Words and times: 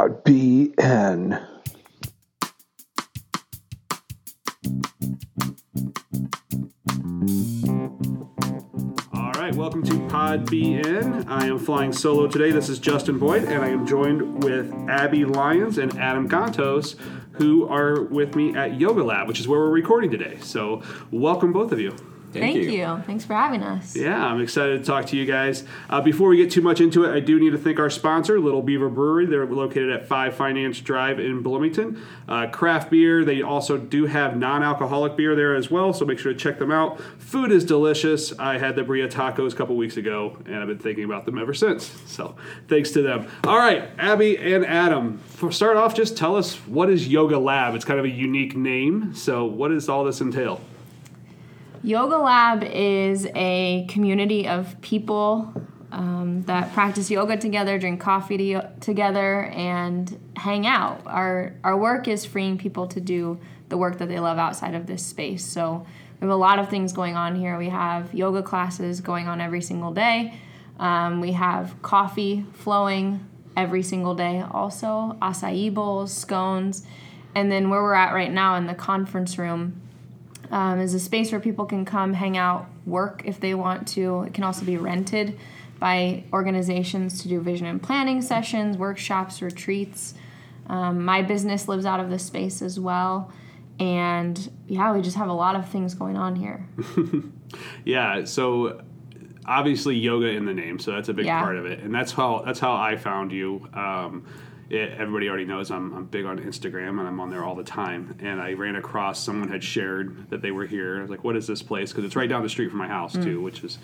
BN. 0.00 1.40
All 9.12 9.32
right, 9.32 9.54
welcome 9.54 9.84
to 9.84 10.08
Pod 10.08 10.46
BN. 10.46 11.28
I 11.28 11.46
am 11.46 11.58
flying 11.58 11.92
solo 11.92 12.26
today. 12.26 12.50
This 12.50 12.68
is 12.68 12.78
Justin 12.80 13.18
Boyd, 13.18 13.44
and 13.44 13.62
I 13.62 13.68
am 13.68 13.86
joined 13.86 14.42
with 14.42 14.72
Abby 14.88 15.24
Lyons 15.24 15.78
and 15.78 15.96
Adam 15.96 16.28
Gantos, 16.28 16.96
who 17.32 17.68
are 17.68 18.02
with 18.02 18.34
me 18.34 18.54
at 18.56 18.80
Yoga 18.80 19.04
Lab, 19.04 19.28
which 19.28 19.38
is 19.38 19.46
where 19.46 19.60
we're 19.60 19.70
recording 19.70 20.10
today. 20.10 20.38
So, 20.40 20.82
welcome 21.12 21.52
both 21.52 21.70
of 21.70 21.78
you. 21.78 21.94
Thank, 22.40 22.56
Thank 22.56 22.66
you. 22.66 22.72
you. 22.72 23.02
Thanks 23.06 23.24
for 23.24 23.34
having 23.34 23.62
us. 23.62 23.94
Yeah, 23.94 24.24
I'm 24.24 24.40
excited 24.40 24.80
to 24.80 24.84
talk 24.84 25.06
to 25.06 25.16
you 25.16 25.24
guys. 25.24 25.64
Uh, 25.88 26.00
before 26.00 26.28
we 26.28 26.36
get 26.36 26.50
too 26.50 26.62
much 26.62 26.80
into 26.80 27.04
it, 27.04 27.14
I 27.14 27.20
do 27.20 27.38
need 27.38 27.50
to 27.50 27.58
thank 27.58 27.78
our 27.78 27.90
sponsor, 27.90 28.40
Little 28.40 28.60
Beaver 28.62 28.88
Brewery. 28.88 29.26
They're 29.26 29.46
located 29.46 29.90
at 29.90 30.06
5 30.06 30.34
Finance 30.34 30.80
Drive 30.80 31.20
in 31.20 31.42
Bloomington. 31.42 32.02
Uh, 32.28 32.48
craft 32.48 32.90
beer, 32.90 33.24
they 33.24 33.42
also 33.42 33.78
do 33.78 34.06
have 34.06 34.36
non 34.36 34.62
alcoholic 34.64 35.16
beer 35.16 35.36
there 35.36 35.54
as 35.54 35.70
well, 35.70 35.92
so 35.92 36.04
make 36.04 36.18
sure 36.18 36.32
to 36.32 36.38
check 36.38 36.58
them 36.58 36.72
out. 36.72 37.00
Food 37.18 37.52
is 37.52 37.64
delicious. 37.64 38.36
I 38.38 38.58
had 38.58 38.74
the 38.74 38.82
birria 38.82 39.08
tacos 39.10 39.52
a 39.52 39.56
couple 39.56 39.76
weeks 39.76 39.96
ago, 39.96 40.36
and 40.46 40.56
I've 40.56 40.66
been 40.68 40.78
thinking 40.78 41.04
about 41.04 41.26
them 41.26 41.38
ever 41.38 41.54
since. 41.54 41.92
So 42.06 42.34
thanks 42.68 42.90
to 42.92 43.02
them. 43.02 43.28
All 43.44 43.58
right, 43.58 43.88
Abby 43.98 44.36
and 44.38 44.66
Adam, 44.66 45.18
for 45.18 45.52
start 45.52 45.76
off, 45.76 45.94
just 45.94 46.16
tell 46.16 46.34
us 46.34 46.56
what 46.66 46.90
is 46.90 47.06
Yoga 47.06 47.38
Lab? 47.38 47.74
It's 47.74 47.84
kind 47.84 47.98
of 48.00 48.04
a 48.04 48.10
unique 48.10 48.56
name, 48.56 49.14
so 49.14 49.44
what 49.44 49.68
does 49.68 49.88
all 49.88 50.04
this 50.04 50.20
entail? 50.20 50.60
Yoga 51.84 52.16
Lab 52.16 52.64
is 52.64 53.28
a 53.34 53.84
community 53.90 54.48
of 54.48 54.80
people 54.80 55.52
um, 55.92 56.40
that 56.46 56.72
practice 56.72 57.10
yoga 57.10 57.36
together, 57.36 57.78
drink 57.78 58.00
coffee 58.00 58.38
to, 58.38 58.70
together, 58.80 59.44
and 59.44 60.18
hang 60.34 60.66
out. 60.66 61.02
Our 61.04 61.52
our 61.62 61.76
work 61.76 62.08
is 62.08 62.24
freeing 62.24 62.56
people 62.56 62.86
to 62.86 63.02
do 63.02 63.38
the 63.68 63.76
work 63.76 63.98
that 63.98 64.08
they 64.08 64.18
love 64.18 64.38
outside 64.38 64.74
of 64.74 64.86
this 64.86 65.04
space. 65.04 65.44
So 65.44 65.84
we 66.14 66.24
have 66.24 66.30
a 66.30 66.36
lot 66.36 66.58
of 66.58 66.70
things 66.70 66.94
going 66.94 67.16
on 67.16 67.36
here. 67.36 67.58
We 67.58 67.68
have 67.68 68.14
yoga 68.14 68.42
classes 68.42 69.02
going 69.02 69.28
on 69.28 69.42
every 69.42 69.60
single 69.60 69.92
day. 69.92 70.40
Um, 70.78 71.20
we 71.20 71.32
have 71.32 71.82
coffee 71.82 72.46
flowing 72.54 73.28
every 73.58 73.82
single 73.82 74.14
day. 74.14 74.42
Also 74.50 75.18
acai 75.20 75.72
bowls, 75.74 76.14
scones, 76.16 76.86
and 77.34 77.52
then 77.52 77.68
where 77.68 77.82
we're 77.82 77.92
at 77.92 78.14
right 78.14 78.32
now 78.32 78.54
in 78.56 78.66
the 78.66 78.74
conference 78.74 79.36
room 79.36 79.82
um, 80.50 80.78
is 80.80 80.94
a 80.94 81.00
space 81.00 81.32
where 81.32 81.40
people 81.40 81.64
can 81.66 81.84
come 81.84 82.12
hang 82.12 82.36
out, 82.36 82.66
work 82.86 83.22
if 83.24 83.40
they 83.40 83.54
want 83.54 83.88
to. 83.88 84.22
It 84.22 84.34
can 84.34 84.44
also 84.44 84.64
be 84.64 84.76
rented 84.76 85.38
by 85.78 86.24
organizations 86.32 87.22
to 87.22 87.28
do 87.28 87.40
vision 87.40 87.66
and 87.66 87.82
planning 87.82 88.22
sessions, 88.22 88.76
workshops, 88.78 89.42
retreats. 89.42 90.14
Um, 90.66 91.04
my 91.04 91.22
business 91.22 91.68
lives 91.68 91.84
out 91.84 92.00
of 92.00 92.08
this 92.10 92.24
space 92.24 92.62
as 92.62 92.78
well. 92.80 93.32
And 93.78 94.50
yeah, 94.68 94.94
we 94.94 95.02
just 95.02 95.16
have 95.16 95.28
a 95.28 95.32
lot 95.34 95.56
of 95.56 95.68
things 95.68 95.94
going 95.94 96.16
on 96.16 96.36
here. 96.36 96.66
Yeah, 97.84 98.24
so 98.24 98.82
obviously 99.46 99.94
yoga 99.96 100.26
in 100.28 100.44
the 100.44 100.54
name, 100.54 100.78
so 100.80 100.90
that's 100.92 101.08
a 101.08 101.14
big 101.14 101.26
Yeah. 101.26 101.40
part 101.40 101.56
of 101.56 101.66
it, 101.66 101.80
and 101.80 101.94
that's 101.94 102.10
how 102.12 102.42
that's 102.44 102.58
how 102.58 102.74
I 102.74 102.96
found 102.96 103.30
you. 103.30 103.68
Um, 103.74 104.26
it, 104.70 104.92
everybody 104.92 105.28
already 105.28 105.44
knows 105.44 105.70
I'm, 105.70 105.92
I'm 105.94 106.06
big 106.06 106.24
on 106.24 106.38
Instagram 106.38 106.98
and 106.98 107.06
I'm 107.06 107.20
on 107.20 107.30
there 107.30 107.44
all 107.44 107.54
the 107.54 107.64
time. 107.64 108.16
And 108.20 108.40
I 108.40 108.54
ran 108.54 108.76
across 108.76 109.22
someone 109.22 109.48
had 109.48 109.62
shared 109.62 110.30
that 110.30 110.42
they 110.42 110.50
were 110.50 110.66
here. 110.66 110.98
I 110.98 111.02
was 111.02 111.10
like, 111.10 111.24
"What 111.24 111.36
is 111.36 111.46
this 111.46 111.62
place?" 111.62 111.92
Because 111.92 112.04
it's 112.04 112.16
right 112.16 112.28
down 112.28 112.42
the 112.42 112.48
street 112.48 112.70
from 112.70 112.78
my 112.78 112.88
house 112.88 113.12
too, 113.12 113.40
which 113.40 113.62
is 113.62 113.78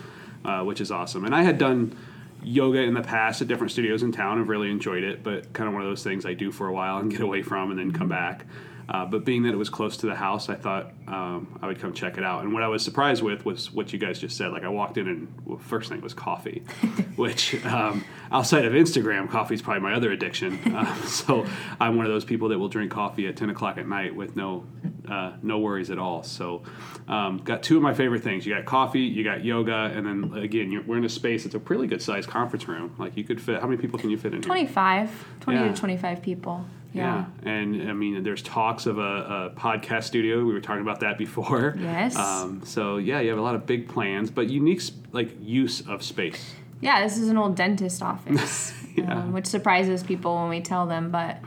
uh, 0.45 0.63
which 0.63 0.81
is 0.81 0.91
awesome. 0.91 1.25
And 1.25 1.35
I 1.35 1.43
had 1.43 1.59
done 1.59 1.97
yoga 2.43 2.81
in 2.81 2.95
the 2.95 3.03
past 3.03 3.43
at 3.43 3.49
different 3.49 3.71
studios 3.71 4.03
in 4.03 4.13
town. 4.13 4.41
I've 4.41 4.49
really 4.49 4.71
enjoyed 4.71 5.05
it, 5.05 5.23
but 5.23 5.53
kind 5.53 5.69
of 5.69 5.75
one 5.75 5.83
of 5.83 5.89
those 5.89 6.03
things 6.03 6.25
I 6.25 6.35
do 6.35 6.51
for 6.51 6.69
a 6.69 6.73
while 6.73 6.99
and 6.99 7.11
get 7.11 7.21
away 7.21 7.43
from 7.43 7.71
and 7.71 7.79
then 7.79 7.93
come 7.93 8.09
back. 8.09 8.47
Uh, 8.91 9.07
but 9.07 9.25
being 9.25 9.45
that 9.45 9.53
it 9.53 9.57
was 9.57 9.71
close 9.71 9.97
to 9.99 10.07
the 10.07 10.15
house, 10.17 10.49
I 10.49 10.57
thought 10.57 10.93
um, 11.07 11.57
I 11.63 11.69
would 11.69 11.79
come 11.79 11.93
check 11.93 12.19
it 12.19 12.25
out. 12.25 12.43
And 12.43 12.53
what 12.53 12.65
I 12.65 12.69
was 12.69 12.83
surprised 12.85 13.23
with 13.23 13.45
was 13.45 13.71
what 13.73 13.93
you 13.93 14.01
guys 14.01 14.19
just 14.19 14.37
said. 14.37 14.51
Like 14.51 14.65
I 14.65 14.69
walked 14.69 14.99
in 14.99 15.07
and 15.07 15.33
well, 15.45 15.59
first 15.59 15.89
thing 15.91 16.01
was 16.01 16.13
coffee, 16.13 16.65
which 17.17 17.65
um, 17.65 18.05
outside 18.33 18.65
of 18.65 18.73
Instagram, 18.73 19.31
coffee 19.31 19.55
is 19.55 19.63
probably 19.63 19.83
my 19.83 19.95
other 19.95 20.11
addiction. 20.13 20.59
Uh, 20.81 20.95
so 21.03 21.45
I'm 21.79 21.97
one 21.97 22.07
of 22.07 22.13
those 22.13 22.25
people 22.25 22.49
that 22.49 22.59
will 22.59 22.69
drink 22.69 22.91
coffee 22.91 23.27
at 23.27 23.37
10 23.37 23.51
o'clock 23.51 23.77
at 23.77 23.87
night 23.87 24.15
with 24.15 24.35
no 24.37 24.65
uh, 25.09 25.33
no 25.43 25.59
worries 25.59 25.91
at 25.91 25.99
all. 25.99 26.23
So 26.23 26.63
um, 27.09 27.39
got 27.39 27.63
two 27.63 27.77
of 27.77 27.83
my 27.83 27.93
favorite 27.93 28.23
things. 28.23 28.47
You 28.47 28.55
got 28.55 28.65
coffee, 28.65 29.01
you 29.01 29.25
got 29.25 29.45
yoga, 29.45 29.93
and 29.95 30.07
then 30.07 30.33
again, 30.39 30.71
you're, 30.71 30.83
we're 30.83 30.97
in 30.97 31.05
a 31.05 31.09
space. 31.09 31.45
It's 31.45 31.55
a 31.55 31.59
really 31.59 31.87
good 31.87 32.01
sized 32.01 32.29
conference 32.31 32.67
room. 32.69 32.95
Like 32.99 33.17
you 33.17 33.25
could 33.25 33.41
fit. 33.41 33.61
How 33.61 33.67
many 33.67 33.81
people 33.81 33.99
can 33.99 34.09
you 34.11 34.17
fit 34.17 34.29
in 34.33 34.43
here? 34.43 34.47
25, 34.47 35.25
20 35.41 35.59
Yeah. 35.59 35.69
to 35.73 35.77
25 35.77 36.23
people. 36.23 36.65
Yeah. 36.93 37.27
and 37.45 37.89
I 37.89 37.93
mean, 37.93 38.23
there's 38.23 38.43
talks 38.43 38.87
of 38.87 38.99
a, 38.99 39.03
a 39.03 39.53
podcast 39.57 40.05
studio. 40.05 40.45
We 40.45 40.53
were 40.53 40.61
talking 40.61 40.83
about 40.83 41.01
that 41.01 41.19
before. 41.19 41.77
Yes. 41.79 42.17
Um, 42.17 42.63
so 42.65 42.97
yeah, 42.97 43.21
you 43.21 43.31
have 43.31 43.39
a 43.39 43.43
lot 43.43 43.55
of 43.55 43.65
big 43.67 43.89
plans, 43.89 44.31
but 44.31 44.49
unique 44.51 44.83
like 45.13 45.37
use 45.41 45.83
of 45.87 46.03
space. 46.03 46.55
Yeah, 46.81 47.03
this 47.03 47.19
is 47.19 47.29
an 47.29 47.37
old 47.37 47.57
dentist 47.57 48.03
office, 48.03 48.73
Yeah. 48.97 49.19
um, 49.21 49.33
which 49.33 49.47
surprises 49.47 50.03
people 50.03 50.35
when 50.41 50.49
we 50.49 50.61
tell 50.63 50.87
them. 50.87 51.11
But 51.11 51.39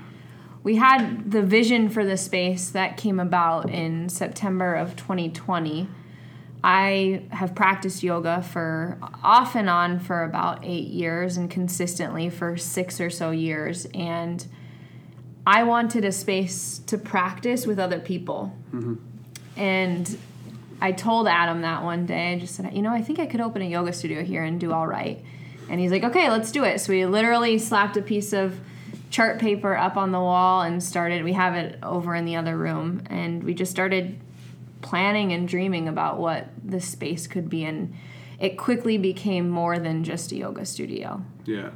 we 0.64 0.76
had 0.78 1.30
the 1.32 1.42
vision 1.42 1.90
for 1.90 2.06
the 2.06 2.16
space 2.18 2.70
that 2.70 2.98
came 2.98 3.20
about 3.20 3.70
in 3.70 4.10
September 4.10 4.76
of 4.76 4.96
2020. 4.96 5.90
I 6.64 7.24
have 7.32 7.54
practiced 7.56 8.04
yoga 8.04 8.42
for 8.42 8.98
off 9.24 9.56
and 9.56 9.70
on 9.70 10.00
for 10.00 10.24
about 10.24 10.64
eight 10.64 10.88
years 10.88 11.36
and 11.36 11.50
consistently 11.52 12.30
for 12.30 12.56
six 12.56 13.02
or 13.02 13.10
so 13.10 13.32
years. 13.32 13.86
And 13.94 14.46
I 15.46 15.64
wanted 15.64 16.06
a 16.06 16.12
space 16.12 16.80
to 16.88 16.98
practice 16.98 17.68
with 17.68 17.80
other 17.80 18.00
people. 18.00 18.56
Mm-hmm. 18.74 18.96
And 19.58 20.18
I 20.82 20.92
told 20.92 21.28
Adam 21.28 21.62
that 21.62 21.84
one 21.84 22.06
day. 22.06 22.34
I 22.34 22.40
just 22.40 22.56
said, 22.56 22.74
you 22.74 22.82
know, 22.82 22.92
I 22.92 23.02
think 23.02 23.20
I 23.20 23.26
could 23.26 23.42
open 23.42 23.62
a 23.62 23.66
yoga 23.66 23.94
studio 23.94 24.24
here 24.24 24.44
and 24.44 24.60
do 24.60 24.72
all 24.72 24.88
right. 24.88 25.24
And 25.70 25.80
he's 25.80 25.92
like, 25.92 26.04
okay, 26.04 26.30
let's 26.30 26.52
do 26.52 26.64
it. 26.64 26.80
So 26.82 26.94
we 26.94 27.06
literally 27.06 27.58
slapped 27.58 27.98
a 27.98 28.02
piece 28.02 28.34
of 28.34 28.60
chart 29.10 29.40
paper 29.40 29.78
up 29.78 29.96
on 29.96 30.12
the 30.12 30.20
wall 30.20 30.62
and 30.62 30.84
started. 30.84 31.24
We 31.24 31.34
have 31.34 31.56
it 31.56 31.80
over 31.84 32.16
in 32.16 32.26
the 32.26 32.36
other 32.36 32.58
room. 32.58 33.04
And 33.10 33.44
we 33.44 33.54
just 33.54 33.72
started 33.72 34.20
planning 34.82 35.32
and 35.32 35.48
dreaming 35.48 35.88
about 35.88 36.20
what 36.20 36.50
the 36.64 36.82
space 36.82 37.28
could 37.28 37.50
be. 37.50 37.64
And 37.64 37.94
it 38.40 38.58
quickly 38.58 38.98
became 38.98 39.50
more 39.50 39.80
than 39.80 40.04
just 40.04 40.32
a 40.32 40.36
yoga 40.36 40.66
studio. 40.66 41.24
Yeah. 41.46 41.72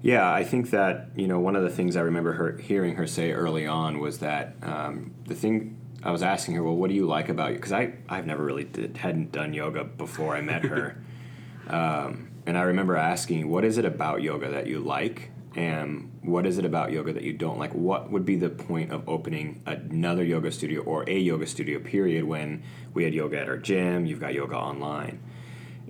Yeah, 0.00 0.32
I 0.32 0.44
think 0.44 0.70
that 0.70 1.10
you 1.16 1.26
know 1.26 1.40
one 1.40 1.56
of 1.56 1.62
the 1.62 1.70
things 1.70 1.96
I 1.96 2.02
remember 2.02 2.32
her 2.34 2.56
hearing 2.56 2.96
her 2.96 3.06
say 3.06 3.32
early 3.32 3.66
on 3.66 3.98
was 3.98 4.18
that 4.20 4.54
um, 4.62 5.14
the 5.26 5.34
thing 5.34 5.76
I 6.04 6.12
was 6.12 6.22
asking 6.22 6.54
her, 6.54 6.62
well, 6.62 6.76
what 6.76 6.88
do 6.88 6.94
you 6.94 7.06
like 7.06 7.28
about 7.28 7.50
you? 7.50 7.56
Because 7.56 7.72
I 7.72 7.94
I've 8.08 8.26
never 8.26 8.44
really 8.44 8.64
did, 8.64 8.96
hadn't 8.96 9.32
done 9.32 9.52
yoga 9.52 9.84
before 9.84 10.36
I 10.36 10.40
met 10.40 10.64
her, 10.64 11.02
um, 11.68 12.30
and 12.46 12.56
I 12.56 12.62
remember 12.62 12.96
asking, 12.96 13.48
what 13.48 13.64
is 13.64 13.76
it 13.76 13.84
about 13.84 14.22
yoga 14.22 14.50
that 14.50 14.68
you 14.68 14.78
like, 14.78 15.30
and 15.56 16.12
what 16.22 16.46
is 16.46 16.58
it 16.58 16.64
about 16.64 16.92
yoga 16.92 17.12
that 17.14 17.24
you 17.24 17.32
don't 17.32 17.58
like? 17.58 17.74
What 17.74 18.12
would 18.12 18.24
be 18.24 18.36
the 18.36 18.50
point 18.50 18.92
of 18.92 19.08
opening 19.08 19.62
another 19.66 20.22
yoga 20.22 20.52
studio 20.52 20.82
or 20.82 21.08
a 21.08 21.18
yoga 21.18 21.46
studio? 21.46 21.80
Period. 21.80 22.22
When 22.22 22.62
we 22.94 23.02
had 23.02 23.14
yoga 23.14 23.40
at 23.40 23.48
our 23.48 23.58
gym, 23.58 24.06
you've 24.06 24.20
got 24.20 24.32
yoga 24.32 24.54
online. 24.54 25.20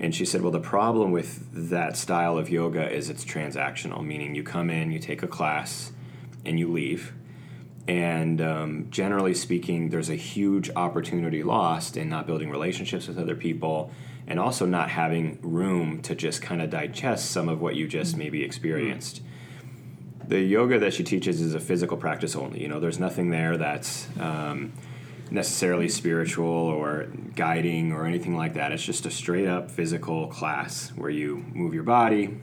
And 0.00 0.14
she 0.14 0.24
said, 0.24 0.42
Well, 0.42 0.52
the 0.52 0.60
problem 0.60 1.10
with 1.10 1.48
that 1.70 1.96
style 1.96 2.38
of 2.38 2.48
yoga 2.48 2.90
is 2.90 3.10
it's 3.10 3.24
transactional, 3.24 4.04
meaning 4.04 4.34
you 4.34 4.42
come 4.42 4.70
in, 4.70 4.92
you 4.92 4.98
take 4.98 5.22
a 5.22 5.26
class, 5.26 5.92
and 6.44 6.58
you 6.58 6.70
leave. 6.70 7.14
And 7.88 8.40
um, 8.40 8.86
generally 8.90 9.34
speaking, 9.34 9.88
there's 9.88 10.10
a 10.10 10.14
huge 10.14 10.70
opportunity 10.76 11.42
lost 11.42 11.96
in 11.96 12.08
not 12.08 12.26
building 12.26 12.50
relationships 12.50 13.08
with 13.08 13.18
other 13.18 13.34
people 13.34 13.90
and 14.26 14.38
also 14.38 14.66
not 14.66 14.90
having 14.90 15.38
room 15.40 16.02
to 16.02 16.14
just 16.14 16.42
kind 16.42 16.60
of 16.60 16.68
digest 16.68 17.30
some 17.30 17.48
of 17.48 17.62
what 17.62 17.76
you 17.76 17.88
just 17.88 18.14
maybe 18.16 18.44
experienced. 18.44 19.22
The 20.26 20.40
yoga 20.40 20.78
that 20.80 20.92
she 20.92 21.02
teaches 21.02 21.40
is 21.40 21.54
a 21.54 21.60
physical 21.60 21.96
practice 21.96 22.36
only. 22.36 22.60
You 22.60 22.68
know, 22.68 22.78
there's 22.78 23.00
nothing 23.00 23.30
there 23.30 23.56
that's. 23.56 24.06
Um, 24.20 24.74
necessarily 25.30 25.88
spiritual 25.88 26.46
or 26.46 27.06
guiding 27.34 27.92
or 27.92 28.06
anything 28.06 28.36
like 28.36 28.54
that. 28.54 28.72
It's 28.72 28.84
just 28.84 29.06
a 29.06 29.10
straight 29.10 29.46
up 29.46 29.70
physical 29.70 30.28
class 30.28 30.90
where 30.96 31.10
you 31.10 31.44
move 31.52 31.74
your 31.74 31.82
body. 31.82 32.38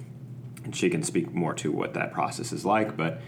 And 0.64 0.76
she 0.76 0.90
can 0.90 1.04
speak 1.04 1.32
more 1.32 1.54
to 1.56 1.72
what 1.72 1.94
that 1.94 2.12
process 2.12 2.52
is 2.52 2.66
like, 2.66 2.98
but 2.98 3.22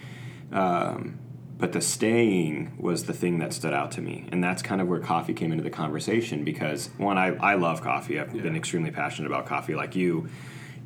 um, 0.52 1.20
but 1.58 1.72
the 1.72 1.82
staying 1.82 2.78
was 2.80 3.06
the 3.06 3.14
thing 3.14 3.40
that 3.40 3.52
stood 3.52 3.74
out 3.74 3.92
to 3.94 4.02
me, 4.02 4.28
and 4.32 4.44
that's 4.44 4.62
kind 4.62 4.80
of 4.80 4.88
where 4.88 5.00
coffee 5.00 5.34
came 5.34 5.52
into 5.52 5.64
the 5.64 5.72
conversation 5.72 6.44
because 6.44 6.90
one, 6.98 7.18
I, 7.18 7.36
I 7.36 7.56
love 7.56 7.82
coffee. 7.82 8.20
I've 8.20 8.32
been 8.32 8.56
extremely 8.56 8.92
passionate 8.92 9.28
about 9.28 9.48
coffee, 9.48 9.74
like 9.76 9.96
you. 9.96 10.30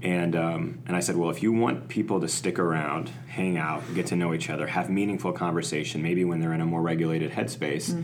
And 0.02 0.36
um, 0.36 0.82
and 0.88 0.96
I 0.96 1.00
said, 1.00 1.16
well, 1.16 1.30
if 1.30 1.44
you 1.44 1.52
want 1.52 1.90
people 1.90 2.22
to 2.22 2.28
stick 2.28 2.58
around, 2.58 3.10
hang 3.28 3.58
out, 3.58 3.84
get 3.94 4.08
to 4.08 4.16
know 4.16 4.34
each 4.34 4.50
other, 4.50 4.66
have 4.66 4.90
meaningful 4.90 5.32
conversation, 5.32 6.02
maybe 6.02 6.26
when 6.26 6.40
they're 6.40 6.54
in 6.54 6.62
a 6.62 6.66
more 6.66 6.82
regulated 6.82 7.32
headspace, 7.32 8.04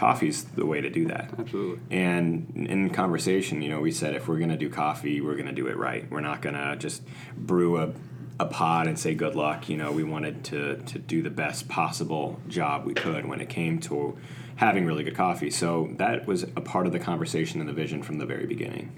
coffee's 0.00 0.44
the 0.44 0.64
way 0.64 0.80
to 0.80 0.88
do 0.88 1.06
that. 1.08 1.30
Absolutely. 1.38 1.78
And 1.90 2.66
in 2.70 2.88
conversation, 2.88 3.60
you 3.60 3.68
know, 3.68 3.80
we 3.80 3.92
said 3.92 4.14
if 4.14 4.28
we're 4.28 4.38
going 4.38 4.50
to 4.50 4.56
do 4.56 4.70
coffee, 4.70 5.20
we're 5.20 5.34
going 5.34 5.46
to 5.46 5.52
do 5.52 5.66
it 5.66 5.76
right. 5.76 6.10
We're 6.10 6.22
not 6.22 6.40
going 6.40 6.54
to 6.54 6.74
just 6.76 7.02
brew 7.36 7.76
a, 7.76 7.92
a 8.40 8.46
pod 8.46 8.86
and 8.86 8.98
say 8.98 9.14
good 9.14 9.34
luck. 9.34 9.68
You 9.68 9.76
know, 9.76 9.92
we 9.92 10.02
wanted 10.02 10.42
to 10.44 10.76
to 10.76 10.98
do 10.98 11.20
the 11.20 11.28
best 11.28 11.68
possible 11.68 12.40
job 12.48 12.86
we 12.86 12.94
could 12.94 13.26
when 13.26 13.42
it 13.42 13.50
came 13.50 13.78
to 13.80 14.16
having 14.56 14.86
really 14.86 15.04
good 15.04 15.16
coffee. 15.16 15.50
So 15.50 15.90
that 15.98 16.26
was 16.26 16.44
a 16.44 16.62
part 16.62 16.86
of 16.86 16.92
the 16.92 16.98
conversation 16.98 17.60
and 17.60 17.68
the 17.68 17.74
vision 17.74 18.02
from 18.02 18.16
the 18.16 18.26
very 18.26 18.46
beginning. 18.46 18.90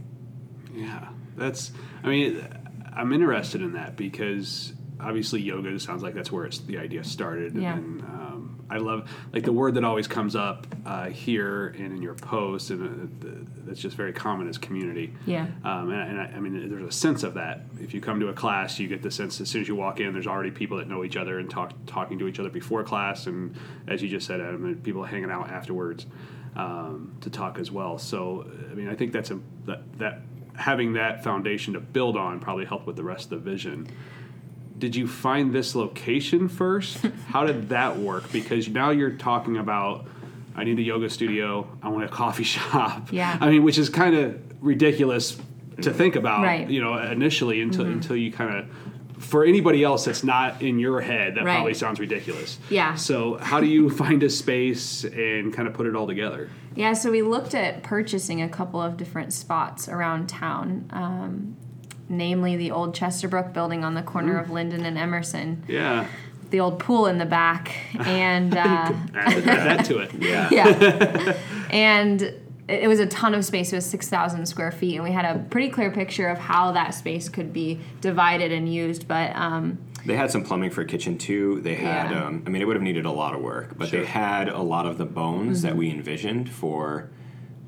Yeah, 0.73 1.09
that's. 1.37 1.73
I 2.05 2.07
mean, 2.07 2.47
I'm 2.95 3.13
interested 3.13 3.61
in 3.61 3.73
that 3.73 3.97
because 3.97 4.73
obviously 5.01 5.41
yoga 5.41 5.81
sounds 5.81 6.05
like 6.05 6.15
that's 6.15 6.31
where 6.31 6.45
it's 6.45 6.61
the 6.61 6.79
idea 6.79 7.03
started. 7.03 7.57
Yeah. 7.57 7.75
And 7.75 8.03
um, 8.03 8.22
I 8.73 8.79
love 8.79 9.11
like 9.33 9.45
the 9.45 9.53
word 9.53 9.75
that 9.75 9.85
always 9.85 10.07
comes 10.07 10.35
up 10.35 10.67
uh, 10.87 11.07
here 11.11 11.69
and 11.79 11.93
in 11.93 12.01
your 12.01 12.15
posts, 12.15 12.71
and 12.71 13.25
uh, 13.25 13.51
that's 13.67 13.81
just 13.81 13.97
very 13.97 14.13
common 14.13 14.49
is 14.49 14.57
community. 14.57 15.13
Yeah. 15.27 15.47
Um, 15.63 15.91
and 15.91 16.11
and 16.11 16.21
I, 16.21 16.25
I 16.37 16.41
mean, 16.41 16.71
there's 16.71 16.89
a 16.89 16.93
sense 16.93 17.23
of 17.23 17.35
that. 17.35 17.67
If 17.81 17.93
you 17.93 18.01
come 18.01 18.19
to 18.21 18.29
a 18.29 18.33
class, 18.33 18.79
you 18.79 18.89
get 18.89 19.03
the 19.03 19.11
sense 19.11 19.41
as 19.41 19.51
soon 19.51 19.61
as 19.61 19.69
you 19.69 19.77
walk 19.77 20.01
in, 20.01 20.13
there's 20.15 20.27
already 20.27 20.51
people 20.51 20.79
that 20.79 20.89
know 20.89 21.05
each 21.05 21.17
other 21.17 21.39
and 21.39 21.51
talk 21.51 21.73
talking 21.87 22.19
to 22.19 22.29
each 22.29 22.41
other 22.41 22.51
before 22.51 22.83
class, 22.83 23.27
and 23.27 23.55
as 23.87 24.03
you 24.03 24.09
just 24.09 24.27
said, 24.27 24.41
Adam, 24.41 24.81
people 24.83 25.05
hanging 25.05 25.31
out 25.31 25.51
afterwards 25.51 26.07
um, 26.57 27.15
to 27.21 27.31
talk 27.31 27.59
as 27.59 27.71
well. 27.71 27.99
So, 27.99 28.47
I 28.71 28.75
mean, 28.75 28.89
I 28.89 28.95
think 28.95 29.13
that's 29.13 29.31
a 29.31 29.39
that 29.67 29.99
that 29.99 30.23
having 30.55 30.95
that 30.95 31.25
foundation 31.25 31.75
to 31.75 31.81
build 31.81 32.17
on 32.17 32.41
probably 32.41 32.65
helped 32.65 32.87
with 32.87 32.97
the 32.97 33.05
rest 33.05 33.25
of 33.33 33.43
the 33.43 33.51
vision. 33.51 33.87
Did 34.82 34.96
you 34.96 35.06
find 35.06 35.52
this 35.52 35.76
location 35.76 36.49
first? 36.49 36.99
How 37.29 37.46
did 37.46 37.69
that 37.69 37.99
work? 37.99 38.32
Because 38.32 38.67
now 38.69 38.90
you're 38.90 39.12
talking 39.12 39.56
about 39.58 40.08
I 40.56 40.64
need 40.64 40.76
a 40.81 40.82
yoga 40.82 41.08
studio, 41.08 41.69
I 41.84 41.88
want 41.88 42.02
a 42.02 42.08
coffee 42.08 42.43
shop. 42.56 43.12
Yeah. 43.12 43.38
I 43.40 43.49
mean, 43.49 43.62
which 43.62 43.79
is 43.79 43.88
kind 43.88 44.17
of 44.17 44.43
ridiculous 44.61 45.38
to 45.82 45.93
think 45.94 46.17
about, 46.17 46.43
Right. 46.43 46.62
Mm-hmm. 46.62 46.70
you 46.73 46.81
know, 46.81 46.99
initially 46.99 47.61
until 47.61 47.87
until 47.87 48.17
you 48.17 48.32
kind 48.32 48.56
of 48.58 49.23
for 49.23 49.44
anybody 49.44 49.84
else 49.84 50.05
that's 50.06 50.25
not 50.25 50.61
in 50.62 50.81
your 50.81 51.00
head, 51.00 51.37
that 51.37 51.44
Right. 51.44 51.55
probably 51.55 51.75
sounds 51.75 52.00
ridiculous. 52.00 52.58
Yeah. 52.69 52.96
So, 52.96 53.37
how 53.38 53.61
do 53.61 53.67
you 53.67 53.88
find 53.88 54.20
a 54.25 54.29
space 54.31 55.05
and 55.05 55.55
kind 55.55 55.69
of 55.69 55.75
put 55.75 55.87
it 55.87 55.94
all 55.94 56.08
together? 56.08 56.50
Yeah, 56.75 56.93
so 56.94 57.12
we 57.12 57.23
looked 57.23 57.55
at 57.55 57.84
purchasing 57.84 58.43
a 58.43 58.49
couple 58.49 58.82
of 58.82 58.96
different 58.96 59.32
spots 59.32 59.88
around 59.88 60.29
town, 60.29 60.87
um, 60.90 61.56
namely 62.09 62.57
the 62.57 62.71
old 62.71 62.95
Chesterbrook 62.95 63.53
building 63.53 63.85
on 63.85 63.95
the 63.95 64.03
corner 64.03 64.39
of 64.39 64.51
Linden 64.51 64.85
and 64.85 64.99
Emerson, 64.99 65.63
Yeah. 65.69 66.07
the 66.51 66.61
old 66.61 66.79
pool 66.79 67.07
in 67.07 67.19
the 67.19 67.27
back, 67.27 67.73
and 67.99 68.55
uh, 68.57 68.61
Add, 68.61 68.97
add 69.15 69.45
that 69.45 69.85
to 69.87 69.99
it. 69.99 70.13
Yeah. 70.21 70.49
yeah, 70.51 71.37
and 71.71 72.21
it 72.23 72.39
it 72.69 72.89
was 72.89 73.01
a 73.01 73.07
ton 73.07 73.35
of 73.35 73.45
space. 73.45 73.73
It 73.73 73.77
was 73.77 73.85
six 73.87 74.09
thousand 74.09 74.47
square 74.47 74.71
feet, 74.71 74.95
and 74.95 75.05
we 75.05 75.11
had 75.11 75.25
a 75.25 75.39
pretty 75.51 75.69
clear 75.69 75.91
picture 75.91 76.29
of 76.29 76.39
how 76.39 76.73
that 76.73 76.95
space 76.95 77.29
could 77.29 77.53
be 77.53 77.81
divided 78.01 78.53
and 78.53 78.73
used. 78.73 79.09
But 79.09 79.35
um, 79.35 79.79
They 80.07 80.15
had 80.17 80.31
some 80.31 80.43
plumbing 80.45 80.71
for 80.71 80.81
a 80.83 80.87
kitchen 80.87 81.19
too. 81.19 81.61
They 81.61 81.75
had, 81.75 82.11
Yeah. 82.13 82.25
um, 82.27 82.43
I 82.47 82.51
mean, 82.51 82.63
it 82.63 82.67
would 82.67 82.77
have 82.77 82.83
needed 82.83 83.05
a 83.05 83.11
lot 83.11 83.35
of 83.35 83.41
work, 83.43 83.77
but 83.77 83.89
Sure. 83.89 84.01
they 84.01 84.07
had 84.07 84.49
a 84.49 84.61
lot 84.63 84.87
of 84.87 84.97
the 84.97 85.05
bones 85.05 85.59
Mm-hmm. 85.59 85.67
that 85.69 85.77
we 85.77 85.91
envisioned 85.91 86.51
for 86.51 87.11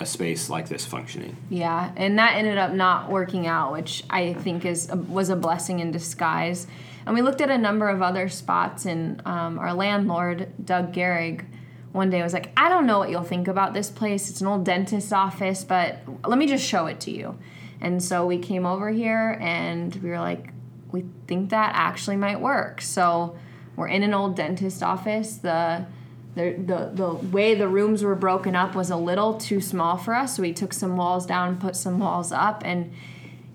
a 0.01 0.07
space 0.07 0.51
like 0.51 0.69
this 0.69 0.85
functioning. 0.85 1.37
Yeah, 1.51 1.93
and 1.97 2.19
that 2.19 2.35
ended 2.35 2.59
up 2.59 2.73
not 2.73 3.11
working 3.11 3.47
out, 3.47 3.73
which 3.73 4.03
I 4.11 4.33
think 4.35 4.65
is 4.65 4.91
was 4.91 5.29
a 5.29 5.37
blessing 5.37 5.81
in 5.81 5.91
disguise. 5.91 6.67
And 7.07 7.15
we 7.15 7.23
looked 7.23 7.41
at 7.41 7.51
a 7.51 7.59
number 7.59 7.89
of 7.89 8.03
other 8.03 8.29
spots, 8.29 8.87
and 8.87 9.25
um, 9.27 9.59
our 9.59 9.73
landlord 9.73 10.49
Doug 10.65 10.93
Gehrig 10.93 11.45
one 11.93 12.11
day 12.11 12.23
was 12.23 12.33
like, 12.33 12.51
"I 12.57 12.69
don't 12.69 12.87
know 12.87 12.99
what 12.99 13.11
you'll 13.11 13.23
think 13.23 13.47
about 13.47 13.73
this 13.73 13.91
place. 13.91 14.31
It's 14.31 14.41
an 14.41 14.49
old 14.49 14.65
dentist's 14.65 15.13
office, 15.13 15.63
but 15.65 16.01
let 16.27 16.39
me 16.39 16.47
just 16.47 16.67
show 16.67 16.87
it 16.87 16.99
to 17.01 17.11
you." 17.11 17.39
And 17.81 18.03
so 18.03 18.27
we 18.27 18.39
came 18.39 18.67
over 18.67 18.91
here, 18.91 19.39
and 19.41 19.95
we 19.97 20.09
were 20.09 20.21
like, 20.21 20.49
"We 20.91 21.05
think 21.29 21.51
that 21.51 21.73
actually 21.75 22.17
might 22.17 22.41
work." 22.41 22.81
So 22.81 23.37
we're 23.77 23.89
in 23.89 24.03
an 24.03 24.13
old 24.13 24.35
dentist 24.35 24.83
office. 24.83 25.37
The 25.37 25.87
the, 26.35 26.55
the, 26.59 26.91
the 26.95 27.15
way 27.15 27.55
the 27.55 27.69
rooms 27.69 28.03
were 28.03 28.15
broken 28.15 28.57
up 28.57 28.75
was 28.75 28.91
a 28.91 28.97
little 28.97 29.35
too 29.39 29.61
small 29.61 29.97
for 29.97 30.15
us, 30.15 30.37
so 30.37 30.43
we 30.43 30.53
took 30.53 30.73
some 30.73 30.97
walls 30.97 31.27
down, 31.27 31.59
put 31.59 31.77
some 31.77 31.99
walls 31.99 32.33
up, 32.33 32.63
and 32.65 32.93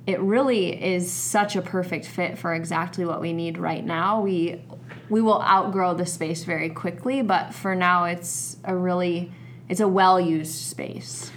it 0.07 0.19
really 0.21 0.81
is 0.81 1.11
such 1.11 1.55
a 1.55 1.61
perfect 1.61 2.05
fit 2.05 2.37
for 2.37 2.53
exactly 2.53 3.05
what 3.05 3.21
we 3.21 3.33
need 3.33 3.57
right 3.57 3.85
now. 3.85 4.21
We 4.21 4.61
we 5.09 5.21
will 5.21 5.41
outgrow 5.41 5.93
the 5.95 6.05
space 6.05 6.43
very 6.43 6.69
quickly, 6.69 7.21
but 7.21 7.53
for 7.53 7.75
now 7.75 8.05
it's 8.05 8.57
a 8.63 8.75
really 8.75 9.31
it's 9.67 9.79
a 9.81 9.87
well 9.87 10.19
used 10.19 10.53
space. 10.55 11.31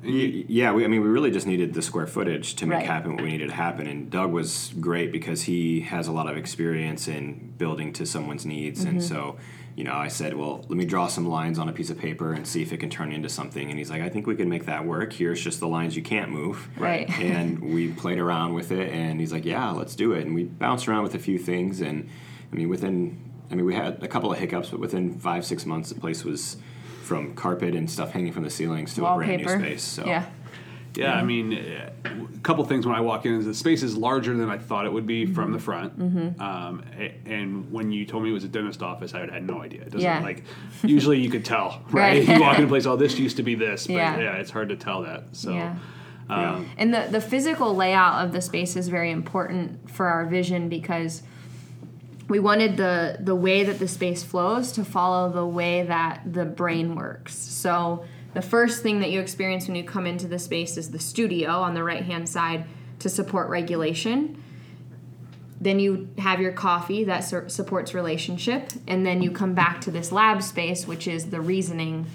Yeah, 0.00 0.72
we, 0.72 0.84
I 0.84 0.88
mean, 0.88 1.02
we 1.02 1.08
really 1.08 1.32
just 1.32 1.46
needed 1.46 1.74
the 1.74 1.82
square 1.82 2.06
footage 2.06 2.54
to 2.56 2.66
make 2.66 2.78
Right. 2.78 2.86
happen 2.86 3.14
what 3.16 3.22
we 3.24 3.30
needed 3.30 3.48
to 3.48 3.54
happen. 3.54 3.86
And 3.88 4.08
Doug 4.08 4.30
was 4.32 4.72
great 4.80 5.10
because 5.10 5.42
he 5.42 5.80
has 5.80 6.06
a 6.06 6.12
lot 6.12 6.28
of 6.30 6.36
experience 6.36 7.08
in 7.08 7.52
building 7.58 7.92
to 7.94 8.06
someone's 8.06 8.46
needs. 8.46 8.84
And 8.84 8.98
Mm-hmm. 8.98 9.08
so, 9.08 9.36
you 9.78 9.84
know, 9.84 9.94
I 9.94 10.08
said, 10.08 10.34
well, 10.34 10.64
let 10.68 10.76
me 10.76 10.84
draw 10.84 11.06
some 11.06 11.28
lines 11.28 11.56
on 11.56 11.68
a 11.68 11.72
piece 11.72 11.88
of 11.88 11.98
paper 11.98 12.32
and 12.32 12.44
see 12.44 12.62
if 12.62 12.72
it 12.72 12.78
can 12.78 12.90
turn 12.90 13.12
into 13.12 13.28
something. 13.28 13.70
And 13.70 13.78
he's 13.78 13.90
like, 13.90 14.02
I 14.02 14.08
think 14.08 14.26
we 14.26 14.34
can 14.34 14.48
make 14.48 14.66
that 14.66 14.84
work. 14.84 15.12
Here's 15.12 15.40
just 15.40 15.60
the 15.60 15.68
lines 15.68 15.94
you 15.94 16.02
can't 16.02 16.32
move. 16.32 16.68
Right. 16.76 17.08
and 17.20 17.62
we 17.62 17.92
played 17.92 18.18
around 18.18 18.54
with 18.54 18.72
it. 18.72 18.90
And 18.90 19.20
he's 19.20 19.32
like, 19.32 19.44
yeah, 19.44 19.70
let's 19.70 19.94
do 19.94 20.14
it. 20.14 20.26
And 20.26 20.34
we 20.34 20.42
bounced 20.42 20.88
around 20.88 21.04
with 21.04 21.14
a 21.14 21.20
few 21.20 21.38
things. 21.38 21.80
And 21.80 22.10
I 22.52 22.56
mean, 22.56 22.68
within, 22.68 23.30
I 23.52 23.54
mean, 23.54 23.66
we 23.66 23.74
had 23.76 24.02
a 24.02 24.08
couple 24.08 24.32
of 24.32 24.38
hiccups, 24.40 24.70
but 24.70 24.80
within 24.80 25.16
five, 25.16 25.46
six 25.46 25.64
months, 25.64 25.90
the 25.90 26.00
place 26.00 26.24
was 26.24 26.56
from 27.04 27.36
carpet 27.36 27.76
and 27.76 27.88
stuff 27.88 28.10
hanging 28.10 28.32
from 28.32 28.42
the 28.42 28.50
ceilings 28.50 28.94
to 28.96 29.06
a 29.06 29.14
brand 29.14 29.42
new 29.42 29.48
space. 29.48 29.84
So 29.84 30.04
Yeah. 30.04 30.26
Yeah, 30.98 31.14
I 31.14 31.22
mean, 31.22 31.54
uh, 31.54 31.90
a 32.34 32.38
couple 32.40 32.64
things 32.64 32.84
when 32.84 32.96
I 32.96 33.00
walk 33.00 33.24
in 33.24 33.34
is 33.34 33.44
the 33.44 33.54
space 33.54 33.84
is 33.84 33.96
larger 33.96 34.36
than 34.36 34.50
I 34.50 34.58
thought 34.58 34.84
it 34.84 34.92
would 34.92 35.06
be 35.06 35.26
from 35.26 35.52
the 35.52 35.58
front. 35.60 35.92
Um, 36.40 36.82
and 37.24 37.70
when 37.70 37.92
you 37.92 38.04
told 38.04 38.24
me 38.24 38.30
it 38.30 38.32
was 38.32 38.42
a 38.42 38.48
dentist 38.48 38.82
office, 38.82 39.14
I 39.14 39.20
had 39.20 39.46
no 39.46 39.62
idea. 39.62 39.82
It 39.82 39.90
doesn't 39.90 40.00
Yeah. 40.00 40.20
like 40.20 40.42
usually 40.82 41.20
you 41.20 41.30
could 41.30 41.44
tell, 41.44 41.82
right? 41.92 42.26
Right. 42.26 42.36
you 42.36 42.40
walk 42.40 42.58
in 42.58 42.64
a 42.64 42.68
place, 42.68 42.84
oh, 42.84 42.96
this 42.96 43.16
used 43.16 43.36
to 43.36 43.44
be 43.44 43.54
this, 43.54 43.86
but 43.86 43.92
Yeah. 43.94 44.18
yeah, 44.18 44.32
it's 44.36 44.50
hard 44.50 44.70
to 44.70 44.76
tell 44.76 45.02
that. 45.02 45.36
So. 45.36 45.52
Yeah. 45.52 45.76
Um, 46.28 46.66
And 46.76 46.92
the, 46.92 47.06
the 47.10 47.20
physical 47.20 47.74
layout 47.76 48.24
of 48.24 48.32
the 48.32 48.40
space 48.40 48.74
is 48.76 48.88
very 48.88 49.10
important 49.12 49.90
for 49.90 50.06
our 50.08 50.26
vision 50.26 50.68
because 50.68 51.22
we 52.28 52.38
wanted 52.40 52.76
the 52.76 53.18
the 53.20 53.34
way 53.36 53.64
that 53.64 53.78
the 53.78 53.88
space 53.88 54.22
flows 54.22 54.72
to 54.72 54.84
follow 54.84 55.30
the 55.32 55.46
way 55.46 55.84
that 55.84 56.20
the 56.30 56.44
brain 56.44 56.94
works. 56.96 57.34
So 57.38 58.04
the 58.34 58.42
first 58.42 58.82
thing 58.82 59.00
that 59.00 59.10
you 59.10 59.20
experience 59.20 59.66
when 59.66 59.76
you 59.76 59.84
come 59.84 60.06
into 60.06 60.28
the 60.28 60.38
space 60.38 60.76
is 60.76 60.90
the 60.90 60.98
studio 60.98 61.50
on 61.50 61.74
the 61.74 61.82
right 61.82 62.04
hand 62.04 62.28
side 62.28 62.64
to 62.98 63.08
support 63.08 63.48
regulation. 63.48 64.42
Then 65.60 65.80
you 65.80 66.08
have 66.18 66.40
your 66.40 66.52
coffee 66.52 67.04
that 67.04 67.20
supports 67.20 67.94
relationship, 67.94 68.70
and 68.86 69.04
then 69.04 69.22
you 69.22 69.30
come 69.30 69.54
back 69.54 69.80
to 69.82 69.90
this 69.90 70.12
lab 70.12 70.42
space, 70.42 70.86
which 70.86 71.08
is 71.08 71.30
the 71.30 71.40
reasoning 71.40 72.06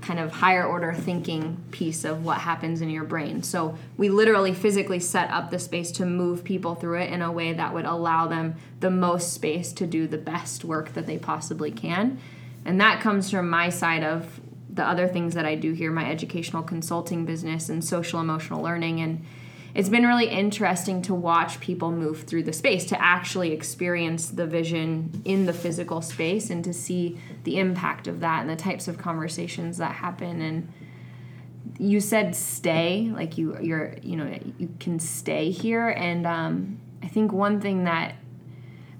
kind 0.00 0.18
of 0.18 0.32
higher 0.32 0.64
order 0.64 0.94
thinking 0.94 1.56
piece 1.70 2.04
of 2.04 2.24
what 2.24 2.38
happens 2.38 2.80
in 2.80 2.88
your 2.88 3.04
brain. 3.04 3.42
So 3.42 3.76
we 3.96 4.08
literally 4.08 4.54
physically 4.54 5.00
set 5.00 5.30
up 5.30 5.50
the 5.50 5.58
space 5.58 5.90
to 5.92 6.06
move 6.06 6.44
people 6.44 6.74
through 6.76 7.00
it 7.00 7.12
in 7.12 7.20
a 7.20 7.32
way 7.32 7.52
that 7.52 7.74
would 7.74 7.84
allow 7.84 8.26
them 8.26 8.54
the 8.80 8.90
most 8.90 9.32
space 9.32 9.72
to 9.72 9.86
do 9.86 10.06
the 10.06 10.18
best 10.18 10.64
work 10.64 10.94
that 10.94 11.06
they 11.06 11.18
possibly 11.18 11.70
can. 11.70 12.18
And 12.64 12.80
that 12.80 13.00
comes 13.00 13.30
from 13.30 13.50
my 13.50 13.70
side 13.70 14.04
of 14.04 14.40
the 14.78 14.88
other 14.88 15.08
things 15.08 15.34
that 15.34 15.44
I 15.44 15.56
do 15.56 15.72
here, 15.72 15.90
my 15.90 16.08
educational 16.08 16.62
consulting 16.62 17.24
business 17.24 17.68
and 17.68 17.84
social 17.84 18.20
emotional 18.20 18.62
learning. 18.62 19.00
And 19.00 19.24
it's 19.74 19.88
been 19.88 20.06
really 20.06 20.28
interesting 20.28 21.02
to 21.02 21.14
watch 21.14 21.58
people 21.58 21.90
move 21.90 22.22
through 22.22 22.44
the 22.44 22.52
space 22.52 22.84
to 22.86 23.02
actually 23.02 23.52
experience 23.52 24.30
the 24.30 24.46
vision 24.46 25.20
in 25.24 25.46
the 25.46 25.52
physical 25.52 26.00
space 26.00 26.48
and 26.48 26.62
to 26.62 26.72
see 26.72 27.18
the 27.42 27.58
impact 27.58 28.06
of 28.06 28.20
that 28.20 28.40
and 28.40 28.48
the 28.48 28.56
types 28.56 28.86
of 28.86 28.98
conversations 28.98 29.78
that 29.78 29.96
happen. 29.96 30.40
And 30.40 30.72
you 31.76 32.00
said 32.00 32.36
stay 32.36 33.10
like 33.12 33.36
you 33.36 33.58
you're 33.60 33.94
you 34.00 34.16
know 34.16 34.38
you 34.58 34.68
can 34.78 35.00
stay 35.00 35.50
here. 35.50 35.88
And 35.88 36.26
um, 36.26 36.80
i 37.02 37.06
think 37.06 37.32
one 37.32 37.60
thing 37.60 37.84
that 37.84 38.14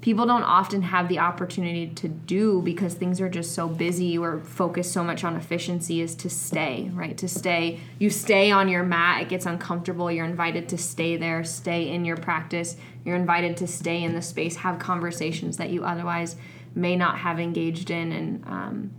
people 0.01 0.27
don't 0.27 0.45
often 0.45 0.83
have 0.83 1.09
the 1.09 1.19
opportunity 1.19 1.89
to 1.89 2.09
do 2.09 2.63
because 2.63 2.95
things 2.95 3.21
are 3.21 3.29
just 3.29 3.53
so 3.53 3.67
busy. 3.69 4.17
We're 4.19 4.41
focused 4.41 4.93
so 4.93 5.03
much 5.03 5.25
on 5.25 5.35
efficiency 5.35 6.01
is 6.01 6.15
to 6.17 6.31
stay 6.31 6.91
right? 6.93 7.17
To 7.19 7.29
stay. 7.29 7.81
You 7.99 8.11
stay 8.11 8.51
on 8.51 8.69
your 8.69 8.85
mat. 8.85 9.23
It 9.23 9.29
gets 9.29 9.47
uncomfortable. 9.47 10.11
You're 10.11 10.25
invited 10.25 10.69
to 10.71 10.79
stay 10.79 11.17
there 11.17 11.43
stay 11.45 11.89
in 11.89 12.05
your 12.05 12.17
practice. 12.17 12.77
You're 13.05 13.17
invited 13.17 13.57
to 13.59 13.67
stay 13.67 14.03
in 14.03 14.15
the 14.15 14.23
space 14.23 14.57
have 14.57 14.79
conversations 14.79 15.57
that 15.57 15.71
you 15.71 15.85
otherwise 15.85 16.37
may 16.75 16.95
not 16.95 17.19
have 17.19 17.41
engaged 17.41 17.91
in. 17.91 18.13
And 18.13 18.45
um, 18.47 18.91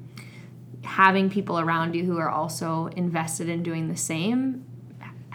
having 0.83 1.29
people 1.29 1.59
around 1.59 1.95
you 1.95 2.03
who 2.05 2.17
are 2.17 2.29
also 2.29 2.87
invested 2.87 3.47
in 3.49 3.63
doing 3.63 3.87
the 3.87 3.97
same 3.97 4.65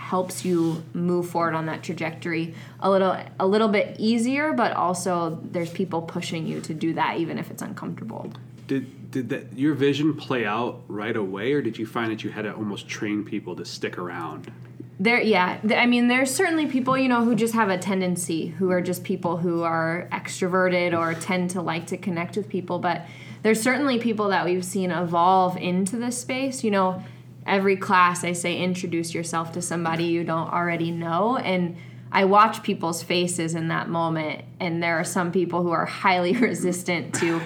helps 0.05 0.45
you 0.45 0.85
move 0.93 1.29
forward 1.29 1.55
on 1.55 1.65
that 1.65 1.83
trajectory 1.83 2.55
a 2.81 2.91
little 2.91 3.17
a 3.41 3.47
little 3.47 3.69
bit 3.69 3.97
easier 3.99 4.53
but 4.53 4.73
also 4.73 5.39
there's 5.51 5.71
people 5.71 6.03
pushing 6.03 6.47
you 6.47 6.61
to 6.61 6.75
do 6.75 6.93
that 6.93 7.17
even 7.19 7.39
if 7.39 7.51
it's 7.51 7.63
uncomfortable. 7.63 8.31
Did 8.67 9.11
did 9.11 9.29
that 9.31 9.57
your 9.57 9.75
vision 9.75 10.15
play 10.15 10.45
out 10.45 10.83
right 10.89 11.17
away, 11.17 11.53
or 11.53 11.63
did 11.63 11.79
you 11.79 11.87
find 11.87 12.11
that 12.11 12.25
you 12.25 12.31
had 12.31 12.43
to 12.43 12.53
almost 12.53 12.89
train 12.89 13.25
people 13.25 13.57
to 13.57 13.65
stick 13.65 13.97
around? 13.97 14.53
there 15.01 15.21
yeah. 15.21 15.59
I 15.71 15.87
mean 15.87 16.09
there's 16.09 16.33
certainly 16.33 16.67
people 16.67 16.97
you 16.97 17.09
know 17.09 17.25
who 17.25 17.35
just 17.35 17.55
have 17.55 17.69
a 17.69 17.79
tendency 17.79 18.47
who 18.47 18.71
are 18.71 18.81
just 18.81 19.03
people 19.05 19.39
who 19.39 19.63
are 19.63 20.09
extroverted 20.13 20.97
or 20.97 21.15
tend 21.15 21.51
to 21.51 21.63
like 21.63 21.87
to 21.89 21.97
connect 21.97 22.37
with 22.37 22.49
people 22.49 22.79
but 22.79 23.07
there's 23.43 23.61
certainly 23.61 23.99
people 23.99 24.29
that 24.29 24.45
we've 24.45 24.65
seen 24.65 24.91
evolve 24.91 25.57
into 25.57 25.97
this 25.97 26.19
space. 26.19 26.63
You 26.63 26.71
know 26.71 27.03
every 27.47 27.77
class 27.77 28.25
i 28.25 28.33
say 28.33 28.57
introduce 28.57 29.15
yourself 29.15 29.53
to 29.53 29.63
somebody 29.63 30.05
you 30.05 30.25
don't 30.25 30.53
already 30.53 30.91
know. 30.91 31.37
And 31.37 31.77
i 32.13 32.25
watch 32.25 32.63
people's 32.63 33.03
faces 33.03 33.55
in 33.55 33.69
that 33.69 33.89
moment. 33.89 34.45
And 34.61 34.83
there 34.83 34.99
are 34.99 35.05
some 35.05 35.33
people 35.33 35.63
who 35.63 35.71
are 35.71 35.85
highly 35.85 36.37
resistant 36.51 37.15
to 37.17 37.41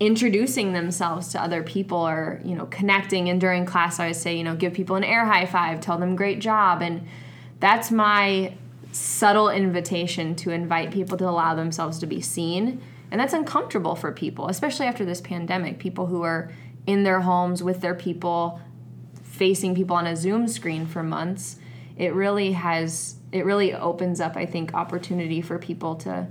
introducing 0.00 0.72
themselves 0.72 1.28
to 1.28 1.42
other 1.42 1.62
people 1.62 1.98
or 1.98 2.40
you 2.44 2.54
know 2.54 2.66
connecting. 2.66 3.28
And 3.28 3.40
during 3.40 3.66
class 3.66 4.00
i 4.00 4.12
say 4.12 4.36
you 4.36 4.44
know 4.44 4.56
give 4.56 4.72
people 4.72 4.96
an 4.96 5.04
air 5.04 5.24
high 5.24 5.46
five 5.46 5.80
tell 5.80 5.98
them 5.98 6.16
great 6.16 6.40
job. 6.40 6.82
And 6.82 7.06
that's 7.60 7.90
my 7.90 8.54
subtle 8.92 9.50
invitation 9.50 10.36
to 10.36 10.50
invite 10.50 10.92
people 10.92 11.18
to 11.18 11.28
allow 11.28 11.54
themselves 11.54 11.98
to 11.98 12.06
be 12.06 12.20
seen. 12.20 12.80
And 13.10 13.20
that's 13.20 13.32
uncomfortable 13.32 13.94
for 13.94 14.12
people 14.12 14.48
especially 14.48 14.86
after 14.86 15.04
this 15.04 15.20
pandemic. 15.20 15.78
People 15.78 16.06
who 16.06 16.22
are 16.22 16.50
in 16.86 17.02
their 17.02 17.20
homes 17.20 17.62
with 17.62 17.80
their 17.80 17.94
people 17.94 18.60
facing 19.34 19.74
people 19.74 19.96
on 19.96 20.06
a 20.06 20.14
zoom 20.14 20.46
screen 20.46 20.86
for 20.86 21.02
months 21.02 21.56
it 21.96 22.14
really 22.14 22.52
has 22.52 23.16
it 23.32 23.44
really 23.44 23.74
opens 23.74 24.20
up 24.20 24.36
i 24.36 24.46
think 24.46 24.72
opportunity 24.74 25.40
for 25.42 25.58
people 25.58 25.96
to 25.96 26.26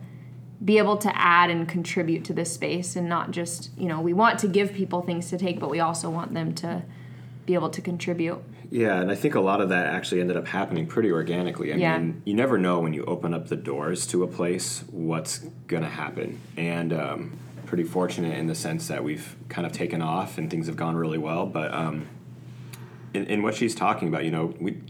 be 0.63 0.77
able 0.77 0.95
to 0.95 1.11
add 1.17 1.49
and 1.49 1.67
contribute 1.67 2.23
to 2.23 2.31
this 2.33 2.53
space 2.53 2.95
and 2.95 3.09
not 3.09 3.31
just 3.31 3.69
you 3.77 3.87
know 3.89 3.99
we 3.99 4.13
want 4.13 4.39
to 4.39 4.47
give 4.47 4.71
people 4.73 5.01
things 5.01 5.29
to 5.29 5.37
take 5.37 5.59
but 5.59 5.69
we 5.69 5.81
also 5.81 6.09
want 6.09 6.33
them 6.33 6.53
to 6.55 6.81
be 7.45 7.53
able 7.53 7.69
to 7.69 7.81
contribute 7.81 8.41
Yeah, 8.71 9.01
and 9.01 9.11
I 9.11 9.15
think 9.15 9.35
a 9.35 9.41
lot 9.41 9.59
of 9.59 9.67
that 9.69 9.85
actually 9.87 10.21
ended 10.21 10.37
up 10.37 10.47
happening 10.47 10.87
pretty 10.87 11.11
organically. 11.11 11.73
I 11.73 11.75
Yeah. 11.75 11.97
mean, 11.99 12.21
you 12.25 12.33
never 12.33 12.57
know 12.57 12.79
when 12.79 12.93
you 12.93 13.03
open 13.05 13.33
up 13.33 13.49
the 13.49 13.57
doors 13.57 14.07
to 14.07 14.23
a 14.23 14.27
place 14.27 14.83
what's 14.89 15.39
going 15.67 15.83
to 15.83 15.89
happen. 15.89 16.39
And 16.57 16.91
um, 16.93 17.37
pretty 17.67 17.83
fortunate 17.83 18.35
in 18.37 18.47
the 18.47 18.55
sense 18.55 18.87
that 18.87 19.03
we've 19.03 19.35
kind 19.49 19.67
of 19.67 19.73
taken 19.73 20.01
off 20.01 20.37
and 20.39 20.49
things 20.49 20.65
have 20.67 20.77
gone 20.77 20.95
really 20.95 21.19
well. 21.19 21.45
But 21.45 21.71
um, 21.73 22.07
in, 23.13 23.25
in 23.27 23.43
what 23.43 23.55
she's 23.55 23.75
talking 23.75 24.07
about, 24.07 24.25
you 24.25 24.31
know, 24.31 24.53
we 24.59 24.81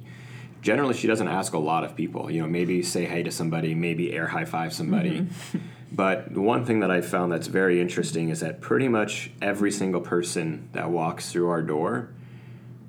generally 0.62 0.94
she 0.94 1.08
doesn't 1.08 1.28
ask 1.28 1.54
a 1.54 1.60
lot 1.60 1.84
of 1.84 1.96
people. 1.96 2.32
You 2.32 2.42
know, 2.42 2.48
maybe 2.48 2.82
say 2.84 3.06
hey 3.06 3.24
to 3.24 3.32
somebody, 3.32 3.76
maybe 3.76 4.14
air 4.14 4.28
high 4.28 4.46
five 4.46 4.74
somebody. 4.74 5.22
Mm-hmm. 5.22 5.58
But 5.96 6.32
one 6.32 6.66
thing 6.66 6.80
that 6.80 6.90
I 6.90 7.02
found 7.02 7.32
that's 7.32 7.46
very 7.46 7.80
interesting 7.80 8.30
is 8.30 8.40
that 8.40 8.62
pretty 8.62 8.88
much 8.88 9.30
every 9.44 9.72
single 9.72 10.02
person 10.02 10.70
that 10.74 10.90
walks 10.90 11.32
through 11.32 11.50
our 11.50 11.62
door 11.62 12.10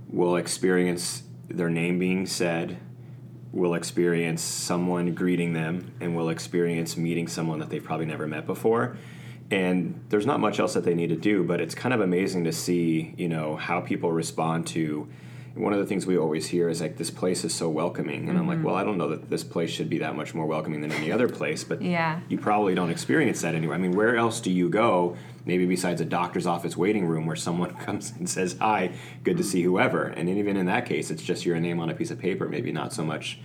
will 0.09 0.37
experience 0.37 1.23
their 1.49 1.69
name 1.69 1.99
being 1.99 2.25
said, 2.25 2.79
will 3.53 3.75
experience 3.75 4.41
someone 4.41 5.13
greeting 5.13 5.53
them, 5.53 5.93
and 6.01 6.17
will 6.17 6.31
experience 6.31 6.97
meeting 6.97 7.29
someone 7.29 7.59
that 7.59 7.69
they've 7.69 7.85
probably 7.85 8.07
never 8.07 8.27
met 8.27 8.47
before. 8.47 8.97
And 9.51 10.03
there's 10.09 10.25
not 10.25 10.41
much 10.41 10.59
else 10.59 10.73
that 10.73 10.85
they 10.85 10.95
need 10.95 11.11
to 11.11 11.17
do, 11.17 11.45
but 11.45 11.61
it's 11.61 11.75
kind 11.75 11.93
of 11.93 12.01
amazing 12.01 12.45
to 12.45 12.53
see, 12.53 13.15
you 13.19 13.29
know, 13.29 13.57
how 13.57 13.81
people 13.83 14.13
respond 14.13 14.67
to. 14.69 15.07
One 15.55 15.73
of 15.73 15.79
the 15.79 15.87
things 15.87 16.05
we 16.05 16.19
always 16.19 16.49
hear 16.49 16.69
is 16.69 16.81
like 16.81 16.97
this 16.97 17.11
place 17.11 17.45
is 17.45 17.55
so 17.55 17.69
welcoming, 17.69 18.29
and 18.29 18.37
I'm 18.37 18.49
like, 18.49 18.59
mm-hmm. 18.59 18.67
well, 18.67 18.75
I 18.75 18.83
don't 18.83 18.99
know 18.99 19.09
that 19.11 19.31
this 19.31 19.45
place 19.45 19.71
should 19.71 19.89
be 19.89 19.99
that 19.99 20.17
much 20.17 20.35
more 20.35 20.47
welcoming 20.47 20.81
than 20.81 20.91
any 20.91 21.13
other 21.13 21.29
place, 21.29 21.63
but 21.63 21.81
Yeah. 21.81 22.21
you 22.29 22.39
probably 22.39 22.75
don't 22.75 22.91
experience 22.91 23.41
that 23.43 23.55
anywhere. 23.55 23.77
I 23.77 23.79
mean, 23.79 23.93
where 23.93 24.17
else 24.17 24.41
do 24.41 24.51
you 24.51 24.69
go? 24.69 25.17
Maybe 25.45 25.65
besides 25.65 26.01
a 26.01 26.05
doctor's 26.05 26.47
office 26.47 26.77
waiting 26.77 27.07
room 27.07 27.25
where 27.27 27.37
someone 27.37 27.75
comes 27.87 28.13
and 28.19 28.29
says, 28.29 28.57
"Hi, 28.61 28.91
good 29.23 29.37
to 29.37 29.45
see 29.45 29.61
mm-hmm. 29.61 29.71
whoever." 29.71 30.05
And 30.07 30.29
even 30.29 30.57
in 30.57 30.67
that 30.67 30.87
case, 30.87 31.11
it's 31.11 31.23
just 31.23 31.47
your 31.47 31.61
name 31.61 31.79
on 31.79 31.89
a 31.89 31.95
piece 31.95 32.11
of 32.11 32.19
paper, 32.19 32.49
maybe 32.49 32.73
not 32.73 32.93
so 32.93 33.05
much. 33.05 33.39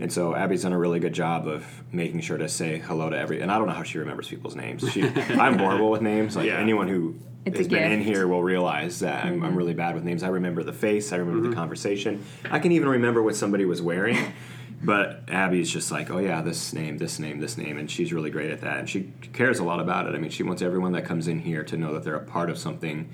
And 0.00 0.12
so 0.12 0.34
Abby's 0.34 0.62
done 0.64 0.72
a 0.72 0.78
really 0.78 0.98
good 0.98 1.12
job 1.14 1.46
of 1.46 1.64
making 1.92 2.20
sure 2.20 2.36
to 2.36 2.48
say 2.48 2.78
hello 2.80 3.08
to 3.10 3.16
every. 3.16 3.40
And 3.40 3.50
I 3.50 3.58
don't 3.58 3.68
know 3.68 3.74
how 3.74 3.84
she 3.84 3.98
remembers 3.98 4.28
people's 4.28 4.56
names. 4.56 4.86
She, 4.90 5.02
I'm 5.30 5.58
horrible 5.58 5.90
with 5.90 6.02
names. 6.02 6.36
Like 6.36 6.46
Yeah. 6.46 6.58
anyone 6.58 6.88
who 6.88 7.14
It's 7.44 7.58
has 7.58 7.68
been 7.68 7.92
in 7.92 8.00
here 8.00 8.26
will 8.26 8.42
realize 8.42 9.00
that 9.00 9.26
I'm, 9.26 9.42
I'm 9.42 9.54
really 9.54 9.74
bad 9.74 9.94
with 9.94 10.04
names. 10.04 10.22
I 10.22 10.28
remember 10.28 10.62
the 10.62 10.72
face. 10.72 11.12
I 11.12 11.16
remember 11.16 11.48
the 11.48 11.54
conversation. 11.54 12.24
I 12.50 12.58
can 12.58 12.72
even 12.72 12.88
remember 12.88 13.22
what 13.22 13.36
somebody 13.36 13.64
was 13.64 13.82
wearing. 13.82 14.16
But 14.84 15.22
Abby's 15.28 15.70
just 15.70 15.90
like, 15.90 16.10
oh 16.10 16.18
yeah, 16.18 16.42
this 16.42 16.74
name, 16.74 16.98
this 16.98 17.18
name, 17.18 17.40
this 17.40 17.56
name, 17.56 17.78
and 17.78 17.90
she's 17.90 18.12
really 18.12 18.30
great 18.30 18.50
at 18.50 18.60
that, 18.60 18.78
and 18.78 18.88
she 18.88 19.12
cares 19.32 19.58
a 19.58 19.64
lot 19.64 19.80
about 19.80 20.06
it. 20.06 20.14
I 20.14 20.18
mean, 20.18 20.30
she 20.30 20.42
wants 20.42 20.60
everyone 20.60 20.92
that 20.92 21.06
comes 21.06 21.26
in 21.26 21.38
here 21.38 21.64
to 21.64 21.76
know 21.78 21.94
that 21.94 22.04
they're 22.04 22.14
a 22.14 22.24
part 22.24 22.50
of 22.50 22.58
something 22.58 23.08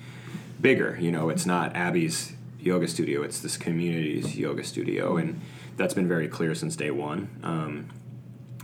bigger. 0.60 0.98
You 1.00 1.12
know, 1.12 1.28
it's 1.28 1.46
not 1.46 1.76
Abby's 1.76 2.32
yoga 2.58 2.88
studio; 2.88 3.22
it's 3.22 3.38
this 3.38 3.56
community's 3.56 4.36
yoga 4.36 4.64
studio, 4.64 5.16
and 5.16 5.40
that's 5.76 5.94
been 5.94 6.08
very 6.08 6.26
clear 6.26 6.56
since 6.56 6.74
day 6.74 6.90
one. 6.90 7.30
Um, 7.44 7.88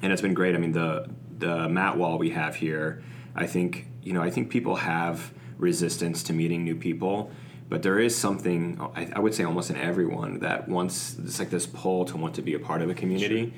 and 0.03 0.13
it's 0.13 0.23
been 0.23 0.35
great. 0.35 0.57
I 0.57 0.59
mean, 0.59 0.73
the 0.73 1.09
the 1.39 1.69
mat 1.69 1.97
wall 1.97 2.19
we 2.19 2.31
have 2.31 2.57
here, 2.57 3.05
I 3.37 3.47
think 3.47 3.87
you 4.03 4.13
know, 4.13 4.23
I 4.23 4.31
think 4.31 4.51
people 4.51 4.77
have 4.77 5.33
resistance 5.59 6.23
to 6.25 6.33
meeting 6.33 6.65
new 6.65 6.77
people, 6.77 7.31
but 7.69 7.83
there 7.83 7.99
is 7.99 8.17
something 8.17 8.81
I, 8.95 9.09
I 9.15 9.19
would 9.19 9.35
say 9.35 9.45
almost 9.45 9.71
in 9.71 9.77
everyone 9.77 10.39
that 10.41 10.69
wants 10.69 11.17
it's 11.19 11.39
like 11.39 11.51
this 11.51 11.67
pull 11.67 12.05
to 12.07 12.17
want 12.17 12.35
to 12.37 12.43
be 12.43 12.55
a 12.55 12.59
part 12.59 12.81
of 12.83 12.91
a 12.91 12.95
community. 12.95 13.53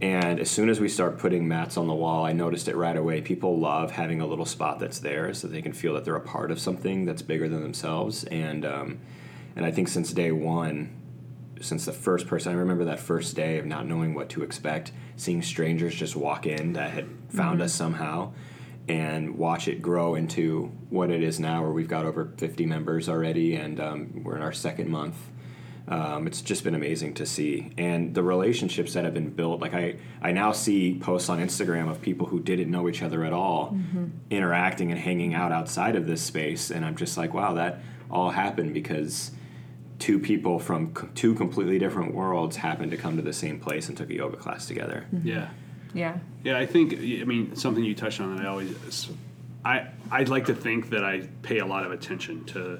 And 0.00 0.40
as 0.40 0.50
soon 0.50 0.68
as 0.68 0.80
we 0.80 0.88
start 0.88 1.18
putting 1.18 1.46
mats 1.46 1.76
on 1.76 1.86
the 1.86 1.94
wall, 1.94 2.26
I 2.26 2.32
noticed 2.32 2.68
it 2.68 2.76
right 2.76 2.96
away. 2.96 3.20
People 3.20 3.58
love 3.58 3.92
having 3.92 4.20
a 4.20 4.26
little 4.26 4.44
spot 4.44 4.78
that's 4.80 4.98
there, 4.98 5.32
so 5.32 5.46
they 5.46 5.62
can 5.62 5.72
feel 5.72 5.94
that 5.94 6.04
they're 6.04 6.16
a 6.16 6.20
part 6.20 6.50
of 6.50 6.58
something 6.58 7.06
that's 7.06 7.22
bigger 7.22 7.48
than 7.48 7.62
themselves. 7.62 8.24
And 8.24 8.66
um, 8.66 8.98
and 9.54 9.64
I 9.64 9.70
think 9.70 9.88
since 9.88 10.12
day 10.12 10.32
one, 10.32 10.90
since 11.60 11.86
the 11.86 11.92
first 11.92 12.26
person, 12.26 12.52
I 12.52 12.56
remember 12.56 12.84
that 12.86 13.00
first 13.00 13.36
day 13.36 13.58
of 13.58 13.64
not 13.64 13.86
knowing 13.86 14.12
what 14.12 14.28
to 14.30 14.42
expect, 14.42 14.92
seeing 15.16 15.40
strangers 15.40 15.94
just 15.94 16.16
walk 16.16 16.46
in 16.46 16.74
that 16.74 16.90
had 16.90 17.06
found 17.30 17.62
us 17.62 17.72
somehow, 17.72 18.32
and 18.88 19.36
watch 19.36 19.66
it 19.68 19.82
grow 19.82 20.14
into 20.14 20.70
what 20.90 21.10
it 21.10 21.22
is 21.22 21.40
now, 21.40 21.62
where 21.62 21.72
we've 21.72 21.88
got 21.88 22.04
over 22.04 22.32
50 22.36 22.66
members 22.66 23.08
already, 23.08 23.54
and 23.56 23.80
um, 23.80 24.22
we're 24.24 24.36
in 24.36 24.42
our 24.42 24.52
second 24.52 24.88
month. 24.90 25.16
Um, 25.88 26.26
it's 26.26 26.40
just 26.40 26.64
been 26.64 26.74
amazing 26.74 27.14
to 27.14 27.26
see, 27.26 27.72
and 27.78 28.12
the 28.12 28.22
relationships 28.22 28.94
that 28.94 29.04
have 29.04 29.14
been 29.14 29.30
built. 29.30 29.60
Like 29.60 29.72
I, 29.74 29.96
I 30.20 30.32
now 30.32 30.50
see 30.50 30.98
posts 30.98 31.28
on 31.28 31.38
Instagram 31.38 31.88
of 31.88 32.02
people 32.02 32.26
who 32.26 32.40
didn't 32.40 32.70
know 32.72 32.88
each 32.88 33.02
other 33.02 33.24
at 33.24 33.32
all, 33.32 33.76
interacting 34.30 34.90
and 34.90 35.00
hanging 35.00 35.32
out 35.34 35.52
outside 35.52 35.94
of 35.94 36.06
this 36.08 36.22
space, 36.22 36.70
and 36.70 36.84
I'm 36.84 36.96
just 36.96 37.16
like, 37.16 37.32
wow, 37.34 37.54
that 37.54 37.80
all 38.10 38.30
happened 38.30 38.74
because 38.74 39.30
two 40.00 40.18
people 40.18 40.58
from 40.58 40.92
c- 40.96 41.06
two 41.14 41.34
completely 41.34 41.78
different 41.78 42.14
worlds 42.14 42.56
happened 42.56 42.90
to 42.90 42.96
come 42.96 43.16
to 43.16 43.22
the 43.22 43.32
same 43.32 43.58
place 43.60 43.88
and 43.88 43.96
took 43.96 44.10
a 44.10 44.14
yoga 44.14 44.36
class 44.36 44.66
together. 44.66 45.06
Yeah. 45.22 45.48
Yeah 45.94 46.18
Yeah, 46.44 46.58
I 46.58 46.66
think 46.66 46.94
I 46.94 47.24
mean 47.24 47.54
something 47.56 47.82
you 47.84 47.94
touched 47.94 48.20
on 48.20 48.36
that 48.36 48.44
I 48.44 48.48
always 48.48 49.08
I 49.64 49.88
I'd 50.10 50.28
like 50.28 50.46
to 50.46 50.54
think 50.54 50.90
that 50.90 51.04
I 51.04 51.28
pay 51.42 51.58
a 51.58 51.66
lot 51.66 51.84
of 51.84 51.92
attention 51.92 52.44
to 52.46 52.78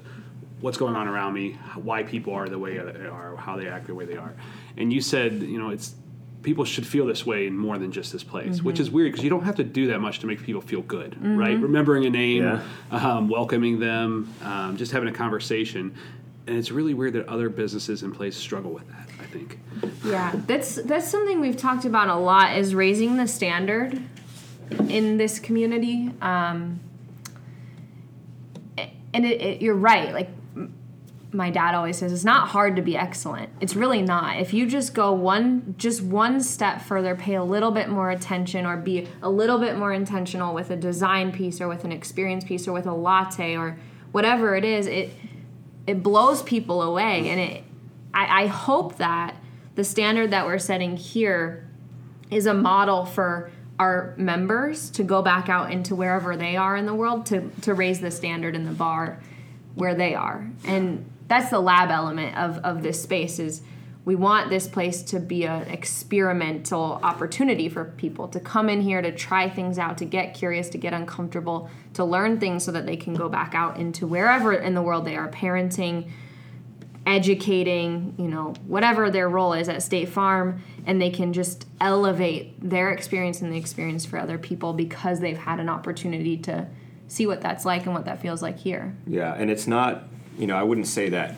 what's 0.61 0.77
going 0.77 0.95
on 0.95 1.07
around 1.07 1.33
me, 1.33 1.53
why 1.75 2.01
people 2.03 2.33
are 2.33 2.49
the 2.49 2.57
way 2.57 2.77
they 2.77 3.05
are, 3.05 3.35
how 3.35 3.55
they 3.57 3.67
act 3.67 3.87
the 3.87 3.93
way 3.93 4.05
they 4.05 4.17
are. 4.17 4.33
And 4.75 4.91
you 4.91 5.01
said, 5.01 5.33
you 5.43 5.59
know, 5.59 5.69
it's 5.69 5.93
people 6.41 6.63
should 6.65 6.87
feel 6.87 7.05
this 7.05 7.25
way 7.25 7.45
in 7.47 7.57
more 7.57 7.77
than 7.77 7.91
just 7.91 8.11
this 8.13 8.23
place, 8.23 8.61
which 8.63 8.79
is 8.79 8.89
weird 8.89 9.11
because 9.11 9.23
you 9.23 9.29
don't 9.29 9.43
have 9.43 9.55
to 9.57 9.63
do 9.63 9.87
that 9.87 9.99
much 9.99 10.19
to 10.19 10.27
make 10.27 10.41
people 10.41 10.61
feel 10.61 10.81
good, 10.81 11.15
right? 11.37 11.59
Remembering 11.59 12.05
a 12.05 12.09
name, 12.09 12.43
Yeah. 12.43 12.61
um, 12.91 13.27
welcoming 13.27 13.79
them, 13.79 14.33
um, 14.43 14.77
just 14.77 14.91
having 14.93 15.09
a 15.09 15.11
conversation. 15.11 15.93
And 16.47 16.55
it's 16.57 16.71
really 16.71 16.93
weird 16.93 17.13
that 17.13 17.27
other 17.27 17.49
businesses 17.49 18.01
in 18.03 18.13
place 18.13 18.37
struggle 18.37 18.71
with 18.71 18.87
that. 18.87 19.09
Think. 19.37 19.59
Yeah, 20.05 20.33
that's 20.47 20.75
that's 20.75 21.09
something 21.09 21.39
we've 21.39 21.57
talked 21.57 21.85
about 21.85 22.09
a 22.09 22.15
lot 22.15 22.57
is 22.57 22.73
raising 22.73 23.17
the 23.17 23.27
standard 23.27 24.01
in 24.89 25.17
this 25.17 25.39
community. 25.39 26.11
Um, 26.21 26.79
and 29.13 29.25
it, 29.25 29.41
it, 29.41 29.61
you're 29.61 29.75
right. 29.75 30.13
Like 30.13 30.29
my 31.31 31.49
dad 31.49 31.75
always 31.75 31.97
says, 31.97 32.13
it's 32.13 32.23
not 32.23 32.49
hard 32.49 32.75
to 32.77 32.81
be 32.81 32.97
excellent. 32.97 33.49
It's 33.59 33.75
really 33.75 34.01
not. 34.01 34.39
If 34.39 34.53
you 34.53 34.65
just 34.65 34.93
go 34.93 35.11
one 35.11 35.75
just 35.77 36.01
one 36.01 36.41
step 36.41 36.81
further, 36.81 37.15
pay 37.15 37.35
a 37.35 37.43
little 37.43 37.71
bit 37.71 37.89
more 37.89 38.09
attention, 38.09 38.65
or 38.65 38.77
be 38.77 39.07
a 39.21 39.29
little 39.29 39.59
bit 39.59 39.77
more 39.77 39.93
intentional 39.93 40.53
with 40.53 40.69
a 40.71 40.75
design 40.75 41.31
piece, 41.31 41.61
or 41.61 41.67
with 41.67 41.83
an 41.83 41.91
experience 41.91 42.43
piece, 42.43 42.67
or 42.67 42.73
with 42.73 42.85
a 42.85 42.93
latte, 42.93 43.55
or 43.55 43.77
whatever 44.11 44.55
it 44.55 44.63
is, 44.63 44.87
it 44.87 45.11
it 45.85 46.03
blows 46.03 46.43
people 46.43 46.81
away 46.81 47.29
and 47.29 47.39
it 47.39 47.63
I, 48.17 48.43
I 48.43 48.47
hope 48.47 48.97
that 48.97 49.35
the 49.75 49.83
standard 49.83 50.31
that 50.31 50.47
we're 50.47 50.57
setting 50.57 50.97
here 50.97 51.69
is 52.31 52.47
a 52.47 52.53
model 52.53 53.05
for 53.05 53.51
our 53.77 54.15
members 54.17 54.89
to 54.89 55.03
go 55.03 55.21
back 55.21 55.49
out 55.49 55.71
into 55.71 55.95
wherever 55.95 56.35
they 56.35 56.57
are 56.57 56.75
in 56.75 56.87
the 56.87 56.95
world 56.95 57.27
to, 57.27 57.51
to 57.61 57.75
raise 57.75 58.01
the 58.01 58.09
standard 58.09 58.55
in 58.55 58.65
the 58.65 58.71
bar 58.71 59.21
where 59.75 59.93
they 59.93 60.15
are. 60.15 60.49
And 60.65 61.05
that's 61.27 61.51
the 61.51 61.59
lab 61.59 61.91
element 61.91 62.35
of, 62.35 62.57
of 62.65 62.81
this 62.81 62.99
space 62.99 63.37
is 63.37 63.61
we 64.03 64.15
want 64.15 64.49
this 64.49 64.67
place 64.67 65.03
to 65.03 65.19
be 65.19 65.45
an 65.45 65.67
experimental 65.67 66.99
opportunity 67.03 67.69
for 67.69 67.85
people 67.85 68.27
to 68.29 68.39
come 68.39 68.67
in 68.67 68.81
here 68.81 69.01
to 69.01 69.11
try 69.11 69.47
things 69.47 69.77
out 69.77 69.99
to 69.99 70.05
get 70.05 70.33
curious 70.33 70.69
to 70.69 70.79
get 70.79 70.93
uncomfortable 70.93 71.69
to 71.93 72.03
learn 72.03 72.39
things 72.39 72.63
so 72.63 72.71
that 72.71 72.87
they 72.87 72.97
can 72.97 73.13
go 73.13 73.29
back 73.29 73.53
out 73.53 73.77
into 73.77 74.07
wherever 74.07 74.53
in 74.53 74.73
the 74.73 74.81
world 74.81 75.05
they 75.05 75.17
are 75.17 75.29
parenting 75.29 76.09
educating, 77.07 78.13
you 78.17 78.27
know, 78.27 78.53
whatever 78.67 79.09
their 79.09 79.29
role 79.29 79.53
is 79.53 79.69
at 79.69 79.81
State 79.81 80.09
Farm, 80.09 80.61
and 80.85 81.01
they 81.01 81.09
can 81.09 81.31
just 81.31 81.65
elevate 81.79 82.53
their 82.59 82.91
experience 82.91 83.41
and 83.41 83.51
the 83.51 83.57
experience 83.57 84.05
for 84.05 84.19
other 84.19 84.37
people 84.37 84.73
because 84.73 85.21
they've 85.21 85.37
had 85.37 85.61
an 85.61 85.69
opportunity 85.69 86.35
to 86.37 86.67
see 87.07 87.25
what 87.25 87.39
that's 87.39 87.63
like 87.63 87.85
and 87.85 87.95
what 87.95 88.03
that 88.05 88.21
feels 88.21 88.41
like 88.41 88.59
here. 88.59 88.93
Yeah, 89.07 89.33
and 89.33 89.49
it's 89.49 89.67
not, 89.67 90.03
you 90.37 90.47
know, 90.47 90.57
I 90.57 90.63
wouldn't 90.63 90.87
say 90.87 91.09
that. 91.09 91.33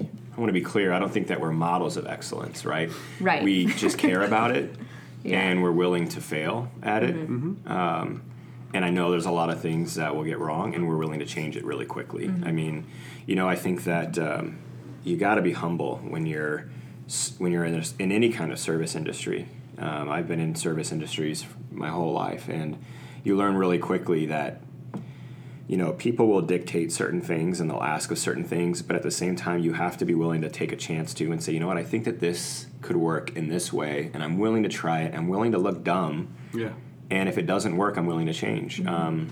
I 0.00 0.40
want 0.40 0.48
to 0.48 0.52
be 0.54 0.60
clear. 0.60 0.92
I 0.92 0.98
don't 0.98 1.12
think 1.12 1.28
that 1.28 1.40
we're 1.40 1.52
models 1.52 1.96
of 1.96 2.06
excellence, 2.06 2.64
right? 2.64 2.90
Right. 3.20 3.44
We 3.44 3.66
just 3.66 3.98
care 3.98 4.22
about 4.24 4.50
it, 4.50 4.74
Yeah. 5.22 5.38
and 5.40 5.62
we're 5.62 5.70
willing 5.70 6.08
to 6.08 6.20
fail 6.20 6.68
at 6.82 7.04
it. 7.04 7.14
Mm-hmm. 7.14 7.70
Um, 7.70 8.22
and 8.74 8.84
I 8.84 8.90
know 8.90 9.12
there's 9.12 9.26
a 9.26 9.30
lot 9.30 9.50
of 9.50 9.60
things 9.60 9.94
that 9.94 10.16
will 10.16 10.24
get 10.24 10.40
wrong, 10.40 10.74
and 10.74 10.88
we're 10.88 10.96
willing 10.96 11.20
to 11.20 11.26
change 11.26 11.56
it 11.56 11.64
really 11.64 11.86
quickly. 11.86 12.26
Mm-hmm. 12.26 12.44
I 12.44 12.50
mean, 12.50 12.86
you 13.26 13.36
know, 13.36 13.48
I 13.48 13.54
think 13.54 13.84
that 13.84 14.18
um, 14.18 14.58
you 15.04 15.16
got 15.16 15.36
to 15.36 15.42
be 15.42 15.52
humble 15.52 15.96
when 15.98 16.26
you're 16.26 16.68
when 17.38 17.52
you're 17.52 17.64
in, 17.64 17.74
this, 17.74 17.94
in 17.98 18.12
any 18.12 18.30
kind 18.30 18.52
of 18.52 18.58
service 18.58 18.94
industry. 18.94 19.48
Um, 19.78 20.08
I've 20.08 20.28
been 20.28 20.40
in 20.40 20.54
service 20.54 20.92
industries 20.92 21.44
my 21.70 21.88
whole 21.88 22.12
life, 22.12 22.48
and 22.48 22.82
you 23.24 23.36
learn 23.36 23.56
really 23.56 23.78
quickly 23.78 24.26
that 24.26 24.60
you 25.68 25.76
know, 25.78 25.92
people 25.92 26.26
will 26.26 26.42
dictate 26.42 26.92
certain 26.92 27.20
things 27.22 27.58
and 27.60 27.70
they'll 27.70 27.80
ask 27.82 28.10
of 28.10 28.18
certain 28.18 28.44
things, 28.44 28.82
but 28.82 28.94
at 28.94 29.02
the 29.02 29.10
same 29.10 29.36
time, 29.36 29.60
you 29.60 29.72
have 29.72 29.96
to 29.96 30.04
be 30.04 30.14
willing 30.14 30.42
to 30.42 30.50
take 30.50 30.70
a 30.72 30.76
chance 30.76 31.14
to 31.14 31.32
and 31.32 31.42
say, 31.42 31.52
you 31.52 31.60
know 31.60 31.66
what, 31.68 31.78
I 31.78 31.84
think 31.84 32.04
that 32.04 32.20
this 32.20 32.66
could 32.82 32.96
work 32.96 33.34
in 33.36 33.48
this 33.48 33.72
way, 33.72 34.10
and 34.12 34.22
I'm 34.22 34.38
willing 34.38 34.64
to 34.64 34.68
try 34.68 35.02
it. 35.02 35.14
I'm 35.14 35.28
willing 35.28 35.52
to 35.52 35.58
look 35.58 35.82
dumb, 35.82 36.28
Yeah. 36.52 36.72
and 37.10 37.26
if 37.28 37.38
it 37.38 37.46
doesn't 37.46 37.76
work, 37.76 37.96
I'm 37.96 38.06
willing 38.06 38.26
to 38.26 38.34
change. 38.34 38.84
Um, 38.84 39.28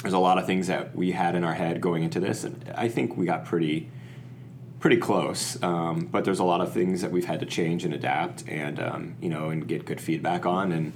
there's 0.00 0.14
a 0.14 0.18
lot 0.18 0.38
of 0.38 0.46
things 0.46 0.68
that 0.68 0.94
we 0.94 1.10
had 1.10 1.34
in 1.34 1.44
our 1.44 1.54
head 1.54 1.80
going 1.82 2.02
into 2.02 2.20
this, 2.20 2.44
and 2.44 2.64
I 2.76 2.88
think 2.88 3.16
we 3.18 3.26
got 3.26 3.44
pretty, 3.44 3.90
pretty 4.84 4.98
close. 4.98 5.56
Um, 5.62 6.06
but 6.12 6.26
there's 6.26 6.40
a 6.40 6.44
lot 6.44 6.60
of 6.60 6.70
things 6.74 7.00
that 7.00 7.10
we've 7.10 7.24
had 7.24 7.40
to 7.40 7.46
change 7.46 7.86
and 7.86 7.94
adapt, 7.94 8.46
and 8.46 8.78
um, 8.78 9.14
you 9.18 9.30
know, 9.30 9.48
and 9.48 9.66
get 9.66 9.86
good 9.86 9.98
feedback 9.98 10.44
on, 10.44 10.72
and 10.72 10.92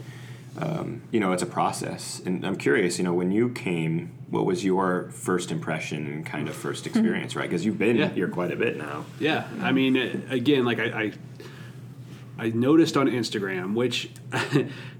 um, 0.58 1.00
you 1.10 1.18
know, 1.20 1.32
it's 1.32 1.42
a 1.42 1.46
process. 1.46 2.20
And 2.26 2.44
I'm 2.44 2.56
curious, 2.56 2.98
you 2.98 3.04
know, 3.04 3.14
when 3.14 3.32
you 3.32 3.48
came, 3.48 4.12
what 4.28 4.44
was 4.44 4.62
your 4.62 5.08
first 5.12 5.50
impression 5.50 6.06
and 6.06 6.26
kind 6.26 6.50
of 6.50 6.54
first 6.54 6.86
experience, 6.86 7.34
right? 7.34 7.48
Because 7.48 7.64
you've 7.64 7.78
been 7.78 7.96
Yeah. 7.96 8.10
here 8.10 8.28
quite 8.28 8.52
a 8.52 8.56
bit 8.56 8.76
now. 8.76 9.06
Yeah, 9.18 9.48
I 9.62 9.72
mean, 9.72 9.96
again, 10.28 10.66
like 10.66 10.80
I, 10.80 10.84
I, 11.04 11.12
I 12.38 12.48
noticed 12.50 12.98
on 12.98 13.06
Instagram, 13.08 13.72
which 13.72 14.10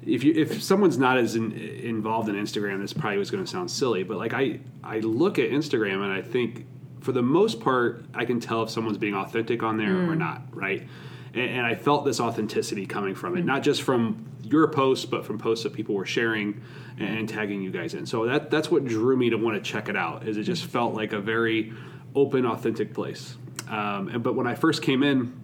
if 0.06 0.24
you 0.24 0.32
if 0.34 0.62
someone's 0.62 0.96
not 0.96 1.18
as 1.18 1.36
in, 1.36 1.52
involved 1.52 2.30
in 2.30 2.36
Instagram, 2.36 2.80
this 2.80 2.94
probably 2.94 3.18
was 3.18 3.30
going 3.30 3.44
to 3.44 3.50
sound 3.50 3.70
silly, 3.70 4.02
but 4.02 4.16
like 4.16 4.32
I 4.32 4.60
I 4.82 5.00
look 5.00 5.38
at 5.38 5.50
Instagram 5.50 6.02
and 6.04 6.10
I 6.10 6.22
think 6.22 6.64
for 7.00 7.12
the 7.12 7.22
most 7.22 7.60
part 7.60 8.04
I 8.14 8.24
can 8.24 8.40
tell 8.40 8.62
if 8.62 8.70
someone's 8.70 8.98
being 8.98 9.14
authentic 9.14 9.62
on 9.62 9.76
there 9.76 9.96
or 10.10 10.14
not, 10.14 10.42
right? 10.52 10.86
And, 11.34 11.50
and 11.50 11.66
I 11.66 11.74
felt 11.74 12.04
this 12.04 12.20
authenticity 12.20 12.86
coming 12.86 13.14
from 13.14 13.36
it, 13.36 13.44
not 13.44 13.62
just 13.62 13.82
from 13.82 14.26
your 14.42 14.68
posts, 14.68 15.04
but 15.04 15.24
from 15.26 15.38
posts 15.38 15.64
that 15.64 15.72
people 15.72 15.94
were 15.94 16.06
sharing 16.06 16.60
and, 16.98 17.18
and 17.18 17.28
tagging 17.28 17.62
you 17.62 17.70
guys 17.70 17.94
in. 17.94 18.06
So 18.06 18.26
that 18.26 18.50
that's 18.50 18.70
what 18.70 18.84
drew 18.84 19.16
me 19.16 19.30
to 19.30 19.36
want 19.36 19.62
to 19.62 19.70
check 19.70 19.88
it 19.88 19.96
out. 19.96 20.26
Is 20.26 20.36
it 20.36 20.44
just 20.44 20.64
felt 20.64 20.94
like 20.94 21.12
a 21.12 21.20
very 21.20 21.72
open, 22.14 22.46
authentic 22.46 22.94
place. 22.94 23.36
Um, 23.68 24.08
and, 24.08 24.22
but 24.22 24.34
when 24.34 24.46
I 24.46 24.54
first 24.54 24.82
came 24.82 25.02
in, 25.02 25.38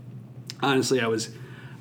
honestly, 0.63 1.01
I 1.01 1.07
was 1.07 1.31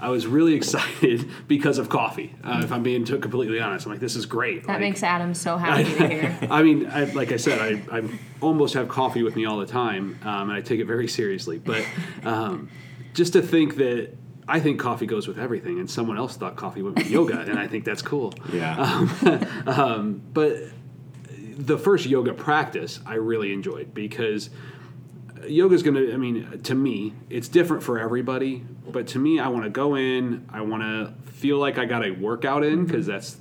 I 0.03 0.10
was 0.10 0.27
really 0.27 0.53
excited 0.62 1.29
because 1.48 1.77
of 1.77 1.88
coffee. 1.89 2.36
Uh, 2.43 2.62
if 2.63 2.72
I'm 2.72 2.83
being 2.83 3.05
t- 3.05 3.17
completely 3.17 3.60
honest, 3.60 3.86
I'm 3.86 3.91
like, 3.93 4.01
this 4.01 4.15
is 4.15 4.25
great. 4.25 4.63
That 4.63 4.74
Like, 4.74 4.79
makes 4.81 5.01
Adam 5.03 5.33
so 5.33 5.57
happy 5.65 5.83
to 5.86 6.07
hear. 6.07 6.38
I 6.51 6.62
mean, 6.62 6.88
I, 6.88 7.05
like 7.05 7.31
I 7.31 7.38
said, 7.38 7.60
I, 7.60 7.98
I 8.00 8.03
almost 8.41 8.74
have 8.74 8.89
coffee 8.89 9.24
with 9.24 9.36
me 9.36 9.45
all 9.45 9.57
the 9.60 9.65
time, 9.65 10.19
um, 10.24 10.50
and 10.50 10.53
I 10.53 10.62
take 10.62 10.79
it 10.79 10.86
very 10.86 11.07
seriously. 11.07 11.57
But 11.57 11.86
um, 12.24 12.69
just 13.13 13.33
to 13.33 13.41
think 13.41 13.77
that 13.77 14.12
I 14.48 14.60
think 14.60 14.79
coffee 14.79 15.05
goes 15.05 15.25
with 15.27 15.39
everything, 15.39 15.79
and 15.79 15.89
someone 15.89 16.17
else 16.17 16.36
thought 16.36 16.57
coffee 16.57 16.81
went 16.81 16.98
with 16.98 17.10
yoga, 17.10 17.39
and 17.39 17.57
I 17.57 17.67
think 17.67 17.86
that's 17.86 18.01
cool. 18.01 18.33
Yeah. 18.51 19.07
Um, 19.65 20.22
but 20.33 20.57
the 21.57 21.77
first 21.77 22.05
yoga 22.07 22.33
practice 22.33 23.00
I 23.05 23.15
really 23.15 23.53
enjoyed 23.53 23.93
because 23.93 24.50
yoga 25.47 25.75
is 25.75 25.83
going 25.83 25.95
to, 25.95 26.13
I 26.13 26.17
mean, 26.17 26.62
to 26.63 26.75
me, 26.75 27.13
it's 27.29 27.47
different 27.47 27.84
for 27.84 27.99
everybody. 27.99 28.65
But 28.88 29.08
to 29.08 29.19
me, 29.19 29.39
I 29.39 29.47
want 29.47 29.63
to 29.63 29.69
go 29.69 29.95
in, 29.95 30.45
I 30.51 30.62
want 30.62 30.84
to 30.84 31.13
feel 31.32 31.58
like 31.58 31.77
I 31.77 31.86
got 31.86 32.06
a 32.06 32.12
workout 32.12 32.63
in 32.63 32.86
because 32.86 33.06
that's, 33.06 33.38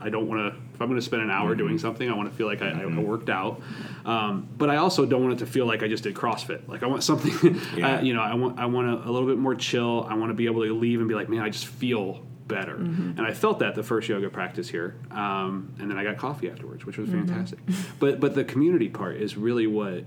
I 0.00 0.08
don't 0.10 0.26
want 0.28 0.40
to, 0.54 0.60
if 0.74 0.80
I'm 0.80 0.88
going 0.88 0.98
to 0.98 1.04
spend 1.04 1.22
an 1.22 1.30
hour 1.30 1.54
doing 1.54 1.78
something, 1.78 2.10
I 2.10 2.14
want 2.16 2.28
to 2.30 2.36
feel 2.36 2.46
like 2.46 2.60
I, 2.62 2.70
I 2.82 2.86
worked 2.86 3.30
out. 3.30 3.60
Um, 4.04 4.48
but 4.58 4.70
I 4.70 4.76
also 4.76 5.06
don't 5.06 5.22
want 5.22 5.34
it 5.34 5.38
to 5.44 5.46
feel 5.46 5.66
like 5.66 5.82
I 5.82 5.88
just 5.88 6.02
did 6.02 6.14
CrossFit. 6.14 6.68
Like 6.68 6.82
I 6.82 6.86
want 6.86 7.02
something, 7.04 7.60
Yeah. 7.76 7.96
uh, 7.96 8.00
you 8.02 8.12
know, 8.14 8.20
I 8.20 8.34
want, 8.34 8.58
I 8.58 8.66
want 8.66 8.88
a, 8.88 9.08
a 9.08 9.10
little 9.10 9.28
bit 9.28 9.38
more 9.38 9.54
chill. 9.54 10.04
I 10.08 10.14
want 10.14 10.30
to 10.30 10.34
be 10.34 10.46
able 10.46 10.64
to 10.64 10.74
leave 10.74 10.98
and 11.00 11.08
be 11.08 11.14
like, 11.14 11.28
man, 11.28 11.40
I 11.42 11.48
just 11.50 11.66
feel 11.66 12.24
better. 12.46 12.74
And 12.76 13.20
I 13.22 13.32
felt 13.32 13.60
that 13.60 13.74
the 13.74 13.82
first 13.82 14.06
yoga 14.08 14.28
practice 14.28 14.68
here. 14.68 14.96
Um, 15.10 15.74
and 15.78 15.90
then 15.90 15.96
I 15.96 16.04
got 16.04 16.18
coffee 16.18 16.50
afterwards, 16.50 16.84
which 16.84 16.98
was 16.98 17.08
fantastic. 17.08 17.58
But, 17.98 18.20
but 18.20 18.34
the 18.34 18.44
community 18.44 18.90
part 18.90 19.16
is 19.16 19.36
really 19.36 19.66
what 19.66 20.04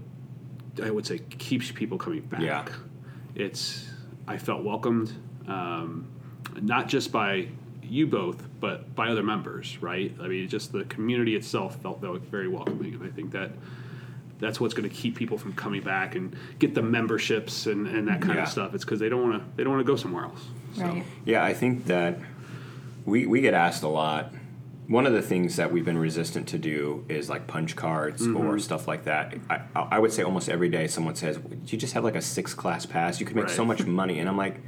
I 0.84 0.90
would 0.92 1.06
say 1.06 1.20
keeps 1.20 1.72
people 1.72 1.98
coming 1.98 2.22
back. 2.22 2.42
Yeah. 2.42 2.66
It's 3.36 3.88
I 4.28 4.38
felt 4.38 4.64
welcomed, 4.64 5.12
um, 5.48 6.08
not 6.60 6.88
just 6.88 7.12
by 7.12 7.48
you 7.84 8.06
both, 8.08 8.46
but 8.60 8.94
by 8.96 9.10
other 9.10 9.24
members. 9.24 9.78
Right? 9.82 10.14
I 10.22 10.28
mean, 10.28 10.48
just 10.50 10.72
the 10.72 10.84
community 10.86 11.36
itself 11.36 11.82
felt 11.82 12.02
very, 12.02 12.20
very 12.20 12.48
welcoming, 12.48 12.94
and 12.94 13.04
I 13.04 13.10
think 13.10 13.32
that 13.32 13.52
that's 14.40 14.60
what's 14.60 14.74
going 14.76 14.88
to 14.88 14.96
keep 14.96 15.16
people 15.16 15.38
from 15.38 15.54
coming 15.54 15.82
back 15.82 16.14
and 16.16 16.36
get 16.60 16.76
the 16.76 16.82
memberships 16.84 17.66
and, 17.66 17.88
and 17.88 18.08
that 18.08 18.22
kind 18.22 18.36
Yeah. 18.36 18.44
of 18.44 18.50
stuff. 18.50 18.76
It's 18.76 18.84
because 18.86 19.00
they 19.00 19.10
don't 19.10 19.28
want 19.30 19.42
to 19.42 19.50
they 19.56 19.64
don't 19.64 19.74
want 19.74 19.86
to 19.86 19.92
go 19.92 19.96
somewhere 19.96 20.26
else. 20.26 20.46
So, 20.76 20.84
Right. 20.84 21.04
Yeah, 21.26 21.44
I 21.44 21.54
think 21.54 21.86
that 21.86 22.20
we 23.06 23.26
we 23.26 23.42
get 23.42 23.54
asked 23.54 23.84
a 23.84 23.88
lot. 23.88 24.34
One 24.88 25.06
of 25.06 25.14
the 25.14 25.22
things 25.22 25.58
that 25.58 25.72
we've 25.72 25.84
been 25.84 25.98
resistant 25.98 26.48
to 26.50 26.58
do 26.58 27.06
is 27.10 27.30
like 27.30 27.46
punch 27.46 27.76
cards 27.76 28.22
mm-hmm. 28.22 28.38
or 28.38 28.58
stuff 28.58 28.88
like 28.88 29.04
that. 29.04 29.36
I, 29.50 29.62
I 29.76 30.00
would 30.00 30.14
say 30.14 30.24
almost 30.24 30.48
every 30.48 30.70
day 30.70 30.88
someone 30.88 31.16
says, 31.16 31.40
"You 31.66 31.78
just 31.78 31.94
have 31.94 32.04
like 32.04 32.16
a 32.16 32.22
six 32.22 32.54
class 32.54 32.86
pass. 32.86 33.20
You 33.20 33.26
could 33.26 33.36
make 33.36 33.50
so 33.50 33.66
much 33.66 33.86
money." 33.86 34.20
And 34.20 34.30
I'm 34.30 34.38
like, 34.38 34.62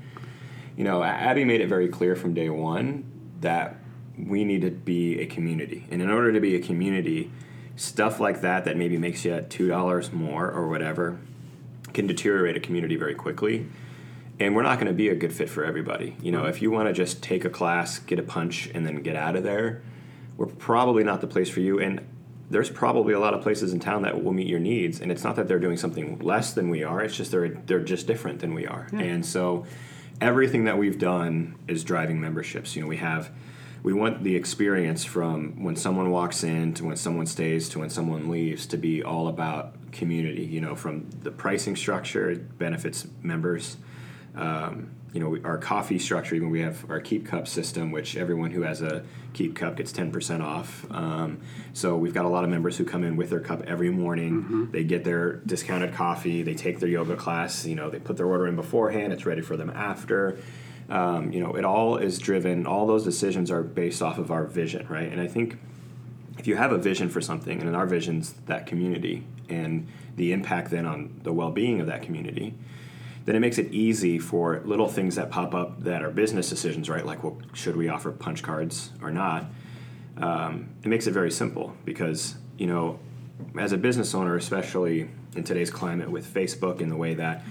you 0.76 0.84
know, 0.84 1.02
Abby 1.04 1.46
made 1.46 1.62
it 1.62 1.68
very 1.68 1.88
clear 1.88 2.16
from 2.16 2.34
day 2.34 2.50
one 2.50 3.06
that 3.40 3.78
we 4.18 4.44
need 4.44 4.62
to 4.64 4.72
be 4.72 5.22
a 5.22 5.26
community, 5.26 5.88
and 5.90 6.02
in 6.02 6.10
order 6.10 6.34
to 6.34 6.42
be 6.42 6.56
a 6.56 6.60
community, 6.60 7.32
stuff 7.78 8.20
like 8.20 8.42
that 8.42 8.66
that 8.66 8.76
maybe 8.76 8.98
makes 8.98 9.24
you 9.24 9.40
two 9.50 9.70
dollars 9.70 10.12
more 10.12 10.52
or 10.52 10.68
whatever 10.68 11.20
can 11.94 12.06
deteriorate 12.06 12.56
a 12.56 12.60
community 12.60 12.96
very 12.96 13.16
quickly 13.16 13.66
and 14.40 14.56
we're 14.56 14.64
not 14.64 14.76
going 14.76 14.88
to 14.88 14.94
be 14.94 15.10
a 15.10 15.16
good 15.16 15.34
fit 15.34 15.50
for 15.50 15.66
everybody. 15.66 16.16
You 16.22 16.32
know, 16.32 16.46
if 16.46 16.62
you 16.62 16.72
want 16.72 16.88
to 16.88 16.94
just 16.94 17.22
take 17.22 17.44
a 17.44 17.50
class, 17.50 18.00
get 18.00 18.20
a 18.20 18.24
punch, 18.24 18.70
and 18.74 18.86
then 18.86 19.04
get 19.04 19.16
out 19.16 19.36
of 19.36 19.44
there, 19.44 19.82
we're 20.40 20.46
probably 20.46 21.04
not 21.04 21.20
the 21.20 21.28
place 21.28 21.50
for 21.50 21.60
you. 21.60 21.80
And 21.80 22.00
there's 22.50 22.70
probably 22.70 23.14
a 23.14 23.20
lot 23.20 23.34
of 23.34 23.42
places 23.42 23.74
in 23.74 23.82
town 23.82 24.04
that 24.04 24.24
will 24.24 24.32
meet 24.32 24.48
your 24.48 24.60
needs. 24.60 25.02
And 25.02 25.12
it's 25.12 25.24
not 25.24 25.36
that 25.36 25.50
they're 25.50 25.60
doing 25.60 25.76
something 25.76 26.18
less 26.20 26.54
than 26.54 26.70
we 26.70 26.82
are; 26.82 27.02
it's 27.02 27.16
just 27.16 27.30
they're 27.32 27.50
they're 27.50 27.84
just 27.84 28.08
different 28.08 28.40
than 28.40 28.54
we 28.54 28.66
are. 28.66 28.88
And 28.94 29.24
so, 29.24 29.66
everything 30.22 30.64
that 30.64 30.78
we've 30.78 30.98
done 30.98 31.60
is 31.68 31.84
driving 31.84 32.22
memberships. 32.22 32.76
You 32.76 32.82
know, 32.82 32.88
we 32.88 32.98
have. 32.98 33.30
We 33.82 33.94
want 33.94 34.24
the 34.24 34.36
experience 34.36 35.06
from 35.06 35.64
when 35.64 35.78
someone 35.78 36.12
walks 36.12 36.44
in 36.44 36.74
to 36.76 36.86
when 36.86 36.98
someone 36.98 37.26
stays 37.26 37.70
to 37.70 37.80
when 37.80 37.90
someone 37.90 38.30
leaves 38.30 38.66
to 38.68 38.78
be 38.78 39.04
all 39.04 39.30
about 39.30 39.92
community. 39.94 40.44
You 40.44 40.62
know, 40.62 40.76
from 40.76 41.10
the 41.22 41.32
pricing 41.32 41.76
structure, 41.76 42.30
it 42.30 42.58
benefits 42.58 43.08
members 43.22 43.78
um, 44.36 44.92
you 45.14 45.20
know, 45.20 45.38
our 45.44 45.58
coffee 45.58 45.98
structure, 45.98 46.36
even 46.36 46.50
we 46.50 46.62
have 46.62 46.90
our 46.90 47.00
Keep 47.00 47.26
Cup 47.26 47.48
system, 47.48 47.92
which 47.92 48.16
everyone 48.16 48.52
who 48.52 48.62
has 48.62 48.82
a 48.82 49.04
Keep 49.34 49.56
Cup 49.56 49.78
gets 49.78 49.92
10% 49.92 50.44
off. 50.44 50.86
Um, 50.92 51.42
so 51.74 51.98
we've 51.98 52.14
got 52.14 52.26
a 52.26 52.30
lot 52.30 52.44
of 52.44 52.50
members 52.50 52.78
who 52.78 52.86
come 52.86 53.04
in 53.04 53.16
with 53.16 53.30
their 53.30 53.40
cup 53.40 53.64
every 53.64 53.90
morning. 53.90 54.70
They 54.72 54.84
get 54.84 55.04
their 55.04 55.38
discounted 55.38 55.94
coffee, 55.94 56.44
they 56.44 56.54
take 56.54 56.80
their 56.80 56.90
yoga 56.90 57.16
class, 57.16 57.66
you 57.66 57.76
know, 57.76 57.90
they 57.90 58.00
put 58.00 58.18
their 58.18 58.28
order 58.28 58.48
in 58.48 58.56
beforehand, 58.56 59.12
it's 59.12 59.26
ready 59.26 59.42
for 59.42 59.58
them 59.58 59.72
after. 59.72 60.38
Um, 60.90 61.32
you 61.32 61.40
know, 61.40 61.56
it 61.56 61.66
all 61.66 61.98
is 61.98 62.18
driven, 62.18 62.66
all 62.66 62.88
those 62.88 63.04
decisions 63.04 63.52
are 63.52 63.62
based 63.62 64.02
off 64.02 64.18
of 64.18 64.32
our 64.32 64.46
vision, 64.46 64.88
right? 64.88 65.12
And 65.12 65.22
I 65.22 65.28
think 65.28 65.58
if 66.38 66.48
you 66.48 66.56
have 66.56 66.72
a 66.72 66.78
vision 66.78 67.10
for 67.10 67.22
something, 67.22 67.60
and 67.60 67.68
in 67.68 67.76
our 67.76 67.86
vision's 67.86 68.34
that 68.48 68.66
community 68.66 69.24
and 69.50 69.88
the 70.16 70.32
impact 70.32 70.72
then 70.72 70.86
on 70.86 71.20
the 71.24 71.34
well 71.34 71.52
being 71.52 71.82
of 71.82 71.88
that 71.88 72.02
community, 72.02 72.56
then 73.26 73.36
it 73.36 73.40
makes 73.40 73.58
it 73.58 73.72
easy 73.72 74.18
for 74.20 74.62
little 74.66 74.88
things 74.88 75.16
that 75.16 75.30
pop 75.30 75.54
up 75.54 75.84
that 75.84 76.04
are 76.04 76.10
business 76.10 76.50
decisions, 76.50 76.90
right? 76.90 77.06
Like, 77.06 77.24
well, 77.24 77.38
should 77.54 77.76
we 77.76 77.90
offer 77.90 78.12
punch 78.12 78.42
cards 78.44 78.92
or 79.02 79.12
not? 79.12 79.46
Um, 80.18 80.70
it 80.84 80.88
makes 80.88 81.08
it 81.08 81.12
very 81.12 81.32
simple 81.32 81.76
because, 81.86 82.36
you 82.58 82.68
know, 82.68 83.00
as 83.58 83.72
a 83.72 83.78
business 83.78 84.14
owner, 84.14 84.36
especially 84.36 85.10
in 85.36 85.44
today's 85.44 85.70
climate 85.70 86.10
with 86.10 86.32
Facebook 86.34 86.82
and 86.82 86.92
the 86.92 86.98
way 86.98 87.14
that 87.14 87.44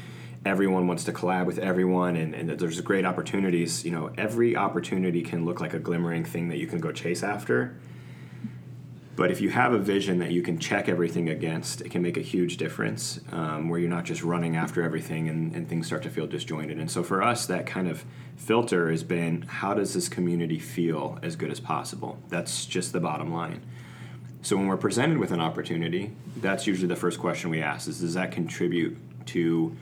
everyone 0.45 0.87
wants 0.87 1.05
to 1.05 1.13
collab 1.13 1.47
with 1.47 1.59
everyone 1.59 2.17
and, 2.17 2.35
and 2.35 2.49
that 2.49 2.59
there's 2.59 2.81
great 2.81 3.05
opportunities, 3.05 3.85
you 3.85 3.91
know, 3.91 4.11
every 4.17 4.57
opportunity 4.57 5.23
can 5.23 5.45
look 5.45 5.61
like 5.61 5.75
a 5.75 5.79
glimmering 5.79 6.25
thing 6.25 6.49
that 6.49 6.59
you 6.59 6.67
can 6.67 6.81
go 6.81 6.93
chase 6.93 7.23
after 7.23 7.77
But 9.19 9.33
if 9.33 9.41
you 9.41 9.51
have 9.51 9.73
a 9.73 9.79
vision 9.79 10.21
that 10.21 10.31
you 10.31 10.43
can 10.43 10.61
check 10.61 10.89
everything 10.89 11.29
against, 11.29 11.81
it 11.81 11.91
can 11.91 12.03
make 12.03 12.17
a 12.17 12.21
huge 12.21 12.57
difference 12.57 13.19
um, 13.33 13.69
where 13.69 13.81
you're 13.81 13.91
not 13.91 14.05
just 14.05 14.23
running 14.23 14.55
after 14.55 14.81
everything 14.81 15.29
and, 15.29 15.53
and 15.57 15.69
things 15.69 15.89
start 15.89 16.05
to 16.05 16.09
feel 16.09 16.29
disjointed. 16.29 16.79
And 16.79 16.89
so 16.89 17.03
for 17.03 17.21
us, 17.21 17.45
that 17.47 17.67
kind 17.67 17.89
of 17.89 18.05
filter 18.37 18.93
has 18.93 19.03
been 19.03 19.43
how 19.43 19.75
does 19.75 19.93
this 19.93 20.09
community 20.09 20.61
feel 20.61 21.19
as 21.21 21.35
good 21.35 21.51
as 21.51 21.59
possible? 21.59 22.21
That's 22.29 22.65
just 22.65 22.93
the 22.93 23.01
bottom 23.01 23.33
line. 23.33 23.63
So 24.43 24.57
when 24.57 24.69
we're 24.69 24.77
presented 24.77 25.19
with 25.19 25.33
an 25.33 25.41
opportunity, 25.41 26.13
that's 26.37 26.69
usually 26.69 26.87
the 26.87 26.95
first 26.95 27.19
question 27.19 27.51
we 27.51 27.61
ask 27.61 27.89
is 27.89 28.01
does 28.01 28.15
that 28.15 28.31
contribute 28.31 28.97
to 29.27 29.77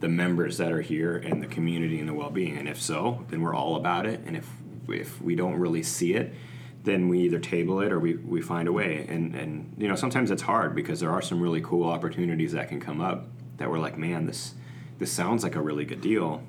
the 0.00 0.08
members 0.08 0.58
that 0.58 0.72
are 0.72 0.80
here 0.80 1.16
and 1.16 1.40
the 1.40 1.46
community 1.46 2.00
and 2.00 2.08
the 2.08 2.14
well-being? 2.14 2.58
And 2.58 2.68
if 2.68 2.82
so, 2.82 3.24
then 3.28 3.40
we're 3.40 3.54
all 3.54 3.76
about 3.76 4.06
it. 4.06 4.18
And 4.26 4.36
if 4.36 4.50
if 4.88 5.22
we 5.22 5.36
don't 5.36 5.54
really 5.54 5.84
see 5.84 6.14
it, 6.14 6.34
then 6.84 7.08
we 7.08 7.20
either 7.20 7.38
table 7.38 7.80
it 7.80 7.92
or 7.92 8.00
we, 8.00 8.14
we 8.16 8.40
find 8.40 8.66
a 8.66 8.72
way. 8.72 9.04
And, 9.08 9.34
and 9.34 9.74
you 9.78 9.88
know, 9.88 9.96
sometimes 9.96 10.30
it's 10.30 10.42
hard 10.42 10.74
because 10.74 11.00
there 11.00 11.10
are 11.10 11.22
some 11.22 11.40
really 11.40 11.60
cool 11.60 11.84
opportunities 11.84 12.52
that 12.52 12.68
can 12.68 12.80
come 12.80 13.00
up 13.00 13.26
that 13.58 13.70
we're 13.70 13.78
like, 13.78 13.98
man, 13.98 14.26
this 14.26 14.54
this 14.98 15.10
sounds 15.10 15.42
like 15.42 15.56
a 15.56 15.60
really 15.62 15.84
good 15.84 16.00
deal. 16.00 16.42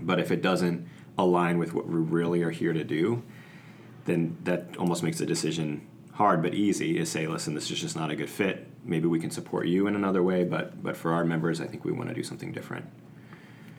But 0.00 0.18
if 0.18 0.30
it 0.30 0.40
doesn't 0.40 0.88
align 1.18 1.58
with 1.58 1.74
what 1.74 1.86
we 1.86 1.98
really 1.98 2.42
are 2.42 2.50
here 2.50 2.72
to 2.72 2.84
do, 2.84 3.22
then 4.06 4.38
that 4.44 4.76
almost 4.78 5.02
makes 5.02 5.18
the 5.18 5.26
decision 5.26 5.86
hard 6.12 6.42
but 6.42 6.54
easy 6.54 6.98
is 6.98 7.10
say, 7.10 7.26
listen, 7.26 7.54
this 7.54 7.70
is 7.70 7.80
just 7.80 7.94
not 7.94 8.10
a 8.10 8.16
good 8.16 8.30
fit. 8.30 8.66
Maybe 8.84 9.06
we 9.06 9.20
can 9.20 9.30
support 9.30 9.66
you 9.66 9.86
in 9.86 9.94
another 9.94 10.22
way, 10.22 10.44
but 10.44 10.82
but 10.82 10.96
for 10.96 11.12
our 11.12 11.24
members, 11.24 11.60
I 11.60 11.66
think 11.66 11.84
we 11.84 11.92
want 11.92 12.08
to 12.08 12.14
do 12.14 12.22
something 12.22 12.52
different. 12.52 12.86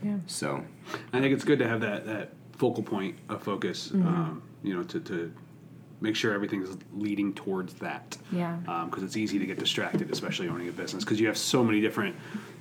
Yeah. 0.03 0.17
So 0.27 0.63
I 1.13 1.19
think 1.19 1.33
it's 1.33 1.43
good 1.43 1.59
to 1.59 1.67
have 1.67 1.81
that, 1.81 2.05
that 2.05 2.33
focal 2.57 2.83
point 2.83 3.17
of 3.27 3.43
focus, 3.43 3.91
um, 3.91 4.41
you 4.63 4.73
know, 4.73 4.83
to, 4.83 4.99
to 5.01 5.33
make 6.01 6.15
sure 6.15 6.33
everything's 6.33 6.77
leading 6.93 7.33
towards 7.33 7.73
that. 7.75 8.17
Yeah. 8.31 8.57
Um, 8.67 8.89
because 8.89 9.03
it's 9.03 9.17
easy 9.17 9.39
to 9.39 9.45
get 9.45 9.59
distracted, 9.59 10.11
especially 10.11 10.47
owning 10.47 10.69
a 10.69 10.71
business, 10.71 11.03
because 11.03 11.19
you 11.19 11.27
have 11.27 11.37
so 11.37 11.63
many 11.63 11.81
different 11.81 12.15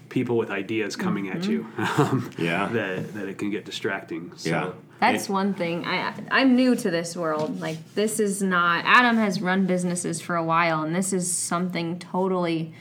people 0.08 0.36
with 0.36 0.50
ideas 0.50 0.96
coming 0.96 1.28
at 1.28 1.46
you 1.46 1.64
mm-hmm. 1.76 2.02
um, 2.02 2.30
Yeah. 2.38 2.66
that, 2.72 3.14
that 3.14 3.28
it 3.28 3.38
can 3.38 3.50
get 3.50 3.64
distracting. 3.64 4.32
So, 4.36 4.50
yeah. 4.50 4.72
That's 5.00 5.26
And- 5.26 5.34
one 5.34 5.54
thing. 5.54 5.84
I 5.86 6.12
I'm 6.30 6.56
new 6.56 6.74
to 6.74 6.90
this 6.90 7.16
world. 7.16 7.60
Like 7.60 7.94
this 7.94 8.18
is 8.18 8.42
not 8.42 8.84
Adam 8.84 9.16
has 9.16 9.40
run 9.40 9.66
businesses 9.66 10.20
for 10.20 10.34
a 10.34 10.44
while 10.44 10.82
and 10.82 10.94
this 10.94 11.12
is 11.12 11.32
something 11.32 11.98
totally 11.98 12.72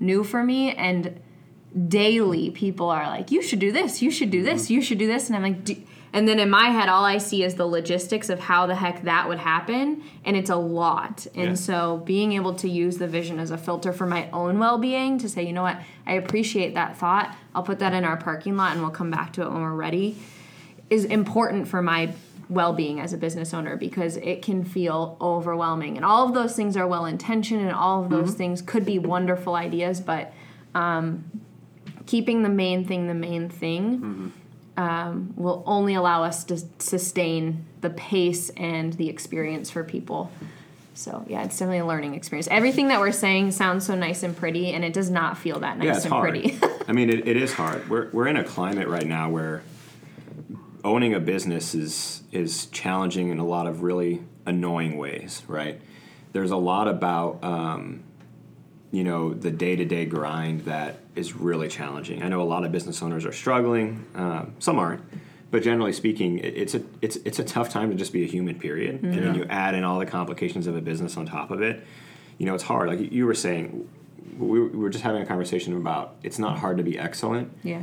new 0.00 0.24
for 0.24 0.42
me 0.42 0.72
and 0.74 1.20
daily 1.86 2.50
people 2.50 2.90
are 2.90 3.06
like 3.06 3.30
you 3.30 3.40
should 3.40 3.60
do 3.60 3.70
this, 3.70 4.02
you 4.02 4.10
should 4.10 4.30
do 4.30 4.42
this, 4.42 4.64
mm-hmm. 4.64 4.74
you 4.74 4.82
should 4.82 4.98
do 4.98 5.06
this 5.06 5.28
and 5.28 5.36
I'm 5.36 5.42
like 5.42 5.64
"Do-" 5.64 5.82
and 6.12 6.26
then 6.26 6.38
in 6.38 6.50
my 6.50 6.70
head 6.70 6.88
all 6.88 7.04
I 7.04 7.18
see 7.18 7.42
is 7.42 7.54
the 7.54 7.66
logistics 7.66 8.28
of 8.28 8.40
how 8.40 8.66
the 8.66 8.74
heck 8.74 9.02
that 9.04 9.28
would 9.28 9.38
happen 9.38 10.02
and 10.24 10.36
it's 10.36 10.50
a 10.50 10.56
lot. 10.56 11.26
And 11.34 11.50
Yeah. 11.50 11.54
so 11.54 12.02
being 12.04 12.32
able 12.32 12.54
to 12.54 12.68
use 12.68 12.98
the 12.98 13.06
vision 13.06 13.38
as 13.38 13.50
a 13.50 13.58
filter 13.58 13.92
for 13.92 14.06
my 14.06 14.28
own 14.32 14.58
well-being 14.58 15.18
to 15.18 15.28
say, 15.28 15.44
you 15.46 15.52
know 15.52 15.62
what? 15.62 15.78
I 16.06 16.14
appreciate 16.14 16.74
that 16.74 16.96
thought. 16.96 17.34
I'll 17.54 17.62
put 17.62 17.78
that 17.78 17.92
in 17.94 18.04
our 18.04 18.16
parking 18.16 18.56
lot 18.56 18.72
and 18.72 18.80
we'll 18.82 18.90
come 18.90 19.10
back 19.10 19.32
to 19.34 19.42
it 19.42 19.50
when 19.52 19.62
we're 19.62 19.72
ready 19.74 20.16
is 20.88 21.04
important 21.04 21.68
for 21.68 21.80
my 21.80 22.12
well-being 22.48 22.98
as 22.98 23.12
a 23.12 23.16
business 23.16 23.54
owner 23.54 23.76
because 23.76 24.16
it 24.16 24.42
can 24.42 24.64
feel 24.64 25.16
overwhelming 25.20 25.94
and 25.96 26.04
all 26.04 26.26
of 26.26 26.34
those 26.34 26.56
things 26.56 26.76
are 26.76 26.88
well 26.88 27.06
intentioned 27.06 27.60
and 27.60 27.70
all 27.70 28.02
of 28.02 28.10
those 28.10 28.34
things 28.34 28.60
could 28.60 28.84
be 28.84 28.98
wonderful 28.98 29.54
ideas 29.54 30.00
but 30.00 30.32
um, 30.74 31.22
keeping 32.06 32.42
the 32.42 32.48
main 32.48 32.84
thing 32.84 33.06
the 33.06 33.14
main 33.14 33.48
thing 33.48 34.32
um, 34.80 35.32
will 35.36 35.62
only 35.66 35.94
allow 35.94 36.22
us 36.22 36.44
to 36.44 36.58
sustain 36.78 37.64
the 37.80 37.90
pace 37.90 38.50
and 38.56 38.92
the 38.94 39.08
experience 39.08 39.70
for 39.70 39.84
people 39.84 40.30
so 40.94 41.24
yeah 41.28 41.42
it's 41.44 41.58
definitely 41.58 41.78
a 41.78 41.86
learning 41.86 42.14
experience 42.14 42.48
everything 42.50 42.88
that 42.88 43.00
we're 43.00 43.12
saying 43.12 43.50
sounds 43.50 43.86
so 43.86 43.94
nice 43.94 44.22
and 44.22 44.36
pretty 44.36 44.72
and 44.72 44.84
it 44.84 44.92
does 44.92 45.10
not 45.10 45.38
feel 45.38 45.60
that 45.60 45.78
nice 45.78 45.86
yeah, 45.86 45.96
it's 45.96 46.04
and 46.04 46.12
hard. 46.12 46.30
pretty 46.30 46.58
I 46.90 46.92
mean, 46.92 47.08
it, 47.08 47.28
it 47.28 47.36
is 47.36 47.52
hard. 47.52 47.88
We're, 47.88 48.10
we're 48.10 48.26
in 48.26 48.36
a 48.36 48.42
climate 48.42 48.88
right 48.88 49.06
now 49.06 49.30
where 49.30 49.62
owning 50.82 51.14
a 51.14 51.20
business 51.20 51.72
is 51.72 52.24
is 52.32 52.66
challenging 52.66 53.28
in 53.28 53.38
a 53.38 53.46
lot 53.46 53.68
of 53.68 53.82
really 53.82 54.24
annoying 54.44 54.96
ways. 54.96 55.44
Right? 55.46 55.80
There's 56.32 56.50
a 56.50 56.56
lot 56.56 56.88
about 56.88 57.44
um, 57.44 58.02
you 58.92 59.04
know 59.04 59.32
the 59.34 59.50
day 59.50 59.76
to 59.76 59.84
day 59.84 60.04
grind 60.04 60.62
that 60.62 60.98
is 61.14 61.34
really 61.36 61.68
challenging. 61.68 62.22
I 62.22 62.28
know 62.28 62.42
a 62.42 62.44
lot 62.44 62.64
of 62.64 62.72
business 62.72 63.02
owners 63.02 63.24
are 63.24 63.32
struggling. 63.32 64.04
Um, 64.14 64.54
some 64.58 64.78
aren't. 64.78 65.02
But 65.50 65.62
generally 65.64 65.92
speaking, 65.92 66.38
it- 66.38 66.56
it's 66.56 66.74
a 66.74 66.82
it's 67.02 67.16
it's 67.24 67.38
a 67.38 67.44
tough 67.44 67.70
time 67.70 67.90
to 67.90 67.96
just 67.96 68.12
be 68.12 68.22
a 68.22 68.26
human. 68.26 68.58
Period. 68.58 69.02
And 69.02 69.14
then 69.14 69.34
you 69.34 69.44
add 69.50 69.74
in 69.74 69.84
all 69.84 69.98
the 69.98 70.06
complications 70.06 70.66
of 70.66 70.76
a 70.76 70.80
business 70.80 71.16
on 71.16 71.26
top 71.26 71.50
of 71.50 71.60
it. 71.62 71.84
You 72.38 72.46
know, 72.46 72.54
it's 72.54 72.64
hard. 72.64 72.88
Like 72.88 73.12
you 73.12 73.26
were 73.26 73.34
saying, 73.34 73.88
we 74.38 74.60
were, 74.60 74.88
just 74.88 75.04
having 75.04 75.20
a 75.22 75.26
conversation 75.26 75.76
about 75.76 76.14
it's 76.22 76.38
not 76.38 76.58
hard 76.58 76.78
to 76.78 76.82
be 76.82 76.98
excellent. 76.98 77.52
yeah 77.62 77.82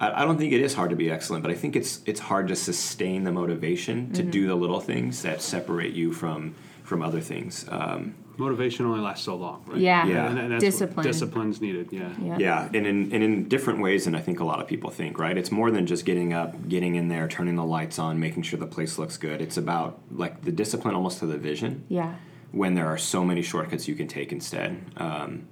I, 0.00 0.22
I 0.22 0.24
don't 0.24 0.36
think 0.38 0.52
it 0.52 0.60
is 0.60 0.74
hard 0.74 0.90
to 0.90 0.96
be 0.96 1.10
excellent, 1.10 1.42
but 1.42 1.50
I 1.52 1.54
think 1.54 1.76
it's 1.76 2.00
it's 2.06 2.20
hard 2.20 2.48
to 2.48 2.56
sustain 2.56 3.24
the 3.24 3.32
motivation 3.32 4.12
to 4.14 4.22
do 4.22 4.46
the 4.46 4.54
little 4.54 4.80
things 4.80 5.22
that 5.22 5.40
separate 5.42 5.92
you 5.94 6.12
from 6.12 6.54
from 6.82 7.02
other 7.02 7.20
things. 7.20 7.66
Um, 7.70 8.14
motivation 8.38 8.86
only 8.86 9.00
lasts 9.00 9.24
so 9.24 9.36
long, 9.36 9.64
right? 9.66 9.78
Yeah. 9.78 10.06
Yeah. 10.06 10.30
And, 10.30 10.38
and 10.38 10.52
that's 10.52 10.64
Discipline. 10.64 11.06
Discipline's 11.06 11.60
needed, 11.60 11.88
yeah. 11.92 12.12
yeah 12.20 12.38
yeah, 12.38 12.68
and 12.72 12.86
in 12.86 13.12
and 13.12 13.22
in 13.22 13.48
different 13.48 13.80
ways 13.80 14.04
than 14.04 14.14
I 14.14 14.20
think 14.20 14.40
a 14.40 14.44
lot 14.44 14.60
of 14.60 14.66
people 14.66 14.90
think. 14.90 15.18
Right? 15.18 15.36
It's 15.36 15.50
more 15.50 15.70
than 15.70 15.86
just 15.86 16.04
getting 16.04 16.32
up, 16.32 16.68
getting 16.68 16.94
in 16.94 17.08
there, 17.08 17.28
turning 17.28 17.56
the 17.56 17.64
lights 17.64 17.98
on, 17.98 18.20
making 18.20 18.42
sure 18.42 18.58
the 18.58 18.66
place 18.66 18.98
looks 18.98 19.16
good. 19.16 19.40
It's 19.40 19.56
about 19.56 20.00
like 20.10 20.42
the 20.42 20.52
discipline 20.52 20.94
almost 20.94 21.18
to 21.20 21.26
the 21.26 21.38
vision. 21.38 21.84
yeah 21.88 22.16
when 22.52 22.74
there 22.74 22.86
are 22.86 22.96
so 22.96 23.24
many 23.24 23.42
shortcuts 23.42 23.86
you 23.86 23.94
can 23.94 24.08
take 24.08 24.32
instead. 24.32 24.80
Um, 24.96 25.46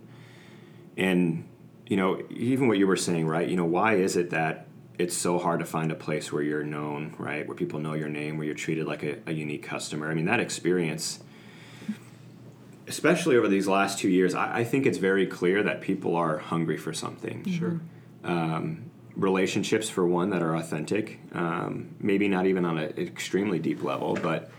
and 0.97 1.47
you 1.87 1.97
know, 1.99 2.23
even 2.31 2.67
what 2.67 2.79
you 2.79 2.87
were 2.87 2.97
saying, 2.97 3.27
right? 3.27 3.47
You 3.47 3.57
know, 3.57 3.65
why 3.67 3.97
is 3.97 4.17
it 4.17 4.31
that 4.31 4.69
it's 4.99 5.15
so 5.15 5.39
hard 5.39 5.61
to 5.61 5.67
find 5.67 5.93
a 5.93 5.95
place 5.95 6.33
where 6.33 6.43
you're 6.43 6.65
known, 6.65 7.15
right? 7.19 7.47
Where 7.47 7.57
people 7.57 7.79
know 7.81 7.93
your 7.95 8.09
name, 8.09 8.39
where 8.39 8.47
you're 8.47 8.55
treated 8.55 8.87
like 8.87 9.03
a, 9.03 9.19
a 9.27 9.33
unique 9.33 9.63
customer. 9.63 10.11
I 10.11 10.15
mean, 10.15 10.25
that 10.27 10.41
experience, 10.41 11.21
especially 12.87 13.37
over 13.37 13.49
these 13.49 13.67
last 13.67 13.99
two 13.99 14.09
years, 14.09 14.35
I, 14.35 14.59
I 14.59 14.65
think 14.65 14.87
it's 14.87 14.99
very 14.99 15.27
clear 15.27 15.63
that 15.63 15.81
people 15.81 16.17
are 16.17 16.39
hungry 16.39 16.77
for 16.77 16.93
something. 16.93 17.45
Sure. 17.45 17.81
relationships 19.17 19.89
for 19.89 20.05
one 20.05 20.31
that 20.31 20.43
are 20.43 20.57
authentic 20.57 21.21
um, 21.35 21.95
maybe 22.01 22.27
not 22.27 22.47
even 22.47 22.65
on 22.65 22.79
an 22.79 22.99
extremely 22.99 23.61
deep 23.61 23.85
level 23.85 24.19
but 24.21 24.51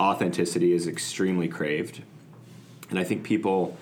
authenticity 0.00 0.72
is 0.72 0.88
extremely 0.88 1.46
craved. 1.46 2.02
And 2.90 2.98
i 2.98 3.04
think 3.04 3.22
people 3.22 3.76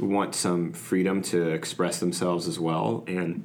want 0.00 0.34
some 0.34 0.72
freedom 0.72 1.22
to 1.22 1.48
express 1.50 2.00
themselves 2.00 2.48
as 2.48 2.58
well. 2.58 3.04
And 3.06 3.44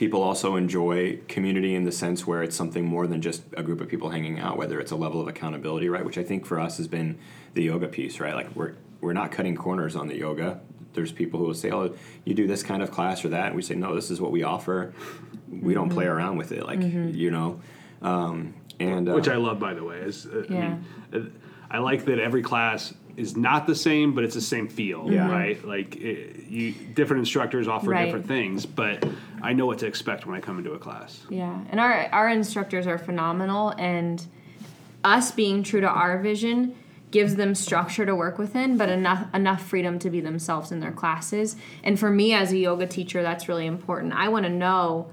people 0.00 0.22
also 0.22 0.56
enjoy 0.56 1.18
community 1.28 1.74
in 1.74 1.84
the 1.84 1.92
sense 1.92 2.26
where 2.26 2.42
it's 2.42 2.56
something 2.56 2.86
more 2.86 3.06
than 3.06 3.20
just 3.20 3.42
a 3.58 3.62
group 3.62 3.82
of 3.82 3.88
people 3.88 4.08
hanging 4.08 4.40
out 4.40 4.56
whether 4.56 4.80
it's 4.80 4.92
a 4.92 4.96
level 4.96 5.20
of 5.20 5.28
accountability 5.28 5.90
right? 5.90 6.06
Which 6.06 6.16
i 6.16 6.22
think 6.22 6.46
for 6.46 6.58
us 6.58 6.78
has 6.78 6.88
been 6.88 7.18
the 7.52 7.64
yoga 7.64 7.86
piece 7.86 8.18
right? 8.18 8.34
Like 8.34 8.56
we're 8.56 8.76
we're 9.02 9.12
not 9.12 9.30
cutting 9.30 9.56
corners 9.56 9.96
on 9.96 10.08
the 10.08 10.16
yoga. 10.16 10.60
There's 10.94 11.12
people 11.12 11.38
who 11.38 11.44
will 11.48 11.54
say 11.64 11.70
oh 11.70 11.94
you 12.24 12.32
do 12.32 12.46
this 12.46 12.62
kind 12.62 12.82
of 12.82 12.90
class 12.90 13.26
or 13.26 13.28
that 13.28 13.48
and 13.48 13.56
we 13.56 13.60
say 13.60 13.74
no 13.74 13.94
this 13.94 14.10
is 14.10 14.22
what 14.22 14.32
we 14.32 14.42
offer. 14.42 14.94
We 15.50 15.74
don't 15.74 15.90
play 15.90 16.06
around 16.06 16.38
with 16.38 16.50
it 16.52 16.64
like 16.64 16.80
you 16.80 17.30
know? 17.30 17.60
Um, 18.00 18.54
and 18.78 19.06
uh, 19.06 19.12
Which 19.12 19.28
I 19.28 19.36
love, 19.36 19.58
by 19.60 19.74
the 19.74 19.84
way. 19.84 19.98
Is 19.98 20.24
uh, 20.24 20.46
I, 20.48 20.52
Yeah. 20.52 20.68
mean, 20.70 20.84
uh, 21.12 21.76
I 21.76 21.78
like 21.78 22.06
that 22.06 22.18
every 22.18 22.40
class 22.40 22.94
is 23.20 23.36
not 23.36 23.66
the 23.66 23.74
same, 23.74 24.14
but 24.14 24.24
it's 24.24 24.34
the 24.34 24.40
same 24.40 24.66
feel, 24.68 25.10
Yeah. 25.10 25.20
Mm-hmm. 25.22 25.30
right? 25.30 25.64
Like 25.64 25.96
it, 25.96 26.46
you, 26.48 26.72
different 26.72 27.20
instructors 27.20 27.68
offer 27.68 27.90
Right. 27.90 28.06
different 28.06 28.26
things, 28.26 28.66
but 28.66 29.04
I 29.42 29.52
know 29.52 29.66
what 29.66 29.78
to 29.80 29.86
expect 29.86 30.26
when 30.26 30.34
I 30.34 30.40
come 30.40 30.58
into 30.58 30.72
a 30.72 30.78
class. 30.78 31.24
Yeah, 31.28 31.60
and 31.70 31.78
our 31.78 32.08
our 32.12 32.28
instructors 32.28 32.86
are 32.86 32.98
phenomenal, 32.98 33.70
and 33.78 34.24
us 35.04 35.30
being 35.32 35.62
true 35.62 35.80
to 35.80 35.88
our 35.88 36.18
vision 36.18 36.74
gives 37.10 37.34
them 37.34 37.54
structure 37.54 38.06
to 38.06 38.14
work 38.14 38.38
within, 38.38 38.76
but 38.76 38.88
enough 38.88 39.26
enough 39.34 39.62
freedom 39.62 39.98
to 39.98 40.10
be 40.10 40.20
themselves 40.20 40.72
in 40.72 40.80
their 40.80 40.92
classes. 40.92 41.56
And 41.84 41.98
for 41.98 42.10
me 42.10 42.32
as 42.34 42.52
a 42.52 42.58
yoga 42.58 42.86
teacher, 42.86 43.22
that's 43.22 43.48
really 43.48 43.66
important. 43.66 44.12
I 44.14 44.28
want 44.28 44.44
to 44.46 44.50
know 44.50 45.10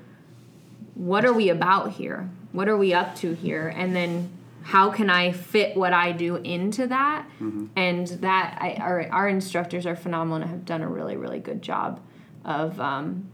what 0.93 1.25
are 1.25 1.33
we 1.33 1.49
about 1.49 1.91
here? 1.93 2.29
What 2.51 2.67
are 2.69 2.77
we 2.77 2.93
up 2.93 3.15
to 3.17 3.33
here? 3.33 3.67
And 3.75 3.95
then 3.95 4.29
how 4.67 4.91
can 4.91 5.09
I 5.09 5.31
fit 5.31 5.77
what 5.77 5.93
I 5.93 6.11
do 6.11 6.35
into 6.35 6.87
that? 6.87 7.25
And 7.77 8.05
that 8.21 8.57
I, 8.59 8.73
our 8.81 9.07
our 9.11 9.29
instructors 9.29 9.85
are 9.85 9.95
phenomenal 9.95 10.41
and 10.41 10.49
have 10.49 10.65
done 10.65 10.81
a 10.81 10.89
really 10.89 11.15
really 11.15 11.39
good 11.39 11.61
job 11.61 12.01
of 12.43 12.77
um, 12.81 13.29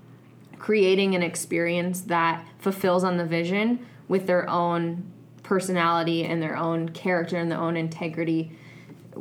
creating 0.60 1.15
an 1.15 1.24
experience 1.24 2.02
that 2.02 2.46
fulfills 2.60 3.04
on 3.04 3.17
the 3.17 3.26
vision 3.26 3.84
with 4.08 4.28
their 4.28 4.48
own 4.48 5.12
personality 5.41 6.24
and 6.24 6.39
their 6.39 6.56
own 6.56 6.89
character 6.89 7.38
and 7.38 7.50
their 7.50 7.60
own 7.60 7.78
integrity 7.78 8.52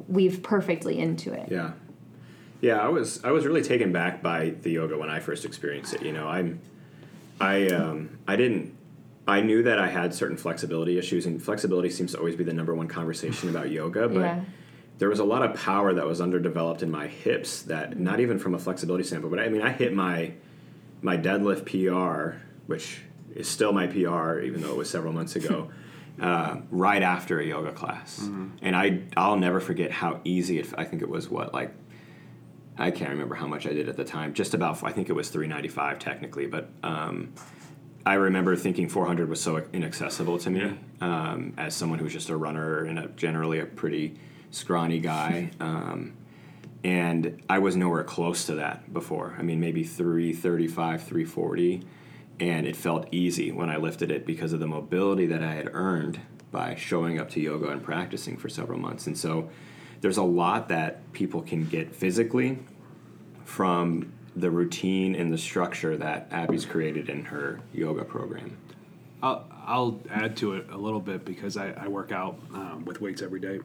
weave 0.07 0.42
perfectly 0.42 0.98
into 0.98 1.33
it. 1.33 1.51
Yeah, 1.51 1.72
yeah. 2.61 2.77
I 2.77 2.88
was 2.88 3.25
I 3.25 3.31
was 3.31 3.46
really 3.46 3.62
taken 3.62 3.90
back 3.90 4.22
by 4.22 4.51
the 4.51 4.70
yoga 4.72 4.98
when 4.98 5.09
I 5.09 5.18
first 5.18 5.46
experienced 5.46 5.94
it. 5.94 6.03
You 6.03 6.12
know, 6.12 6.29
I'm 6.29 6.61
I 7.40 7.68
um, 7.68 8.18
I 8.29 8.37
didn't 8.37 8.77
I 9.26 9.40
knew 9.40 9.62
that 9.62 9.78
I 9.78 9.88
had 9.88 10.12
certain 10.14 10.37
flexibility 10.37 10.98
issues, 10.98 11.26
and 11.26 11.40
flexibility 11.42 11.90
seems 11.90 12.12
to 12.12 12.18
always 12.18 12.35
be 12.37 12.44
the 12.44 12.52
number 12.52 12.74
one 12.74 12.88
conversation 12.88 13.48
about 13.48 13.70
yoga. 13.70 14.08
But 14.08 14.20
Yeah. 14.20 14.40
there 14.98 15.08
was 15.08 15.20
a 15.20 15.24
lot 15.24 15.42
of 15.42 15.54
power 15.56 15.92
that 15.94 16.04
was 16.06 16.20
underdeveloped 16.20 16.82
in 16.82 16.90
my 16.90 17.06
hips 17.06 17.62
that 17.62 17.98
not 17.98 18.20
even 18.20 18.38
from 18.38 18.54
a 18.54 18.58
flexibility 18.58 19.04
standpoint, 19.04 19.30
but 19.35 19.40
I 19.40 19.48
mean 19.48 19.62
I 19.62 19.70
hit 19.70 19.94
my 19.94 20.32
my 21.02 21.16
deadlift 21.16 21.64
PR, 21.66 22.37
which 22.66 23.00
is 23.35 23.48
still 23.48 23.72
my 23.72 23.87
PR, 23.88 24.38
even 24.40 24.61
though 24.61 24.70
it 24.70 24.76
was 24.76 24.88
several 24.90 25.12
months 25.12 25.35
ago, 25.37 25.68
uh, 26.20 26.56
right 26.70 27.02
after 27.02 27.40
a 27.40 27.44
yoga 27.44 27.72
class, 27.72 28.28
and 28.61 28.76
I 28.76 29.02
I'll 29.16 29.37
never 29.38 29.61
forget 29.61 29.90
how 29.90 30.20
easy 30.24 30.58
it. 30.58 30.68
I 30.76 30.85
think 30.85 31.00
it 31.02 31.08
was 31.08 31.28
what 31.30 31.52
like 31.54 31.72
I 32.78 32.90
can't 32.90 33.11
remember 33.11 33.35
how 33.35 33.46
much 33.46 33.66
I 33.66 33.72
did 33.72 33.88
at 33.88 33.96
the 33.96 34.04
time. 34.04 34.35
Just 34.35 34.54
about 34.54 34.82
I 34.82 34.92
think 34.92 35.08
it 35.08 35.12
was 35.14 35.28
three 35.30 35.46
ninety 35.46 35.68
five 35.68 35.98
technically, 35.98 36.46
but 36.46 36.70
um, 36.82 37.32
I 38.04 38.14
remember 38.14 38.56
thinking 38.56 38.88
four 38.88 39.06
hundred 39.06 39.28
was 39.28 39.40
so 39.40 39.64
inaccessible 39.72 40.38
to 40.38 40.50
me 40.50 40.78
um, 41.00 41.54
as 41.56 41.74
someone 41.74 41.98
who's 41.98 42.12
just 42.12 42.30
a 42.30 42.36
runner 42.36 42.84
and 42.84 42.98
a, 42.98 43.08
generally 43.08 43.60
a 43.60 43.66
pretty 43.66 44.14
scrawny 44.50 45.00
guy. 45.00 45.50
Um, 45.60 46.14
and 46.84 47.40
I 47.48 47.60
was 47.60 47.76
nowhere 47.76 48.02
close 48.02 48.46
to 48.46 48.56
that 48.56 48.92
before. 48.92 49.36
I 49.38 49.42
mean, 49.42 49.60
maybe 49.60 49.84
335, 49.84 51.04
340, 51.04 51.82
and 52.40 52.66
it 52.66 52.74
felt 52.74 53.06
easy 53.12 53.52
when 53.52 53.70
I 53.70 53.76
lifted 53.76 54.10
it 54.10 54.26
because 54.26 54.52
of 54.52 54.58
the 54.58 54.66
mobility 54.66 55.26
that 55.26 55.42
I 55.44 55.52
had 55.54 55.70
earned 55.72 56.20
by 56.50 56.74
showing 56.74 57.20
up 57.20 57.30
to 57.30 57.40
yoga 57.40 57.68
and 57.68 57.82
practicing 57.82 58.36
for 58.36 58.48
several 58.48 58.80
months. 58.80 59.06
And 59.06 59.16
so 59.16 59.48
there's 60.00 60.16
a 60.16 60.24
lot 60.24 60.68
that 60.68 61.12
people 61.12 61.40
can 61.42 61.66
get 61.66 61.94
physically 61.94 62.58
from 63.44 64.12
the 64.34 64.50
routine 64.50 65.14
and 65.14 65.32
the 65.32 65.38
structure 65.38 65.96
that 65.96 66.28
Abby's 66.30 66.64
created 66.64 67.08
in 67.08 67.24
her 67.26 67.60
yoga 67.72 68.04
program. 68.04 68.56
I'll, 69.22 69.46
I'll 69.66 70.00
add 70.10 70.36
to 70.38 70.54
it 70.54 70.66
a 70.70 70.76
little 70.76 71.00
bit 71.00 71.24
because 71.24 71.56
I, 71.56 71.70
I 71.72 71.88
work 71.88 72.12
out 72.12 72.38
um, 72.54 72.84
with 72.84 73.00
weights 73.00 73.22
every 73.22 73.40
day, 73.40 73.60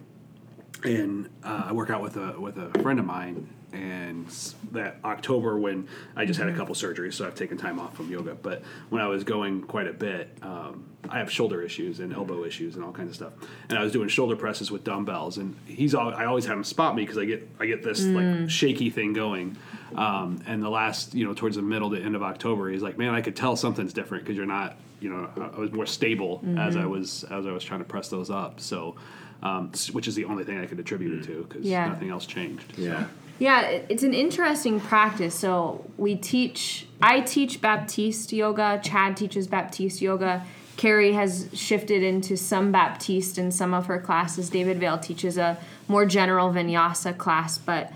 and 0.84 1.30
uh, 1.44 1.66
I 1.68 1.74
work 1.74 1.90
out 1.90 2.02
with 2.02 2.18
a 2.18 2.40
with 2.40 2.58
a 2.58 2.70
friend 2.82 3.00
of 3.00 3.06
mine. 3.06 3.50
And 3.74 4.28
that 4.72 4.96
October, 5.04 5.60
when 5.60 5.90
I 6.16 6.24
just 6.26 6.40
had 6.40 6.48
a 6.48 6.56
couple 6.56 6.74
surgeries, 6.74 7.14
so 7.16 7.28
I've 7.28 7.36
taken 7.36 7.58
time 7.58 7.80
off 7.82 7.96
from 7.98 8.10
yoga. 8.10 8.34
But 8.34 8.64
when 8.90 9.02
I 9.02 9.08
was 9.08 9.26
going 9.26 9.62
quite 9.64 9.88
a 9.88 9.94
bit, 9.94 10.36
um, 10.42 10.86
I 11.10 11.20
have 11.20 11.30
shoulder 11.30 11.62
issues 11.62 12.00
and 12.00 12.14
elbow 12.14 12.46
issues 12.46 12.76
and 12.76 12.84
all 12.84 12.94
kinds 12.94 13.10
of 13.10 13.16
stuff. 13.18 13.34
And 13.70 13.78
I 13.78 13.84
was 13.84 13.92
doing 13.92 14.08
shoulder 14.08 14.38
presses 14.38 14.72
with 14.72 14.86
dumbbells, 14.86 15.38
and 15.38 15.54
he's 15.66 15.94
all, 15.94 16.14
I 16.14 16.26
always 16.26 16.46
have 16.46 16.56
him 16.58 16.64
spot 16.64 16.96
me 16.96 17.04
because 17.04 17.18
I 17.18 17.26
get 17.26 17.48
I 17.60 17.66
get 17.66 17.84
this 17.84 18.06
like 18.06 18.50
shaky 18.50 18.90
thing 18.90 19.12
going. 19.12 19.58
Um, 19.96 20.42
and 20.48 20.64
the 20.64 20.70
last, 20.70 21.14
you 21.14 21.26
know, 21.26 21.34
towards 21.34 21.58
the 21.58 21.62
middle 21.62 21.90
to 21.92 22.02
end 22.02 22.16
of 22.16 22.24
October, 22.24 22.70
he's 22.70 22.82
like, 22.82 22.98
"Man, 22.98 23.14
I 23.14 23.22
could 23.22 23.36
tell 23.36 23.58
something's 23.58 23.94
different 23.94 24.24
because 24.24 24.38
you're 24.38 24.46
not, 24.46 24.78
you 25.02 25.10
know, 25.10 25.30
I- 25.36 25.58
I 25.58 25.60
was 25.60 25.74
more 25.74 25.86
stable 25.86 26.42
as 26.58 26.78
I 26.78 26.86
was 26.86 27.26
as 27.26 27.46
I 27.46 27.52
was 27.52 27.66
trying 27.66 27.82
to 27.82 27.86
press 27.86 28.08
those 28.10 28.30
up." 28.30 28.60
So, 28.62 28.96
um, 29.44 29.72
which 29.92 30.08
is 30.08 30.16
the 30.16 30.26
only 30.26 30.44
thing 30.44 30.60
I 30.60 30.66
could 30.66 30.80
attribute 30.80 31.22
it 31.22 31.26
to 31.28 31.44
because 31.44 31.66
Yeah. 31.66 31.88
nothing 31.88 32.10
else 32.10 32.26
changed. 32.26 32.74
Yeah. 32.78 33.06
Yeah, 33.40 33.62
it's 33.88 34.02
an 34.04 34.14
interesting 34.16 34.80
practice. 34.80 35.36
So 35.36 35.86
we 35.98 36.16
teach, 36.16 36.88
I 37.02 37.22
teach 37.22 37.62
Baptiste 37.62 38.34
yoga. 38.34 38.82
Chad 38.84 39.16
teaches 39.16 39.48
Baptiste 39.48 40.02
yoga. 40.02 40.44
Carrie 40.76 41.14
has 41.14 41.50
shifted 41.54 42.02
into 42.04 42.36
some 42.36 42.72
Baptiste 42.72 43.38
in 43.38 43.52
some 43.52 43.74
of 43.74 43.86
her 43.88 44.00
classes. 44.00 44.50
David 44.50 44.80
Vale 44.80 44.98
teaches 44.98 45.38
a 45.38 45.58
more 45.88 46.06
general 46.06 46.50
vinyasa 46.52 47.16
class, 47.18 47.58
but 47.60 47.92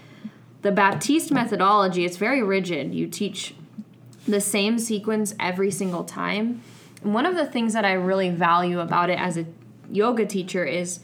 the 0.61 0.71
Baptiste 0.71 1.31
methodology 1.31 2.05
it's 2.05 2.17
very 2.17 2.43
rigid. 2.43 2.93
You 2.93 3.07
teach 3.07 3.55
the 4.27 4.41
same 4.41 4.77
sequence 4.77 5.33
every 5.39 5.71
single 5.71 6.03
time. 6.03 6.61
And 7.03 7.15
one 7.15 7.25
of 7.25 7.35
the 7.35 7.45
things 7.47 7.73
that 7.73 7.85
I 7.85 7.93
really 7.93 8.29
value 8.29 8.79
about 8.79 9.09
it 9.09 9.19
as 9.19 9.37
a 9.37 9.45
yoga 9.91 10.25
teacher 10.25 10.65
is 10.65 10.99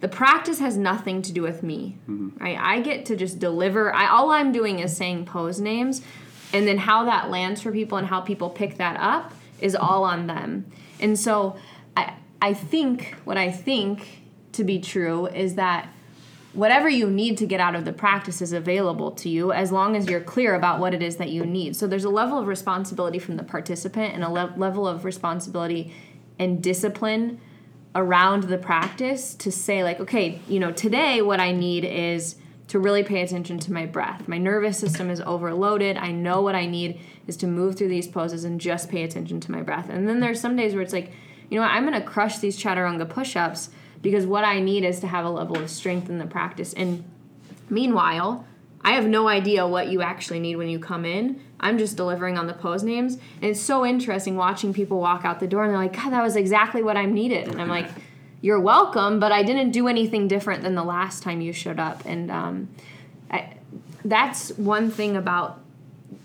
the 0.00 0.08
practice 0.08 0.58
has 0.58 0.76
nothing 0.76 1.22
to 1.22 1.32
do 1.32 1.42
with 1.42 1.62
me. 1.62 1.98
Mm-hmm. 2.08 2.42
Right? 2.42 2.58
I 2.58 2.80
get 2.80 3.06
to 3.06 3.16
just 3.16 3.38
deliver. 3.38 3.94
I, 3.94 4.08
all 4.08 4.30
I'm 4.30 4.52
doing 4.52 4.78
is 4.78 4.96
saying 4.96 5.26
pose 5.26 5.60
names, 5.60 6.02
and 6.52 6.66
then 6.66 6.78
how 6.78 7.04
that 7.04 7.30
lands 7.30 7.60
for 7.60 7.70
people 7.70 7.98
and 7.98 8.06
how 8.06 8.20
people 8.20 8.50
pick 8.50 8.78
that 8.78 8.96
up 8.98 9.32
is 9.60 9.76
all 9.76 10.04
on 10.04 10.26
them. 10.26 10.66
And 11.00 11.18
so, 11.18 11.56
I 11.96 12.14
I 12.40 12.54
think 12.54 13.14
what 13.24 13.36
I 13.36 13.50
think 13.50 14.22
to 14.52 14.64
be 14.64 14.80
true 14.80 15.26
is 15.26 15.54
that 15.54 15.88
whatever 16.52 16.88
you 16.88 17.08
need 17.08 17.38
to 17.38 17.46
get 17.46 17.60
out 17.60 17.74
of 17.74 17.84
the 17.84 17.92
practice 17.92 18.42
is 18.42 18.52
available 18.52 19.12
to 19.12 19.28
you 19.28 19.52
as 19.52 19.70
long 19.70 19.96
as 19.96 20.08
you're 20.08 20.20
clear 20.20 20.54
about 20.54 20.80
what 20.80 20.92
it 20.94 21.02
is 21.02 21.16
that 21.16 21.30
you 21.30 21.46
need. 21.46 21.76
So 21.76 21.86
there's 21.86 22.04
a 22.04 22.10
level 22.10 22.38
of 22.38 22.48
responsibility 22.48 23.18
from 23.18 23.36
the 23.36 23.44
participant 23.44 24.14
and 24.14 24.24
a 24.24 24.28
le- 24.28 24.52
level 24.56 24.88
of 24.88 25.04
responsibility 25.04 25.94
and 26.38 26.60
discipline 26.62 27.40
around 27.94 28.44
the 28.44 28.58
practice 28.58 29.34
to 29.34 29.50
say 29.50 29.82
like 29.82 30.00
okay, 30.00 30.40
you 30.48 30.60
know, 30.60 30.72
today 30.72 31.22
what 31.22 31.40
I 31.40 31.52
need 31.52 31.84
is 31.84 32.36
to 32.68 32.78
really 32.78 33.02
pay 33.02 33.22
attention 33.22 33.58
to 33.58 33.72
my 33.72 33.84
breath. 33.84 34.28
My 34.28 34.38
nervous 34.38 34.78
system 34.78 35.10
is 35.10 35.20
overloaded. 35.20 35.96
I 35.96 36.12
know 36.12 36.40
what 36.40 36.54
I 36.54 36.66
need 36.66 37.00
is 37.26 37.36
to 37.38 37.48
move 37.48 37.76
through 37.76 37.88
these 37.88 38.06
poses 38.06 38.44
and 38.44 38.60
just 38.60 38.88
pay 38.88 39.02
attention 39.02 39.40
to 39.40 39.50
my 39.50 39.60
breath. 39.60 39.88
And 39.88 40.08
then 40.08 40.20
there's 40.20 40.40
some 40.40 40.54
days 40.54 40.72
where 40.72 40.82
it's 40.82 40.92
like, 40.92 41.10
you 41.48 41.56
know 41.56 41.62
what, 41.62 41.72
I'm 41.72 41.84
going 41.84 42.00
to 42.00 42.06
crush 42.06 42.38
these 42.38 42.62
chaturanga 42.62 43.08
push-ups 43.08 43.70
because 44.02 44.24
what 44.24 44.44
I 44.44 44.60
need 44.60 44.84
is 44.84 45.00
to 45.00 45.08
have 45.08 45.24
a 45.24 45.30
level 45.30 45.58
of 45.58 45.68
strength 45.68 46.08
in 46.08 46.18
the 46.18 46.26
practice. 46.26 46.72
And 46.74 47.02
meanwhile, 47.68 48.46
I 48.82 48.92
have 48.92 49.06
no 49.06 49.28
idea 49.28 49.66
what 49.66 49.88
you 49.88 50.02
actually 50.02 50.40
need 50.40 50.56
when 50.56 50.68
you 50.68 50.78
come 50.78 51.04
in. 51.04 51.40
I'm 51.60 51.76
just 51.76 51.96
delivering 51.96 52.38
on 52.38 52.46
the 52.46 52.54
pose 52.54 52.82
names. 52.82 53.14
And 53.14 53.50
it's 53.50 53.60
so 53.60 53.84
interesting 53.84 54.36
watching 54.36 54.72
people 54.72 55.00
walk 55.00 55.24
out 55.24 55.40
the 55.40 55.46
door 55.46 55.64
and 55.64 55.70
they're 55.70 55.78
like, 55.78 55.94
God, 55.94 56.10
that 56.10 56.22
was 56.22 56.36
exactly 56.36 56.82
what 56.82 56.96
I 56.96 57.04
needed. 57.04 57.48
And 57.48 57.60
I'm 57.60 57.68
like, 57.68 57.88
You're 58.40 58.60
welcome, 58.60 59.20
but 59.20 59.32
I 59.32 59.42
didn't 59.42 59.72
do 59.72 59.86
anything 59.86 60.26
different 60.26 60.62
than 60.62 60.74
the 60.74 60.84
last 60.84 61.22
time 61.22 61.42
you 61.42 61.52
showed 61.52 61.78
up. 61.78 62.02
And 62.06 62.30
um, 62.30 62.68
I, 63.30 63.54
that's 64.02 64.50
one 64.52 64.90
thing 64.90 65.16
about 65.16 65.60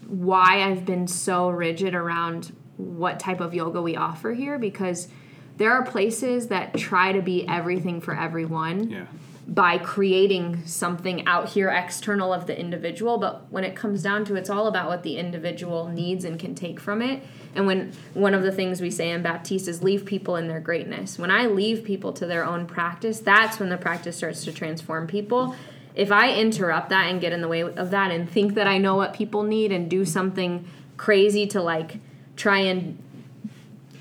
why 0.07 0.63
I've 0.63 0.85
been 0.85 1.07
so 1.07 1.49
rigid 1.49 1.93
around 1.93 2.55
what 2.77 3.19
type 3.19 3.41
of 3.41 3.53
yoga 3.53 3.81
we 3.81 3.97
offer 3.97 4.33
here 4.33 4.57
because 4.57 5.09
there 5.57 5.71
are 5.73 5.83
places 5.83 6.47
that 6.47 6.75
try 6.77 7.11
to 7.11 7.21
be 7.21 7.47
everything 7.47 8.01
for 8.01 8.15
everyone 8.15 8.89
Yeah. 8.89 9.05
By 9.47 9.77
creating 9.77 10.65
something 10.65 11.25
out 11.27 11.49
here 11.49 11.69
external 11.69 12.33
of 12.33 12.47
the 12.47 12.59
individual 12.59 13.19
but 13.19 13.45
when 13.51 13.63
it 13.63 13.75
comes 13.75 14.01
down 14.01 14.25
to 14.25 14.35
it, 14.35 14.39
it's 14.39 14.49
all 14.49 14.65
about 14.65 14.87
what 14.87 15.03
the 15.03 15.17
individual 15.17 15.87
needs 15.87 16.25
and 16.25 16.39
can 16.39 16.55
take 16.55 16.79
from 16.79 17.01
it. 17.01 17.21
And 17.53 17.67
when 17.67 17.93
one 18.15 18.33
of 18.33 18.41
the 18.41 18.51
things 18.51 18.81
we 18.81 18.89
say 18.89 19.11
in 19.11 19.21
baptiste 19.21 19.67
is 19.67 19.83
leave 19.83 20.03
people 20.03 20.35
in 20.35 20.47
their 20.47 20.59
greatness. 20.59 21.19
When 21.19 21.29
i 21.29 21.45
leave 21.45 21.83
people 21.83 22.11
to 22.13 22.25
their 22.25 22.43
own 22.43 22.65
practice 22.65 23.19
that's 23.19 23.59
when 23.59 23.69
the 23.69 23.77
practice 23.77 24.17
starts 24.17 24.43
to 24.45 24.51
transform 24.51 25.05
people. 25.05 25.55
If 25.93 26.11
i 26.11 26.33
interrupt 26.33 26.89
that 26.89 27.07
and 27.07 27.21
get 27.21 27.31
in 27.31 27.41
the 27.41 27.47
way 27.47 27.61
of 27.61 27.91
that 27.91 28.11
and 28.11 28.29
think 28.29 28.55
that 28.55 28.67
i 28.67 28.79
know 28.79 28.95
what 28.95 29.13
people 29.13 29.43
need 29.43 29.71
and 29.71 29.89
do 29.89 30.05
something 30.05 30.67
crazy 30.97 31.45
to 31.47 31.61
like 31.61 31.99
try 32.35 32.59
and 32.59 32.97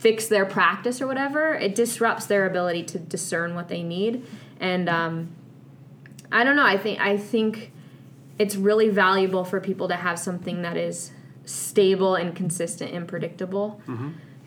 fix 0.04 0.26
their 0.26 0.44
practice 0.44 1.00
or 1.00 1.06
whatever, 1.06 1.54
it 1.54 1.74
disrupts 1.74 2.26
their 2.26 2.44
ability 2.44 2.82
to 2.82 2.98
discern 2.98 3.54
what 3.54 3.68
they 3.68 3.82
need. 3.82 4.22
And 4.64 4.88
um, 4.88 5.14
I 6.32 6.42
don't 6.44 6.56
know. 6.56 6.64
I 6.66 6.78
think 6.78 7.00
I 7.00 7.16
think 7.18 7.70
it's 8.38 8.56
really 8.56 8.88
valuable 8.88 9.44
for 9.44 9.60
people 9.60 9.88
to 9.88 9.96
have 9.96 10.18
something 10.18 10.62
that 10.62 10.76
is 10.76 11.10
stable 11.44 12.14
and 12.14 12.34
consistent 12.34 12.92
and 12.92 13.06
predictable, 13.06 13.80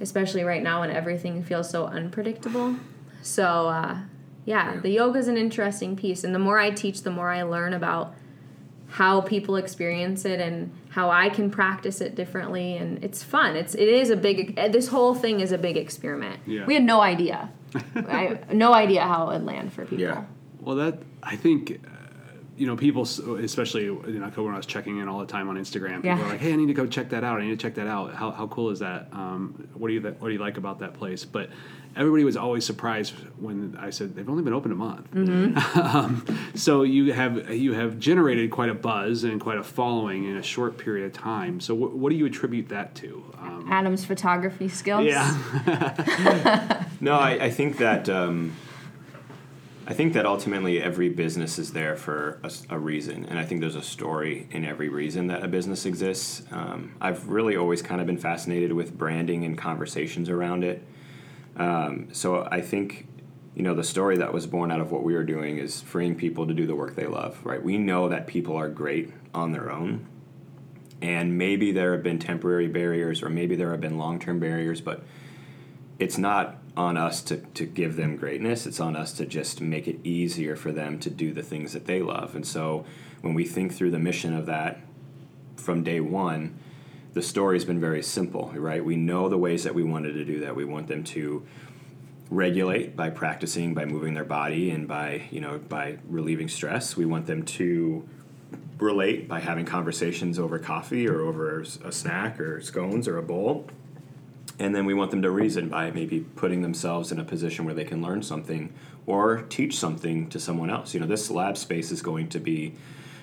especially 0.01 0.43
right 0.43 0.63
now 0.63 0.81
when 0.81 0.89
everything 0.91 1.43
feels 1.43 1.69
so 1.69 1.85
unpredictable. 1.85 2.75
So 3.21 3.45
uh, 3.69 3.97
yeah, 4.45 4.73
Yeah. 4.73 4.79
the 4.81 4.89
yoga 4.89 5.19
is 5.19 5.27
an 5.27 5.37
interesting 5.37 5.95
piece, 5.95 6.23
and 6.23 6.33
the 6.33 6.39
more 6.39 6.57
I 6.57 6.71
teach, 6.71 7.03
the 7.03 7.11
more 7.11 7.29
I 7.29 7.43
learn 7.43 7.73
about 7.73 8.15
how 8.89 9.21
people 9.21 9.55
experience 9.57 10.25
it 10.25 10.39
and 10.39 10.71
how 10.89 11.09
I 11.11 11.29
can 11.29 11.51
practice 11.51 11.99
it 12.01 12.15
differently 12.15 12.77
and 12.77 13.03
it's 13.03 13.21
fun. 13.21 13.55
It's 13.55 13.75
it 13.75 13.87
is 14.01 14.09
a 14.09 14.15
big 14.15 14.55
this 14.71 14.87
whole 14.87 15.13
thing 15.13 15.41
is 15.41 15.51
a 15.51 15.57
big 15.57 15.77
experiment. 15.77 16.39
Yeah. 16.47 16.65
We 16.65 16.73
had 16.73 16.83
no 16.83 17.01
idea. 17.01 17.49
I 17.95 18.39
no 18.53 18.73
idea 18.73 19.01
how 19.03 19.29
it 19.29 19.33
would 19.33 19.45
land 19.45 19.73
for 19.73 19.83
people. 19.83 19.99
Yeah. 19.99 20.23
Well, 20.61 20.75
that 20.77 20.99
I 21.23 21.35
think, 21.35 21.71
uh, 21.85 21.89
you 22.57 22.65
know, 22.67 22.75
people, 22.75 23.03
especially 23.03 23.87
in 23.87 24.23
October 24.23 24.45
when 24.47 24.53
I 24.55 24.57
was 24.57 24.65
checking 24.65 24.99
in 24.99 25.07
all 25.07 25.19
the 25.19 25.25
time 25.25 25.47
on 25.49 25.57
Instagram, 25.57 25.97
people 26.01 26.05
Yeah. 26.17 26.21
are 26.25 26.29
like, 26.29 26.39
"Hey, 26.39 26.53
I 26.53 26.55
need 26.55 26.67
to 26.67 26.73
go 26.73 26.85
check 26.87 27.09
that 27.09 27.23
out. 27.23 27.39
I 27.39 27.43
need 27.45 27.51
to 27.51 27.57
check 27.57 27.75
that 27.75 27.87
out. 27.87 28.13
How, 28.13 28.31
how 28.31 28.47
cool 28.47 28.69
is 28.69 28.79
that? 28.79 29.07
Um, 29.11 29.67
what 29.73 29.87
do 29.89 29.93
you 29.93 30.01
th- 30.01 30.15
what 30.19 30.27
do 30.29 30.33
you 30.33 30.39
like 30.39 30.57
about 30.57 30.79
that 30.79 30.93
place?" 30.93 31.25
But 31.25 31.49
everybody 31.97 32.23
was 32.23 32.37
always 32.37 32.65
surprised 32.65 33.13
when 33.39 33.75
I 33.79 33.89
said 33.89 34.15
they've 34.15 34.29
only 34.29 34.43
been 34.43 34.53
open 34.53 34.71
a 34.71 34.75
month. 34.75 35.07
um, 35.77 36.25
so 36.55 36.83
you 36.83 37.11
have 37.13 37.49
you 37.53 37.73
have 37.73 37.99
generated 37.99 38.51
quite 38.51 38.69
a 38.69 38.73
buzz 38.73 39.23
and 39.23 39.41
quite 39.41 39.57
a 39.57 39.63
following 39.63 40.25
in 40.25 40.37
a 40.37 40.43
short 40.43 40.77
period 40.77 41.05
of 41.07 41.13
time. 41.13 41.59
So 41.59 41.75
wh- 41.75 41.95
what 41.95 42.09
do 42.11 42.15
you 42.15 42.25
attribute 42.25 42.69
that 42.69 42.95
to? 42.95 43.23
Um, 43.39 43.67
Adam's 43.71 44.05
photography 44.05 44.67
skills. 44.69 45.05
yeah, 45.05 46.83
No, 47.01 47.13
I, 47.13 47.45
I 47.45 47.49
think 47.49 47.77
that 47.77 48.07
um, 48.09 48.53
I 49.87 49.93
think 49.93 50.13
that 50.13 50.25
ultimately 50.25 50.81
every 50.81 51.07
business 51.09 51.57
is 51.57 51.71
there 51.71 51.95
for 51.95 52.39
a 52.69 52.77
reason, 52.77 53.25
and 53.25 53.39
I 53.39 53.45
think 53.45 53.61
there's 53.61 53.75
a 53.75 53.81
story 53.81 54.47
in 54.51 54.65
every 54.65 54.89
reason 54.89 55.27
that 55.27 55.43
a 55.43 55.47
business 55.47 55.85
exists. 55.85 56.43
Um, 56.51 56.93
I've 56.99 57.27
really 57.29 57.55
always 57.55 57.81
kind 57.81 58.01
of 58.01 58.07
been 58.07 58.17
fascinated 58.17 58.73
with 58.73 58.97
branding 58.97 59.45
and 59.45 59.57
conversations 59.57 60.29
around 60.29 60.63
it. 60.65 60.83
Um, 61.57 62.09
so 62.13 62.47
I 62.49 62.61
think 62.61 63.07
you 63.57 63.63
know, 63.63 63.73
the 63.73 63.83
story 63.83 64.17
that 64.17 64.31
was 64.31 64.45
born 64.45 64.69
out 64.69 64.79
of 64.79 64.91
what 64.91 65.01
we 65.01 65.15
were 65.15 65.23
doing 65.23 65.57
is 65.57 65.81
freeing 65.81 66.13
people 66.13 66.45
to 66.45 66.53
do 66.53 66.67
the 66.67 66.75
work 66.75 66.95
they 66.95 67.07
love, 67.07 67.43
right? 67.43 67.61
We 67.61 67.79
know 67.79 68.07
that 68.07 68.27
people 68.27 68.55
are 68.55 68.69
great 68.69 69.11
on 69.33 69.51
their 69.51 69.71
own. 69.71 70.05
And 71.01 71.39
maybe 71.39 71.71
there 71.71 71.93
have 71.93 72.03
been 72.03 72.19
temporary 72.19 72.67
barriers 72.67 73.23
or 73.23 73.29
maybe 73.29 73.55
there 73.55 73.71
have 73.71 73.81
been 73.81 73.97
long 73.97 74.19
term 74.19 74.39
barriers, 74.39 74.79
but 74.79 75.03
it's 75.97 76.19
not 76.19 76.57
on 76.75 76.97
us 76.97 77.23
to, 77.23 77.37
to 77.37 77.65
give 77.65 77.95
them 77.95 78.15
greatness. 78.15 78.67
It's 78.67 78.79
on 78.79 78.95
us 78.95 79.11
to 79.13 79.25
just 79.25 79.59
make 79.59 79.87
it 79.87 79.99
easier 80.03 80.55
for 80.55 80.71
them 80.71 80.99
to 80.99 81.09
do 81.09 81.33
the 81.33 81.41
things 81.41 81.73
that 81.73 81.87
they 81.87 82.03
love. 82.03 82.35
And 82.35 82.45
so 82.45 82.85
when 83.21 83.33
we 83.33 83.43
think 83.43 83.73
through 83.73 83.89
the 83.89 83.97
mission 83.97 84.35
of 84.35 84.45
that 84.45 84.81
from 85.55 85.83
day 85.83 85.99
one, 85.99 86.59
the 87.17 87.23
story's 87.23 87.65
been 87.65 87.79
very 87.79 88.03
simple, 88.03 88.53
right? 88.55 88.83
We 88.83 88.95
know 88.95 89.27
the 89.27 89.37
ways 89.37 89.63
that 89.63 89.73
we 89.73 89.83
wanted 89.83 90.13
to 90.13 90.23
do 90.23 90.41
that. 90.41 90.55
We 90.55 90.65
want 90.65 90.87
them 90.87 91.03
to 91.05 91.43
regulate 92.29 92.95
by 92.95 93.09
practicing, 93.09 93.73
by 93.73 93.85
moving 93.85 94.13
their 94.13 94.23
body, 94.23 94.69
and 94.69 94.87
by 94.87 95.23
you 95.31 95.41
know 95.41 95.57
by 95.57 95.97
relieving 96.07 96.47
stress. 96.47 96.95
We 96.95 97.05
want 97.05 97.25
them 97.25 97.43
to 97.43 98.07
relate 98.77 99.27
by 99.27 99.39
having 99.39 99.65
conversations 99.65 100.37
over 100.37 100.59
coffee 100.59 101.07
or 101.07 101.21
over 101.21 101.61
a 101.61 101.91
snack 101.91 102.39
or 102.39 102.61
scones 102.61 103.07
or 103.07 103.17
a 103.17 103.23
bowl. 103.23 103.65
And 104.59 104.75
then 104.75 104.85
we 104.85 104.93
want 104.93 105.09
them 105.09 105.23
to 105.23 105.31
reason 105.31 105.69
by 105.69 105.89
maybe 105.89 106.19
putting 106.19 106.61
themselves 106.61 107.11
in 107.11 107.19
a 107.19 107.23
position 107.23 107.65
where 107.65 107.73
they 107.73 107.83
can 107.83 108.01
learn 108.01 108.21
something 108.21 108.73
or 109.07 109.43
teach 109.49 109.77
something 109.77 110.29
to 110.29 110.39
someone 110.39 110.69
else. 110.69 110.93
You 110.93 110.99
know, 110.99 111.07
this 111.07 111.31
lab 111.31 111.57
space 111.57 111.91
is 111.91 112.01
going 112.03 112.29
to 112.29 112.39
be 112.39 112.75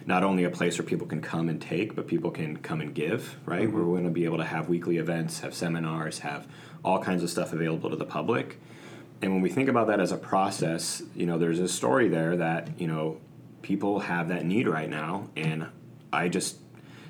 not 0.06 0.22
only 0.22 0.44
a 0.44 0.50
place 0.50 0.78
where 0.78 0.86
people 0.86 1.06
can 1.06 1.20
come 1.20 1.48
and 1.48 1.60
take, 1.60 1.94
but 1.94 2.06
people 2.06 2.30
can 2.30 2.56
come 2.58 2.80
and 2.80 2.94
give, 2.94 3.36
right? 3.46 3.66
Mm-hmm. 3.66 3.76
We're 3.76 3.84
going 3.84 4.04
to 4.04 4.10
be 4.10 4.24
able 4.24 4.38
to 4.38 4.44
have 4.44 4.68
weekly 4.68 4.98
events, 4.98 5.40
have 5.40 5.54
seminars, 5.54 6.20
have 6.20 6.46
all 6.84 6.98
kinds 6.98 7.22
of 7.22 7.30
stuff 7.30 7.52
available 7.52 7.90
to 7.90 7.96
the 7.96 8.04
public. 8.04 8.60
And 9.22 9.32
when 9.32 9.40
we 9.40 9.48
think 9.48 9.68
about 9.68 9.86
that 9.86 10.00
as 10.00 10.12
a 10.12 10.18
process, 10.18 11.02
you 11.14 11.24
know, 11.24 11.38
there's 11.38 11.60
a 11.60 11.68
story 11.68 12.08
there 12.08 12.36
that, 12.36 12.78
you 12.78 12.86
know, 12.86 13.18
people 13.62 14.00
have 14.00 14.28
that 14.28 14.44
need 14.44 14.68
right 14.68 14.90
now. 14.90 15.30
And 15.36 15.68
I 16.12 16.28
just 16.28 16.58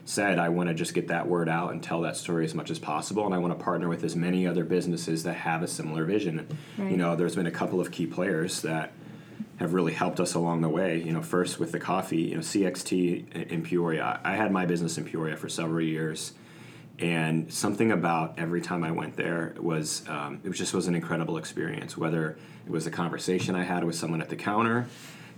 said 0.04 0.38
I 0.38 0.50
want 0.50 0.68
to 0.68 0.74
just 0.74 0.94
get 0.94 1.08
that 1.08 1.26
word 1.26 1.48
out 1.48 1.72
and 1.72 1.82
tell 1.82 2.02
that 2.02 2.16
story 2.16 2.44
as 2.44 2.54
much 2.54 2.70
as 2.70 2.78
possible. 2.78 3.26
And 3.26 3.34
I 3.34 3.38
want 3.38 3.58
to 3.58 3.64
partner 3.64 3.88
with 3.88 4.04
as 4.04 4.14
many 4.14 4.46
other 4.46 4.62
businesses 4.62 5.24
that 5.24 5.34
have 5.34 5.62
a 5.62 5.66
similar 5.66 6.04
vision. 6.04 6.46
Right. 6.78 6.92
You 6.92 6.96
know, 6.96 7.16
there's 7.16 7.34
been 7.34 7.46
a 7.46 7.50
couple 7.50 7.80
of 7.80 7.90
key 7.90 8.06
players 8.06 8.62
that 8.62 8.92
have 9.58 9.72
really 9.72 9.92
helped 9.92 10.20
us 10.20 10.34
along 10.34 10.60
the 10.62 10.68
way. 10.68 11.00
You 11.02 11.12
know, 11.12 11.22
first 11.22 11.58
with 11.58 11.72
the 11.72 11.78
coffee, 11.78 12.22
you 12.22 12.34
know, 12.34 12.40
CXT 12.40 13.50
in 13.50 13.62
Peoria. 13.62 14.20
I 14.24 14.36
had 14.36 14.50
my 14.52 14.66
business 14.66 14.98
in 14.98 15.04
Peoria 15.04 15.36
for 15.36 15.48
several 15.48 15.84
years, 15.84 16.32
and 16.98 17.52
something 17.52 17.92
about 17.92 18.38
every 18.38 18.60
time 18.60 18.84
I 18.84 18.90
went 18.90 19.16
there 19.16 19.54
was 19.58 20.08
um, 20.08 20.40
it 20.44 20.50
just 20.50 20.74
was 20.74 20.86
an 20.86 20.94
incredible 20.94 21.36
experience. 21.36 21.96
Whether 21.96 22.36
it 22.66 22.70
was 22.70 22.86
a 22.86 22.90
conversation 22.90 23.54
I 23.54 23.64
had 23.64 23.84
with 23.84 23.96
someone 23.96 24.20
at 24.20 24.28
the 24.28 24.36
counter, 24.36 24.86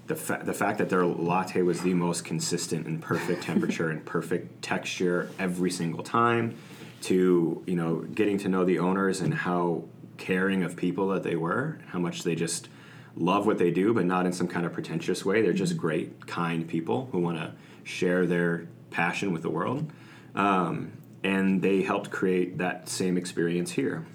the 0.06 0.16
fa- 0.16 0.42
the 0.42 0.54
fact 0.54 0.78
that 0.78 0.88
their 0.88 1.04
latte 1.04 1.62
was 1.62 1.82
the 1.82 1.94
most 1.94 2.24
consistent 2.24 2.86
and 2.86 3.02
perfect 3.02 3.42
temperature 3.50 3.90
and 3.90 4.04
perfect 4.04 4.62
texture 4.62 5.30
every 5.38 5.70
single 5.70 6.02
time, 6.02 6.56
to 7.02 7.62
you 7.66 7.76
know 7.76 7.96
getting 7.96 8.38
to 8.38 8.48
know 8.48 8.64
the 8.64 8.78
owners 8.78 9.20
and 9.20 9.34
how 9.34 9.84
caring 10.16 10.62
of 10.62 10.76
people 10.76 11.08
that 11.08 11.22
they 11.22 11.36
were, 11.36 11.78
how 11.88 11.98
much 11.98 12.22
they 12.22 12.34
just 12.34 12.68
love 13.16 13.46
what 13.46 13.58
they 13.58 13.70
do, 13.70 13.94
but 13.94 14.04
not 14.04 14.26
in 14.26 14.32
some 14.32 14.46
kind 14.46 14.66
of 14.66 14.72
pretentious 14.72 15.24
way. 15.24 15.42
They're 15.42 15.52
just 15.52 15.76
great, 15.76 16.26
kind 16.26 16.68
people 16.68 17.08
who 17.12 17.18
want 17.18 17.38
to 17.38 17.52
share 17.82 18.26
their 18.26 18.66
passion 18.90 19.32
with 19.32 19.42
the 19.42 19.50
world. 19.50 19.90
Um, 20.34 20.92
and 21.24 21.62
they 21.62 21.82
helped 21.82 22.10
create 22.10 22.58
that 22.58 22.88
same 22.88 23.16
experience 23.16 23.72
here. 23.72 24.06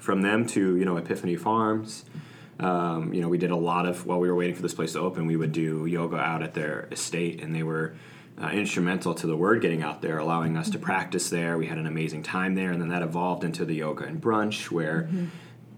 From 0.00 0.22
them 0.22 0.46
to 0.48 0.76
you 0.76 0.84
know 0.84 0.96
Epiphany 0.96 1.36
Farms, 1.36 2.04
um, 2.58 3.14
you 3.14 3.20
know 3.20 3.28
we 3.28 3.38
did 3.38 3.50
a 3.50 3.56
lot 3.56 3.86
of 3.86 4.06
while 4.06 4.18
we 4.18 4.28
were 4.28 4.34
waiting 4.34 4.56
for 4.56 4.62
this 4.62 4.74
place 4.74 4.94
to 4.94 4.98
open. 4.98 5.26
We 5.26 5.36
would 5.36 5.52
do 5.52 5.86
yoga 5.86 6.16
out 6.16 6.42
at 6.42 6.54
their 6.54 6.88
estate, 6.90 7.40
and 7.40 7.54
they 7.54 7.62
were 7.62 7.94
uh, 8.42 8.48
instrumental 8.48 9.14
to 9.14 9.26
the 9.28 9.36
word 9.36 9.60
getting 9.62 9.82
out 9.82 10.02
there, 10.02 10.18
allowing 10.18 10.56
us 10.56 10.70
to 10.70 10.78
practice 10.78 11.30
there. 11.30 11.56
We 11.56 11.66
had 11.66 11.78
an 11.78 11.86
amazing 11.86 12.24
time 12.24 12.56
there, 12.56 12.72
and 12.72 12.80
then 12.80 12.88
that 12.88 13.02
evolved 13.02 13.44
into 13.44 13.64
the 13.64 13.76
yoga 13.76 14.04
and 14.04 14.20
brunch 14.20 14.70
where. 14.70 15.02
Mm-hmm 15.02 15.26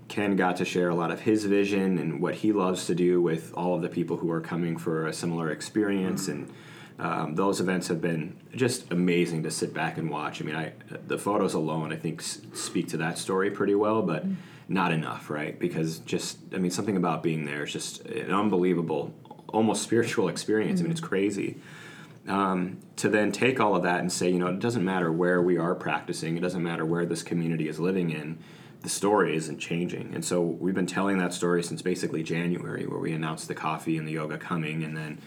Ken 0.08 0.36
got 0.36 0.56
to 0.56 0.64
share 0.64 0.88
a 0.88 0.94
lot 0.94 1.10
of 1.10 1.20
his 1.20 1.44
vision 1.44 1.98
and 1.98 2.20
what 2.20 2.36
he 2.36 2.52
loves 2.52 2.86
to 2.86 2.94
do 2.94 3.20
with 3.22 3.52
all 3.54 3.74
of 3.74 3.82
the 3.82 3.88
people 3.88 4.18
who 4.18 4.30
are 4.30 4.40
coming 4.40 4.76
for 4.76 5.06
a 5.06 5.12
similar 5.12 5.50
experience. 5.50 6.28
And 6.28 6.52
um, 6.98 7.34
those 7.34 7.60
events 7.60 7.88
have 7.88 8.00
been 8.00 8.36
just 8.54 8.92
amazing 8.92 9.42
to 9.44 9.50
sit 9.50 9.74
back 9.74 9.98
and 9.98 10.10
watch. 10.10 10.40
I 10.40 10.44
mean, 10.44 10.56
I 10.56 10.72
the 11.06 11.18
photos 11.18 11.54
alone, 11.54 11.92
I 11.92 11.96
think, 11.96 12.22
speak 12.22 12.88
to 12.88 12.96
that 12.98 13.18
story 13.18 13.50
pretty 13.50 13.74
well, 13.74 14.02
but 14.02 14.24
not 14.68 14.92
enough, 14.92 15.30
right? 15.30 15.58
Because 15.58 15.98
just, 16.00 16.38
I 16.54 16.58
mean, 16.58 16.70
something 16.70 16.96
about 16.96 17.22
being 17.22 17.44
there 17.44 17.64
is 17.64 17.72
just 17.72 18.04
an 18.06 18.32
unbelievable, 18.32 19.12
almost 19.48 19.82
spiritual 19.82 20.28
experience. 20.28 20.80
Mm-hmm. 20.80 20.86
I 20.86 20.88
mean, 20.88 20.92
it's 20.92 21.00
crazy. 21.00 21.56
Um, 22.26 22.78
to 22.96 23.10
then 23.10 23.32
take 23.32 23.60
all 23.60 23.76
of 23.76 23.82
that 23.82 24.00
and 24.00 24.10
say, 24.10 24.30
you 24.30 24.38
know, 24.38 24.46
it 24.46 24.58
doesn't 24.58 24.84
matter 24.84 25.12
where 25.12 25.42
we 25.42 25.58
are 25.58 25.74
practicing, 25.74 26.38
it 26.38 26.40
doesn't 26.40 26.62
matter 26.62 26.86
where 26.86 27.04
this 27.04 27.22
community 27.22 27.68
is 27.68 27.78
living 27.78 28.10
in 28.10 28.38
the 28.84 28.90
story 28.90 29.34
isn't 29.34 29.58
changing. 29.58 30.14
And 30.14 30.22
so 30.22 30.42
we've 30.42 30.74
been 30.74 30.86
telling 30.86 31.16
that 31.16 31.32
story 31.32 31.62
since 31.62 31.80
basically 31.80 32.22
January, 32.22 32.86
where 32.86 33.00
we 33.00 33.12
announced 33.12 33.48
the 33.48 33.54
coffee 33.54 33.96
and 33.96 34.06
the 34.06 34.12
yoga 34.12 34.36
coming, 34.36 34.84
and 34.84 34.94
then 34.94 35.18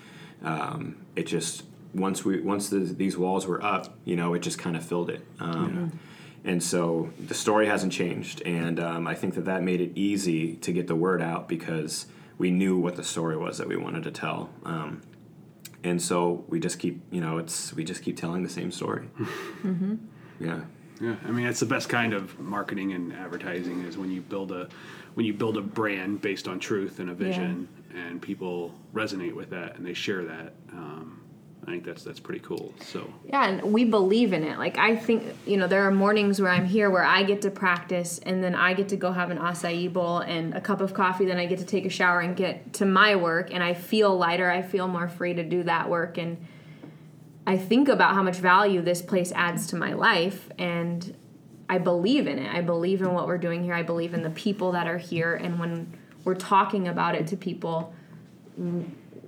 um, 0.43 0.96
it 1.15 1.26
just 1.26 1.63
once 1.93 2.24
we 2.24 2.39
once 2.39 2.70
the, 2.70 2.78
these 2.78 3.17
walls 3.17 3.48
were 3.48 3.62
up, 3.63 3.98
you 4.06 4.15
know, 4.15 4.36
it 4.36 4.39
just 4.39 4.60
kind 4.60 4.78
of 4.78 4.86
filled 4.86 5.10
it. 5.10 5.26
Um, 5.39 5.91
yeah. 6.43 6.52
And 6.52 6.63
so 6.63 7.10
the 7.20 7.34
story 7.34 7.65
hasn't 7.65 7.91
changed, 7.91 8.43
and 8.43 8.80
um, 8.80 9.08
I 9.08 9.15
think 9.15 9.34
that 9.34 9.46
that 9.46 9.63
made 9.63 9.82
it 9.82 9.91
easy 9.96 10.56
to 10.58 10.72
get 10.72 10.86
the 10.86 10.96
word 10.96 11.20
out 11.20 11.50
because 11.50 12.06
we 12.38 12.52
knew 12.52 12.78
what 12.78 12.96
the 12.96 13.04
story 13.04 13.36
was 13.36 13.58
that 13.58 13.67
we 13.67 13.76
wanted 13.76 14.04
to 14.04 14.12
tell. 14.12 14.52
Um, 14.63 15.02
and 15.84 16.00
so 16.00 16.46
we 16.48 16.60
just 16.60 16.78
keep, 16.78 17.02
you 17.10 17.22
know, 17.22 17.39
it's 17.39 17.74
we 17.74 17.84
just 17.84 18.04
keep 18.04 18.17
telling 18.17 18.43
the 18.43 18.50
same 18.50 18.72
story. 18.72 19.10
Mm-hmm. 19.63 19.96
Yeah. 20.39 20.62
Yeah, 21.02 21.16
I 21.26 21.32
mean 21.32 21.46
it's 21.46 21.60
the 21.60 21.66
best 21.66 21.90
kind 21.90 22.14
of 22.14 22.40
marketing 22.40 22.94
and 22.94 23.14
advertising 23.14 23.84
is 23.84 23.98
when 23.98 24.12
you 24.12 24.22
build 24.22 24.52
a 24.52 24.68
when 25.14 25.26
you 25.26 25.34
build 25.34 25.58
a 25.58 25.62
brand 25.62 26.22
based 26.22 26.48
on 26.48 26.60
truth 26.60 27.00
and 27.00 27.10
a 27.10 27.14
vision, 27.14 27.68
yeah. 27.94 28.02
and 28.02 28.22
people 28.22 28.74
resonate 28.94 29.34
with 29.34 29.50
that 29.50 29.76
and 29.76 29.86
they 29.86 29.94
share 29.94 30.24
that. 30.26 30.54
Um, 30.72 31.22
I 31.68 31.72
think 31.72 31.84
that's 31.84 32.04
that's 32.04 32.20
pretty 32.20 32.40
cool. 32.40 32.74
So 32.82 33.12
yeah, 33.26 33.46
and 33.46 33.74
we 33.74 33.84
believe 33.84 34.32
in 34.32 34.44
it. 34.44 34.58
Like 34.58 34.78
I 34.78 34.96
think 34.96 35.24
you 35.46 35.58
know 35.58 35.68
there 35.68 35.84
are 35.84 35.92
mornings 35.92 36.40
where 36.40 36.52
I'm 36.52 36.66
here 36.66 36.90
where 36.90 37.04
I 37.04 37.24
get 37.24 37.42
to 37.42 37.52
practice, 37.52 38.20
and 38.20 38.42
then 38.42 38.56
I 38.56 38.74
get 38.74 38.90
to 38.90 38.96
go 38.96 39.12
have 39.12 39.32
an 39.32 39.38
acai 39.38 39.92
bowl 39.92 40.20
and 40.20 40.54
a 40.54 40.62
cup 40.62 40.80
of 40.80 40.94
coffee. 40.94 41.26
Then 41.26 41.38
I 41.38 41.46
get 41.46 41.60
to 41.60 41.66
take 41.66 41.86
a 41.86 41.90
shower 41.90 42.22
and 42.22 42.38
get 42.38 42.74
to 42.74 42.86
my 42.86 43.16
work, 43.16 43.54
and 43.54 43.62
I 43.62 43.74
feel 43.74 44.18
lighter. 44.18 44.50
I 44.50 44.62
feel 44.62 44.88
more 44.88 45.10
free 45.10 45.34
to 45.34 45.44
do 45.44 45.64
that 45.64 45.90
work 45.90 46.18
and 46.18 46.38
I 47.48 47.58
think 47.58 47.88
about 47.88 48.14
how 48.14 48.24
much 48.24 48.36
value 48.36 48.82
this 48.82 49.02
place 49.02 49.32
adds 49.32 49.68
to 49.68 49.78
my 49.78 49.94
life 49.94 50.50
and 50.58 51.16
I 51.70 51.78
believe 51.78 52.28
in 52.28 52.40
it. 52.40 52.54
I 52.54 52.60
believe 52.60 53.02
in 53.02 53.14
what 53.14 53.26
we're 53.26 53.38
doing 53.38 53.64
here. 53.64 53.74
I 53.74 53.84
believe 53.84 54.14
in 54.14 54.22
the 54.22 54.30
people 54.30 54.74
that 54.74 54.86
are 54.86 54.98
here 54.98 55.34
and 55.34 55.58
when 55.58 55.98
we're 56.26 56.36
talking 56.36 56.90
about 56.90 57.16
it 57.16 57.26
to 57.28 57.38
people 57.38 57.94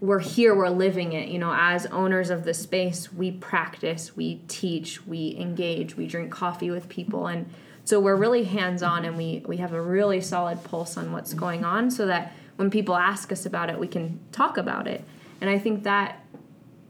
we're 0.02 0.20
here, 0.20 0.56
we're 0.56 0.70
living 0.70 1.14
it. 1.14 1.28
You 1.28 1.40
know, 1.40 1.54
as 1.54 1.86
owners 1.88 2.30
of 2.30 2.46
the 2.46 2.54
space, 2.54 3.12
we 3.12 3.32
practice, 3.32 4.16
we 4.16 4.42
teach, 4.48 5.06
we 5.06 5.36
engage, 5.38 5.96
we 5.98 6.08
drink 6.08 6.32
coffee 6.32 6.72
with 6.72 6.90
people 6.90 7.28
and 7.28 7.50
so 7.86 8.00
we're 8.00 8.16
really 8.16 8.44
hands-on 8.44 9.06
and 9.06 9.18
we 9.18 9.44
we 9.48 9.58
have 9.58 9.74
a 9.74 9.82
really 9.82 10.20
solid 10.20 10.64
pulse 10.66 10.98
on 10.98 11.14
what's 11.14 11.34
going 11.34 11.64
on 11.64 11.90
so 11.90 12.06
that 12.06 12.34
when 12.58 12.70
people 12.70 12.96
ask 12.96 13.32
us 13.32 13.46
about 13.46 13.70
it, 13.70 13.80
we 13.80 13.88
can 13.88 14.20
talk 14.34 14.58
about 14.58 14.88
it. 14.88 15.06
And 15.40 15.50
I 15.50 15.58
think 15.58 15.84
that 15.84 16.22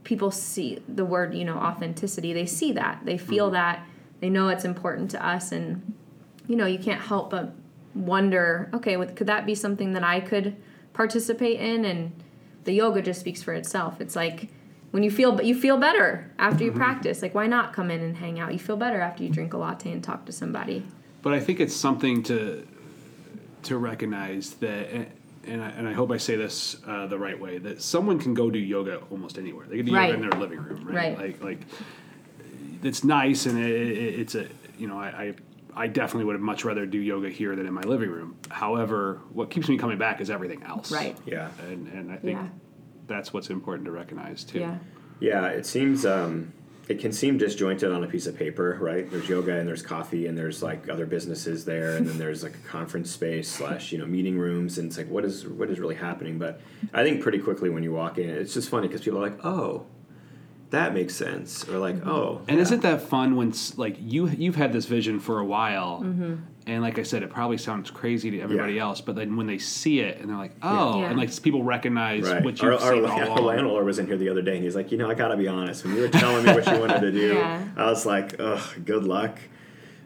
people 0.09 0.31
see 0.31 0.81
the 0.87 1.05
word 1.05 1.33
you 1.35 1.45
know 1.45 1.57
authenticity 1.57 2.33
they 2.33 2.45
see 2.45 2.71
that 2.71 2.99
they 3.05 3.17
feel 3.17 3.45
mm-hmm. 3.45 3.53
that 3.53 3.85
they 4.19 4.29
know 4.29 4.49
it's 4.49 4.65
important 4.65 5.11
to 5.11 5.25
us 5.25 5.51
and 5.51 5.93
you 6.47 6.55
know 6.55 6.65
you 6.65 6.79
can't 6.79 7.01
help 7.01 7.29
but 7.29 7.53
wonder 7.93 8.69
okay 8.73 8.97
could 9.13 9.27
that 9.27 9.45
be 9.45 9.53
something 9.53 9.93
that 9.93 10.03
i 10.03 10.19
could 10.19 10.55
participate 10.99 11.61
in? 11.61 11.85
And 11.85 12.11
the 12.65 12.73
yoga 12.73 13.01
just 13.01 13.21
speaks 13.21 13.41
for 13.41 13.53
itself. 13.53 14.01
It's 14.01 14.17
like 14.17 14.49
when 14.91 15.01
you 15.01 15.09
feel 15.09 15.31
but 15.31 15.45
you 15.45 15.55
feel 15.55 15.77
better 15.77 16.29
after 16.37 16.65
you 16.65 16.71
mm-hmm. 16.71 16.79
practice. 16.79 17.21
Like 17.21 17.33
why 17.33 17.47
not 17.47 17.71
come 17.71 17.89
in 17.89 18.01
and 18.01 18.17
hang 18.17 18.37
out? 18.37 18.51
You 18.51 18.59
feel 18.59 18.75
better 18.75 18.99
after 18.99 19.23
you 19.23 19.29
drink 19.29 19.53
a 19.53 19.57
latte 19.57 19.93
and 19.93 20.03
talk 20.03 20.25
to 20.25 20.33
somebody. 20.33 20.85
But 21.21 21.33
i 21.33 21.39
think 21.39 21.61
it's 21.61 21.75
something 21.75 22.21
to 22.23 22.67
to 23.63 23.77
recognize 23.77 24.55
that 24.55 25.09
and 25.45 25.63
I, 25.63 25.69
and 25.69 25.87
I 25.87 25.93
hope 25.93 26.11
I 26.11 26.17
say 26.17 26.35
this 26.35 26.77
uh, 26.85 27.07
the 27.07 27.17
right 27.17 27.39
way 27.39 27.57
that 27.59 27.81
someone 27.81 28.19
can 28.19 28.33
go 28.33 28.49
do 28.49 28.59
yoga 28.59 28.97
almost 29.09 29.37
anywhere. 29.37 29.65
They 29.67 29.77
can 29.77 29.85
do 29.85 29.95
right. 29.95 30.09
yoga 30.09 30.23
in 30.23 30.29
their 30.29 30.39
living 30.39 30.59
room, 30.59 30.85
right? 30.85 31.17
right. 31.17 31.19
Like 31.19 31.43
like 31.43 31.59
it's 32.83 33.03
nice 33.03 33.45
and 33.45 33.59
it, 33.59 33.71
it, 33.71 34.19
it's 34.19 34.35
a 34.35 34.47
you 34.77 34.87
know 34.87 34.97
I, 34.97 35.07
I 35.07 35.33
I 35.83 35.87
definitely 35.87 36.25
would 36.25 36.33
have 36.33 36.41
much 36.41 36.65
rather 36.65 36.85
do 36.85 36.99
yoga 36.99 37.29
here 37.29 37.55
than 37.55 37.65
in 37.65 37.73
my 37.73 37.81
living 37.81 38.09
room. 38.09 38.37
However, 38.49 39.21
what 39.31 39.49
keeps 39.49 39.69
me 39.69 39.77
coming 39.77 39.97
back 39.97 40.19
is 40.19 40.29
everything 40.29 40.63
else. 40.63 40.91
Right. 40.91 41.17
Yeah. 41.25 41.49
And 41.67 41.87
and 41.87 42.11
I 42.11 42.17
think 42.17 42.37
yeah. 42.37 42.47
that's 43.07 43.33
what's 43.33 43.49
important 43.49 43.85
to 43.85 43.91
recognize 43.91 44.43
too. 44.43 44.59
Yeah. 44.59 44.77
Yeah. 45.19 45.47
It 45.47 45.65
seems. 45.65 46.05
Um, 46.05 46.53
it 46.89 46.97
can 46.99 47.11
seem 47.11 47.37
disjointed 47.37 47.91
on 47.91 48.03
a 48.03 48.07
piece 48.07 48.25
of 48.25 48.35
paper, 48.35 48.75
right? 48.81 49.09
There's 49.09 49.29
yoga 49.29 49.55
and 49.55 49.67
there's 49.67 49.83
coffee 49.83 50.25
and 50.25 50.35
there's 50.35 50.63
like 50.63 50.89
other 50.89 51.05
businesses 51.05 51.63
there, 51.63 51.95
and 51.95 52.07
then 52.07 52.17
there's 52.17 52.41
like 52.41 52.55
a 52.55 52.67
conference 52.67 53.11
space 53.11 53.47
slash 53.47 53.91
you 53.91 53.99
know 53.99 54.07
meeting 54.07 54.39
rooms, 54.39 54.79
and 54.79 54.87
it's 54.87 54.97
like 54.97 55.07
what 55.07 55.23
is 55.23 55.47
what 55.47 55.69
is 55.69 55.79
really 55.79 55.95
happening? 55.95 56.39
But 56.39 56.59
I 56.91 57.03
think 57.03 57.21
pretty 57.21 57.37
quickly 57.37 57.69
when 57.69 57.83
you 57.83 57.93
walk 57.93 58.17
in, 58.17 58.27
it's 58.27 58.55
just 58.55 58.69
funny 58.69 58.87
because 58.87 59.01
people 59.01 59.19
are 59.19 59.29
like, 59.29 59.45
oh, 59.45 59.85
that 60.71 60.95
makes 60.95 61.15
sense, 61.15 61.69
or 61.69 61.77
like, 61.77 61.95
mm-hmm. 61.95 62.09
oh, 62.09 62.41
And 62.47 62.57
yeah. 62.57 62.63
isn't 62.63 62.81
that 62.81 63.03
fun 63.03 63.35
when 63.35 63.53
like 63.77 63.95
you 63.99 64.27
you've 64.27 64.55
had 64.55 64.73
this 64.73 64.87
vision 64.87 65.19
for 65.19 65.39
a 65.39 65.45
while, 65.45 66.01
mm-hmm. 66.01 66.37
And 66.69 66.81
like 66.81 66.99
I 66.99 67.03
said, 67.03 67.23
it 67.23 67.29
probably 67.29 67.57
sounds 67.57 67.89
crazy 67.91 68.31
to 68.31 68.39
everybody 68.41 68.73
Yeah. 68.73 68.83
else, 68.83 69.01
but 69.01 69.15
then 69.15 69.35
when 69.35 69.47
they 69.47 69.57
see 69.57 69.99
it 70.01 70.19
and 70.19 70.29
they're 70.29 70.37
like, 70.37 70.53
oh, 70.61 70.99
Yeah. 71.01 71.09
and 71.09 71.17
like 71.17 71.41
people 71.41 71.63
recognize 71.63 72.29
Right. 72.29 72.43
what 72.43 72.61
you've 72.61 72.73
our, 72.73 72.79
seen 72.79 73.05
all 73.05 73.11
our 73.19 73.23
along. 73.27 73.45
landlord 73.45 73.85
was 73.85 73.99
in 73.99 74.07
here 74.07 74.17
the 74.17 74.29
other 74.29 74.41
day, 74.41 74.55
and 74.55 74.63
he's 74.63 74.75
like, 74.75 74.91
you 74.91 74.97
know, 74.97 75.09
I 75.09 75.13
gotta 75.15 75.35
be 75.37 75.47
honest. 75.47 75.83
When 75.83 75.95
you 75.95 76.01
were 76.01 76.07
telling 76.09 76.45
me 76.45 76.53
what 76.53 76.65
you 76.67 76.79
wanted 76.79 77.01
to 77.01 77.11
do, 77.11 77.33
Yeah. 77.35 77.63
I 77.75 77.85
was 77.85 78.05
like, 78.05 78.35
ugh, 78.39 78.61
good 78.85 79.03
luck. 79.03 79.39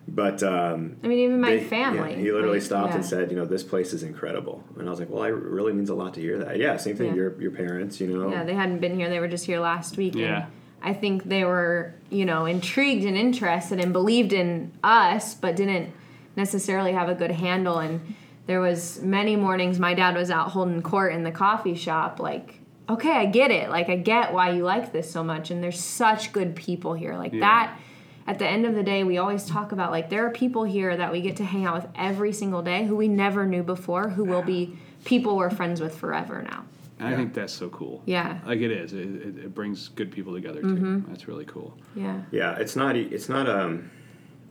But 0.08 0.44
um, 0.44 0.98
I 1.04 1.08
mean, 1.08 1.20
even 1.20 1.40
my 1.40 1.50
they- 1.52 1.62
yeah, 1.64 1.68
family. 1.70 2.16
he 2.16 2.32
literally 2.32 2.58
like, 2.58 2.66
stopped 2.66 2.94
and 2.94 3.06
said, 3.06 3.30
you 3.32 3.38
know, 3.38 3.46
this 3.46 3.64
place 3.64 3.94
is 3.94 4.04
incredible. 4.04 4.62
And 4.78 4.86
I 4.88 4.92
was 4.92 5.00
like, 5.00 5.10
well, 5.10 5.24
it 5.24 5.30
really 5.30 5.72
means 5.72 5.90
a 5.90 5.96
lot 5.96 6.14
to 6.16 6.20
hear 6.22 6.38
that. 6.40 6.58
Yeah, 6.58 6.76
same 6.78 6.98
thing. 6.98 7.10
Yeah. 7.12 7.16
Your 7.16 7.42
your 7.42 7.52
parents, 7.52 8.02
you 8.02 8.08
know. 8.08 8.30
Yeah, 8.30 8.44
they 8.44 8.54
hadn't 8.54 8.80
been 8.80 8.98
here. 8.98 9.10
They 9.10 9.20
were 9.22 9.30
just 9.30 9.46
here 9.46 9.60
last 9.62 9.96
week. 9.96 10.14
Yeah. 10.16 10.36
And 10.46 10.46
I 10.82 10.92
think 10.94 11.24
they 11.24 11.46
were, 11.46 11.94
you 12.10 12.26
know, 12.26 12.46
intrigued 12.46 13.06
and 13.06 13.16
interested 13.16 13.80
and 13.80 13.94
believed 13.94 14.34
in 14.34 14.74
us, 14.84 15.36
but 15.36 15.56
didn't 15.56 15.94
necessarily 16.36 16.94
have 16.94 17.10
a 17.10 17.16
good 17.16 17.32
handle. 17.32 17.80
And 17.80 18.16
there 18.48 18.60
was 18.60 19.02
many 19.02 19.36
mornings 19.36 19.80
my 19.80 19.94
dad 19.94 20.16
was 20.16 20.30
out 20.32 20.50
holding 20.52 20.82
court 20.82 21.14
in 21.14 21.24
the 21.24 21.32
coffee 21.32 21.76
shop, 21.76 22.20
like, 22.20 22.60
okay, 22.90 23.12
I 23.12 23.26
get 23.26 23.52
it. 23.52 23.70
Like, 23.70 23.90
I 23.90 23.96
get 23.96 24.34
why 24.34 24.52
you 24.52 24.64
like 24.64 24.92
this 24.92 25.10
so 25.10 25.24
much. 25.24 25.52
And 25.52 25.64
there's 25.64 25.80
such 25.80 26.34
good 26.34 26.56
people 26.56 26.94
here. 26.94 27.16
Like 27.16 27.34
Yeah. 27.34 27.40
that. 27.42 27.80
At 28.26 28.40
the 28.40 28.48
end 28.48 28.66
of 28.66 28.74
the 28.74 28.84
day, 28.84 29.04
we 29.04 29.18
always 29.18 29.46
talk 29.46 29.74
about 29.74 29.92
like 29.92 30.10
there 30.10 30.26
are 30.26 30.30
people 30.30 30.64
here 30.64 30.96
that 30.96 31.12
we 31.12 31.20
get 31.20 31.36
to 31.38 31.44
hang 31.44 31.66
out 31.66 31.76
with 31.84 31.92
every 31.94 32.32
single 32.32 32.62
day 32.62 32.86
who 32.86 32.96
we 32.96 33.10
never 33.10 33.46
knew 33.46 33.64
before, 33.64 34.08
who 34.10 34.24
will 34.24 34.42
be 34.42 34.78
people 35.04 35.36
we're 35.36 35.50
friends 35.50 35.82
with 35.82 35.94
forever 35.98 36.42
now. 36.42 36.64
And 37.00 37.10
I 37.14 37.18
think 37.18 37.34
that's 37.34 37.52
so 37.52 37.68
cool. 37.68 38.02
Yeah. 38.06 38.40
like 38.46 38.62
it 38.62 38.72
is. 38.72 38.94
It, 38.94 39.00
it, 39.10 39.38
it 39.40 39.54
brings 39.54 39.90
good 39.90 40.10
people 40.10 40.32
together 40.34 40.62
too. 40.62 40.68
Mm-hmm. 40.68 41.00
That's 41.12 41.28
really 41.28 41.44
cool. 41.44 41.78
Yeah. 41.96 42.22
Yeah, 42.32 42.56
it's 42.56 42.78
not 42.78 42.96
e- 42.96 43.10
it's 43.12 43.28
not 43.28 43.50
um 43.50 43.92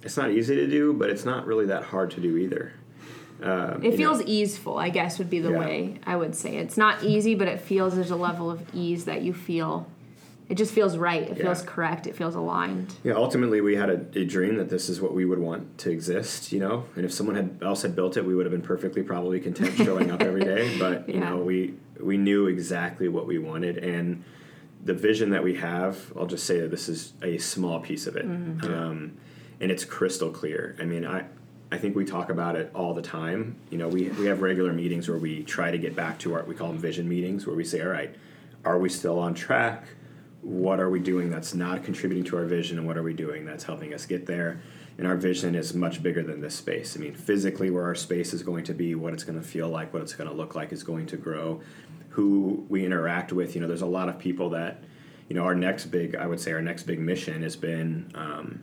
it's 0.02 0.16
not 0.16 0.30
easy 0.30 0.56
to 0.56 0.66
do, 0.66 0.92
but 0.92 1.10
it's 1.10 1.24
not 1.24 1.46
really 1.46 1.66
that 1.66 1.84
hard 1.84 2.10
to 2.12 2.20
do 2.20 2.36
either. 2.36 2.72
Um, 3.42 3.82
It 3.82 3.84
you 3.84 3.90
know, 3.90 3.96
feels 3.96 4.22
easeful, 4.22 4.78
I 4.78 4.88
guess 4.90 5.18
would 5.18 5.30
be 5.30 5.40
the 5.40 5.50
Yeah. 5.50 5.58
way 5.58 5.94
I 6.06 6.16
would 6.16 6.34
say. 6.34 6.56
It's 6.56 6.76
not 6.76 7.02
easy, 7.02 7.34
but 7.34 7.48
it 7.48 7.60
feels 7.60 7.94
there's 7.94 8.10
a 8.10 8.16
level 8.16 8.50
of 8.50 8.60
ease 8.72 9.04
that 9.06 9.22
you 9.22 9.32
feel. 9.32 9.88
It 10.48 10.56
just 10.56 10.72
feels 10.74 10.98
right. 10.98 11.22
It 11.22 11.38
feels 11.38 11.62
correct. 11.62 12.06
It 12.06 12.14
feels 12.14 12.34
aligned. 12.34 12.94
Yeah, 13.04 13.14
ultimately, 13.14 13.60
we 13.62 13.74
had 13.74 13.88
a, 13.88 14.04
a 14.18 14.24
dream 14.24 14.56
that 14.58 14.68
this 14.68 14.88
is 14.90 15.00
what 15.00 15.14
we 15.14 15.24
would 15.24 15.38
want 15.38 15.78
to 15.78 15.90
exist, 15.90 16.52
you 16.52 16.60
know. 16.60 16.84
And 16.94 17.04
if 17.04 17.12
someone 17.12 17.36
had 17.36 17.58
else 17.62 17.82
had 17.82 17.96
built 17.96 18.16
it, 18.16 18.24
we 18.26 18.34
would 18.34 18.44
have 18.44 18.52
been 18.52 18.60
perfectly 18.60 19.02
probably 19.02 19.40
content 19.40 19.76
showing 19.78 20.10
up 20.10 20.20
every 20.20 20.42
day. 20.44 20.76
But 20.78 21.08
you 21.08 21.14
Yeah. 21.14 21.30
know, 21.30 21.38
we 21.38 21.74
we 22.00 22.16
knew 22.18 22.48
exactly 22.48 23.08
what 23.08 23.26
we 23.26 23.38
wanted, 23.38 23.78
and 23.78 24.24
the 24.84 24.92
vision 24.94 25.30
that 25.30 25.42
we 25.42 25.54
have. 25.54 26.12
I'll 26.16 26.26
just 26.26 26.44
say 26.44 26.60
that 26.60 26.70
this 26.70 26.88
is 26.88 27.14
a 27.22 27.38
small 27.38 27.80
piece 27.80 28.06
of 28.06 28.16
it, 28.16 28.26
um, 28.64 29.12
and 29.62 29.70
it's 29.70 29.84
crystal 29.84 30.30
clear. 30.30 30.76
I 30.78 30.84
mean, 30.84 31.06
I. 31.06 31.24
I 31.70 31.78
think 31.78 31.96
we 31.96 32.04
talk 32.04 32.28
about 32.28 32.54
it 32.54 32.70
all 32.74 32.92
the 32.92 33.00
time. 33.00 33.56
You 33.70 33.78
know, 33.78 33.88
we, 33.88 34.10
we 34.10 34.26
have 34.26 34.42
regular 34.42 34.74
meetings 34.74 35.08
where 35.08 35.16
we 35.16 35.42
try 35.42 35.70
to 35.70 35.78
get 35.78 35.96
back 35.96 36.18
to 36.18 36.34
our, 36.34 36.42
we 36.44 36.54
call 36.54 36.68
them 36.68 36.76
vision 36.76 37.08
meetings, 37.08 37.46
where 37.46 37.56
we 37.56 37.64
say, 37.64 37.80
all 37.80 37.88
right, 37.88 38.14
are 38.62 38.78
we 38.78 38.90
still 38.90 39.18
on 39.18 39.32
track? 39.32 39.86
what 40.42 40.80
are 40.80 40.90
we 40.90 40.98
doing 40.98 41.30
that's 41.30 41.54
not 41.54 41.84
contributing 41.84 42.24
to 42.24 42.36
our 42.36 42.44
vision 42.44 42.76
and 42.76 42.86
what 42.86 42.98
are 42.98 43.02
we 43.02 43.14
doing 43.14 43.44
that's 43.44 43.62
helping 43.62 43.94
us 43.94 44.06
get 44.06 44.26
there 44.26 44.60
and 44.98 45.06
our 45.06 45.16
vision 45.16 45.54
is 45.54 45.72
much 45.72 46.02
bigger 46.02 46.22
than 46.22 46.40
this 46.40 46.56
space 46.56 46.96
i 46.96 47.00
mean 47.00 47.14
physically 47.14 47.70
where 47.70 47.84
our 47.84 47.94
space 47.94 48.34
is 48.34 48.42
going 48.42 48.64
to 48.64 48.74
be 48.74 48.96
what 48.96 49.14
it's 49.14 49.22
going 49.22 49.40
to 49.40 49.46
feel 49.46 49.68
like 49.68 49.92
what 49.92 50.02
it's 50.02 50.14
going 50.14 50.28
to 50.28 50.34
look 50.34 50.56
like 50.56 50.72
is 50.72 50.82
going 50.82 51.06
to 51.06 51.16
grow 51.16 51.60
who 52.10 52.66
we 52.68 52.84
interact 52.84 53.32
with 53.32 53.54
you 53.54 53.60
know 53.60 53.68
there's 53.68 53.82
a 53.82 53.86
lot 53.86 54.08
of 54.08 54.18
people 54.18 54.50
that 54.50 54.82
you 55.28 55.36
know 55.36 55.44
our 55.44 55.54
next 55.54 55.86
big 55.86 56.16
i 56.16 56.26
would 56.26 56.40
say 56.40 56.50
our 56.52 56.60
next 56.60 56.82
big 56.82 56.98
mission 56.98 57.42
has 57.42 57.54
been 57.54 58.10
um, 58.16 58.60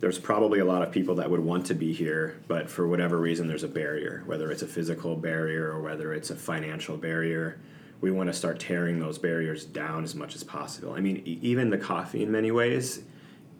there's 0.00 0.18
probably 0.18 0.60
a 0.60 0.64
lot 0.64 0.82
of 0.82 0.92
people 0.92 1.14
that 1.16 1.30
would 1.30 1.40
want 1.40 1.66
to 1.66 1.74
be 1.74 1.92
here, 1.92 2.38
but 2.48 2.68
for 2.68 2.86
whatever 2.86 3.18
reason, 3.18 3.48
there's 3.48 3.62
a 3.62 3.68
barrier, 3.68 4.22
whether 4.26 4.50
it's 4.50 4.62
a 4.62 4.66
physical 4.66 5.16
barrier 5.16 5.70
or 5.70 5.80
whether 5.80 6.12
it's 6.12 6.30
a 6.30 6.36
financial 6.36 6.96
barrier. 6.96 7.58
We 8.02 8.10
want 8.10 8.28
to 8.28 8.34
start 8.34 8.60
tearing 8.60 8.98
those 9.00 9.16
barriers 9.16 9.64
down 9.64 10.04
as 10.04 10.14
much 10.14 10.34
as 10.34 10.44
possible. 10.44 10.92
I 10.92 11.00
mean, 11.00 11.22
e- 11.24 11.38
even 11.40 11.70
the 11.70 11.78
coffee, 11.78 12.22
in 12.22 12.30
many 12.30 12.50
ways, 12.50 13.00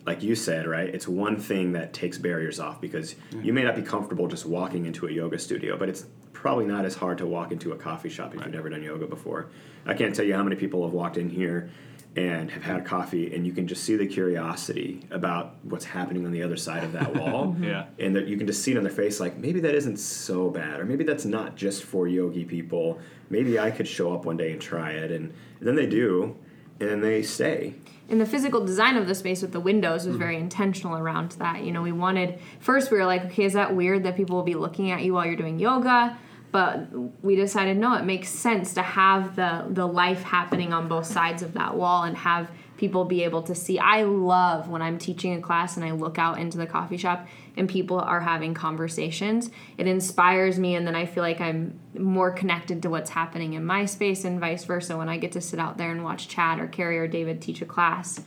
like 0.05 0.23
you 0.23 0.35
said, 0.35 0.67
right? 0.67 0.89
It's 0.89 1.09
one 1.09 1.39
thing 1.39 1.73
that 1.73 1.95
takes 1.95 2.19
barriers 2.19 2.61
off 2.61 2.81
because 2.81 3.17
you 3.43 3.53
may 3.55 3.63
not 3.63 3.75
be 3.75 3.83
comfortable 3.83 4.29
just 4.29 4.45
walking 4.45 4.85
into 4.85 5.07
a 5.07 5.11
yoga 5.11 5.39
studio, 5.39 5.79
but 5.79 5.89
it's 5.89 6.05
probably 6.35 6.67
not 6.67 6.85
as 6.85 6.95
hard 6.95 7.17
to 7.19 7.27
walk 7.27 7.51
into 7.51 7.73
a 7.73 7.77
coffee 7.77 8.11
shop 8.11 8.35
if 8.35 8.45
you've 8.45 8.53
never 8.55 8.69
done 8.69 8.83
yoga 8.83 9.07
before. 9.07 9.49
I 9.87 9.95
can't 9.95 10.15
tell 10.15 10.25
you 10.25 10.35
how 10.35 10.43
many 10.43 10.55
people 10.55 10.85
have 10.85 10.93
walked 10.93 11.17
in 11.17 11.31
here 11.31 11.71
and 12.17 12.51
have 12.51 12.63
had 12.63 12.85
coffee, 12.87 13.35
and 13.35 13.47
you 13.47 13.53
can 13.53 13.69
just 13.69 13.85
see 13.85 13.95
the 13.95 14.07
curiosity 14.07 15.03
about 15.11 15.57
what's 15.63 15.85
happening 15.85 16.25
on 16.25 16.33
the 16.33 16.43
other 16.43 16.57
side 16.57 16.83
of 16.83 16.93
that 16.93 17.15
wall. 17.15 17.55
Yeah. 17.67 17.87
And 17.99 18.15
that 18.15 18.29
you 18.29 18.37
can 18.37 18.47
just 18.47 18.63
see 18.63 18.73
it 18.73 18.77
on 18.77 18.85
their 18.85 18.93
face, 18.93 19.19
like 19.19 19.39
maybe 19.39 19.61
that 19.61 19.75
isn't 19.75 19.97
so 19.99 20.51
bad, 20.51 20.79
or 20.79 20.85
maybe 20.85 21.05
that's 21.05 21.25
not 21.25 21.57
just 21.57 21.83
for 21.83 22.07
yogi 22.07 22.45
people. 22.45 23.01
Maybe 23.29 23.59
I 23.59 23.71
could 23.71 23.89
show 23.89 24.15
up 24.15 24.25
one 24.25 24.37
day 24.37 24.53
and 24.53 24.61
try 24.61 24.93
it, 24.93 25.11
and, 25.11 25.33
and 25.59 25.69
then 25.69 25.75
they 25.75 25.87
do, 25.87 26.37
and 26.79 26.89
then 26.89 27.01
they 27.01 27.23
stay. 27.23 27.75
And 28.09 28.21
the 28.21 28.27
physical 28.27 28.65
design 28.65 28.97
of 28.97 29.09
the 29.09 29.15
space 29.17 29.43
with 29.43 29.53
the 29.53 29.61
windows 29.61 30.07
was 30.07 30.15
very 30.15 30.37
intentional 30.37 30.97
around 30.97 31.33
that. 31.33 31.65
You 31.65 31.73
know, 31.73 31.83
we 31.83 31.91
wanted 31.91 32.39
first 32.61 32.93
we 32.93 32.99
were 32.99 33.07
like, 33.07 33.25
okay, 33.27 33.45
is 33.45 33.55
that 33.55 33.75
weird 33.75 34.05
that 34.05 34.17
people 34.17 34.37
will 34.37 34.45
be 34.45 34.55
looking 34.55 34.93
at 34.93 35.03
you 35.03 35.15
while 35.15 35.27
you're 35.27 35.37
doing 35.37 35.59
yoga? 35.59 36.17
But 36.57 36.89
we 37.23 37.37
decided 37.37 37.77
no, 37.77 37.93
it 37.97 38.05
makes 38.07 38.31
sense 38.31 38.73
to 38.73 38.83
have 38.83 39.37
the 39.37 39.67
the 39.69 39.87
life 39.87 40.23
happening 40.23 40.73
on 40.73 40.89
both 40.89 41.05
sides 41.05 41.43
of 41.43 41.53
that 41.53 41.77
wall 41.77 42.05
and 42.05 42.17
have 42.17 42.51
people 42.79 43.05
be 43.05 43.25
able 43.25 43.43
to 43.43 43.55
see. 43.55 43.79
I 43.79 44.05
love 44.05 44.67
when 44.71 44.81
I'm 44.81 44.97
teaching 44.97 45.35
a 45.35 45.43
class 45.43 45.77
and 45.77 45.85
I 45.85 45.91
look 45.91 46.19
out 46.19 46.39
into 46.39 46.57
the 46.57 46.67
coffee 46.67 46.97
shop 46.97 47.29
and 47.59 47.69
people 47.69 48.01
are 48.01 48.21
having 48.21 48.55
conversations. 48.55 49.51
It 49.77 49.87
inspires 49.87 50.59
me 50.59 50.77
and 50.77 50.87
then 50.87 50.95
I 50.95 51.05
feel 51.05 51.23
like 51.23 51.43
I'm 51.43 51.79
more 51.93 52.31
connected 52.31 52.81
to 52.85 52.89
what's 52.89 53.11
happening 53.11 53.53
in 53.53 53.63
my 53.63 53.85
space 53.85 54.25
and 54.25 54.41
vice 54.41 54.65
versa 54.65 54.97
when 54.97 55.11
I 55.11 55.19
get 55.19 55.33
to 55.33 55.43
sit 55.43 55.61
out 55.61 55.77
there 55.77 55.91
and 55.91 56.03
watch 56.03 56.27
Chad 56.27 56.59
or 56.59 56.69
Carrie 56.69 56.97
or 56.97 57.07
David 57.07 57.43
teach 57.43 57.61
a 57.61 57.67
class. 57.67 58.23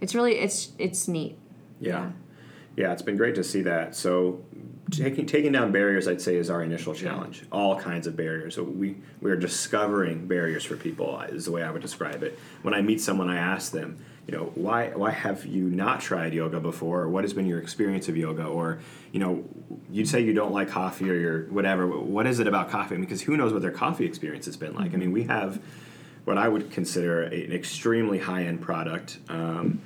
It's 0.00 0.14
really 0.14 0.36
it's 0.36 0.70
it's 0.78 1.08
neat. 1.08 1.36
Yeah. 1.80 2.12
Yeah, 2.76 2.92
it's 2.92 3.02
been 3.02 3.16
great 3.16 3.34
to 3.34 3.42
see 3.42 3.62
that. 3.62 3.96
So 3.96 4.44
taking 4.96 5.26
taking 5.26 5.52
down 5.52 5.72
barriers 5.72 6.08
I'd 6.08 6.20
say 6.20 6.36
is 6.36 6.50
our 6.50 6.62
initial 6.62 6.94
challenge. 6.94 7.44
All 7.52 7.78
kinds 7.78 8.06
of 8.06 8.16
barriers. 8.16 8.54
So 8.54 8.62
we 8.62 8.96
we 9.20 9.30
are 9.30 9.36
discovering 9.36 10.26
barriers 10.26 10.64
for 10.64 10.76
people 10.76 11.20
is 11.20 11.44
the 11.44 11.52
way 11.52 11.62
I 11.62 11.70
would 11.70 11.82
describe 11.82 12.22
it. 12.22 12.38
When 12.62 12.74
I 12.74 12.82
meet 12.82 13.00
someone 13.00 13.30
I 13.30 13.36
ask 13.36 13.72
them, 13.72 14.04
you 14.26 14.36
know, 14.36 14.52
why 14.54 14.88
why 14.88 15.10
have 15.10 15.44
you 15.44 15.64
not 15.64 16.00
tried 16.00 16.34
yoga 16.34 16.60
before? 16.60 17.02
Or 17.02 17.08
what 17.08 17.24
has 17.24 17.32
been 17.32 17.46
your 17.46 17.58
experience 17.58 18.08
of 18.08 18.16
yoga? 18.16 18.44
Or, 18.44 18.78
you 19.12 19.20
know, 19.20 19.44
you'd 19.90 20.08
say 20.08 20.20
you 20.20 20.32
don't 20.32 20.52
like 20.52 20.68
coffee 20.68 21.10
or 21.10 21.14
you're 21.14 21.42
whatever. 21.44 21.86
What 21.86 22.26
is 22.26 22.38
it 22.38 22.46
about 22.46 22.70
coffee? 22.70 22.96
Because 22.96 23.22
who 23.22 23.36
knows 23.36 23.52
what 23.52 23.62
their 23.62 23.70
coffee 23.70 24.06
experience 24.06 24.46
has 24.46 24.56
been 24.56 24.74
like? 24.74 24.94
I 24.94 24.96
mean, 24.96 25.12
we 25.12 25.24
have 25.24 25.60
what 26.24 26.38
I 26.38 26.48
would 26.48 26.70
consider 26.70 27.22
an 27.22 27.52
extremely 27.52 28.18
high 28.18 28.44
end 28.44 28.60
product. 28.60 29.18
Um, 29.28 29.82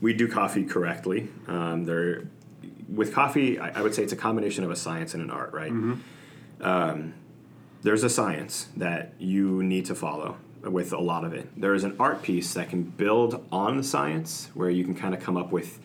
we 0.00 0.14
do 0.14 0.28
coffee 0.28 0.64
correctly. 0.64 1.28
Um, 1.46 1.84
there, 1.84 2.24
with 2.94 3.12
coffee, 3.14 3.58
I, 3.58 3.78
I 3.78 3.82
would 3.82 3.94
say 3.94 4.02
it's 4.02 4.12
a 4.12 4.16
combination 4.16 4.64
of 4.64 4.70
a 4.70 4.76
science 4.76 5.14
and 5.14 5.22
an 5.22 5.30
art, 5.30 5.52
right? 5.52 5.70
Um, 6.60 7.14
there's 7.82 8.04
a 8.04 8.10
science 8.10 8.68
that 8.76 9.14
you 9.18 9.62
need 9.62 9.86
to 9.86 9.94
follow 9.94 10.36
with 10.62 10.92
a 10.92 10.98
lot 11.00 11.24
of 11.24 11.32
it. 11.32 11.48
There 11.58 11.72
is 11.74 11.84
an 11.84 11.96
art 11.98 12.22
piece 12.22 12.52
that 12.54 12.68
can 12.68 12.82
build 12.82 13.46
on 13.50 13.76
the 13.78 13.82
science, 13.82 14.50
where 14.54 14.68
you 14.68 14.84
can 14.84 14.94
kind 14.94 15.14
of 15.14 15.20
come 15.20 15.36
up 15.38 15.50
with, 15.52 15.78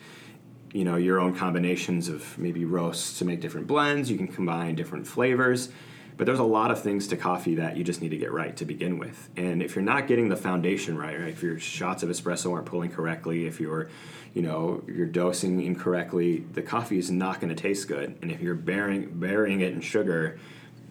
you 0.72 0.84
know, 0.84 0.96
your 0.96 1.18
own 1.18 1.34
combinations 1.34 2.08
of 2.08 2.36
maybe 2.38 2.64
roasts 2.66 3.18
to 3.20 3.24
make 3.24 3.40
different 3.40 3.66
blends. 3.66 4.10
You 4.10 4.18
can 4.18 4.28
combine 4.28 4.74
different 4.74 5.06
flavors. 5.06 5.70
But 6.16 6.24
there's 6.26 6.38
a 6.38 6.44
lot 6.44 6.70
of 6.70 6.82
things 6.82 7.08
to 7.08 7.16
coffee 7.16 7.56
that 7.56 7.76
you 7.76 7.84
just 7.84 8.00
need 8.00 8.08
to 8.10 8.16
get 8.16 8.32
right 8.32 8.56
to 8.56 8.64
begin 8.64 8.98
with. 8.98 9.28
And 9.36 9.62
if 9.62 9.76
you're 9.76 9.84
not 9.84 10.06
getting 10.06 10.28
the 10.28 10.36
foundation 10.36 10.96
right, 10.96 11.18
right 11.18 11.28
if 11.28 11.42
your 11.42 11.58
shots 11.58 12.02
of 12.02 12.08
espresso 12.08 12.52
aren't 12.52 12.66
pulling 12.66 12.90
correctly, 12.90 13.46
if 13.46 13.60
you're, 13.60 13.90
you 14.32 14.40
know, 14.40 14.82
you're 14.86 15.06
dosing 15.06 15.60
incorrectly, 15.60 16.38
the 16.54 16.62
coffee 16.62 16.98
is 16.98 17.10
not 17.10 17.40
going 17.40 17.54
to 17.54 17.60
taste 17.60 17.86
good. 17.86 18.16
And 18.22 18.30
if 18.30 18.40
you're 18.40 18.54
burying 18.54 19.10
burying 19.18 19.60
it 19.60 19.74
in 19.74 19.82
sugar, 19.82 20.38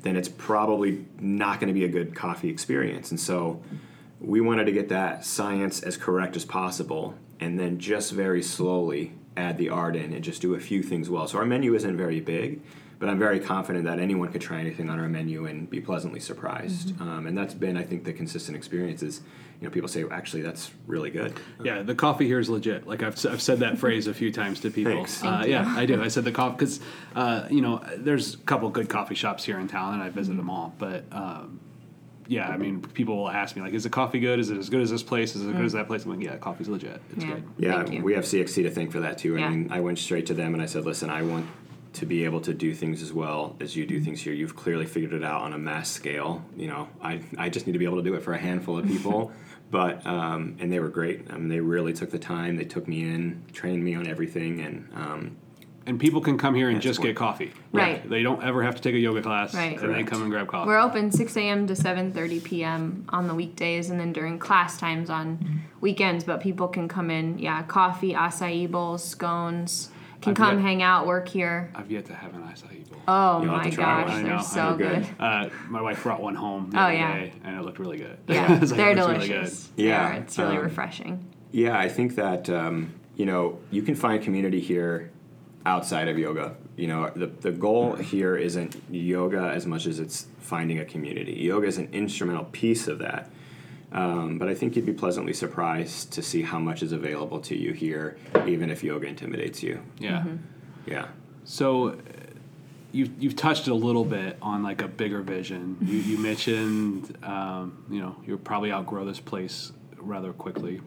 then 0.03 0.15
it's 0.15 0.29
probably 0.29 1.05
not 1.19 1.59
going 1.59 1.69
to 1.69 1.73
be 1.73 1.85
a 1.85 1.89
good 1.89 2.13
coffee 2.13 2.49
experience. 2.49 3.09
And 3.09 3.19
so 3.19 3.63
we 4.19 4.41
wanted 4.41 4.65
to 4.65 4.71
get 4.71 4.89
that 4.89 5.25
science 5.25 5.81
as 5.81 5.97
correct 5.97 6.35
as 6.35 6.45
possible 6.45 7.15
and 7.39 7.59
then 7.59 7.79
just 7.79 8.11
very 8.11 8.43
slowly 8.43 9.13
add 9.35 9.57
the 9.57 9.69
art 9.69 9.95
in 9.95 10.13
and 10.13 10.23
just 10.23 10.41
do 10.41 10.53
a 10.53 10.59
few 10.59 10.81
things 10.81 11.09
well. 11.09 11.27
So 11.27 11.39
our 11.39 11.45
menu 11.45 11.73
isn't 11.73 11.97
very 11.97 12.19
big, 12.19 12.61
but 12.99 13.09
I'm 13.09 13.19
very 13.19 13.39
confident 13.39 13.85
that 13.85 13.99
anyone 13.99 14.31
could 14.31 14.41
try 14.41 14.59
anything 14.59 14.89
on 14.89 14.99
our 14.99 15.07
menu 15.09 15.45
and 15.45 15.69
be 15.69 15.79
pleasantly 15.81 16.19
surprised. 16.19 16.99
Um, 17.01 17.27
and 17.27 17.37
that's 17.37 17.53
been, 17.53 17.77
I 17.77 17.83
think, 17.83 18.03
the 18.03 18.13
consistent 18.13 18.55
experience 18.55 19.03
is, 19.03 19.21
you 19.59 19.67
know, 19.67 19.71
people 19.73 19.89
say, 19.89 20.03
actually, 20.11 20.41
that's 20.41 20.71
really 20.87 21.09
good. 21.09 21.33
Yeah, 21.63 21.81
the 21.81 21.95
coffee 21.95 22.25
here 22.27 22.39
is 22.39 22.49
legit. 22.49 22.87
Like 22.87 23.03
I've, 23.03 23.13
s- 23.13 23.25
I've 23.25 23.41
said 23.41 23.59
that 23.59 23.77
phrase 23.77 24.07
a 24.07 24.13
few 24.13 24.31
times 24.31 24.59
to 24.61 24.71
people. 24.71 24.93
Thanks. 24.93 25.23
Uh, 25.23 25.31
Thank 25.37 25.45
you. 25.47 25.51
yeah, 25.53 25.73
I 25.77 25.85
do. 25.85 26.01
I 26.03 26.07
said 26.09 26.23
the 26.25 26.31
coffee 26.31 26.55
because 26.57 26.79
uh, 27.15 27.47
you 27.49 27.61
know 27.61 27.81
there's 27.97 28.33
a 28.35 28.37
couple 28.39 28.69
good 28.69 28.89
coffee 28.89 29.15
shops 29.15 29.43
here 29.45 29.59
in 29.59 29.67
town, 29.67 29.93
and 29.95 30.03
I 30.03 30.09
visit 30.09 30.35
them 30.37 30.49
all. 30.49 30.73
But 30.77 31.05
um, 31.11 31.59
yeah, 32.27 32.49
I 32.49 32.57
mean, 32.57 32.81
people 32.81 33.15
will 33.17 33.29
ask 33.29 33.55
me 33.55 33.61
like, 33.61 33.73
"Is 33.73 33.83
the 33.83 33.89
coffee 33.89 34.19
good? 34.19 34.39
Is 34.39 34.49
it 34.49 34.57
as 34.57 34.69
good 34.69 34.81
as 34.81 34.89
this 34.91 35.03
place? 35.03 35.35
Is 35.35 35.43
it 35.45 35.49
as 35.49 35.53
good 35.55 35.65
as 35.65 35.73
that 35.73 35.87
place?" 35.87 36.03
I'm 36.05 36.11
like, 36.11 36.21
"Yeah, 36.25 36.35
coffee's 36.37 36.67
legit. 36.67 37.01
It's 37.15 37.23
Yeah. 37.23 37.31
good." 37.35 37.43
Yeah, 37.57 37.83
Thank 37.83 37.93
you. 37.93 38.03
we 38.03 38.13
have 38.13 38.25
CXC 38.25 38.63
to 38.63 38.69
thank 38.71 38.91
for 38.91 38.99
that 39.01 39.17
too. 39.19 39.37
Yeah. 39.37 39.45
I 39.45 39.49
mean, 39.49 39.67
I 39.71 39.79
went 39.79 39.99
straight 39.99 40.25
to 40.27 40.33
them 40.33 40.53
and 40.53 40.61
I 40.61 40.65
said, 40.65 40.85
listen, 40.85 41.09
I 41.09 41.21
want 41.21 41.45
to 41.95 42.05
be 42.05 42.23
able 42.25 42.41
to 42.41 42.53
do 42.53 42.73
things 42.73 43.01
as 43.01 43.11
well 43.13 43.55
as 43.59 43.75
you 43.75 43.85
do 43.85 43.99
things 43.99 44.21
here. 44.21 44.33
You've 44.33 44.55
clearly 44.55 44.85
figured 44.85 45.13
it 45.13 45.23
out 45.23 45.41
on 45.41 45.53
a 45.53 45.57
mass 45.57 45.89
scale. 45.89 46.43
You 46.55 46.67
know, 46.67 46.87
I, 47.01 47.21
I 47.37 47.49
just 47.49 47.65
need 47.67 47.73
to 47.73 47.79
be 47.79 47.85
able 47.85 47.97
to 47.97 48.03
do 48.03 48.13
it 48.15 48.23
for 48.23 48.33
a 48.33 48.37
handful 48.37 48.77
of 48.77 48.85
people. 48.95 49.31
but, 49.71 50.05
um, 50.05 50.55
and 50.59 50.71
they 50.71 50.79
were 50.79 50.89
great. 50.89 51.25
I 51.29 51.37
mean, 51.37 51.49
they 51.49 51.59
really 51.59 51.93
took 51.93 52.11
the 52.11 52.19
time. 52.19 52.55
They 52.55 52.65
took 52.65 52.87
me 52.87 53.01
in, 53.01 53.43
trained 53.53 53.83
me 53.83 53.95
on 53.95 54.07
everything. 54.07 54.59
And, 54.61 54.89
um, 54.93 55.37
And 55.87 55.99
people 55.99 56.21
can 56.21 56.37
come 56.37 56.55
here 56.55 56.69
and 56.69 56.81
just 56.81 57.01
get 57.01 57.15
coffee. 57.15 57.51
Right. 57.71 58.07
They 58.09 58.23
don't 58.23 58.43
ever 58.43 58.63
have 58.63 58.75
to 58.75 58.81
take 58.81 58.95
a 58.95 58.99
yoga 58.99 59.21
class. 59.21 59.53
Right. 59.53 59.79
And 59.79 59.93
they 59.93 60.03
come 60.03 60.21
and 60.21 60.31
grab 60.31 60.47
coffee. 60.47 60.67
We're 60.67 60.79
open 60.79 61.11
6 61.11 61.37
a.m. 61.37 61.67
to 61.67 61.73
7:30 61.73 62.43
p.m. 62.43 63.05
on 63.09 63.27
the 63.27 63.35
weekdays, 63.35 63.89
and 63.89 63.99
then 63.99 64.11
during 64.11 64.39
class 64.39 64.77
times 64.79 65.09
on 65.09 65.61
weekends. 65.81 66.23
But 66.23 66.41
people 66.41 66.67
can 66.67 66.87
come 66.87 67.09
in, 67.11 67.37
yeah, 67.37 67.61
coffee, 67.63 68.13
acai 68.13 68.69
bowls, 68.69 69.03
scones. 69.03 69.89
Can 70.25 70.31
I've 70.31 70.37
come 70.37 70.55
yet- 70.57 70.61
hang 70.65 70.81
out, 70.83 71.05
work 71.05 71.27
here. 71.29 71.71
I've 71.75 71.89
yet 71.91 72.05
to 72.05 72.13
have 72.15 72.33
an 72.33 72.41
acai 72.41 72.89
bowl. 72.89 72.99
Oh 73.07 73.41
You'll 73.43 73.51
my 73.51 73.69
gosh, 73.69 74.07
one. 74.07 74.17
I 74.17 74.21
they're 74.23 74.35
know, 74.37 74.41
so 74.41 74.75
good. 74.75 75.03
good. 75.03 75.07
Uh, 75.19 75.49
my 75.69 75.81
wife 75.81 76.01
brought 76.03 76.21
one 76.21 76.35
home 76.35 76.71
the 76.71 76.77
Oh, 76.77 76.81
other 76.81 76.93
yeah. 76.93 77.13
day, 77.19 77.33
and 77.43 77.57
it 77.57 77.63
looked 77.63 77.79
really 77.79 77.97
good. 77.97 78.17
Yeah, 78.27 78.47
like, 78.47 78.59
they're 78.69 78.91
it 78.91 78.95
looks 78.97 79.07
really 79.09 79.27
delicious. 79.27 79.67
good. 79.75 79.83
Yeah, 79.85 80.09
Yeah, 80.13 80.15
it's 80.21 80.37
really 80.37 80.57
um, 80.57 80.63
refreshing. 80.63 81.25
Yeah, 81.51 81.77
I 81.77 81.87
think 81.89 82.15
that 82.15 82.49
um, 82.49 82.93
you 83.15 83.25
know 83.25 83.59
you 83.71 83.81
can 83.83 83.95
find 83.95 84.21
community 84.23 84.59
here 84.59 85.11
outside 85.65 86.07
of 86.07 86.17
yoga. 86.17 86.55
You 86.75 86.87
know, 86.87 87.11
the 87.15 87.27
the 87.27 87.51
goal 87.51 87.95
here 87.95 88.35
isn't 88.35 88.75
yoga 88.89 89.51
as 89.53 89.65
much 89.65 89.85
as 89.85 89.99
it's 89.99 90.27
finding 90.39 90.79
a 90.79 90.85
community. 90.85 91.33
Yoga 91.33 91.67
is 91.67 91.77
an 91.77 91.89
instrumental 91.93 92.45
piece 92.45 92.87
of 92.87 92.99
that. 92.99 93.29
Um, 93.95 94.37
but 94.37 94.49
I 94.49 94.53
think 94.53 94.75
you'd 94.75 94.85
be 94.85 94.93
pleasantly 94.93 95.31
surprised 95.31 96.11
to 96.13 96.21
see 96.21 96.41
how 96.41 96.59
much 96.59 96.83
is 96.83 96.91
available 96.91 97.39
to 97.39 97.55
you 97.55 97.71
here, 97.71 98.17
even 98.45 98.69
if 98.69 98.83
yoga 98.83 99.07
intimidates 99.07 99.63
you. 99.63 99.79
Yeah. 99.99 100.19
Mm-hmm. 100.19 100.35
Yeah. 100.85 101.07
So, 101.45 101.89
uh, 101.89 101.95
you've 102.91 103.11
you've 103.23 103.37
touched 103.37 103.69
a 103.69 103.73
little 103.73 104.03
bit 104.03 104.37
on 104.41 104.63
like 104.63 104.81
a 104.81 104.89
bigger 104.89 105.21
vision. 105.21 105.77
You, 105.85 105.99
you 105.99 106.17
mentioned, 106.17 107.17
um, 107.23 107.85
you 107.89 108.01
know, 108.01 108.17
you'll 108.27 108.37
probably 108.37 108.71
outgrow 108.71 109.05
this 109.05 109.21
place 109.21 109.71
rather 109.97 110.33
quickly. 110.33 110.81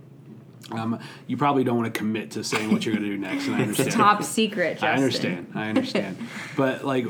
Um, 0.71 1.01
you 1.27 1.39
probably 1.39 1.65
don't 1.65 1.79
want 1.79 1.93
to 1.93 1.99
commit 1.99 2.33
to 2.33 2.45
saying 2.45 2.71
what 2.71 2.85
you're 2.85 2.95
going 2.95 3.09
to 3.09 3.11
do 3.11 3.17
next, 3.17 3.47
and 3.47 3.57
I 3.57 3.61
understand. 3.63 3.93
Top 3.93 4.23
secret, 4.23 4.81
Justin. 4.81 4.89
I 4.89 4.95
understand. 4.97 5.53
I 5.55 5.69
understand. 5.71 6.29
but 6.59 6.85
like, 6.85 7.07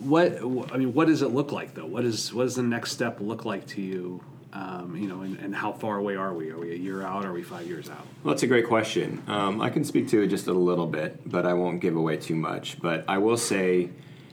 what 0.00 0.38
I 0.70 0.76
mean, 0.76 0.92
what 0.92 1.06
does 1.06 1.22
it 1.22 1.28
look 1.28 1.50
like 1.50 1.72
though? 1.72 1.86
What 1.86 2.04
is 2.04 2.34
what 2.34 2.42
does 2.42 2.56
the 2.56 2.62
next 2.62 2.92
step 2.92 3.20
look 3.20 3.46
like 3.46 3.66
to 3.68 3.80
you? 3.80 4.20
Um, 4.54 4.96
you 4.96 5.08
know, 5.08 5.22
and, 5.22 5.36
and 5.40 5.52
how 5.52 5.72
far 5.72 5.98
away 5.98 6.14
are 6.14 6.32
we? 6.32 6.50
Are 6.50 6.58
we 6.58 6.72
a 6.72 6.76
year 6.76 7.02
out? 7.02 7.24
Are 7.24 7.32
we 7.32 7.42
five 7.42 7.66
years 7.66 7.90
out? 7.90 8.06
Well, 8.22 8.34
that's 8.34 8.44
a 8.44 8.46
great 8.46 8.68
question. 8.68 9.20
Um, 9.26 9.60
I 9.60 9.68
can 9.68 9.82
speak 9.82 10.06
to 10.10 10.22
it 10.22 10.28
just 10.28 10.46
a 10.46 10.52
little 10.52 10.86
bit, 10.86 11.28
but 11.28 11.44
I 11.44 11.54
won't 11.54 11.80
give 11.80 11.96
away 11.96 12.18
too 12.18 12.36
much. 12.36 12.80
But 12.80 13.04
I 13.08 13.18
will 13.18 13.36
say, 13.36 13.90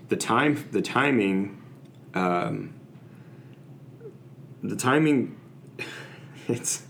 the 0.09 0.15
time, 0.15 0.63
the 0.71 0.81
timing, 0.83 1.59
um, 2.13 2.75
the 4.61 4.75
timing, 4.75 5.37
it's. 6.47 6.83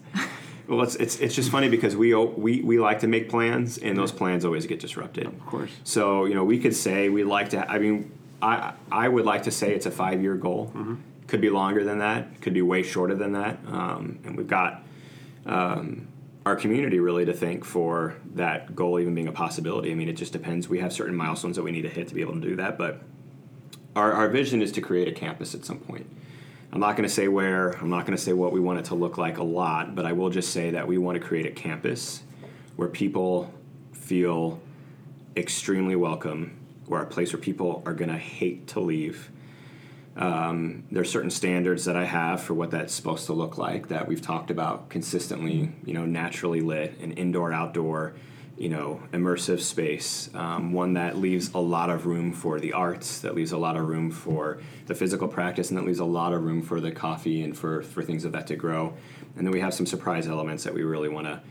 Well, 0.67 0.83
it's, 0.83 0.95
it's, 0.95 1.19
it's 1.19 1.35
just 1.35 1.51
funny 1.51 1.67
because 1.67 1.97
we, 1.97 2.15
we 2.15 2.61
we 2.61 2.79
like 2.79 2.99
to 2.99 3.07
make 3.07 3.29
plans 3.29 3.77
and 3.77 3.97
those 3.97 4.13
plans 4.13 4.45
always 4.45 4.65
get 4.67 4.79
disrupted. 4.79 5.25
Of 5.25 5.45
course. 5.45 5.71
So 5.83 6.23
you 6.23 6.33
know 6.33 6.45
we 6.45 6.59
could 6.59 6.73
say 6.73 7.09
we 7.09 7.25
like 7.25 7.49
to. 7.49 7.69
I 7.69 7.77
mean, 7.77 8.09
I 8.41 8.73
I 8.89 9.09
would 9.09 9.25
like 9.25 9.43
to 9.43 9.51
say 9.51 9.73
it's 9.73 9.85
a 9.85 9.91
five 9.91 10.21
year 10.21 10.35
goal. 10.35 10.71
Could 11.31 11.39
be 11.39 11.49
longer 11.49 11.85
than 11.85 11.99
that. 11.99 12.41
Could 12.41 12.53
be 12.53 12.61
way 12.61 12.83
shorter 12.83 13.15
than 13.15 13.31
that. 13.31 13.57
Um, 13.65 14.19
and 14.25 14.35
we've 14.35 14.49
got 14.49 14.83
um, 15.45 16.09
our 16.45 16.57
community 16.57 16.99
really 16.99 17.23
to 17.23 17.31
thank 17.31 17.63
for 17.63 18.15
that 18.33 18.75
goal 18.75 18.99
even 18.99 19.15
being 19.15 19.29
a 19.29 19.31
possibility. 19.31 19.91
I 19.91 19.95
mean, 19.95 20.09
it 20.09 20.17
just 20.17 20.33
depends. 20.33 20.67
We 20.67 20.79
have 20.79 20.91
certain 20.91 21.15
milestones 21.15 21.55
that 21.55 21.63
we 21.63 21.71
need 21.71 21.83
to 21.83 21.89
hit 21.89 22.09
to 22.09 22.13
be 22.13 22.19
able 22.19 22.33
to 22.33 22.41
do 22.41 22.57
that, 22.57 22.77
but 22.77 22.99
our, 23.95 24.11
our 24.11 24.27
vision 24.27 24.61
is 24.61 24.73
to 24.73 24.81
create 24.81 25.07
a 25.07 25.13
campus 25.13 25.55
at 25.55 25.63
some 25.63 25.79
point. 25.79 26.05
I'm 26.73 26.81
not 26.81 26.97
going 26.97 27.07
to 27.07 27.15
say 27.15 27.29
where, 27.29 27.77
I'm 27.77 27.89
not 27.89 28.05
going 28.05 28.17
to 28.17 28.21
say 28.21 28.33
what 28.33 28.51
we 28.51 28.59
want 28.59 28.79
it 28.79 28.85
to 28.87 28.95
look 28.95 29.17
like 29.17 29.37
a 29.37 29.43
lot, 29.43 29.95
but 29.95 30.05
I 30.05 30.11
will 30.11 30.31
just 30.31 30.51
say 30.51 30.71
that 30.71 30.85
we 30.85 30.97
want 30.97 31.17
to 31.17 31.25
create 31.25 31.45
a 31.45 31.51
campus 31.51 32.23
where 32.75 32.89
people 32.89 33.53
feel 33.93 34.59
extremely 35.37 35.95
welcome, 35.95 36.59
where 36.87 37.01
a 37.01 37.05
place 37.05 37.31
where 37.31 37.41
people 37.41 37.83
are 37.85 37.93
going 37.93 38.11
to 38.11 38.17
hate 38.17 38.67
to 38.67 38.81
leave. 38.81 39.30
Um, 40.15 40.83
there 40.91 41.01
are 41.01 41.05
certain 41.05 41.29
standards 41.29 41.85
that 41.85 41.95
I 41.95 42.03
have 42.03 42.41
for 42.43 42.53
what 42.53 42.71
that's 42.71 42.93
supposed 42.93 43.27
to 43.27 43.33
look 43.33 43.57
like 43.57 43.87
that 43.87 44.07
we've 44.07 44.21
talked 44.21 44.51
about 44.51 44.89
consistently. 44.89 45.71
You 45.85 45.93
know, 45.93 46.05
naturally 46.05 46.61
lit, 46.61 46.99
an 46.99 47.13
indoor, 47.13 47.53
outdoor, 47.53 48.13
you 48.57 48.69
know, 48.69 49.01
immersive 49.13 49.61
space. 49.61 50.29
Um, 50.33 50.73
one 50.73 50.93
that 50.93 51.17
leaves 51.17 51.51
a 51.53 51.59
lot 51.59 51.89
of 51.89 52.05
room 52.05 52.33
for 52.33 52.59
the 52.59 52.73
arts, 52.73 53.21
that 53.21 53.35
leaves 53.35 53.53
a 53.53 53.57
lot 53.57 53.77
of 53.77 53.87
room 53.87 54.11
for 54.11 54.61
the 54.85 54.95
physical 54.95 55.27
practice, 55.27 55.69
and 55.69 55.77
that 55.77 55.85
leaves 55.85 55.99
a 55.99 56.05
lot 56.05 56.33
of 56.33 56.43
room 56.43 56.61
for 56.61 56.81
the 56.81 56.91
coffee 56.91 57.41
and 57.41 57.57
for 57.57 57.81
for 57.81 58.03
things 58.03 58.25
of 58.25 58.33
that 58.33 58.47
to 58.47 58.55
grow. 58.55 58.93
And 59.37 59.47
then 59.47 59.51
we 59.51 59.61
have 59.61 59.73
some 59.73 59.85
surprise 59.85 60.27
elements 60.27 60.65
that 60.65 60.73
we 60.73 60.83
really 60.83 61.09
want 61.09 61.27
to 61.27 61.41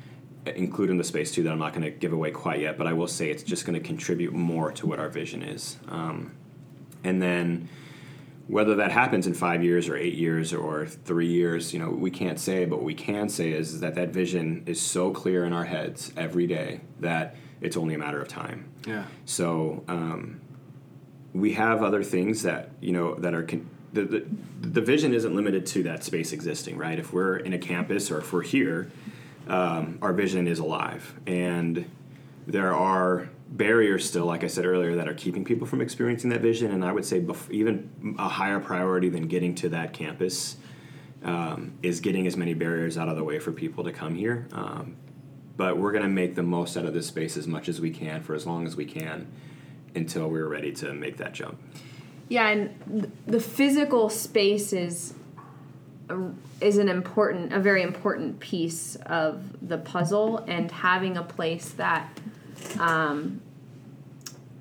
include 0.55 0.91
in 0.91 0.99
the 0.99 1.05
space 1.05 1.33
too 1.33 1.43
that 1.43 1.51
I'm 1.51 1.59
not 1.59 1.73
going 1.73 1.83
to 1.83 1.91
give 1.91 2.13
away 2.13 2.31
quite 2.31 2.61
yet, 2.61 2.79
but 2.79 2.87
I 2.87 2.93
will 2.93 3.09
say 3.09 3.31
it's 3.31 3.43
just 3.43 3.65
going 3.65 3.81
to 3.81 3.87
contribute 3.87 4.33
more 4.33 4.73
to 4.73 4.87
what 4.87 4.99
our 4.99 5.09
vision 5.09 5.43
is. 5.43 5.79
Um, 5.89 6.33
and 7.05 7.21
then 7.21 7.69
whether 8.51 8.75
that 8.75 8.91
happens 8.91 9.29
in 9.29 9.35
five 9.35 9.63
years 9.63 9.89
or 9.89 9.97
eight 9.97 10.15
years 10.15 10.53
or 10.53 10.85
three 10.85 11.29
years, 11.29 11.73
you 11.73 11.79
know, 11.79 11.89
we 11.89 12.11
can't 12.11 12.41
say. 12.41 12.65
But 12.65 12.79
what 12.79 12.85
we 12.85 12.95
can 12.95 13.29
say 13.29 13.53
is 13.53 13.79
that 13.79 13.95
that 13.95 14.09
vision 14.09 14.65
is 14.67 14.81
so 14.81 15.13
clear 15.13 15.45
in 15.45 15.53
our 15.53 15.65
heads 15.65 16.13
every 16.17 16.49
day 16.49 16.81
that 16.99 17.37
it's 17.61 17.77
only 17.77 17.95
a 17.95 17.99
matter 17.99 18.21
of 18.21 18.27
time. 18.27 18.69
Yeah. 18.89 19.05
So 19.25 19.85
um, 19.87 20.41
we 21.33 21.53
have 21.53 21.85
other 21.85 22.03
things 22.03 22.43
that 22.43 22.71
you 22.81 22.91
know 22.91 23.15
that 23.17 23.35
are 23.35 23.45
con- 23.45 23.71
the, 23.93 24.03
the 24.03 24.27
the 24.61 24.81
vision 24.81 25.15
isn't 25.15 25.35
limited 25.35 25.65
to 25.67 25.85
that 25.85 26.03
space 26.03 26.33
existing, 26.33 26.77
right? 26.77 26.99
If 26.99 27.13
we're 27.13 27.37
in 27.37 27.53
a 27.53 27.59
campus 27.59 28.11
or 28.11 28.19
if 28.19 28.33
we're 28.33 28.43
here, 28.43 28.91
um, 29.47 29.99
our 30.03 30.13
vision 30.13 30.49
is 30.49 30.59
alive, 30.59 31.15
and 31.25 31.89
there 32.49 32.75
are 32.75 33.29
barriers 33.51 34.09
still, 34.09 34.27
like 34.27 34.45
I 34.45 34.47
said 34.47 34.65
earlier, 34.65 34.97
that 34.97 35.09
are 35.09 35.15
keeping 35.15 35.45
people 35.45 35.67
from 35.67 35.81
experiencing 35.81 36.31
that 36.31 36.41
vision. 36.41 36.71
And 36.71 36.85
I 36.85 36.93
would 36.93 37.05
say 37.05 37.21
bef- 37.21 37.51
even 37.51 38.17
a 38.19 38.29
higher 38.29 38.61
priority 38.61 39.09
than 39.09 39.27
getting 39.27 39.55
to 39.57 39.69
that 39.71 39.93
campus 39.93 40.57
um, 41.25 41.73
is 41.83 42.01
getting 42.01 42.27
as 42.27 42.37
many 42.37 42.55
barriers 42.55 42.97
out 42.97 43.09
of 43.09 43.17
the 43.17 43.25
way 43.25 43.39
for 43.39 43.53
people 43.53 43.85
to 43.85 43.93
come 43.93 44.15
here. 44.15 44.49
Um, 44.53 44.97
but 45.57 45.77
we're 45.77 45.93
going 45.93 46.05
to 46.05 46.09
make 46.09 46.37
the 46.37 46.43
most 46.43 46.77
out 46.77 46.87
of 46.87 46.95
this 46.95 47.07
space 47.07 47.37
as 47.37 47.47
much 47.47 47.69
as 47.69 47.81
we 47.81 47.91
can 47.91 48.23
for 48.23 48.35
as 48.35 48.47
long 48.47 48.67
as 48.67 48.77
we 48.77 48.87
can 48.87 49.27
until 49.95 50.29
we're 50.29 50.49
ready 50.49 50.73
to 50.73 50.95
make 50.95 51.19
that 51.19 51.35
jump. 51.35 51.59
Yeah, 52.29 52.49
and 52.49 52.75
th- 52.91 53.13
the 53.27 53.41
physical 53.41 54.09
space 54.09 54.73
is 54.73 55.15
is 56.61 56.79
an 56.79 56.89
important, 56.89 57.53
a 57.53 57.61
very 57.61 57.83
important 57.83 58.41
piece 58.41 58.97
of 59.07 59.69
the 59.69 59.79
puzzle, 59.79 60.39
and 60.49 60.71
having 60.71 61.17
a 61.17 61.23
place 61.23 61.71
that, 61.71 62.21
um, 62.79 63.41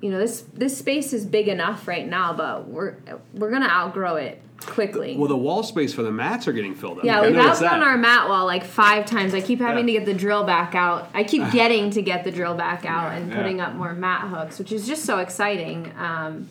you 0.00 0.10
know, 0.10 0.18
this 0.18 0.42
this 0.54 0.76
space 0.78 1.12
is 1.12 1.24
big 1.26 1.48
enough 1.48 1.86
right 1.86 2.06
now, 2.08 2.32
but 2.32 2.68
we're 2.68 2.96
we're 3.34 3.50
gonna 3.50 3.68
outgrow 3.68 4.16
it 4.16 4.40
quickly. 4.64 5.16
Well, 5.16 5.28
the 5.28 5.36
wall 5.36 5.62
space 5.62 5.92
for 5.94 6.02
the 6.02 6.10
mats 6.12 6.46
are 6.46 6.52
getting 6.52 6.74
filled 6.74 6.98
up. 6.98 7.04
yeah, 7.04 7.22
we've 7.22 7.36
outgrown 7.36 7.82
our 7.82 7.96
mat 7.96 8.28
wall 8.28 8.44
like 8.46 8.64
five 8.64 9.06
times. 9.06 9.34
I 9.34 9.40
keep 9.40 9.58
having 9.58 9.88
Yeah. 9.88 9.98
to 10.00 10.04
get 10.04 10.06
the 10.14 10.18
drill 10.18 10.44
back 10.44 10.74
out. 10.74 11.08
I 11.14 11.24
keep 11.24 11.50
getting 11.52 11.90
to 11.92 12.02
get 12.02 12.24
the 12.24 12.30
drill 12.30 12.54
back 12.54 12.84
out 12.84 13.12
and 13.14 13.30
Yeah. 13.30 13.36
putting 13.36 13.60
up 13.60 13.74
more 13.74 13.94
mat 13.94 14.28
hooks, 14.28 14.58
which 14.58 14.70
is 14.72 14.86
just 14.86 15.04
so 15.04 15.18
exciting. 15.18 15.92
Um, 15.98 16.48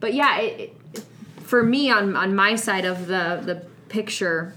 but 0.00 0.14
yeah, 0.14 0.38
it, 0.40 0.74
it, 0.94 1.04
for 1.42 1.62
me 1.62 1.90
on 1.90 2.14
on 2.16 2.34
my 2.34 2.54
side 2.56 2.84
of 2.84 3.06
the 3.08 3.40
the 3.44 3.62
picture, 3.88 4.54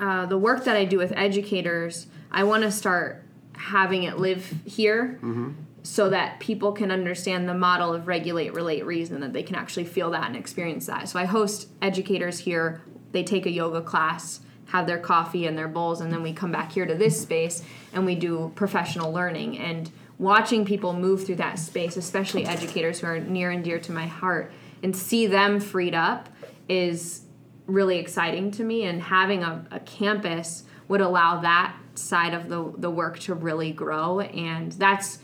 uh, 0.00 0.26
the 0.26 0.38
work 0.38 0.64
that 0.64 0.76
I 0.76 0.84
do 0.84 0.98
with 0.98 1.12
educators, 1.12 2.06
I 2.30 2.44
want 2.44 2.62
to 2.64 2.70
start 2.70 3.23
having 3.56 4.04
it 4.04 4.18
live 4.18 4.52
here. 4.64 5.18
Mm-hmm. 5.22 5.50
So 5.86 6.08
that 6.08 6.40
people 6.40 6.72
can 6.72 6.90
understand 6.90 7.46
the 7.46 7.52
model 7.52 7.92
of 7.92 8.06
regulate, 8.06 8.54
relate, 8.54 8.86
reason, 8.86 9.20
that 9.20 9.34
they 9.34 9.42
can 9.42 9.54
actually 9.54 9.84
feel 9.84 10.10
that 10.12 10.26
and 10.26 10.34
experience 10.34 10.86
that. 10.86 11.10
So 11.10 11.18
I 11.18 11.26
host 11.26 11.68
educators 11.82 12.38
here. 12.38 12.80
They 13.12 13.22
take 13.22 13.44
a 13.44 13.50
yoga 13.50 13.82
class, 13.82 14.40
have 14.68 14.86
their 14.86 14.98
coffee 14.98 15.46
and 15.46 15.58
their 15.58 15.68
bowls, 15.68 16.00
and 16.00 16.10
then 16.10 16.22
we 16.22 16.32
come 16.32 16.50
back 16.50 16.72
here 16.72 16.86
to 16.86 16.94
this 16.94 17.20
space 17.20 17.62
and 17.92 18.06
we 18.06 18.14
do 18.14 18.50
professional 18.54 19.12
learning. 19.12 19.58
And 19.58 19.90
watching 20.18 20.64
people 20.64 20.94
move 20.94 21.26
through 21.26 21.36
that 21.36 21.58
space, 21.58 21.98
especially 21.98 22.46
educators 22.46 23.00
who 23.00 23.06
are 23.06 23.20
near 23.20 23.50
and 23.50 23.62
dear 23.62 23.78
to 23.80 23.92
my 23.92 24.06
heart, 24.06 24.52
and 24.82 24.96
see 24.96 25.26
them 25.26 25.60
freed 25.60 25.94
up 25.94 26.30
is 26.66 27.26
really 27.66 27.98
exciting 27.98 28.50
to 28.52 28.64
me. 28.64 28.84
And 28.84 29.02
having 29.02 29.42
a, 29.42 29.66
a 29.70 29.80
campus 29.80 30.64
would 30.88 31.02
allow 31.02 31.42
that 31.42 31.76
side 31.94 32.34
of 32.34 32.48
the, 32.48 32.72
the 32.78 32.90
work 32.90 33.18
to 33.20 33.34
really 33.34 33.72
grow. 33.72 34.20
And 34.20 34.72
that's, 34.72 35.18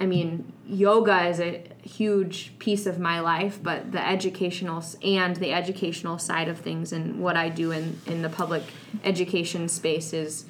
I 0.00 0.06
mean, 0.06 0.52
yoga 0.66 1.26
is 1.26 1.40
a 1.40 1.64
huge 1.82 2.58
piece 2.58 2.86
of 2.86 2.98
my 2.98 3.20
life, 3.20 3.58
but 3.62 3.92
the 3.92 4.06
educational 4.06 4.82
and 5.02 5.36
the 5.36 5.52
educational 5.52 6.18
side 6.18 6.48
of 6.48 6.58
things 6.58 6.92
and 6.92 7.20
what 7.20 7.36
I 7.36 7.48
do 7.48 7.70
in, 7.70 8.00
in 8.06 8.22
the 8.22 8.30
public 8.30 8.62
education 9.04 9.68
space 9.68 10.12
is 10.12 10.46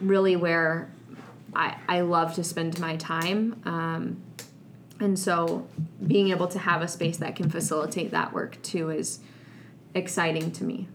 really 0.00 0.36
where 0.36 0.90
I, 1.54 1.76
I 1.88 2.00
love 2.00 2.34
to 2.34 2.44
spend 2.44 2.78
my 2.78 2.96
time. 2.96 3.60
Um, 3.64 4.22
and 5.00 5.18
so 5.18 5.66
being 6.06 6.30
able 6.30 6.48
to 6.48 6.58
have 6.58 6.82
a 6.82 6.88
space 6.88 7.18
that 7.18 7.36
can 7.36 7.50
facilitate 7.50 8.10
that 8.12 8.32
work 8.32 8.60
too 8.62 8.90
is 8.90 9.20
exciting 9.94 10.50
to 10.52 10.64
me. 10.64 10.88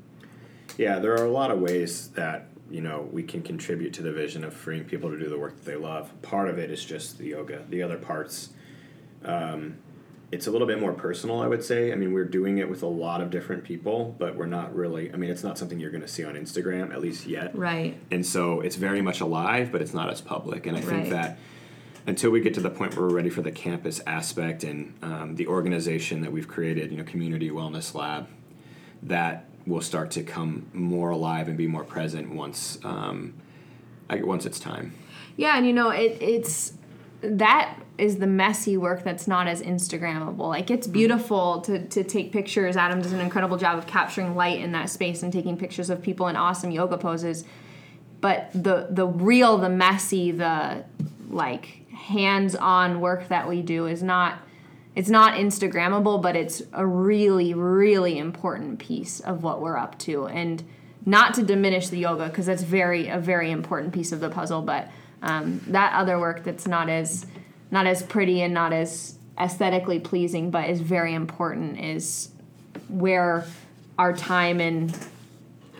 Yeah, 0.77 0.99
there 0.99 1.13
are 1.13 1.25
a 1.25 1.31
lot 1.31 1.51
of 1.51 1.59
ways 1.59 2.09
that 2.09 2.47
you 2.69 2.81
know 2.81 3.07
we 3.11 3.23
can 3.23 3.41
contribute 3.41 3.93
to 3.95 4.01
the 4.01 4.11
vision 4.11 4.43
of 4.43 4.53
freeing 4.53 4.85
people 4.85 5.09
to 5.09 5.19
do 5.19 5.29
the 5.29 5.37
work 5.37 5.55
that 5.57 5.65
they 5.65 5.75
love. 5.75 6.09
Part 6.21 6.49
of 6.49 6.57
it 6.57 6.71
is 6.71 6.83
just 6.83 7.17
the 7.17 7.27
yoga. 7.27 7.63
The 7.69 7.83
other 7.83 7.97
parts, 7.97 8.49
um, 9.25 9.77
it's 10.31 10.47
a 10.47 10.51
little 10.51 10.67
bit 10.67 10.79
more 10.79 10.93
personal, 10.93 11.41
I 11.41 11.47
would 11.47 11.63
say. 11.63 11.91
I 11.91 11.95
mean, 11.95 12.13
we're 12.13 12.23
doing 12.25 12.57
it 12.59 12.69
with 12.69 12.83
a 12.83 12.87
lot 12.87 13.19
of 13.21 13.29
different 13.29 13.63
people, 13.65 14.15
but 14.17 14.35
we're 14.35 14.45
not 14.45 14.73
really. 14.73 15.11
I 15.13 15.17
mean, 15.17 15.29
it's 15.29 15.43
not 15.43 15.57
something 15.57 15.79
you're 15.79 15.91
going 15.91 16.01
to 16.03 16.07
see 16.07 16.23
on 16.23 16.35
Instagram, 16.35 16.93
at 16.93 17.01
least 17.01 17.27
yet. 17.27 17.53
Right. 17.55 17.97
And 18.11 18.25
so 18.25 18.61
it's 18.61 18.77
very 18.77 19.01
much 19.01 19.19
alive, 19.19 19.71
but 19.71 19.81
it's 19.81 19.93
not 19.93 20.09
as 20.09 20.21
public. 20.21 20.65
And 20.65 20.77
I 20.77 20.81
think 20.81 21.03
Right. 21.03 21.09
that 21.09 21.37
until 22.07 22.31
we 22.31 22.39
get 22.41 22.53
to 22.55 22.61
the 22.61 22.69
point 22.69 22.95
where 22.95 23.07
we're 23.07 23.13
ready 23.13 23.29
for 23.29 23.41
the 23.41 23.51
campus 23.51 24.01
aspect 24.07 24.63
and 24.63 24.93
um, 25.03 25.35
the 25.35 25.47
organization 25.47 26.21
that 26.21 26.31
we've 26.31 26.47
created, 26.47 26.91
you 26.91 26.97
know, 26.97 27.03
Community 27.03 27.49
Wellness 27.51 27.93
Lab, 27.93 28.27
that 29.03 29.45
will 29.65 29.81
start 29.81 30.11
to 30.11 30.23
come 30.23 30.67
more 30.73 31.11
alive 31.11 31.47
and 31.47 31.57
be 31.57 31.67
more 31.67 31.83
present 31.83 32.33
once 32.33 32.79
um, 32.83 33.33
I, 34.09 34.21
once 34.21 34.45
it's 34.45 34.59
time. 34.59 34.93
Yeah, 35.37 35.57
and 35.57 35.65
you 35.65 35.73
know, 35.73 35.89
it, 35.89 36.17
it's 36.21 36.73
that 37.21 37.77
is 37.97 38.17
the 38.17 38.27
messy 38.27 38.77
work 38.77 39.03
that's 39.03 39.27
not 39.27 39.47
as 39.47 39.61
Instagrammable. 39.61 40.49
Like 40.49 40.71
it's 40.71 40.87
beautiful 40.87 41.61
to 41.61 41.87
to 41.87 42.03
take 42.03 42.31
pictures. 42.31 42.75
Adam 42.75 43.01
does 43.01 43.13
an 43.13 43.19
incredible 43.19 43.57
job 43.57 43.77
of 43.77 43.87
capturing 43.87 44.35
light 44.35 44.59
in 44.59 44.71
that 44.73 44.89
space 44.89 45.23
and 45.23 45.31
taking 45.31 45.57
pictures 45.57 45.89
of 45.89 46.01
people 46.01 46.27
in 46.27 46.35
awesome 46.35 46.71
yoga 46.71 46.97
poses. 46.97 47.43
But 48.19 48.51
the 48.53 48.87
the 48.89 49.07
real, 49.07 49.57
the 49.57 49.69
messy, 49.69 50.31
the 50.31 50.83
like 51.29 51.89
hands-on 51.91 52.99
work 52.99 53.27
that 53.27 53.47
we 53.47 53.61
do 53.61 53.85
is 53.85 54.01
not 54.03 54.39
it's 54.95 55.09
not 55.09 55.35
instagrammable 55.35 56.21
but 56.21 56.35
it's 56.35 56.61
a 56.73 56.85
really 56.85 57.53
really 57.53 58.17
important 58.17 58.79
piece 58.79 59.19
of 59.19 59.43
what 59.43 59.61
we're 59.61 59.77
up 59.77 59.97
to. 59.99 60.27
And 60.27 60.63
not 61.05 61.33
to 61.35 61.43
diminish 61.43 61.89
the 61.89 61.97
yoga 61.97 62.27
because 62.27 62.45
that's 62.45 62.63
very 62.63 63.07
a 63.07 63.19
very 63.19 63.51
important 63.51 63.93
piece 63.93 64.11
of 64.11 64.19
the 64.19 64.29
puzzle 64.29 64.61
but 64.61 64.89
um, 65.21 65.61
that 65.67 65.93
other 65.93 66.19
work 66.19 66.43
that's 66.43 66.67
not 66.67 66.89
as 66.89 67.25
not 67.71 67.87
as 67.87 68.03
pretty 68.03 68.41
and 68.41 68.53
not 68.53 68.73
as 68.73 69.17
aesthetically 69.39 69.99
pleasing 69.99 70.51
but 70.51 70.69
is 70.69 70.79
very 70.79 71.13
important 71.13 71.79
is 71.79 72.29
where 72.89 73.45
our 73.97 74.13
time 74.13 74.59
and 74.59 74.97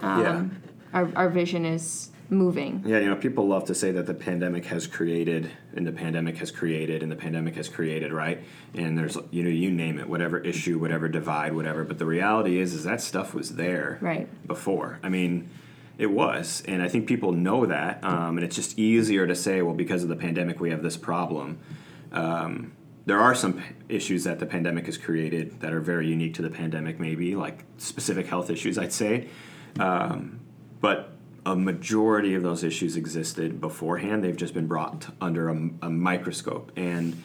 um, 0.01 0.61
our, 0.93 1.09
our 1.15 1.29
vision 1.29 1.65
is 1.65 2.10
moving 2.31 2.81
Yeah, 2.85 2.99
you 2.99 3.09
know, 3.09 3.15
people 3.15 3.47
love 3.47 3.65
to 3.65 3.75
say 3.75 3.91
that 3.91 4.07
the 4.07 4.13
pandemic 4.13 4.65
has 4.65 4.87
created, 4.87 5.51
and 5.75 5.85
the 5.85 5.91
pandemic 5.91 6.37
has 6.37 6.49
created, 6.49 7.03
and 7.03 7.11
the 7.11 7.15
pandemic 7.15 7.55
has 7.55 7.67
created, 7.69 8.11
right? 8.13 8.41
And 8.73 8.97
there's, 8.97 9.17
you 9.31 9.43
know, 9.43 9.49
you 9.49 9.69
name 9.69 9.99
it, 9.99 10.07
whatever 10.09 10.39
issue, 10.39 10.79
whatever 10.79 11.07
divide, 11.09 11.53
whatever. 11.53 11.83
But 11.83 11.99
the 11.99 12.05
reality 12.05 12.59
is, 12.59 12.73
is 12.73 12.85
that 12.85 13.01
stuff 13.01 13.33
was 13.33 13.55
there 13.57 13.97
Right. 14.01 14.27
before. 14.47 14.99
I 15.03 15.09
mean, 15.09 15.49
it 15.97 16.09
was, 16.09 16.63
and 16.67 16.81
I 16.81 16.87
think 16.87 17.05
people 17.05 17.33
know 17.33 17.65
that, 17.65 18.03
um, 18.03 18.37
and 18.37 18.45
it's 18.45 18.55
just 18.55 18.79
easier 18.79 19.27
to 19.27 19.35
say, 19.35 19.61
well, 19.61 19.75
because 19.75 20.01
of 20.01 20.09
the 20.09 20.15
pandemic, 20.15 20.59
we 20.59 20.69
have 20.71 20.81
this 20.81 20.97
problem. 20.97 21.59
Um, 22.13 22.71
there 23.05 23.19
are 23.19 23.35
some 23.35 23.53
p- 23.53 23.63
issues 23.89 24.23
that 24.23 24.39
the 24.39 24.45
pandemic 24.45 24.85
has 24.85 24.97
created 24.97 25.59
that 25.59 25.73
are 25.73 25.81
very 25.81 26.07
unique 26.07 26.33
to 26.35 26.41
the 26.41 26.49
pandemic, 26.49 26.99
maybe 26.99 27.35
like 27.35 27.65
specific 27.77 28.27
health 28.27 28.49
issues, 28.49 28.77
I'd 28.77 28.93
say. 28.93 29.27
Um, 29.79 30.39
but 30.79 31.11
a 31.45 31.55
majority 31.55 32.35
of 32.35 32.43
those 32.43 32.63
issues 32.63 32.95
existed 32.95 33.59
beforehand. 33.59 34.23
They've 34.23 34.35
just 34.35 34.53
been 34.53 34.67
brought 34.67 35.07
under 35.19 35.49
a, 35.49 35.69
a 35.81 35.89
microscope. 35.89 36.71
And 36.75 37.21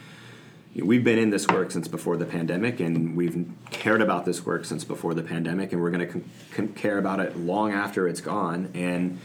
we've 0.75 1.05
been 1.05 1.19
in 1.19 1.31
this 1.31 1.47
work 1.49 1.71
since 1.71 1.89
before 1.89 2.17
the 2.17 2.25
pandemic, 2.25 2.81
and 2.81 3.17
we've 3.17 3.47
cared 3.71 4.01
about 4.01 4.25
this 4.25 4.45
work 4.45 4.65
since 4.65 4.85
before 4.85 5.15
the 5.15 5.23
pandemic, 5.23 5.73
and 5.73 5.83
we're 5.83 5.91
going 5.91 6.07
to 6.07 6.13
con- 6.13 6.31
con- 6.53 6.69
care 6.69 6.99
about 6.99 7.21
it 7.21 7.37
long 7.37 7.73
after 7.73 8.09
it's 8.09 8.21
gone. 8.21 8.71
And 8.75 9.19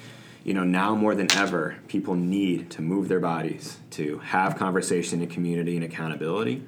you 0.44 0.54
know, 0.56 0.64
now 0.64 0.96
more 0.96 1.14
than 1.14 1.32
ever, 1.34 1.78
people 1.88 2.16
need 2.16 2.72
to 2.72 2.82
move 2.82 3.08
their 3.08 3.20
bodies, 3.20 3.78
to 3.92 4.18
have 4.20 4.58
conversation 4.58 5.22
and 5.22 5.30
community 5.30 5.76
and 5.76 5.86
accountability, 5.86 6.64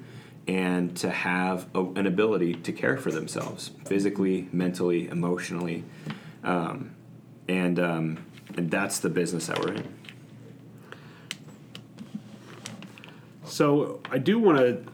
and 0.46 0.96
to 0.98 1.10
have 1.10 1.66
a, 1.74 1.80
an 1.80 2.06
ability 2.06 2.54
to 2.54 2.72
care 2.72 2.96
for 2.96 3.10
themselves 3.10 3.72
physically, 3.84 4.48
mentally, 4.52 5.08
emotionally. 5.08 5.82
Um, 6.44 6.94
and 7.48 7.78
um, 7.78 8.24
and 8.56 8.70
that's 8.70 9.00
the 9.00 9.08
business 9.08 9.46
that 9.46 9.58
we're 9.58 9.74
in. 9.74 9.88
So 13.44 14.00
I 14.10 14.18
do 14.18 14.38
want 14.38 14.58
to. 14.58 14.84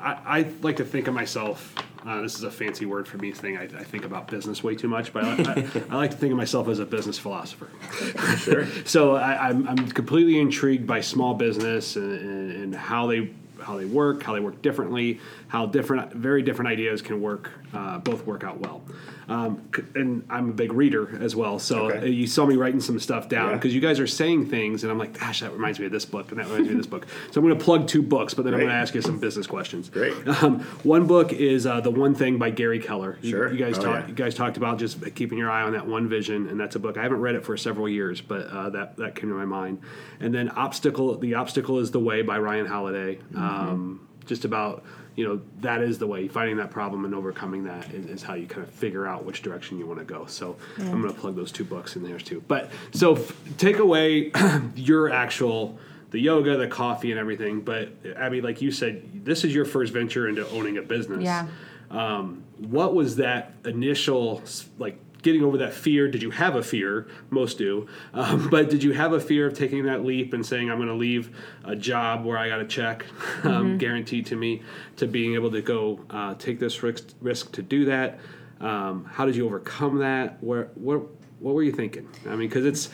I, 0.00 0.38
I 0.40 0.46
like 0.62 0.76
to 0.76 0.84
think 0.84 1.08
of 1.08 1.14
myself. 1.14 1.74
Uh, 2.06 2.20
this 2.22 2.36
is 2.36 2.44
a 2.44 2.50
fancy 2.50 2.86
word 2.86 3.08
for 3.08 3.18
me 3.18 3.32
thing. 3.32 3.58
I, 3.58 3.64
I 3.64 3.82
think 3.82 4.04
about 4.04 4.28
business 4.28 4.62
way 4.62 4.76
too 4.76 4.86
much, 4.86 5.12
but 5.12 5.24
I, 5.24 5.30
I, 5.32 5.82
I 5.90 5.96
like 5.96 6.12
to 6.12 6.16
think 6.16 6.30
of 6.30 6.38
myself 6.38 6.68
as 6.68 6.78
a 6.78 6.86
business 6.86 7.18
philosopher. 7.18 7.68
Sure. 8.36 8.66
So 8.84 9.16
I, 9.16 9.48
I'm, 9.48 9.66
I'm 9.66 9.88
completely 9.90 10.38
intrigued 10.38 10.86
by 10.86 11.00
small 11.00 11.34
business 11.34 11.96
and, 11.96 12.12
and, 12.12 12.52
and 12.52 12.74
how 12.74 13.08
they 13.08 13.30
how 13.60 13.76
they 13.76 13.84
work, 13.84 14.22
how 14.22 14.34
they 14.34 14.40
work 14.40 14.62
differently, 14.62 15.20
how 15.48 15.66
different, 15.66 16.12
very 16.12 16.42
different 16.42 16.70
ideas 16.70 17.02
can 17.02 17.20
work, 17.20 17.50
uh, 17.74 17.98
both 17.98 18.24
work 18.24 18.44
out 18.44 18.60
well. 18.60 18.82
Um, 19.28 19.68
and 19.96 20.24
I'm 20.30 20.50
a 20.50 20.52
big 20.52 20.72
reader 20.72 21.18
as 21.20 21.34
well, 21.34 21.58
so 21.58 21.90
Okay. 21.90 22.10
you 22.10 22.28
saw 22.28 22.46
me 22.46 22.54
writing 22.54 22.78
some 22.80 23.00
stuff 23.00 23.28
down 23.28 23.48
Yeah. 23.50 23.54
because 23.56 23.74
you 23.74 23.80
guys 23.80 23.98
are 23.98 24.06
saying 24.06 24.46
things, 24.46 24.84
and 24.84 24.92
I'm 24.92 24.98
like, 24.98 25.18
gosh, 25.18 25.40
that 25.40 25.52
reminds 25.52 25.80
me 25.80 25.86
of 25.86 25.92
this 25.92 26.04
book, 26.04 26.30
and 26.30 26.38
that 26.38 26.46
reminds 26.46 26.68
me 26.68 26.72
of 26.74 26.78
this 26.78 26.86
book. 26.86 27.06
So 27.32 27.40
I'm 27.40 27.46
going 27.46 27.58
to 27.58 27.64
plug 27.64 27.88
two 27.88 28.02
books, 28.02 28.34
but 28.34 28.44
then 28.44 28.54
I'm 28.54 28.60
going 28.60 28.70
to 28.70 28.76
ask 28.76 28.94
you 28.94 29.02
some 29.02 29.18
business 29.18 29.46
questions. 29.48 29.88
Great. 29.88 30.14
Um, 30.42 30.60
one 30.84 31.06
book 31.06 31.32
is 31.32 31.66
uh, 31.66 31.80
the 31.80 31.90
One 31.90 32.14
Thing 32.14 32.38
by 32.38 32.50
Gary 32.50 32.78
Keller. 32.78 33.18
You, 33.22 33.30
Sure. 33.30 33.52
you 33.52 33.58
guys 33.58 33.78
Oh, 33.78 33.82
talk, 33.82 34.00
yeah. 34.02 34.06
you 34.08 34.14
guys 34.14 34.34
talked 34.34 34.56
about 34.58 34.78
just 34.78 35.14
keeping 35.16 35.38
your 35.38 35.50
eye 35.50 35.62
on 35.62 35.72
that 35.72 35.86
one 35.88 36.08
vision, 36.08 36.48
and 36.48 36.60
that's 36.60 36.76
a 36.76 36.78
book 36.78 36.96
I 36.96 37.02
haven't 37.02 37.20
read 37.20 37.34
it 37.34 37.44
for 37.44 37.56
several 37.56 37.88
years, 37.88 38.20
but 38.20 38.46
uh, 38.46 38.70
that 38.70 38.96
that 38.98 39.16
came 39.16 39.30
to 39.30 39.34
my 39.36 39.44
mind. 39.44 39.78
And 40.20 40.32
then 40.34 40.50
obstacle, 40.50 41.16
the 41.18 41.34
obstacle 41.34 41.78
is 41.80 41.90
the 41.90 42.00
way 42.00 42.22
by 42.22 42.38
Ryan 42.38 42.66
Holiday. 42.66 43.16
Mm-hmm. 43.16 43.38
Um, 43.38 44.00
just 44.26 44.44
about 44.44 44.82
you 45.16 45.26
know 45.26 45.40
that 45.60 45.80
is 45.82 45.98
the 45.98 46.06
way 46.06 46.28
finding 46.28 46.58
that 46.58 46.70
problem 46.70 47.04
and 47.06 47.14
overcoming 47.14 47.64
that 47.64 47.92
is, 47.92 48.06
is 48.06 48.22
how 48.22 48.34
you 48.34 48.46
kind 48.46 48.66
of 48.66 48.72
figure 48.72 49.06
out 49.06 49.24
which 49.24 49.42
direction 49.42 49.78
you 49.78 49.86
want 49.86 49.98
to 49.98 50.04
go. 50.04 50.26
So 50.26 50.56
I'm 50.78 51.00
going 51.02 51.12
to 51.14 51.18
plug 51.18 51.34
those 51.36 51.50
two 51.50 51.64
books 51.64 51.96
in 51.96 52.02
there 52.02 52.18
too. 52.18 52.42
But 52.46 52.70
so 52.92 53.14
f- 53.16 53.34
take 53.56 53.78
away 53.78 54.30
your 54.76 55.10
actual 55.10 55.78
the 56.10 56.20
yoga, 56.20 56.56
the 56.56 56.68
coffee, 56.68 57.10
and 57.10 57.18
everything. 57.18 57.62
But 57.62 57.88
Abby, 58.14 58.40
like 58.40 58.62
you 58.62 58.70
said, 58.70 59.24
this 59.24 59.42
is 59.44 59.52
your 59.54 59.64
first 59.64 59.92
venture 59.92 60.28
into 60.28 60.48
owning 60.50 60.76
a 60.78 60.82
business 60.82 61.24
Yeah. 61.24 61.46
um, 61.90 62.44
what 62.58 62.94
was 62.94 63.16
that 63.16 63.52
initial 63.64 64.42
like 64.78 64.98
getting 65.26 65.42
over 65.42 65.58
that 65.58 65.74
fear. 65.74 66.06
Did 66.08 66.22
you 66.22 66.30
have 66.30 66.54
a 66.54 66.62
fear? 66.62 67.08
Most 67.30 67.58
do. 67.58 67.88
Um, 68.14 68.48
but 68.50 68.70
did 68.70 68.84
you 68.84 68.92
have 68.92 69.12
a 69.12 69.20
fear 69.20 69.48
of 69.48 69.54
taking 69.54 69.84
that 69.86 70.04
leap 70.04 70.32
and 70.32 70.46
saying 70.46 70.70
i'm 70.70 70.78
going 70.78 70.88
to 70.88 70.94
leave 70.94 71.36
a 71.64 71.74
job 71.74 72.24
where 72.24 72.38
i 72.38 72.48
got 72.48 72.60
a 72.60 72.64
check 72.64 73.04
um, 73.42 73.76
guaranteed 73.76 74.24
to 74.26 74.36
me 74.36 74.62
to 74.96 75.06
being 75.06 75.34
able 75.34 75.50
to 75.50 75.60
go 75.60 76.00
uh, 76.10 76.34
take 76.34 76.60
this 76.60 76.82
risk, 76.82 77.08
risk 77.20 77.52
to 77.52 77.62
do 77.62 77.86
that? 77.86 78.20
Um, 78.60 79.04
how 79.04 79.26
did 79.26 79.34
you 79.34 79.44
overcome 79.44 79.98
that? 79.98 80.42
Where 80.42 80.70
what 80.76 81.02
what 81.40 81.54
were 81.54 81.62
you 81.64 81.72
thinking? 81.72 82.08
I 82.26 82.30
mean 82.30 82.48
because 82.48 82.64
it's 82.64 82.88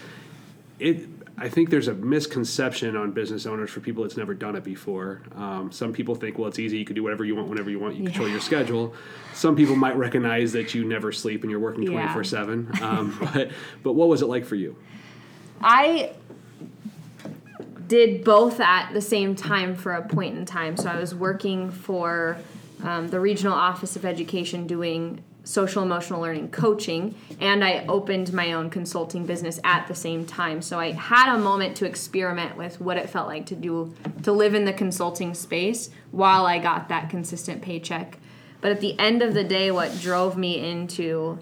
it 0.79 1.07
I 1.39 1.49
think 1.49 1.71
there's 1.71 1.89
a 1.89 1.95
misconception 1.95 2.97
on 2.97 3.13
business 3.13 3.47
owners 3.47 3.71
for 3.71 3.81
people 3.81 4.03
that's 4.05 4.17
never 4.17 4.35
done 4.35 4.55
it 4.55 4.63
before. 4.65 5.23
Um, 5.35 5.73
some 5.73 5.93
people 5.93 6.15
think, 6.15 6.39
well, 6.39 6.49
it's 6.49 6.59
easy. 6.59 6.79
You 6.79 6.85
can 6.85 6.95
do 6.95 7.03
whatever 7.03 7.25
you 7.25 7.35
want, 7.35 7.49
whenever 7.49 7.71
you 7.71 7.79
want. 7.79 7.97
You 7.97 8.05
control 8.05 8.29
your 8.29 8.41
schedule. 8.41 8.95
Some 9.35 9.57
people 9.57 9.75
might 9.75 9.97
recognize 9.97 10.53
that 10.53 10.75
you 10.75 10.85
never 10.85 11.11
sleep 11.11 11.43
and 11.43 11.51
you're 11.51 11.61
working 11.61 11.85
Yeah. 11.85 12.13
24 12.13 12.25
seven. 12.25 12.71
Um, 12.83 13.19
but 13.35 13.51
but 13.83 13.93
what 13.95 14.09
was 14.09 14.23
it 14.23 14.27
like 14.27 14.45
for 14.45 14.57
you? 14.57 14.77
I 15.61 16.13
did 17.89 18.25
both 18.25 18.61
at 18.61 18.93
the 18.93 19.01
same 19.01 19.35
time 19.35 19.75
for 19.75 19.93
a 19.93 20.03
point 20.07 20.37
in 20.37 20.45
time. 20.45 20.77
So 20.77 20.89
I 20.89 20.99
was 20.99 21.15
working 21.15 21.71
for 21.71 22.39
um, 22.83 23.09
the 23.09 23.21
regional 23.21 23.55
office 23.55 23.97
of 23.97 24.05
education 24.05 24.67
doing 24.67 25.23
social 25.45 25.83
emotional 25.83 26.21
learning 26.21 26.51
coaching 26.51 27.15
and 27.41 27.65
I 27.65 27.85
opened 27.89 28.33
my 28.33 28.53
own 28.53 28.71
consulting 28.71 29.27
business 29.27 29.59
at 29.65 29.89
the 29.89 29.95
same 29.95 30.25
time. 30.25 30.63
So 30.63 30.79
I 30.79 30.93
had 30.93 31.35
a 31.35 31.39
moment 31.39 31.77
to 31.79 31.87
experiment 31.87 32.57
with 32.57 32.81
what 32.81 32.97
it 32.97 33.11
felt 33.11 33.27
like 33.27 33.47
to 33.47 33.57
do 33.57 33.93
to 34.23 34.33
live 34.33 34.55
in 34.55 34.65
the 34.65 34.73
consulting 34.73 35.35
space 35.35 35.91
while 36.11 36.47
I 36.47 36.59
got 36.59 36.89
that 36.89 37.11
consistent 37.11 37.61
paycheck. 37.63 38.19
But 38.61 38.71
at 38.71 38.81
the 38.81 38.99
end 38.99 39.23
of 39.23 39.35
the 39.35 39.45
day 39.45 39.71
what 39.71 40.01
drove 40.01 40.37
me 40.37 40.65
into 40.71 41.39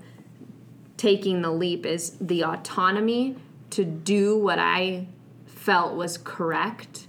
taking 0.97 1.43
the 1.43 1.51
leap 1.51 1.85
is 1.85 2.17
the 2.21 2.45
autonomy 2.45 3.37
to 3.71 3.85
do 3.85 4.37
what 4.37 4.59
I 4.59 5.07
felt 5.47 5.95
was 5.95 6.17
correct 6.17 7.07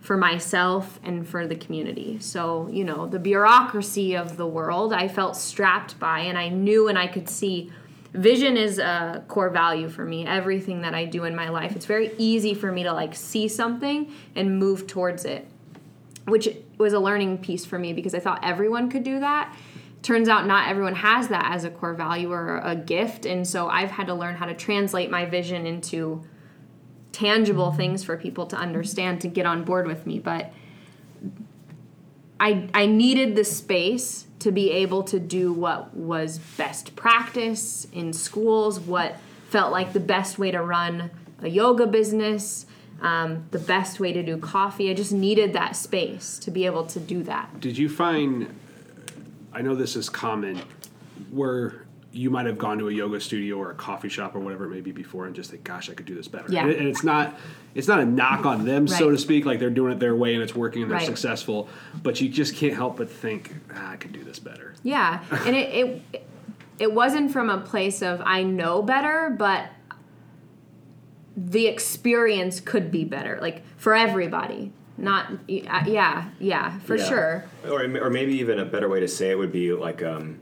for 0.00 0.16
myself 0.16 0.98
and 1.04 1.28
for 1.28 1.46
the 1.46 1.54
community. 1.54 2.18
So, 2.20 2.68
you 2.72 2.84
know, 2.84 3.06
the 3.06 3.18
bureaucracy 3.18 4.16
of 4.16 4.36
the 4.36 4.46
world 4.46 4.92
I 4.92 5.08
felt 5.08 5.36
strapped 5.36 5.98
by, 6.00 6.20
and 6.20 6.38
I 6.38 6.48
knew 6.48 6.88
and 6.88 6.98
I 6.98 7.06
could 7.06 7.28
see 7.28 7.70
vision 8.12 8.56
is 8.56 8.78
a 8.78 9.22
core 9.28 9.50
value 9.50 9.88
for 9.88 10.04
me. 10.04 10.26
Everything 10.26 10.80
that 10.80 10.94
I 10.94 11.04
do 11.04 11.24
in 11.24 11.36
my 11.36 11.48
life, 11.48 11.76
it's 11.76 11.86
very 11.86 12.12
easy 12.18 12.54
for 12.54 12.72
me 12.72 12.82
to 12.82 12.92
like 12.92 13.14
see 13.14 13.46
something 13.46 14.12
and 14.34 14.58
move 14.58 14.86
towards 14.86 15.24
it, 15.24 15.46
which 16.24 16.48
was 16.78 16.92
a 16.92 16.98
learning 16.98 17.38
piece 17.38 17.64
for 17.64 17.78
me 17.78 17.92
because 17.92 18.14
I 18.14 18.20
thought 18.20 18.40
everyone 18.42 18.90
could 18.90 19.04
do 19.04 19.20
that. 19.20 19.54
Turns 20.02 20.30
out 20.30 20.46
not 20.46 20.68
everyone 20.68 20.94
has 20.94 21.28
that 21.28 21.52
as 21.52 21.64
a 21.64 21.70
core 21.70 21.92
value 21.92 22.32
or 22.32 22.58
a 22.64 22.74
gift, 22.74 23.26
and 23.26 23.46
so 23.46 23.68
I've 23.68 23.90
had 23.90 24.06
to 24.06 24.14
learn 24.14 24.34
how 24.34 24.46
to 24.46 24.54
translate 24.54 25.10
my 25.10 25.26
vision 25.26 25.66
into 25.66 26.24
tangible 27.12 27.72
things 27.72 28.04
for 28.04 28.16
people 28.16 28.46
to 28.46 28.56
understand 28.56 29.20
to 29.20 29.28
get 29.28 29.46
on 29.46 29.64
board 29.64 29.86
with 29.86 30.06
me 30.06 30.18
but 30.18 30.52
I 32.38 32.68
I 32.72 32.86
needed 32.86 33.36
the 33.36 33.44
space 33.44 34.26
to 34.40 34.50
be 34.52 34.70
able 34.70 35.02
to 35.04 35.20
do 35.20 35.52
what 35.52 35.94
was 35.94 36.38
best 36.56 36.96
practice 36.96 37.86
in 37.92 38.12
schools 38.12 38.80
what 38.80 39.16
felt 39.50 39.72
like 39.72 39.92
the 39.92 40.00
best 40.00 40.38
way 40.38 40.50
to 40.50 40.62
run 40.62 41.10
a 41.42 41.48
yoga 41.48 41.86
business 41.86 42.66
um, 43.02 43.46
the 43.50 43.58
best 43.58 43.98
way 43.98 44.12
to 44.12 44.22
do 44.22 44.36
coffee 44.36 44.90
i 44.90 44.94
just 44.94 45.12
needed 45.12 45.52
that 45.54 45.74
space 45.74 46.38
to 46.38 46.50
be 46.50 46.66
able 46.66 46.84
to 46.86 47.00
do 47.00 47.22
that 47.22 47.60
Did 47.60 47.76
you 47.78 47.88
find? 47.88 48.54
I 49.52 49.62
know 49.62 49.74
this 49.74 49.96
is 49.96 50.08
common, 50.08 50.62
where 51.30 51.79
you 52.12 52.28
might 52.30 52.46
have 52.46 52.58
gone 52.58 52.78
to 52.78 52.88
a 52.88 52.92
yoga 52.92 53.20
studio 53.20 53.56
or 53.56 53.70
a 53.70 53.74
coffee 53.74 54.08
shop 54.08 54.34
or 54.34 54.40
whatever 54.40 54.64
it 54.64 54.70
may 54.70 54.80
be 54.80 54.90
before, 54.92 55.26
and 55.26 55.34
just 55.34 55.50
think, 55.50 55.62
"Gosh, 55.64 55.88
I 55.90 55.94
could 55.94 56.06
do 56.06 56.14
this 56.14 56.26
better." 56.28 56.46
Yeah. 56.50 56.62
And, 56.64 56.72
and 56.72 56.88
it's 56.88 57.04
not, 57.04 57.38
it's 57.74 57.86
not 57.88 58.00
a 58.00 58.04
knock 58.04 58.44
on 58.46 58.64
them, 58.64 58.88
so 58.88 59.10
to 59.10 59.18
speak. 59.18 59.44
Like 59.44 59.58
they're 59.60 59.70
doing 59.70 59.92
it 59.92 60.00
their 60.00 60.16
way 60.16 60.34
and 60.34 60.42
it's 60.42 60.54
working 60.54 60.82
and 60.82 60.90
they're 60.90 60.98
Right. 60.98 61.06
successful, 61.06 61.68
but 62.02 62.20
you 62.20 62.28
just 62.28 62.56
can't 62.56 62.74
help 62.74 62.96
but 62.96 63.10
think, 63.10 63.54
ah, 63.74 63.92
"I 63.92 63.96
could 63.96 64.12
do 64.12 64.24
this 64.24 64.38
better." 64.38 64.74
Yeah, 64.82 65.22
and 65.46 65.54
it, 65.54 66.02
it 66.12 66.26
it 66.80 66.92
wasn't 66.92 67.30
from 67.32 67.48
a 67.50 67.58
place 67.58 68.02
of 68.02 68.20
I 68.24 68.42
know 68.42 68.82
better, 68.82 69.34
but 69.38 69.66
the 71.36 71.66
experience 71.68 72.60
could 72.60 72.90
be 72.90 73.04
better, 73.04 73.38
like 73.40 73.62
for 73.76 73.94
everybody. 73.94 74.72
Not 74.98 75.30
yeah, 75.48 76.28
yeah, 76.38 76.78
for 76.80 76.96
Yeah. 76.96 77.04
sure. 77.08 77.44
Or, 77.66 77.82
or 77.98 78.10
maybe 78.10 78.34
even 78.34 78.58
a 78.58 78.66
better 78.66 78.88
way 78.88 79.00
to 79.00 79.08
say 79.08 79.30
it 79.30 79.38
would 79.38 79.52
be 79.52 79.72
like, 79.72 80.02
um, 80.02 80.40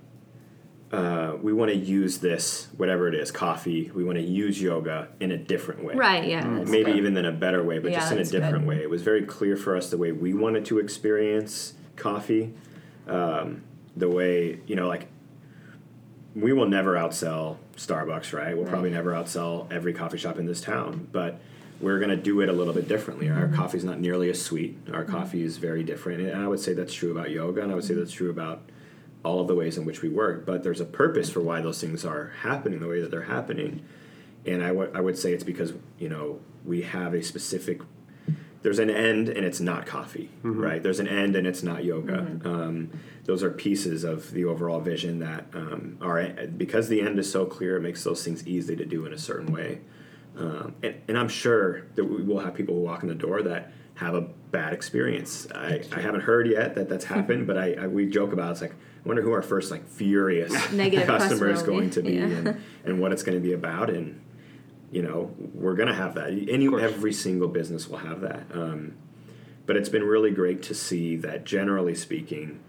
uh, 0.92 1.36
we 1.42 1.52
want 1.52 1.70
to 1.70 1.76
use 1.76 2.18
this, 2.18 2.68
whatever 2.76 3.08
it 3.08 3.14
is, 3.14 3.30
coffee. 3.30 3.90
We 3.94 4.04
want 4.04 4.16
to 4.16 4.24
use 4.24 4.60
yoga 4.60 5.08
in 5.20 5.32
a 5.32 5.36
different 5.36 5.84
way. 5.84 5.94
Right? 5.94 6.26
Yeah. 6.26 6.48
that's 6.58 6.70
Maybe 6.70 6.92
good. 6.92 6.96
even 6.96 7.16
in 7.16 7.24
a 7.26 7.32
better 7.32 7.62
way, 7.62 7.78
but 7.78 7.90
Yeah, 7.90 7.98
just 8.00 8.12
in 8.12 8.18
a 8.18 8.20
that's 8.20 8.30
good. 8.30 8.40
different 8.40 8.66
way. 8.66 8.82
It 8.82 8.88
was 8.88 9.02
very 9.02 9.22
clear 9.22 9.56
for 9.56 9.76
us 9.76 9.90
the 9.90 9.98
way 9.98 10.12
we 10.12 10.32
wanted 10.32 10.64
to 10.66 10.78
experience 10.78 11.74
coffee. 11.96 12.54
Um, 13.06 13.62
the 13.96 14.08
way, 14.08 14.60
you 14.66 14.76
know, 14.76 14.86
like, 14.88 15.08
we 16.34 16.52
will 16.52 16.68
never 16.68 16.94
outsell 16.94 17.56
Starbucks, 17.76 18.32
right? 18.32 18.56
We'll 18.56 18.66
probably 18.66 18.90
never 18.90 19.12
outsell 19.12 19.70
every 19.72 19.92
coffee 19.92 20.18
shop 20.18 20.38
in 20.38 20.46
this 20.46 20.60
town, 20.60 21.08
but 21.10 21.40
we're 21.80 21.98
going 21.98 22.10
to 22.10 22.16
do 22.16 22.40
it 22.40 22.48
a 22.48 22.52
little 22.52 22.74
bit 22.74 22.86
differently. 22.88 23.28
Our 23.28 23.48
coffee's 23.48 23.84
not 23.84 23.98
nearly 24.00 24.30
as 24.30 24.40
sweet. 24.40 24.78
Our 24.92 25.04
coffee 25.04 25.42
is 25.42 25.56
very 25.58 25.82
different. 25.82 26.20
And 26.22 26.40
I 26.42 26.46
would 26.48 26.60
say 26.60 26.74
that's 26.74 26.94
true 26.94 27.10
about 27.10 27.30
yoga, 27.30 27.62
and 27.62 27.72
I 27.72 27.74
would 27.74 27.84
say 27.84 27.94
that's 27.94 28.12
true 28.12 28.30
about 28.30 28.62
all 29.24 29.40
of 29.40 29.48
the 29.48 29.54
ways 29.54 29.76
in 29.76 29.84
which 29.84 30.02
we 30.02 30.08
work. 30.08 30.46
But 30.46 30.62
there's 30.62 30.80
a 30.80 30.84
purpose 30.84 31.30
for 31.30 31.40
why 31.40 31.60
those 31.60 31.80
things 31.80 32.04
are 32.04 32.32
happening 32.42 32.80
the 32.80 32.88
way 32.88 33.00
that 33.00 33.10
they're 33.10 33.22
happening. 33.22 33.84
And 34.46 34.62
I 34.62 34.72
would 34.72 34.96
I 34.96 35.00
would 35.00 35.18
say 35.18 35.32
it's 35.32 35.44
because, 35.44 35.72
you 35.98 36.08
know, 36.08 36.40
we 36.64 36.82
have 36.82 37.14
a 37.14 37.22
specific 37.22 37.82
there's 38.62 38.78
an 38.78 38.90
end 38.90 39.28
and 39.28 39.46
it's 39.46 39.60
not 39.60 39.86
coffee, 39.86 40.30
right? 40.42 40.82
There's 40.82 40.98
an 40.98 41.06
end 41.06 41.36
and 41.36 41.46
it's 41.46 41.62
not 41.62 41.84
yoga. 41.84 42.40
Um, 42.44 42.90
those 43.24 43.42
are 43.42 43.50
pieces 43.50 44.04
of 44.04 44.32
the 44.32 44.44
overall 44.44 44.80
vision 44.80 45.20
that 45.20 45.46
um, 45.54 45.96
are 46.00 46.24
because 46.56 46.88
the 46.88 47.00
end 47.00 47.18
is 47.18 47.30
so 47.30 47.46
clear. 47.46 47.76
It 47.76 47.82
makes 47.82 48.02
those 48.02 48.24
things 48.24 48.46
easy 48.46 48.74
to 48.74 48.84
do 48.84 49.06
in 49.06 49.12
a 49.12 49.18
certain 49.18 49.52
way. 49.52 49.80
Um, 50.36 50.74
and, 50.82 50.96
and 51.08 51.18
I'm 51.18 51.28
sure 51.28 51.86
that 51.94 52.04
we 52.04 52.22
will 52.22 52.40
have 52.40 52.54
people 52.54 52.74
who 52.74 52.80
walk 52.80 53.02
in 53.02 53.08
the 53.08 53.14
door 53.14 53.42
that 53.42 53.72
have 53.94 54.14
a 54.14 54.22
bad 54.22 54.72
experience. 54.72 55.46
I, 55.54 55.82
I 55.92 56.00
haven't 56.00 56.22
heard 56.22 56.48
yet 56.48 56.74
that 56.74 56.88
that's 56.88 57.04
happened, 57.04 57.46
but 57.46 57.58
I, 57.58 57.74
I 57.74 57.86
we 57.86 58.06
joke 58.06 58.32
about 58.32 58.48
it. 58.48 58.52
it's 58.52 58.60
like 58.62 58.74
wonder 59.08 59.22
who 59.22 59.32
our 59.32 59.42
first 59.42 59.70
like 59.70 59.88
furious 59.88 60.52
Negative 60.72 61.06
customer 61.18 61.50
is 61.50 61.62
going 61.62 61.88
be. 61.88 61.94
to 61.94 62.02
be 62.02 62.12
Yeah. 62.14 62.24
and, 62.24 62.60
and 62.84 63.00
what 63.00 63.10
it's 63.12 63.22
going 63.22 63.36
to 63.36 63.42
be 63.42 63.54
about 63.54 63.90
and 63.90 64.20
you 64.92 65.02
know 65.02 65.34
we're 65.54 65.74
going 65.74 65.88
to 65.88 65.94
have 65.94 66.14
that 66.14 66.28
any 66.48 66.66
every 66.80 67.12
single 67.12 67.48
business 67.48 67.88
will 67.88 67.98
have 67.98 68.20
that 68.20 68.44
um, 68.52 68.92
but 69.66 69.76
it's 69.76 69.88
been 69.88 70.04
really 70.04 70.30
great 70.30 70.62
to 70.64 70.74
see 70.74 71.16
that 71.16 71.44
generally 71.44 71.94
speaking 71.94 72.60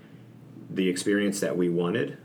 the 0.69 0.87
experience 0.87 1.39
that 1.41 1.55
we 1.57 1.67
wanted 1.69 2.17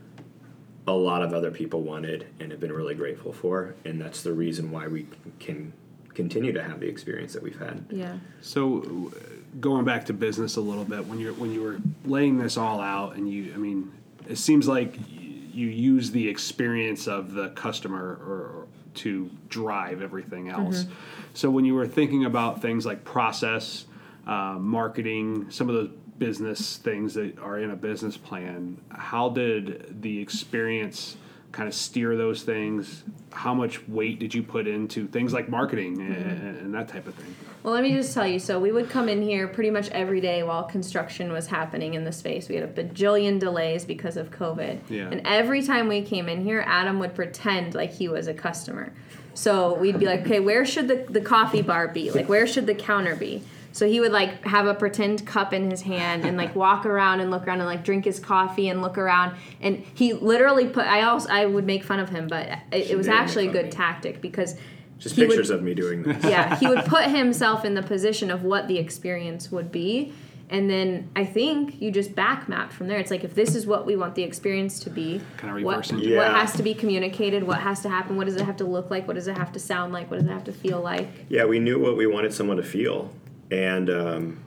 a 0.87 0.93
lot 0.93 1.21
of 1.23 1.33
other 1.33 1.51
people 1.51 1.81
wanted 1.81 2.27
and 2.39 2.51
have 2.51 2.59
been 2.59 2.71
really 2.73 2.95
grateful 2.95 3.33
for 3.33 3.75
and 3.85 3.99
that's 4.01 4.21
the 4.23 4.31
reason 4.33 4.71
why 4.71 4.87
we 4.87 5.07
can 5.39 5.73
continue 6.13 6.53
to 6.53 6.63
have 6.63 6.79
the 6.79 6.87
experience 6.87 7.33
that 7.33 7.43
we've 7.43 7.59
had 7.59 7.85
Yeah. 7.89 8.17
So, 8.41 9.11
going 9.59 9.83
back 9.85 10.05
to 10.05 10.13
business 10.13 10.55
a 10.55 10.61
little 10.61 10.85
bit, 10.85 11.05
when 11.07 11.19
you're 11.19 11.33
when 11.33 11.51
you 11.51 11.61
were 11.61 11.77
laying 12.05 12.37
this 12.37 12.55
all 12.57 12.79
out, 12.79 13.15
and 13.17 13.29
you, 13.29 13.51
I 13.53 13.57
mean, 13.57 13.91
it 14.27 14.37
seems 14.37 14.67
like 14.67 14.95
you 15.09 15.67
use 15.67 16.11
the 16.11 16.27
experience 16.27 17.07
of 17.07 17.33
the 17.33 17.49
customer 17.49 18.01
or 18.01 18.67
to 18.95 19.29
drive 19.49 20.01
everything 20.01 20.49
else. 20.49 20.85
So, 21.33 21.49
when 21.49 21.65
you 21.65 21.75
were 21.75 21.87
thinking 21.87 22.25
about 22.25 22.61
things 22.61 22.85
like 22.85 23.03
process, 23.03 23.85
uh, 24.25 24.57
marketing, 24.59 25.51
some 25.51 25.69
of 25.69 25.75
those 25.75 25.89
business 26.17 26.77
things 26.77 27.13
that 27.15 27.37
are 27.39 27.59
in 27.59 27.71
a 27.71 27.75
business 27.75 28.15
plan, 28.17 28.77
how 28.89 29.29
did 29.29 30.01
the 30.01 30.19
experience 30.19 31.17
kind 31.55 31.69
of 31.69 31.73
steer 31.73 32.17
those 32.17 32.43
things? 32.43 33.03
How 33.31 33.53
much 33.53 33.87
weight 33.87 34.19
did 34.19 34.33
you 34.33 34.43
put 34.43 34.67
into 34.67 35.07
things 35.07 35.31
like 35.31 35.47
marketing 35.47 35.97
mm-hmm. 35.97 36.11
and, 36.11 36.57
and 36.57 36.73
that 36.73 36.89
type 36.89 37.07
of 37.07 37.15
thing? 37.15 37.33
Well, 37.63 37.73
let 37.73 37.81
me 37.81 37.93
just 37.93 38.13
tell 38.13 38.27
you. 38.27 38.39
So 38.39 38.59
we 38.59 38.73
would 38.73 38.89
come 38.89 39.07
in 39.07 39.21
here 39.21 39.47
pretty 39.47 39.69
much 39.69 39.89
every 39.91 40.19
day 40.19 40.43
while 40.43 40.65
construction 40.65 41.31
was 41.31 41.47
happening 41.47 41.93
in 41.93 42.03
the 42.03 42.11
space. 42.11 42.49
We 42.49 42.55
had 42.55 42.65
a 42.65 42.83
bajillion 42.83 43.39
delays 43.39 43.85
because 43.85 44.17
of 44.17 44.31
COVID. 44.31 44.81
Yeah. 44.89 45.07
And 45.09 45.21
every 45.25 45.63
time 45.63 45.87
we 45.87 46.01
came 46.01 46.27
in 46.27 46.43
here, 46.43 46.61
Adam 46.67 46.99
would 46.99 47.15
pretend 47.15 47.73
like 47.73 47.93
he 47.93 48.09
was 48.09 48.27
a 48.27 48.33
customer. 48.33 48.91
So 49.33 49.75
we'd 49.75 49.97
be 49.97 50.07
like, 50.07 50.21
okay, 50.21 50.41
where 50.41 50.65
should 50.65 50.89
the, 50.89 51.05
the 51.09 51.21
coffee 51.21 51.61
bar 51.61 51.87
be? 51.87 52.11
Like, 52.11 52.27
where 52.27 52.47
should 52.47 52.67
the 52.67 52.75
counter 52.75 53.15
be? 53.15 53.43
So 53.75 53.85
he 53.85 53.99
would 53.99 54.13
like 54.13 54.45
have 54.45 54.67
a 54.67 54.73
pretend 54.73 55.27
cup 55.27 55.51
in 55.51 55.69
his 55.69 55.81
hand 55.81 56.23
and 56.23 56.37
like 56.37 56.55
walk 56.65 56.85
around 56.85 57.19
and 57.19 57.29
look 57.29 57.45
around 57.45 57.59
and 57.59 57.67
like 57.67 57.83
drink 57.83 58.05
his 58.05 58.21
coffee 58.21 58.69
and 58.69 58.81
look 58.81 58.97
around. 58.97 59.35
And 59.59 59.83
he 59.93 60.13
literally 60.13 60.69
put. 60.69 60.85
I 60.85 61.01
also 61.01 61.27
I 61.29 61.45
would 61.45 61.65
make 61.65 61.83
fun 61.83 61.99
of 61.99 62.07
him, 62.07 62.29
but 62.29 62.47
it, 62.71 62.91
it 62.91 62.97
was 62.97 63.09
actually 63.09 63.49
a 63.49 63.51
good 63.51 63.73
tactic 63.73 64.21
because 64.21 64.55
just 64.97 65.15
he 65.15 65.23
would- 65.23 65.31
pictures 65.31 65.49
of 65.49 65.61
me 65.61 65.73
doing 65.73 66.03
this 66.03 66.23
yeah, 66.23 66.55
he 66.55 66.67
would 66.67 66.85
put 66.85 67.03
himself 67.09 67.65
in 67.65 67.73
the 67.73 67.83
position 67.83 68.31
of 68.31 68.43
what 68.43 68.69
the 68.69 68.77
experience 68.77 69.51
would 69.51 69.73
be. 69.73 70.13
And 70.49 70.69
then 70.69 71.09
I 71.13 71.25
think 71.25 71.81
you 71.81 71.91
just 71.91 72.15
back 72.15 72.47
mapped 72.47 72.71
from 72.71 72.87
there. 72.87 72.99
It's 72.99 73.11
like 73.11 73.25
if 73.25 73.35
this 73.35 73.55
is 73.55 73.67
what 73.67 73.85
we 73.85 73.97
want 73.97 74.15
the 74.15 74.23
experience 74.23 74.79
to 74.81 74.89
be, 74.89 75.19
Kinda 75.37 75.65
what, 75.65 75.91
reverse 75.91 75.91
what 75.91 76.31
has 76.31 76.53
to 76.53 76.63
be 76.63 76.73
communicated, 76.73 77.43
what 77.43 77.59
has 77.59 77.81
to 77.81 77.89
happen, 77.89 78.15
what 78.15 78.25
does 78.27 78.37
it 78.37 78.45
have 78.45 78.55
to 78.57 78.63
look 78.63 78.89
like, 78.89 79.05
what 79.05 79.15
does 79.15 79.27
it 79.27 79.37
have 79.37 79.51
to 79.51 79.59
sound 79.59 79.91
like, 79.91 80.09
what 80.09 80.19
does 80.19 80.29
it 80.29 80.31
have 80.31 80.45
to 80.45 80.53
feel 80.53 80.79
like. 80.79 81.09
Yeah, 81.27 81.43
we 81.43 81.59
knew 81.59 81.77
what 81.79 81.97
we 81.97 82.05
wanted 82.05 82.31
someone 82.31 82.57
to 82.57 82.63
feel, 82.63 83.11
and 83.51 83.89
um, 83.89 84.43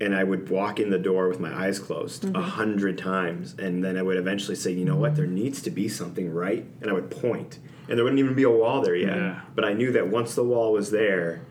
and 0.00 0.14
I 0.16 0.24
would 0.24 0.48
walk 0.50 0.80
in 0.80 0.90
the 0.90 0.98
door 0.98 1.28
with 1.28 1.38
my 1.38 1.52
eyes 1.54 1.78
closed 1.78 2.24
a 2.24 2.28
Mm-hmm. 2.28 2.42
hundred 2.42 2.98
times, 2.98 3.54
and 3.58 3.84
then 3.84 3.96
I 3.96 4.02
would 4.02 4.16
eventually 4.16 4.56
say, 4.56 4.72
you 4.72 4.84
know 4.84 4.96
what, 4.96 5.14
there 5.16 5.26
needs 5.26 5.62
to 5.62 5.70
be 5.70 5.88
something 5.88 6.32
right, 6.32 6.66
and 6.80 6.90
I 6.90 6.92
would 6.92 7.10
point, 7.10 7.58
and 7.88 7.96
there 7.96 8.04
wouldn't 8.04 8.18
even 8.18 8.34
be 8.34 8.42
a 8.42 8.50
wall 8.50 8.80
there 8.82 8.96
yet, 8.96 9.16
Yeah. 9.16 9.40
but 9.54 9.64
I 9.64 9.72
knew 9.74 9.92
that 9.92 10.08
once 10.08 10.34
the 10.34 10.42
wall 10.44 10.72
was 10.72 10.90
there, 10.90 11.42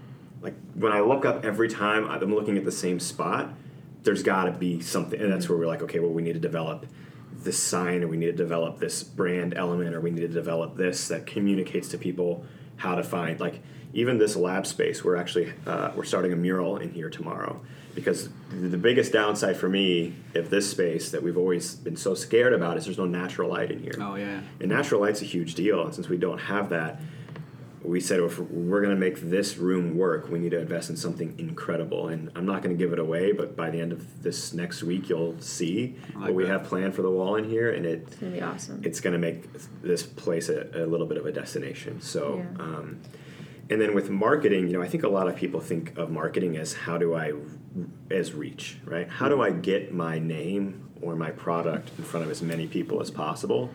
like 0.41 0.55
when 0.73 0.91
I 0.91 0.99
look 0.99 1.23
up 1.25 1.45
every 1.45 1.69
time 1.69 2.09
I'm 2.09 2.33
looking 2.35 2.57
at 2.57 2.65
the 2.65 2.71
same 2.71 2.99
spot, 2.99 3.53
there's 4.03 4.23
got 4.23 4.45
to 4.45 4.51
be 4.51 4.81
something, 4.81 5.19
and 5.21 5.31
that's 5.31 5.47
where 5.47 5.57
we're 5.57 5.67
like, 5.67 5.83
okay, 5.83 5.99
well, 5.99 6.11
we 6.11 6.21
need 6.23 6.33
to 6.33 6.39
develop 6.39 6.87
this 7.31 7.57
sign, 7.57 8.03
or 8.03 8.07
we 8.07 8.17
need 8.17 8.25
to 8.25 8.33
develop 8.33 8.79
this 8.79 9.01
brand 9.03 9.53
element, 9.55 9.95
or 9.95 10.01
we 10.01 10.11
need 10.11 10.21
to 10.21 10.27
develop 10.27 10.75
this 10.75 11.07
that 11.07 11.25
communicates 11.25 11.87
to 11.89 11.97
people 11.97 12.43
how 12.77 12.95
to 12.95 13.03
find 13.03 13.39
like 13.39 13.61
even 13.93 14.17
this 14.17 14.35
lab 14.35 14.65
space. 14.65 15.03
We're 15.03 15.15
actually 15.15 15.53
uh, 15.65 15.91
we're 15.95 16.03
starting 16.05 16.33
a 16.33 16.35
mural 16.35 16.77
in 16.77 16.91
here 16.91 17.09
tomorrow 17.09 17.59
because 17.93 18.29
the 18.51 18.77
biggest 18.77 19.11
downside 19.11 19.57
for 19.57 19.67
me 19.67 20.13
of 20.35 20.49
this 20.49 20.69
space 20.69 21.11
that 21.11 21.21
we've 21.21 21.37
always 21.37 21.75
been 21.75 21.97
so 21.97 22.13
scared 22.13 22.53
about 22.53 22.77
is 22.77 22.85
there's 22.85 22.97
no 22.97 23.05
natural 23.05 23.49
light 23.49 23.69
in 23.71 23.79
here. 23.79 23.95
Oh 23.99 24.15
yeah. 24.15 24.41
And 24.59 24.69
natural 24.69 25.01
light's 25.01 25.21
a 25.21 25.25
huge 25.25 25.55
deal, 25.55 25.83
and 25.85 25.93
since 25.93 26.07
we 26.07 26.17
don't 26.17 26.37
have 26.39 26.69
that, 26.69 27.01
we 27.83 27.99
said 27.99 28.19
if 28.21 28.37
we're 28.39 28.79
going 28.81 28.93
to 28.93 28.99
make 28.99 29.19
this 29.21 29.57
room 29.57 29.97
work, 29.97 30.29
we 30.29 30.37
need 30.39 30.51
to 30.51 30.59
invest 30.59 30.89
in 30.91 30.95
something 30.95 31.33
incredible. 31.39 32.09
And 32.09 32.29
I'm 32.35 32.45
not 32.45 32.61
going 32.61 32.77
to 32.77 32.81
give 32.81 32.93
it 32.93 32.99
away, 32.99 33.31
but 33.31 33.57
by 33.57 33.71
the 33.71 33.81
end 33.81 33.91
of 33.91 34.21
this 34.21 34.53
next 34.53 34.83
week, 34.83 35.09
you'll 35.09 35.35
see 35.41 35.95
like 36.13 36.25
what 36.25 36.33
we 36.35 36.43
that. 36.43 36.49
have 36.59 36.63
planned 36.65 36.93
for 36.93 37.01
the 37.01 37.09
wall 37.09 37.35
in 37.37 37.43
here, 37.49 37.71
and 37.71 37.85
it 37.85 38.03
It's 38.07 38.15
gonna 38.17 38.31
be 38.33 38.41
awesome. 38.41 38.81
it's 38.85 39.01
going 39.01 39.13
to 39.13 39.19
make 39.19 39.47
this 39.81 40.03
place 40.03 40.47
a, 40.47 40.69
a 40.75 40.85
little 40.85 41.07
bit 41.07 41.17
of 41.17 41.25
a 41.25 41.31
destination. 41.31 41.99
So, 42.01 42.37
Yeah. 42.57 42.63
um, 42.63 42.99
and 43.71 43.79
then 43.79 43.95
with 43.95 44.09
marketing, 44.09 44.67
you 44.67 44.73
know, 44.73 44.81
I 44.81 44.87
think 44.89 45.03
a 45.03 45.07
lot 45.07 45.29
of 45.29 45.37
people 45.37 45.61
think 45.61 45.97
of 45.97 46.11
marketing 46.11 46.57
as 46.57 46.73
how 46.73 46.97
do 46.97 47.15
I 47.15 47.31
as 48.11 48.33
reach, 48.33 48.77
right? 48.83 49.07
How 49.07 49.29
do 49.29 49.41
I 49.41 49.51
get 49.51 49.93
my 49.93 50.19
name 50.19 50.89
or 51.01 51.15
my 51.15 51.31
product 51.31 51.89
in 51.97 52.03
front 52.03 52.25
of 52.25 52.31
as 52.31 52.41
many 52.41 52.67
people 52.67 53.01
as 53.01 53.09
possible? 53.09 53.71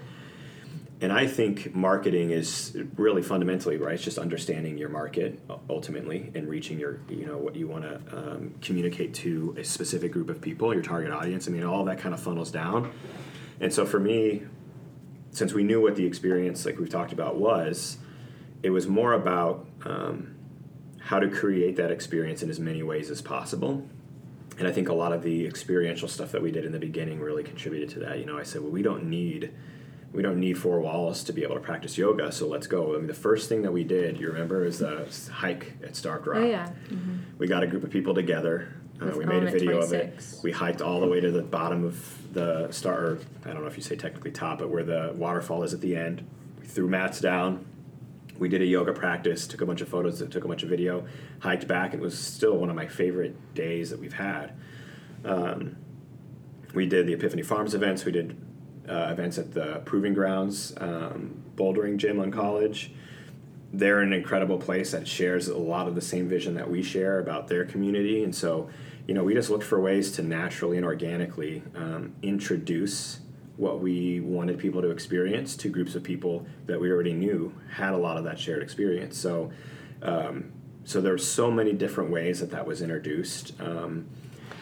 And 1.00 1.10
I 1.10 1.26
think 1.26 1.74
marketing 1.74 2.30
is 2.30 2.76
really 2.96 3.22
fundamentally 3.22 3.78
right. 3.78 3.94
It's 3.94 4.04
just 4.04 4.18
understanding 4.18 4.76
your 4.76 4.90
market 4.90 5.40
ultimately 5.70 6.30
and 6.34 6.46
reaching 6.46 6.78
your, 6.78 7.00
you 7.08 7.24
know, 7.24 7.38
what 7.38 7.56
you 7.56 7.66
want 7.66 7.84
to 7.84 7.94
um, 8.16 8.54
communicate 8.60 9.14
to 9.14 9.56
a 9.58 9.64
specific 9.64 10.12
group 10.12 10.28
of 10.28 10.42
people, 10.42 10.74
your 10.74 10.82
target 10.82 11.10
audience. 11.10 11.48
I 11.48 11.52
mean, 11.52 11.64
all 11.64 11.84
that 11.86 11.98
kind 11.98 12.12
of 12.12 12.20
funnels 12.20 12.50
down. 12.50 12.92
And 13.60 13.72
so 13.72 13.86
for 13.86 13.98
me, 13.98 14.42
since 15.30 15.54
we 15.54 15.64
knew 15.64 15.80
what 15.80 15.96
the 15.96 16.04
experience, 16.04 16.66
like 16.66 16.78
we've 16.78 16.90
talked 16.90 17.14
about, 17.14 17.36
was, 17.36 17.96
it 18.62 18.70
was 18.70 18.86
more 18.86 19.12
about 19.12 19.66
um, 19.86 20.34
how 21.00 21.20
to 21.20 21.28
create 21.28 21.76
that 21.76 21.90
experience 21.90 22.42
in 22.42 22.50
as 22.50 22.58
many 22.58 22.82
ways 22.82 23.10
as 23.10 23.22
possible. 23.22 23.86
And 24.58 24.66
I 24.66 24.72
think 24.72 24.88
a 24.88 24.94
lot 24.94 25.12
of 25.12 25.22
the 25.22 25.46
experiential 25.46 26.08
stuff 26.08 26.32
that 26.32 26.42
we 26.42 26.50
did 26.50 26.64
in 26.64 26.72
the 26.72 26.78
beginning 26.78 27.20
really 27.20 27.44
contributed 27.44 27.90
to 27.90 28.00
that. 28.00 28.18
You 28.18 28.26
know, 28.26 28.38
I 28.38 28.42
said, 28.42 28.62
well, 28.62 28.70
we 28.70 28.82
don't 28.82 29.04
need 29.04 29.52
we 30.12 30.22
don't 30.22 30.40
need 30.40 30.56
four 30.56 30.80
walls 30.80 31.24
to 31.24 31.32
be 31.32 31.42
able 31.42 31.56
to 31.56 31.60
practice 31.60 31.98
yoga, 31.98 32.32
so 32.32 32.48
let's 32.48 32.66
go. 32.66 32.94
I 32.94 32.98
mean, 32.98 33.06
the 33.06 33.12
first 33.12 33.50
thing 33.50 33.62
that 33.62 33.72
we 33.72 33.84
did, 33.84 34.18
you 34.18 34.28
remember, 34.28 34.64
is 34.64 34.78
the 34.78 35.06
hike 35.30 35.74
at 35.84 35.94
Starved 35.94 36.26
Rock. 36.26 36.38
Oh 36.38 36.46
yeah. 36.46 36.70
We 37.36 37.46
got 37.46 37.62
a 37.62 37.66
group 37.66 37.84
of 37.84 37.90
people 37.90 38.14
together. 38.14 38.72
Uh, 39.00 39.12
we 39.14 39.26
made 39.26 39.42
a 39.42 39.50
video 39.50 39.78
of 39.78 39.92
it. 39.92 40.24
We 40.42 40.52
hiked 40.52 40.80
all 40.80 41.00
the 41.00 41.06
way 41.06 41.20
to 41.20 41.30
the 41.30 41.42
bottom 41.42 41.84
of 41.84 42.32
the 42.32 42.72
star. 42.72 42.94
Or 42.94 43.18
I 43.44 43.52
don't 43.52 43.60
know 43.60 43.66
if 43.66 43.76
you 43.76 43.82
say 43.82 43.94
technically 43.96 44.30
top, 44.30 44.60
but 44.60 44.70
where 44.70 44.84
the 44.84 45.12
waterfall 45.14 45.62
is 45.64 45.74
at 45.74 45.82
the 45.82 45.94
end. 45.94 46.26
We 46.60 46.66
threw 46.66 46.88
mats 46.88 47.20
down. 47.20 47.66
We 48.38 48.48
did 48.48 48.62
a 48.62 48.66
yoga 48.66 48.92
practice. 48.92 49.46
Took 49.46 49.60
a 49.60 49.66
bunch 49.66 49.80
of 49.80 49.88
photos. 49.88 50.26
Took 50.26 50.44
a 50.44 50.48
bunch 50.48 50.62
of 50.62 50.68
video. 50.68 51.06
Hiked 51.40 51.66
back. 51.66 51.94
It 51.94 52.00
was 52.00 52.18
still 52.18 52.56
one 52.56 52.70
of 52.70 52.76
my 52.76 52.86
favorite 52.86 53.54
days 53.54 53.90
that 53.90 53.98
we've 53.98 54.12
had. 54.12 54.52
Um, 55.24 55.76
we 56.74 56.86
did 56.86 57.06
the 57.06 57.14
Epiphany 57.14 57.42
Farms 57.42 57.74
events. 57.74 58.04
We 58.04 58.12
did 58.12 58.36
uh, 58.88 59.08
events 59.10 59.38
at 59.38 59.52
the 59.52 59.82
Proving 59.84 60.14
Grounds 60.14 60.74
um, 60.78 61.42
bouldering 61.56 61.96
gym 61.96 62.20
on 62.20 62.30
college. 62.30 62.92
They're 63.72 64.00
an 64.00 64.12
incredible 64.12 64.58
place 64.58 64.92
that 64.92 65.08
shares 65.08 65.48
a 65.48 65.56
lot 65.56 65.88
of 65.88 65.94
the 65.94 66.00
same 66.00 66.28
vision 66.28 66.54
that 66.54 66.70
we 66.70 66.82
share 66.82 67.18
about 67.18 67.48
their 67.48 67.64
community, 67.64 68.22
and 68.22 68.34
so 68.34 68.70
you 69.08 69.14
know 69.14 69.24
we 69.24 69.34
just 69.34 69.50
looked 69.50 69.64
for 69.64 69.80
ways 69.80 70.12
to 70.12 70.22
naturally 70.22 70.76
and 70.76 70.86
organically 70.86 71.62
um, 71.74 72.14
introduce 72.22 73.20
what 73.56 73.80
we 73.80 74.20
wanted 74.20 74.58
people 74.58 74.82
to 74.82 74.90
experience 74.90 75.56
to 75.56 75.68
groups 75.68 75.94
of 75.94 76.02
people 76.02 76.46
that 76.66 76.80
we 76.80 76.90
already 76.90 77.14
knew 77.14 77.54
had 77.72 77.92
a 77.94 77.98
lot 77.98 78.16
of 78.16 78.24
that 78.24 78.38
shared 78.38 78.62
experience. 78.62 79.18
So. 79.18 79.50
Um, 80.02 80.52
so 80.84 81.00
there's 81.00 81.26
so 81.26 81.50
many 81.50 81.72
different 81.72 82.10
ways 82.10 82.38
that 82.38 82.50
that 82.52 82.64
was 82.64 82.80
introduced. 82.80 83.60
Um, 83.60 84.06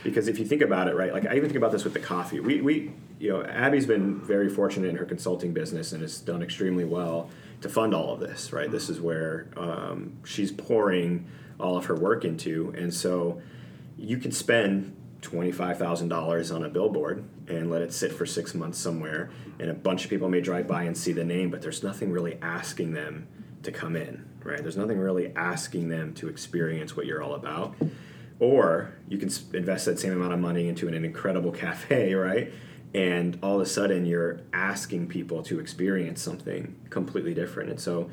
because 0.03 0.27
if 0.27 0.39
you 0.39 0.47
think 0.47 0.63
about 0.63 0.89
it, 0.89 0.95
right, 0.95 1.13
like 1.13 1.27
I 1.27 1.37
even 1.37 1.51
think 1.51 1.57
about 1.57 1.71
this 1.71 1.85
with 1.85 1.93
the 1.93 2.01
coffee. 2.01 2.41
We, 2.41 2.63
we, 2.63 2.93
you 3.19 3.31
know, 3.31 3.43
Abby's 3.43 3.85
been 3.87 4.21
very 4.21 4.49
fortunate 4.49 4.89
in 4.89 4.97
her 4.97 5.05
consulting 5.05 5.53
business 5.53 5.93
and 5.93 6.01
has 6.01 6.19
done 6.21 6.43
extremely 6.43 6.85
well 6.85 7.29
to 7.61 7.69
fund 7.69 7.95
all 7.95 8.15
of 8.15 8.21
this, 8.21 8.55
right? 8.55 8.71
This 8.71 8.89
is 8.89 9.01
where 9.01 9.49
um, 9.57 10.17
she's 10.25 10.51
pouring 10.51 11.27
all 11.61 11.77
of 11.77 11.87
her 11.87 11.95
work 11.95 12.25
into, 12.25 12.73
and 12.77 12.93
so 12.93 13.41
you 13.99 14.17
can 14.17 14.33
spend 14.33 14.97
twenty-five 15.21 15.79
thousand 15.79 16.09
dollars 16.09 16.51
on 16.51 16.65
a 16.65 16.69
billboard 16.69 17.25
and 17.49 17.71
let 17.71 17.83
it 17.83 17.93
sit 17.93 18.13
for 18.13 18.27
six 18.27 18.55
months 18.55 18.79
somewhere, 18.79 19.31
and 19.59 19.71
a 19.71 19.75
bunch 19.75 20.05
of 20.05 20.11
people 20.11 20.29
may 20.29 20.41
drive 20.41 20.67
by 20.67 20.85
and 20.85 20.97
see 20.97 21.13
the 21.13 21.25
name, 21.25 21.51
but 21.51 21.63
there's 21.63 21.83
nothing 21.83 22.11
really 22.11 22.39
asking 22.41 22.93
them 22.93 23.27
to 23.63 23.73
come 23.73 23.97
in, 23.97 24.25
right? 24.43 24.63
There's 24.63 24.77
nothing 24.77 24.99
really 24.99 25.33
asking 25.35 25.89
them 25.89 26.15
to 26.15 26.29
experience 26.29 26.97
what 26.97 27.07
you're 27.07 27.23
all 27.23 27.35
about. 27.35 27.75
Or 28.41 28.95
you 29.09 29.19
can 29.19 29.31
invest 29.53 29.87
that 29.87 29.99
same 29.99 30.13
amount 30.13 30.33
of 30.33 30.41
money 30.41 30.69
into 30.69 30.89
an, 30.89 30.95
incredible 30.95 31.53
cafe, 31.65 32.15
right? 32.15 32.53
And 32.95 33.39
all 33.43 33.57
of 33.57 33.61
a 33.61 33.67
sudden 33.67 34.07
you're 34.07 34.41
asking 34.53 35.09
people 35.09 35.43
to 35.45 35.61
experience 35.61 36.23
something 36.23 36.77
completely 36.91 37.35
different. 37.35 37.71
And 37.71 37.81
so 37.81 38.11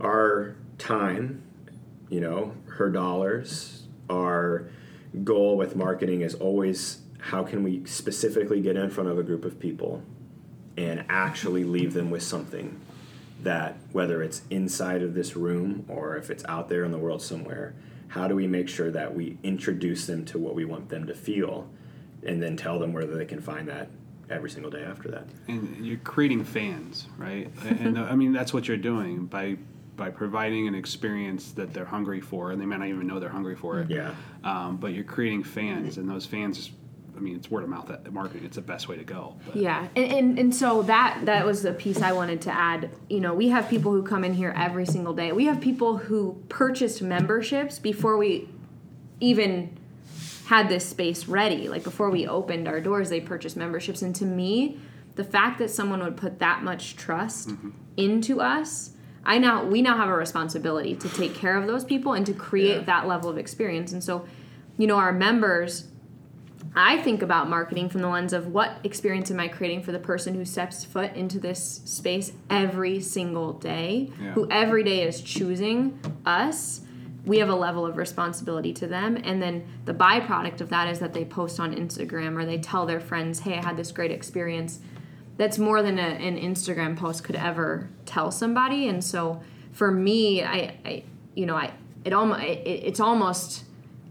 our 0.00 0.56
time, 0.78 1.42
you 2.08 2.20
know, 2.20 2.54
her 2.66 2.90
dollars, 2.90 3.84
our 4.10 4.68
goal 5.24 5.56
with 5.56 5.76
marketing 5.76 6.22
is 6.22 6.34
always 6.34 7.02
how 7.18 7.42
can 7.42 7.62
we 7.62 7.84
specifically 7.84 8.60
get 8.60 8.76
in 8.76 8.90
front 8.90 9.08
of 9.08 9.18
a 9.18 9.22
group 9.22 9.44
of 9.44 9.58
people 9.58 10.02
and 10.76 11.04
actually 11.08 11.64
leave 11.64 11.92
them 11.92 12.10
with 12.10 12.22
something 12.22 12.80
that 13.42 13.76
whether 13.92 14.22
it's 14.22 14.42
inside 14.50 15.02
of 15.02 15.14
this 15.14 15.36
room 15.36 15.84
or 15.88 16.16
if 16.16 16.30
it's 16.30 16.44
out 16.46 16.68
there 16.68 16.84
in 16.84 16.90
the 16.90 16.98
world 16.98 17.22
somewhere 17.22 17.74
how 18.08 18.26
do 18.26 18.34
we 18.34 18.46
make 18.46 18.68
sure 18.68 18.90
that 18.90 19.14
we 19.14 19.36
introduce 19.42 20.06
them 20.06 20.24
to 20.24 20.38
what 20.38 20.54
we 20.54 20.64
want 20.64 20.88
them 20.88 21.06
to 21.06 21.14
feel 21.14 21.68
and 22.24 22.42
then 22.42 22.56
tell 22.56 22.78
them 22.78 22.92
where 22.92 23.04
they 23.04 23.24
can 23.24 23.40
find 23.40 23.68
that 23.68 23.88
every 24.30 24.50
single 24.50 24.70
day 24.70 24.82
after 24.82 25.10
that 25.10 25.24
and 25.46 25.84
you're 25.86 25.98
creating 25.98 26.44
fans, 26.44 27.06
right? 27.16 27.50
and 27.64 27.98
I 27.98 28.14
mean 28.14 28.32
that's 28.32 28.52
what 28.52 28.68
you're 28.68 28.76
doing 28.76 29.26
by 29.26 29.56
by 29.96 30.10
providing 30.10 30.68
an 30.68 30.74
experience 30.76 31.50
that 31.52 31.74
they're 31.74 31.84
hungry 31.84 32.20
for, 32.20 32.52
and 32.52 32.60
they 32.60 32.64
might 32.66 32.78
not 32.78 32.88
even 32.88 33.06
know 33.06 33.18
they're 33.18 33.28
hungry 33.28 33.56
for 33.56 33.80
it. 33.80 33.90
yeah 33.90 34.14
Um, 34.44 34.76
but 34.76 34.92
you're 34.92 35.04
creating 35.04 35.42
fans, 35.42 35.98
and 35.98 36.08
those 36.08 36.24
fans, 36.24 36.70
I 37.18 37.20
mean, 37.20 37.34
it's 37.34 37.50
word 37.50 37.64
of 37.64 37.68
mouth 37.68 37.90
at 37.90 38.10
marketing. 38.12 38.44
It's 38.44 38.54
the 38.54 38.62
best 38.62 38.88
way 38.88 38.96
to 38.96 39.02
go. 39.04 39.36
But 39.44 39.56
Yeah, 39.56 39.88
and, 39.96 40.12
and 40.12 40.38
and 40.38 40.54
so 40.54 40.82
that 40.82 41.22
that 41.24 41.44
was 41.44 41.62
the 41.62 41.72
piece 41.72 42.00
I 42.00 42.12
wanted 42.12 42.40
to 42.42 42.52
add. 42.54 42.90
You 43.10 43.20
know, 43.20 43.34
we 43.34 43.48
have 43.48 43.68
people 43.68 43.90
who 43.90 44.04
come 44.04 44.22
in 44.24 44.34
here 44.34 44.54
every 44.56 44.86
single 44.86 45.12
day. 45.12 45.32
We 45.32 45.46
have 45.46 45.60
people 45.60 45.96
who 45.96 46.40
purchased 46.48 47.02
memberships 47.02 47.80
before 47.80 48.16
we 48.16 48.48
even 49.20 49.76
had 50.46 50.68
this 50.68 50.88
space 50.88 51.26
ready. 51.26 51.68
Like 51.68 51.82
before 51.82 52.08
we 52.08 52.26
opened 52.26 52.68
our 52.68 52.80
doors, 52.80 53.10
they 53.10 53.20
purchased 53.20 53.56
memberships. 53.56 54.00
And 54.00 54.14
to 54.16 54.24
me, 54.24 54.78
the 55.16 55.24
fact 55.24 55.58
that 55.58 55.70
someone 55.70 56.02
would 56.04 56.16
put 56.16 56.38
that 56.38 56.62
much 56.62 56.96
trust 56.96 57.48
mm-hmm. 57.48 57.70
into 57.96 58.40
us, 58.40 58.92
I 59.24 59.38
now 59.38 59.64
we 59.64 59.82
now 59.82 59.96
have 59.96 60.08
a 60.08 60.14
responsibility 60.14 60.94
to 60.94 61.08
take 61.08 61.34
care 61.34 61.56
of 61.56 61.66
those 61.66 61.84
people 61.84 62.12
and 62.12 62.24
to 62.26 62.32
create 62.32 62.78
Yeah. 62.78 62.84
that 62.84 63.08
level 63.08 63.28
of 63.28 63.36
experience. 63.36 63.92
And 63.92 64.02
so, 64.04 64.26
you 64.78 64.86
know, 64.86 64.96
our 64.96 65.12
members 65.12 65.88
I 66.74 66.98
think 66.98 67.22
about 67.22 67.48
marketing 67.48 67.88
from 67.88 68.02
the 68.02 68.08
lens 68.08 68.32
of 68.32 68.48
what 68.48 68.78
experience 68.84 69.30
am 69.30 69.40
I 69.40 69.48
creating 69.48 69.82
for 69.82 69.92
the 69.92 69.98
person 69.98 70.34
who 70.34 70.44
steps 70.44 70.84
foot 70.84 71.14
into 71.14 71.40
this 71.40 71.80
space 71.84 72.32
every 72.50 73.00
single 73.00 73.52
day, 73.54 74.10
Yeah. 74.22 74.32
who 74.32 74.48
every 74.50 74.84
day 74.84 75.02
is 75.02 75.20
choosing 75.20 75.98
us. 76.26 76.82
We 77.24 77.38
have 77.38 77.48
a 77.48 77.54
level 77.54 77.84
of 77.84 77.96
responsibility 77.96 78.72
to 78.74 78.86
them. 78.86 79.18
And 79.22 79.42
then 79.42 79.64
the 79.84 79.94
byproduct 79.94 80.60
of 80.60 80.68
that 80.70 80.88
is 80.88 80.98
that 81.00 81.12
they 81.12 81.24
post 81.24 81.58
on 81.58 81.74
Instagram 81.74 82.36
or 82.40 82.44
they 82.46 82.58
tell 82.58 82.86
their 82.86 83.00
friends, 83.00 83.40
hey, 83.40 83.58
I 83.58 83.64
had 83.64 83.76
this 83.76 83.92
great 83.92 84.10
experience. 84.10 84.80
That's 85.36 85.58
more 85.58 85.82
than 85.82 85.98
a, 85.98 86.02
an 86.02 86.38
Instagram 86.38 86.96
post 86.96 87.24
could 87.24 87.36
ever 87.36 87.88
tell 88.06 88.30
somebody. 88.30 88.88
And 88.88 89.04
so 89.04 89.42
for 89.72 89.90
me, 89.90 90.42
I, 90.42 90.74
I 90.84 91.02
you 91.34 91.46
know, 91.46 91.56
I 91.56 91.72
it 92.04 92.12
almost 92.12 92.42
it, 92.42 92.66
it's 92.66 93.00
almost 93.00 93.64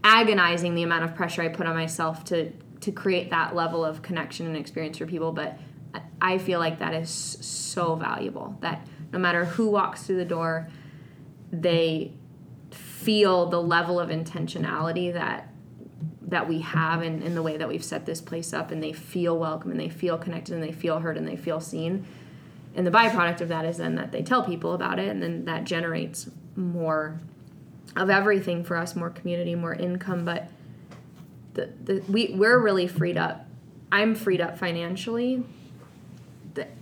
agonizing 0.08 0.74
the 0.74 0.82
amount 0.82 1.04
of 1.04 1.14
pressure 1.14 1.42
I 1.42 1.48
put 1.48 1.66
on 1.66 1.76
myself 1.76 2.24
to 2.24 2.50
to 2.80 2.92
create 2.92 3.30
that 3.30 3.54
level 3.54 3.84
of 3.84 4.02
connection 4.02 4.46
and 4.46 4.56
experience 4.56 4.98
for 4.98 5.06
people. 5.06 5.32
But 5.32 5.58
I- 6.20 6.38
feel 6.38 6.60
like 6.60 6.78
that 6.78 6.94
is 6.94 7.10
so 7.10 7.94
valuable 7.96 8.56
that 8.60 8.86
no 9.12 9.18
matter 9.18 9.44
who 9.44 9.68
walks 9.68 10.04
through 10.04 10.16
the 10.16 10.24
door, 10.24 10.68
they 11.52 12.12
feel 12.70 13.46
the 13.46 13.60
level 13.60 14.00
of 14.00 14.08
intentionality 14.08 15.12
that 15.12 15.52
that 16.22 16.46
we 16.46 16.60
have 16.60 17.02
in, 17.02 17.22
in 17.22 17.34
the 17.34 17.42
way 17.42 17.56
that 17.56 17.68
we've 17.68 17.84
set 17.84 18.04
this 18.04 18.20
place 18.20 18.52
up 18.52 18.70
and 18.70 18.82
they 18.82 18.92
feel 18.92 19.38
welcome 19.38 19.70
and 19.70 19.80
they 19.80 19.88
feel 19.88 20.18
connected 20.18 20.54
and 20.54 20.62
they 20.62 20.72
feel 20.72 21.00
heard 21.00 21.16
and 21.16 21.26
they 21.26 21.36
feel 21.36 21.58
seen 21.58 22.06
and 22.74 22.86
the 22.86 22.90
byproduct 22.90 23.40
of 23.40 23.48
that 23.48 23.64
is 23.64 23.78
then 23.78 23.94
that 23.94 24.12
they 24.12 24.22
tell 24.22 24.44
people 24.44 24.74
about 24.74 24.98
it 24.98 25.08
and 25.08 25.22
then 25.22 25.46
that 25.46 25.64
generates 25.64 26.28
more 26.54 27.18
of 27.98 28.10
everything 28.10 28.64
for 28.64 28.76
us 28.76 28.94
more 28.96 29.10
community 29.10 29.54
more 29.54 29.74
income 29.74 30.24
but 30.24 30.48
the, 31.54 31.70
the 31.84 32.02
we 32.08 32.34
we're 32.36 32.58
really 32.58 32.86
freed 32.86 33.16
up 33.16 33.46
i'm 33.92 34.14
freed 34.14 34.40
up 34.40 34.58
financially 34.58 35.44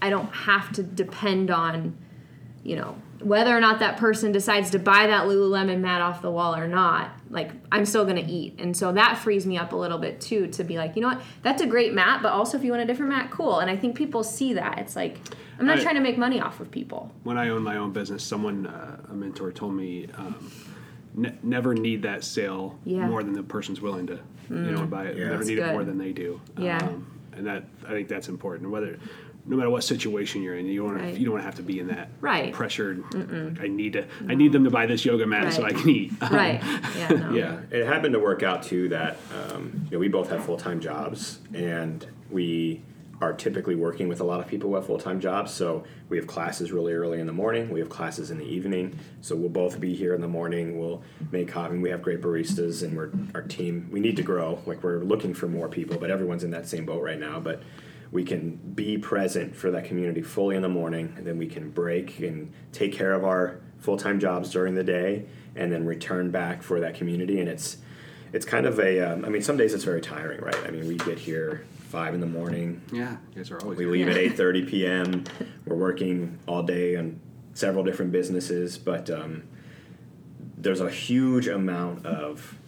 i 0.00 0.08
don't 0.10 0.32
have 0.34 0.72
to 0.72 0.82
depend 0.82 1.50
on 1.50 1.96
you 2.62 2.76
know 2.76 2.96
whether 3.20 3.56
or 3.56 3.60
not 3.60 3.78
that 3.78 3.96
person 3.96 4.30
decides 4.30 4.70
to 4.70 4.78
buy 4.78 5.06
that 5.06 5.26
Lululemon 5.26 5.80
mat 5.80 6.00
off 6.00 6.20
the 6.20 6.30
wall 6.30 6.54
or 6.54 6.68
not, 6.68 7.10
like 7.30 7.50
I'm 7.72 7.86
still 7.86 8.04
gonna 8.04 8.24
eat, 8.26 8.56
and 8.58 8.76
so 8.76 8.92
that 8.92 9.18
frees 9.18 9.46
me 9.46 9.56
up 9.56 9.72
a 9.72 9.76
little 9.76 9.98
bit 9.98 10.20
too 10.20 10.48
to 10.48 10.64
be 10.64 10.76
like, 10.76 10.96
you 10.96 11.02
know 11.02 11.08
what, 11.08 11.22
that's 11.42 11.62
a 11.62 11.66
great 11.66 11.94
mat, 11.94 12.20
but 12.22 12.32
also 12.32 12.58
if 12.58 12.64
you 12.64 12.72
want 12.72 12.82
a 12.82 12.86
different 12.86 13.10
mat, 13.12 13.30
cool. 13.30 13.60
And 13.60 13.70
I 13.70 13.76
think 13.76 13.96
people 13.96 14.22
see 14.22 14.52
that. 14.54 14.78
It's 14.78 14.96
like 14.96 15.18
I'm 15.58 15.66
not 15.66 15.78
I- 15.78 15.82
trying 15.82 15.94
to 15.94 16.00
make 16.00 16.18
money 16.18 16.40
off 16.40 16.60
of 16.60 16.70
people. 16.70 17.10
when 17.22 17.38
I 17.38 17.48
owned 17.48 17.64
my 17.64 17.76
own 17.78 17.92
business, 17.92 18.22
someone, 18.22 18.66
uh, 18.66 19.00
a 19.08 19.14
mentor, 19.14 19.50
told 19.50 19.74
me 19.74 20.08
um, 20.16 20.50
ne- 21.14 21.34
never 21.42 21.74
need 21.74 22.02
that 22.02 22.24
sale 22.24 22.78
Yeah. 22.84 23.00
Mm. 23.00 23.10
more 23.10 23.22
than 23.22 23.32
the 23.34 23.42
person's 23.42 23.80
willing 23.80 24.06
to, 24.08 24.18
you 24.50 24.56
know, 24.56 24.86
buy 24.86 25.04
it. 25.06 25.16
Yeah. 25.16 25.24
never 25.24 25.36
That's 25.38 25.48
need 25.48 25.58
it 25.58 25.66
more 25.72 25.84
than 25.84 25.98
they 25.98 26.12
do. 26.12 26.40
Yeah. 26.58 26.78
Um, 26.78 27.06
and 27.32 27.46
that 27.46 27.64
I 27.86 27.90
think 27.90 28.08
that's 28.08 28.28
important. 28.28 28.70
Whether, 28.70 28.98
no 29.48 29.56
matter 29.56 29.70
what 29.70 29.84
situation 29.84 30.42
you're 30.42 30.56
in, 30.56 30.66
you 30.66 30.82
want 30.84 30.96
Right. 30.98 31.14
to 31.14 31.18
you 31.20 31.24
don't 31.26 31.34
want 31.34 31.42
to 31.42 31.46
have 31.46 31.54
to 31.56 31.62
be 31.62 31.78
in 31.78 31.86
that 31.88 32.08
Right. 32.20 32.52
pressured. 32.52 33.04
Like, 33.14 33.60
I 33.62 33.68
need 33.68 33.92
to 33.92 34.06
I 34.28 34.34
need 34.34 34.52
them 34.52 34.64
to 34.64 34.70
buy 34.70 34.86
this 34.86 35.04
yoga 35.04 35.26
mat 35.26 35.52
so 35.52 35.62
I 35.62 35.70
can 35.70 35.88
eat. 35.88 36.12
Right. 36.30 36.60
Yeah. 36.96 37.08
No. 37.10 37.30
Yeah, 37.34 37.60
it 37.70 37.86
happened 37.86 38.14
to 38.14 38.20
work 38.20 38.42
out 38.42 38.62
too 38.64 38.88
that 38.88 39.18
um, 39.52 39.70
you 39.84 39.92
know 39.92 39.98
we 39.98 40.08
both 40.08 40.30
have 40.30 40.44
full 40.44 40.56
time 40.56 40.80
jobs, 40.80 41.38
and 41.54 42.04
we 42.30 42.82
are 43.20 43.32
typically 43.32 43.74
working 43.74 44.08
with 44.08 44.20
a 44.20 44.24
lot 44.24 44.40
of 44.40 44.46
people 44.46 44.70
who 44.70 44.76
have 44.76 44.86
full 44.86 44.98
time 44.98 45.20
jobs. 45.20 45.52
So 45.52 45.84
we 46.08 46.16
have 46.18 46.26
classes 46.26 46.70
really 46.70 46.92
early 46.92 47.18
in 47.18 47.26
the 47.26 47.32
morning. 47.32 47.70
We 47.70 47.80
have 47.80 47.88
classes 47.88 48.30
in 48.30 48.38
the 48.38 48.44
evening. 48.44 48.98
So 49.20 49.34
we'll 49.34 49.48
both 49.48 49.80
be 49.80 49.94
here 49.94 50.14
in 50.14 50.20
the 50.20 50.28
morning. 50.28 50.78
We'll 50.78 51.02
make 51.30 51.48
coffee. 51.48 51.78
We 51.78 51.90
have 51.90 52.02
great 52.02 52.20
baristas, 52.20 52.82
and 52.82 52.96
we're 52.96 53.10
our 53.34 53.42
team. 53.42 53.88
We 53.90 54.00
need 54.00 54.16
to 54.16 54.22
grow. 54.22 54.60
Like 54.66 54.82
we're 54.82 54.98
looking 54.98 55.34
for 55.34 55.48
more 55.48 55.68
people, 55.68 55.98
but 55.98 56.10
everyone's 56.10 56.44
in 56.44 56.50
that 56.50 56.68
same 56.68 56.84
boat 56.84 57.02
right 57.02 57.18
now. 57.18 57.40
But 57.40 57.62
we 58.12 58.24
can 58.24 58.56
be 58.56 58.98
present 58.98 59.56
for 59.56 59.70
that 59.70 59.84
community 59.84 60.22
fully 60.22 60.56
in 60.56 60.62
the 60.62 60.68
morning, 60.68 61.14
and 61.16 61.26
then 61.26 61.38
we 61.38 61.46
can 61.46 61.70
break 61.70 62.20
and 62.20 62.52
take 62.72 62.92
care 62.92 63.12
of 63.12 63.24
our 63.24 63.60
full 63.78 63.96
time 63.96 64.20
jobs 64.20 64.50
during 64.50 64.74
the 64.74 64.84
day, 64.84 65.24
and 65.54 65.72
then 65.72 65.86
return 65.86 66.30
back 66.30 66.62
for 66.62 66.80
that 66.80 66.94
community. 66.94 67.40
And 67.40 67.48
it's 67.48 67.78
it's 68.34 68.44
kind 68.44 68.66
of 68.66 68.78
a. 68.78 69.00
Um, 69.00 69.24
I 69.24 69.30
mean, 69.30 69.42
some 69.42 69.56
days 69.56 69.72
it's 69.72 69.84
very 69.84 70.02
tiring, 70.02 70.40
right? 70.42 70.66
I 70.66 70.70
mean, 70.70 70.86
we 70.86 70.96
get 70.96 71.18
here 71.18 71.64
five 71.86 72.14
in 72.14 72.20
the 72.20 72.26
morning. 72.26 72.82
yeah, 72.92 73.16
you 73.30 73.36
guys 73.36 73.50
are 73.50 73.60
always. 73.60 73.78
We 73.78 73.84
here. 73.84 73.92
leave 73.92 74.08
at 74.08 74.16
eight 74.16 74.36
thirty 74.36 74.64
p.m. 74.64 75.24
We're 75.66 75.76
working 75.76 76.38
all 76.46 76.62
day 76.62 76.96
on 76.96 77.20
several 77.54 77.84
different 77.84 78.12
businesses, 78.12 78.76
but 78.76 79.08
um, 79.10 79.44
there's 80.58 80.80
a 80.80 80.90
huge 80.90 81.48
amount 81.48 82.04
of 82.04 82.58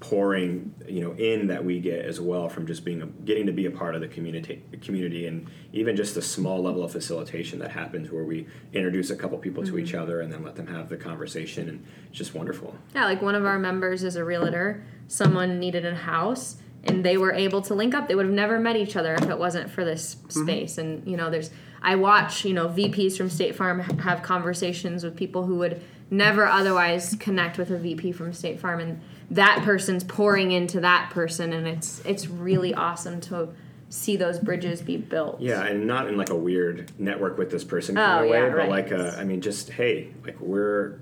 pouring, 0.00 0.74
you 0.88 1.00
know, 1.00 1.12
in 1.12 1.46
that 1.46 1.64
we 1.64 1.78
get 1.78 2.04
as 2.04 2.20
well 2.20 2.48
from 2.48 2.66
just 2.66 2.84
being 2.84 3.02
a, 3.02 3.06
getting 3.06 3.46
to 3.46 3.52
be 3.52 3.66
a 3.66 3.70
part 3.70 3.94
of 3.94 4.00
the 4.00 4.08
community, 4.08 4.60
community, 4.80 5.26
and 5.28 5.48
even 5.72 5.94
just 5.94 6.16
the 6.16 6.22
small 6.22 6.60
level 6.60 6.82
of 6.82 6.90
facilitation 6.90 7.60
that 7.60 7.70
happens 7.70 8.10
where 8.10 8.24
we 8.24 8.46
introduce 8.72 9.10
a 9.10 9.16
couple 9.16 9.38
people 9.38 9.62
to 9.64 9.78
each 9.78 9.94
other 9.94 10.20
and 10.20 10.32
then 10.32 10.42
let 10.42 10.56
them 10.56 10.66
have 10.66 10.88
the 10.88 10.96
conversation, 10.96 11.68
and 11.68 11.86
it's 12.08 12.18
just 12.18 12.34
wonderful. 12.34 12.74
Yeah, 12.94 13.04
like 13.04 13.22
one 13.22 13.36
of 13.36 13.44
our 13.44 13.58
members 13.60 14.02
is 14.02 14.16
a 14.16 14.24
realtor. 14.24 14.84
Someone 15.06 15.60
needed 15.60 15.84
a 15.86 15.94
house 15.94 16.56
and 16.84 17.04
they 17.04 17.16
were 17.16 17.32
able 17.32 17.62
to 17.62 17.74
link 17.74 17.94
up. 17.94 18.08
They 18.08 18.14
would 18.14 18.26
have 18.26 18.34
never 18.34 18.58
met 18.58 18.76
each 18.76 18.96
other 18.96 19.14
if 19.14 19.28
it 19.28 19.38
wasn't 19.38 19.70
for 19.70 19.84
this 19.84 20.16
mm-hmm. 20.16 20.42
space. 20.42 20.78
And, 20.78 21.06
you 21.06 21.16
know, 21.16 21.30
there's, 21.30 21.50
I 21.80 21.96
watch, 21.96 22.44
you 22.44 22.54
know, 22.54 22.68
VPs 22.68 23.16
from 23.16 23.30
State 23.30 23.54
Farm 23.54 23.80
have 23.80 24.22
conversations 24.22 25.04
with 25.04 25.16
people 25.16 25.46
who 25.46 25.56
would 25.56 25.82
never 26.10 26.46
otherwise 26.46 27.16
connect 27.18 27.58
with 27.58 27.70
a 27.70 27.78
VP 27.78 28.12
from 28.12 28.32
State 28.32 28.60
Farm. 28.60 28.80
And 28.80 29.00
that 29.30 29.62
person's 29.64 30.04
pouring 30.04 30.52
into 30.52 30.80
that 30.80 31.10
person. 31.10 31.52
And 31.52 31.66
it's, 31.66 32.00
it's 32.04 32.26
really 32.26 32.74
awesome 32.74 33.20
to 33.22 33.50
see 33.88 34.16
those 34.16 34.38
bridges 34.38 34.80
be 34.80 34.96
built. 34.96 35.40
Yeah, 35.40 35.64
and 35.64 35.86
not 35.86 36.08
in 36.08 36.16
like 36.16 36.30
a 36.30 36.36
weird 36.36 36.90
network 36.98 37.36
with 37.36 37.50
this 37.50 37.62
person 37.62 37.96
Oh, 37.98 38.00
kind 38.00 38.24
of 38.24 38.30
way, 38.30 38.40
yeah, 38.40 38.48
but 38.48 38.56
right. 38.56 38.68
like 38.70 38.90
a, 38.90 39.16
I 39.18 39.24
mean, 39.24 39.42
just 39.42 39.70
hey, 39.70 40.08
like 40.24 40.40
we're 40.40 40.98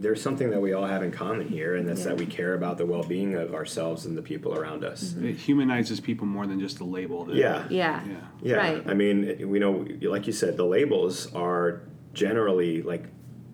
there's 0.00 0.22
something 0.22 0.50
that 0.50 0.60
we 0.60 0.72
all 0.72 0.86
have 0.86 1.02
in 1.02 1.10
common 1.10 1.48
here, 1.48 1.74
and 1.74 1.88
that's 1.88 2.00
Yeah. 2.02 2.08
that 2.08 2.18
we 2.18 2.26
care 2.26 2.54
about 2.54 2.78
the 2.78 2.86
well-being 2.86 3.34
of 3.34 3.54
ourselves 3.54 4.06
and 4.06 4.16
the 4.16 4.22
people 4.22 4.54
around 4.56 4.84
us. 4.84 5.12
Mm-hmm. 5.12 5.26
It 5.26 5.36
humanizes 5.36 5.98
people 6.00 6.26
more 6.26 6.46
than 6.46 6.60
just 6.60 6.78
a 6.80 6.84
label. 6.84 7.24
That, 7.24 7.36
Yeah. 7.36 7.64
Yeah. 7.68 8.02
Yeah. 8.06 8.14
Yeah, 8.42 8.56
Right. 8.56 8.82
I 8.86 8.94
mean, 8.94 9.24
it- 9.24 9.48
we 9.48 9.58
know, 9.58 9.84
like 10.02 10.26
you 10.26 10.32
said, 10.32 10.56
the 10.56 10.64
labels 10.66 11.32
are 11.34 11.80
generally 12.14 12.82
like 12.82 13.04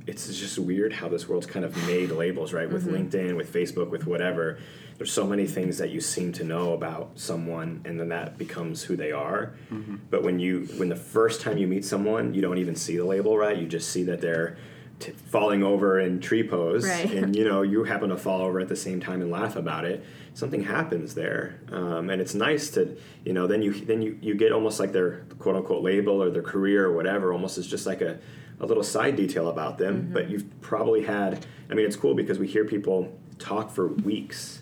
it's 0.07 0.27
just 0.39 0.59
weird 0.59 0.93
how 0.93 1.09
this 1.09 1.27
world's 1.31 1.47
kind 1.47 1.65
of 1.65 1.75
made 1.87 2.11
labels, 2.11 2.53
right? 2.53 2.71
With 2.71 2.85
Mm-hmm. 2.87 3.09
LinkedIn, 3.09 3.37
with 3.37 3.51
Facebook, 3.51 3.89
with 3.89 4.07
whatever. 4.07 4.59
There's 4.99 5.11
so 5.11 5.27
many 5.27 5.47
things 5.47 5.79
that 5.79 5.89
you 5.91 6.01
seem 6.03 6.31
to 6.33 6.45
know 6.45 6.75
about 6.75 7.13
someone, 7.15 7.81
and 7.87 7.99
then 7.99 8.11
that 8.11 8.37
becomes 8.37 8.83
who 8.83 8.97
they 8.97 9.13
are. 9.13 9.55
Mm-hmm. 9.73 9.95
But 10.11 10.23
when 10.23 10.39
you, 10.39 10.69
when 10.77 10.91
the 10.91 10.95
first 10.97 11.41
time 11.41 11.57
you 11.57 11.67
meet 11.67 11.87
someone, 11.87 12.35
you 12.35 12.43
don't 12.43 12.59
even 12.59 12.77
see 12.77 12.99
the 12.99 13.05
label, 13.07 13.39
right? 13.39 13.57
You 13.57 13.67
just 13.67 13.89
see 13.91 14.03
that 14.05 14.21
they're 14.21 14.59
t- 15.01 15.13
falling 15.13 15.63
over 15.63 15.99
in 16.01 16.21
tree 16.21 16.47
pose, 16.47 16.85
Right. 16.87 17.11
and 17.13 17.35
you 17.39 17.45
know 17.45 17.63
you 17.63 17.85
happen 17.85 18.09
to 18.11 18.17
fall 18.17 18.41
over 18.43 18.61
at 18.61 18.69
the 18.69 18.77
same 18.77 19.01
time 19.01 19.21
and 19.23 19.31
laugh 19.31 19.57
about 19.57 19.85
it. 19.85 20.05
Something 20.35 20.65
happens 20.65 21.15
there, 21.15 21.61
um, 21.71 22.11
and 22.11 22.21
it's 22.21 22.35
nice 22.35 22.71
to, 22.71 22.97
you 23.25 23.33
know, 23.33 23.47
then 23.47 23.63
you 23.63 23.73
then 23.73 24.03
you, 24.03 24.19
you 24.21 24.35
get 24.35 24.51
almost 24.53 24.81
like 24.81 24.93
their 24.93 25.25
quote 25.39 25.55
unquote 25.57 25.83
label 25.83 26.21
or 26.23 26.31
their 26.31 26.43
career 26.43 26.87
or 26.87 26.93
whatever, 26.93 27.33
almost 27.33 27.57
as 27.57 27.67
just 27.67 27.87
like 27.87 28.01
a, 28.01 28.19
a 28.61 28.67
little 28.67 28.83
side 28.83 29.15
detail 29.15 29.49
about 29.49 29.79
them. 29.79 30.11
But 30.13 30.29
you've 30.31 30.61
probably 30.61 31.05
had. 31.05 31.47
I 31.71 31.75
mean, 31.75 31.87
it's 31.87 31.97
cool 31.97 32.15
because 32.15 32.39
we 32.39 32.47
hear 32.49 32.65
people 32.65 33.17
talk 33.39 33.71
for 33.71 33.87
weeks. 33.89 34.61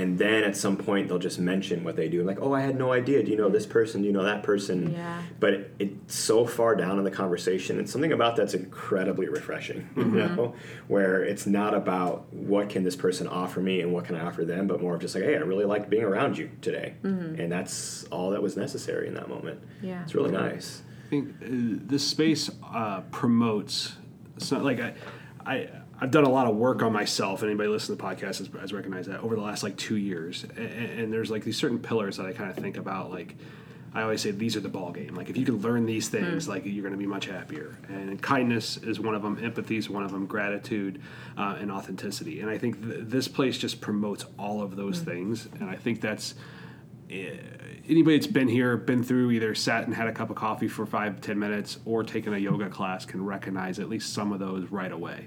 And 0.00 0.18
then 0.18 0.44
at 0.44 0.56
some 0.56 0.78
point 0.78 1.08
they'll 1.08 1.18
just 1.18 1.38
mention 1.38 1.84
what 1.84 1.94
they 1.94 2.08
do, 2.08 2.22
like, 2.24 2.40
"Oh, 2.40 2.54
I 2.54 2.62
had 2.62 2.78
no 2.78 2.90
idea. 2.92 3.22
Do 3.22 3.30
you 3.30 3.36
know 3.36 3.50
this 3.50 3.66
person? 3.66 4.00
Do 4.00 4.06
you 4.06 4.12
know 4.14 4.22
that 4.22 4.42
person?" 4.42 4.92
Yeah. 4.92 5.22
But 5.38 5.52
it, 5.52 5.74
it's 5.78 6.14
so 6.14 6.46
far 6.46 6.74
down 6.74 6.96
in 6.98 7.04
the 7.04 7.10
conversation, 7.10 7.78
and 7.78 7.88
something 7.88 8.12
about 8.12 8.34
that's 8.34 8.54
incredibly 8.54 9.28
refreshing. 9.28 9.88
You 9.96 10.04
know, 10.04 10.54
where 10.88 11.22
it's 11.22 11.46
not 11.46 11.74
about 11.74 12.32
what 12.32 12.70
can 12.70 12.82
this 12.82 12.96
person 12.96 13.28
offer 13.28 13.60
me 13.60 13.82
and 13.82 13.92
what 13.92 14.06
can 14.06 14.16
I 14.16 14.24
offer 14.24 14.44
them, 14.44 14.66
but 14.66 14.80
more 14.80 14.94
of 14.94 15.02
just 15.02 15.14
like, 15.14 15.24
"Hey, 15.24 15.36
I 15.36 15.40
really 15.40 15.66
liked 15.66 15.90
being 15.90 16.04
around 16.04 16.38
you 16.38 16.50
today," 16.62 16.94
and 17.02 17.52
that's 17.52 18.04
all 18.04 18.30
that 18.30 18.42
was 18.42 18.56
necessary 18.56 19.06
in 19.06 19.14
that 19.14 19.28
moment. 19.28 19.60
Yeah. 19.82 20.02
It's 20.02 20.14
really 20.14 20.32
nice. 20.32 20.82
I 21.06 21.10
think 21.10 21.28
uh, 21.42 21.46
this 21.86 22.06
space 22.06 22.48
uh, 22.72 23.02
promotes 23.10 23.96
so 24.40 24.58
like 24.58 24.80
I, 24.80 24.94
I 25.44 25.68
I've 26.00 26.10
done 26.10 26.24
a 26.24 26.30
lot 26.30 26.46
of 26.46 26.56
work 26.56 26.82
on 26.82 26.92
myself. 26.92 27.42
and 27.42 27.50
Anybody 27.50 27.68
listening 27.68 27.98
to 27.98 28.02
the 28.02 28.08
podcast 28.08 28.38
has, 28.38 28.48
has 28.58 28.72
recognized 28.72 29.10
that 29.10 29.20
over 29.20 29.36
the 29.36 29.42
last 29.42 29.62
like 29.62 29.76
two 29.76 29.96
years. 29.96 30.44
And, 30.56 31.00
and 31.00 31.12
there's 31.12 31.30
like 31.30 31.44
these 31.44 31.58
certain 31.58 31.78
pillars 31.78 32.16
that 32.16 32.26
I 32.26 32.32
kind 32.32 32.48
of 32.50 32.56
think 32.56 32.78
about. 32.78 33.10
Like 33.10 33.36
I 33.92 34.02
always 34.02 34.22
say, 34.22 34.30
these 34.30 34.56
are 34.56 34.60
the 34.60 34.68
ball 34.68 34.92
game. 34.92 35.14
Like 35.14 35.28
if 35.28 35.36
you 35.36 35.44
can 35.44 35.58
learn 35.58 35.84
these 35.84 36.08
things, 36.08 36.48
like 36.48 36.64
you're 36.64 36.82
going 36.82 36.94
to 36.94 36.98
be 36.98 37.06
much 37.06 37.26
happier. 37.26 37.76
And 37.88 38.20
kindness 38.22 38.78
is 38.78 38.98
one 38.98 39.14
of 39.14 39.22
them. 39.22 39.38
Empathy 39.44 39.76
is 39.76 39.90
one 39.90 40.04
of 40.04 40.10
them. 40.10 40.26
Gratitude 40.26 41.02
uh, 41.36 41.56
and 41.60 41.70
authenticity. 41.70 42.40
And 42.40 42.48
I 42.48 42.56
think 42.56 42.82
th- 42.82 43.00
this 43.02 43.28
place 43.28 43.58
just 43.58 43.80
promotes 43.80 44.24
all 44.38 44.62
of 44.62 44.76
those 44.76 45.00
things. 45.00 45.48
And 45.58 45.68
I 45.68 45.76
think 45.76 46.00
that's 46.00 46.34
anybody 47.10 48.16
that's 48.16 48.26
been 48.26 48.48
here, 48.48 48.76
been 48.76 49.02
through 49.02 49.30
either 49.32 49.54
sat 49.54 49.84
and 49.84 49.94
had 49.94 50.06
a 50.06 50.12
cup 50.12 50.30
of 50.30 50.36
coffee 50.36 50.68
for 50.68 50.86
five, 50.86 51.20
ten 51.20 51.38
minutes, 51.38 51.78
or 51.84 52.02
taken 52.02 52.34
a 52.34 52.38
yoga 52.38 52.68
class 52.68 53.04
can 53.04 53.24
recognize 53.24 53.78
at 53.78 53.88
least 53.88 54.12
some 54.12 54.32
of 54.32 54.38
those 54.38 54.70
right 54.70 54.92
away. 54.92 55.24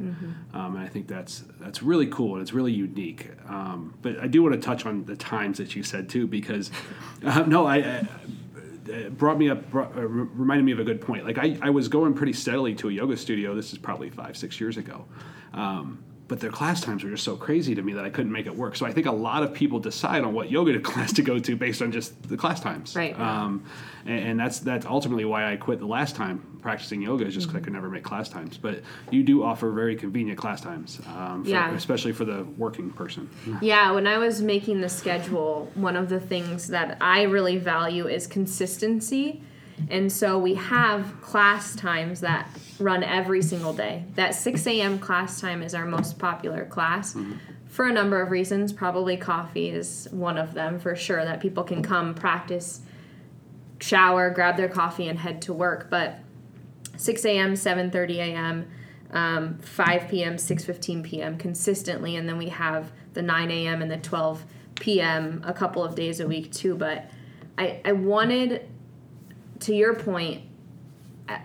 Um, 0.54 0.76
and 0.76 0.80
I 0.80 0.88
think 0.88 1.08
that's 1.08 1.44
that's 1.60 1.84
really 1.84 2.08
cool 2.08 2.34
and 2.34 2.42
it's 2.42 2.54
really 2.54 2.72
unique. 2.72 3.30
Um, 3.48 3.94
but 4.02 4.20
I 4.20 4.28
do 4.28 4.42
want 4.44 4.56
to 4.56 4.62
touch 4.62 4.86
on 4.86 5.06
the 5.06 5.16
times 5.16 5.58
that 5.58 5.76
you 5.76 5.84
said 5.84 6.10
too, 6.10 6.28
because 6.28 6.72
uh, 7.26 7.44
no, 7.48 7.66
I. 7.66 7.78
I 7.78 8.08
it 8.86 9.18
brought 9.18 9.38
me 9.38 9.50
up, 9.50 9.70
brought, 9.70 9.96
uh, 9.96 10.02
reminded 10.02 10.66
me 10.66 10.74
of 10.74 10.80
a 10.80 10.84
good 10.84 11.00
point. 11.00 11.26
Like 11.26 11.38
I, 11.38 11.58
I 11.62 11.70
was 11.70 11.88
going 11.88 12.14
pretty 12.14 12.34
steadily 12.34 12.76
to 12.76 12.90
a 12.90 12.92
yoga 12.92 13.16
studio. 13.16 13.56
This 13.56 13.72
is 13.72 13.80
probably 13.80 14.10
five, 14.10 14.36
six 14.36 14.60
years 14.60 14.76
ago. 14.76 15.06
Um, 15.54 16.04
but 16.34 16.40
their 16.40 16.50
class 16.50 16.82
times 16.82 17.04
were 17.04 17.12
just 17.12 17.24
so 17.24 17.36
crazy 17.36 17.76
to 17.76 17.84
me 17.84 17.94
that 17.94 18.06
I 18.06 18.10
couldn't 18.10 18.32
make 18.32 18.48
it 18.48 18.56
work. 18.56 18.76
So 18.76 18.88
I 18.88 18.92
think 18.92 19.06
a 19.06 19.12
lot 19.12 19.44
of 19.44 19.54
people 19.54 19.78
decide 19.78 20.24
on 20.24 20.34
what 20.34 20.50
yoga 20.50 20.80
class 20.92 21.14
to 21.14 21.22
go 21.22 21.38
to 21.38 21.56
based 21.56 21.80
on 21.80 21.92
just 21.92 22.28
the 22.28 22.36
class 22.36 22.60
times. 22.60 22.96
Right. 22.96 23.14
Um, 23.20 23.64
and, 24.08 24.20
and 24.20 24.40
that's 24.40 24.58
that's 24.58 24.88
ultimately 24.88 25.26
why 25.26 25.54
I 25.54 25.58
quit 25.58 25.78
the 25.78 25.86
last 25.86 26.16
time 26.16 26.58
practicing 26.64 27.04
yoga 27.04 27.28
is 27.28 27.36
just 27.36 27.46
because 27.50 27.62
I 27.62 27.64
could 27.64 27.74
never 27.74 27.88
make 27.88 28.04
class 28.04 28.30
times. 28.30 28.58
But 28.58 28.82
you 29.12 29.22
do 29.22 29.44
offer 29.44 29.70
very 29.70 29.96
convenient 29.96 30.40
class 30.40 30.60
times, 30.60 31.00
um, 31.16 31.44
for, 31.44 31.52
Yeah. 31.52 31.72
especially 31.76 32.14
for 32.14 32.26
the 32.26 32.46
working 32.58 32.90
person. 32.90 33.30
Yeah, 33.62 33.92
when 33.92 34.08
I 34.08 34.18
was 34.18 34.42
making 34.42 34.82
the 34.82 34.90
schedule, 34.90 35.72
one 35.76 35.96
of 35.96 36.10
the 36.10 36.20
things 36.20 36.70
that 36.70 36.98
I 37.00 37.24
really 37.24 37.58
value 37.58 38.08
is 38.08 38.26
consistency. 38.26 39.44
And 39.88 40.12
so 40.12 40.40
we 40.40 40.56
have 40.56 41.22
class 41.22 41.76
times 41.76 42.22
that 42.22 42.50
run 42.80 43.04
every 43.04 43.42
single 43.42 43.74
day. 43.74 44.04
That 44.16 44.36
6 44.36 44.66
a.m. 44.68 45.00
class 45.00 45.40
time 45.40 45.62
is 45.62 45.76
our 45.76 45.86
most 45.86 46.18
popular 46.20 46.66
class 46.66 47.16
for 47.68 47.86
a 47.86 47.94
number 47.94 48.22
of 48.22 48.32
reasons. 48.32 48.72
Probably 48.72 49.18
coffee 49.18 49.70
is 49.70 50.08
one 50.12 50.38
of 50.38 50.54
them 50.54 50.80
for 50.80 50.96
sure, 50.96 51.24
that 51.24 51.40
people 51.40 51.64
can 51.64 51.82
come 51.82 52.14
practice, 52.14 52.82
shower, 53.80 54.30
grab 54.30 54.58
their 54.58 54.70
coffee, 54.70 55.08
and 55.08 55.20
head 55.20 55.42
to 55.44 55.54
work. 55.54 55.90
But 55.90 56.20
6 56.98 57.26
a.m., 57.26 57.54
7:30 57.54 58.18
a.m., 58.18 58.72
um, 59.12 59.58
5 59.60 60.10
p.m., 60.10 60.36
6:15 60.36 61.04
p.m. 61.04 61.38
consistently, 61.38 62.16
and 62.16 62.28
then 62.28 62.38
we 62.38 62.50
have 62.50 62.92
the 63.14 63.22
9 63.22 63.52
a.m. 63.52 63.82
and 63.82 63.92
the 63.92 63.98
12 63.98 64.46
p.m. 64.76 65.42
a 65.46 65.54
couple 65.54 65.84
of 65.84 65.96
days 65.96 66.20
a 66.20 66.28
week 66.28 66.52
too. 66.52 66.76
But 66.76 67.10
I, 67.58 67.82
I 67.86 67.92
wanted, 67.92 68.68
to 69.62 69.76
your 69.76 69.96
point, 69.96 70.44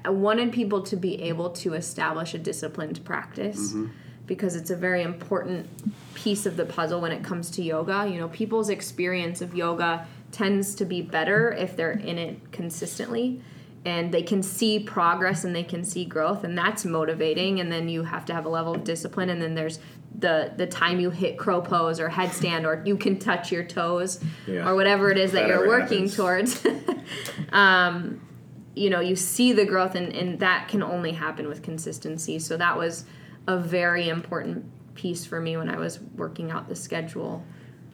I 0.05 0.11
wanted 0.11 0.53
people 0.53 0.83
to 0.83 0.97
be 0.97 1.23
able 1.23 1.51
to 1.51 1.75
establish 1.75 2.35
a 2.35 2.39
disciplined 2.39 3.05
practice 3.05 3.75
because 4.27 4.57
it's 4.57 4.71
a 4.71 4.77
very 4.77 5.03
important 5.03 5.69
piece 6.15 6.47
of 6.47 6.57
the 6.57 6.65
puzzle 6.67 7.01
when 7.01 7.13
it 7.13 7.23
comes 7.23 7.51
to 7.53 7.63
yoga. 7.63 8.07
You 8.11 8.19
know, 8.19 8.29
people's 8.29 8.69
experience 8.71 9.41
of 9.41 9.55
yoga 9.55 10.07
tends 10.33 10.75
to 10.77 10.85
be 10.85 11.01
better 11.01 11.53
if 11.53 11.77
they're 11.77 11.93
in 11.93 12.19
it 12.19 12.53
consistently 12.53 13.41
and 13.85 14.13
they 14.13 14.23
can 14.23 14.43
see 14.43 14.79
progress 14.81 15.45
and 15.45 15.55
they 15.55 15.63
can 15.63 15.85
see 15.85 16.05
growth 16.05 16.43
and 16.45 16.59
that's 16.59 16.85
motivating 16.85 17.61
and 17.61 17.71
then 17.73 17.89
you 17.89 18.03
have 18.03 18.25
to 18.27 18.35
have 18.35 18.45
a 18.45 18.49
level 18.49 18.75
of 18.75 18.83
discipline 18.85 19.31
and 19.31 19.41
then 19.41 19.55
there's 19.55 19.79
the 20.19 20.53
the 20.57 20.67
time 20.67 20.99
you 21.01 21.11
hit 21.11 21.39
crow 21.39 21.61
pose 21.63 22.01
or 22.01 22.09
headstand 22.11 22.65
or 22.67 22.83
you 22.85 22.97
can 22.97 23.19
touch 23.19 23.53
your 23.53 23.63
toes 23.63 24.19
Yeah. 24.47 24.69
or 24.69 24.75
whatever 24.75 25.11
it 25.11 25.17
is 25.17 25.31
that, 25.33 25.43
That 25.43 25.49
you're 25.49 25.69
working 25.69 26.09
happens. 26.09 26.17
towards 26.17 26.67
um, 27.53 28.21
you 28.79 28.91
know 28.91 29.01
you 29.01 29.17
see 29.17 29.53
the 29.53 29.65
growth 29.65 29.95
and, 29.95 30.13
and 30.13 30.39
that 30.41 30.69
can 30.69 30.83
only 30.83 31.13
happen 31.13 31.49
with 31.49 31.63
consistency. 31.63 32.39
So 32.39 32.57
that 32.57 32.77
was 32.77 33.05
a 33.47 33.59
very 33.59 34.09
important 34.09 34.67
piece 34.95 35.25
for 35.25 35.41
me 35.41 35.57
when 35.57 35.71
i 35.71 35.77
was 35.77 36.01
working 36.17 36.51
out 36.51 36.69
the 36.69 36.77
schedule. 36.77 37.45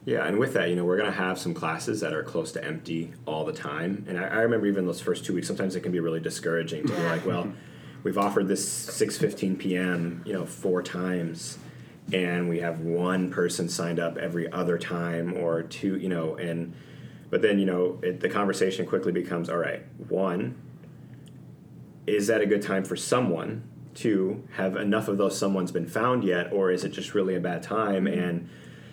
Yeah, 0.05 0.25
and 0.25 0.37
with 0.37 0.53
that, 0.53 0.69
you 0.69 0.75
know, 0.75 0.83
we're 0.83 0.97
gonna 0.97 1.11
have 1.11 1.39
some 1.39 1.53
classes 1.53 2.01
that 2.01 2.13
are 2.13 2.23
close 2.23 2.51
to 2.53 2.63
empty 2.63 3.13
all 3.25 3.45
the 3.45 3.53
time. 3.53 4.05
And 4.07 4.19
I, 4.19 4.27
I 4.27 4.39
remember 4.41 4.67
even 4.67 4.85
those 4.85 5.01
first 5.01 5.25
two 5.25 5.33
weeks, 5.33 5.47
sometimes 5.47 5.75
it 5.75 5.81
can 5.81 5.91
be 5.91 5.99
really 5.99 6.19
discouraging 6.19 6.85
to 6.85 6.93
be 6.93 7.03
like, 7.03 7.25
well, 7.25 7.51
we've 8.03 8.17
offered 8.17 8.47
this 8.47 8.67
six 8.67 9.17
fifteen 9.17 9.55
PM, 9.55 10.21
you 10.25 10.33
know, 10.33 10.45
four 10.45 10.83
times, 10.83 11.57
and 12.13 12.49
we 12.49 12.59
have 12.59 12.81
one 12.81 13.31
person 13.31 13.67
signed 13.67 13.99
up 13.99 14.17
every 14.17 14.51
other 14.51 14.77
time 14.77 15.33
or 15.37 15.63
two, 15.63 15.97
you 15.97 16.09
know, 16.09 16.35
and 16.35 16.73
but 17.31 17.41
then 17.41 17.57
you 17.57 17.65
know 17.65 17.99
it, 18.03 18.19
the 18.19 18.29
conversation 18.29 18.85
quickly 18.85 19.11
becomes, 19.11 19.49
all 19.49 19.57
right, 19.57 19.83
one, 20.09 20.55
is 22.07 22.27
that 22.27 22.41
a 22.41 22.45
good 22.45 22.61
time 22.61 22.83
for 22.83 22.95
someone? 22.95 23.63
to 23.95 24.43
have 24.55 24.75
enough 24.75 25.07
of 25.07 25.17
those 25.17 25.37
someone's 25.37 25.71
been 25.71 25.87
found 25.87 26.23
yet, 26.23 26.51
or 26.51 26.69
is 26.69 26.83
it 26.83 26.89
just 26.89 27.13
really 27.13 27.33
a 27.35 27.39
bad 27.39 27.63
time? 27.63 28.07
And 28.07 28.49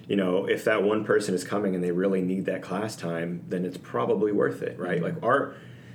you 0.08 0.16
know, 0.16 0.46
if 0.46 0.64
that 0.64 0.82
one 0.82 1.04
person 1.04 1.34
is 1.34 1.42
coming 1.44 1.74
and 1.74 1.82
they 1.82 1.90
really 1.90 2.20
need 2.20 2.46
that 2.46 2.62
class 2.62 2.96
time, 2.96 3.42
then 3.48 3.64
it's 3.64 3.76
probably 3.76 4.30
worth 4.32 4.62
it, 4.62 4.78
right? 4.78 5.02
Like 5.02 5.20
our, 5.22 5.54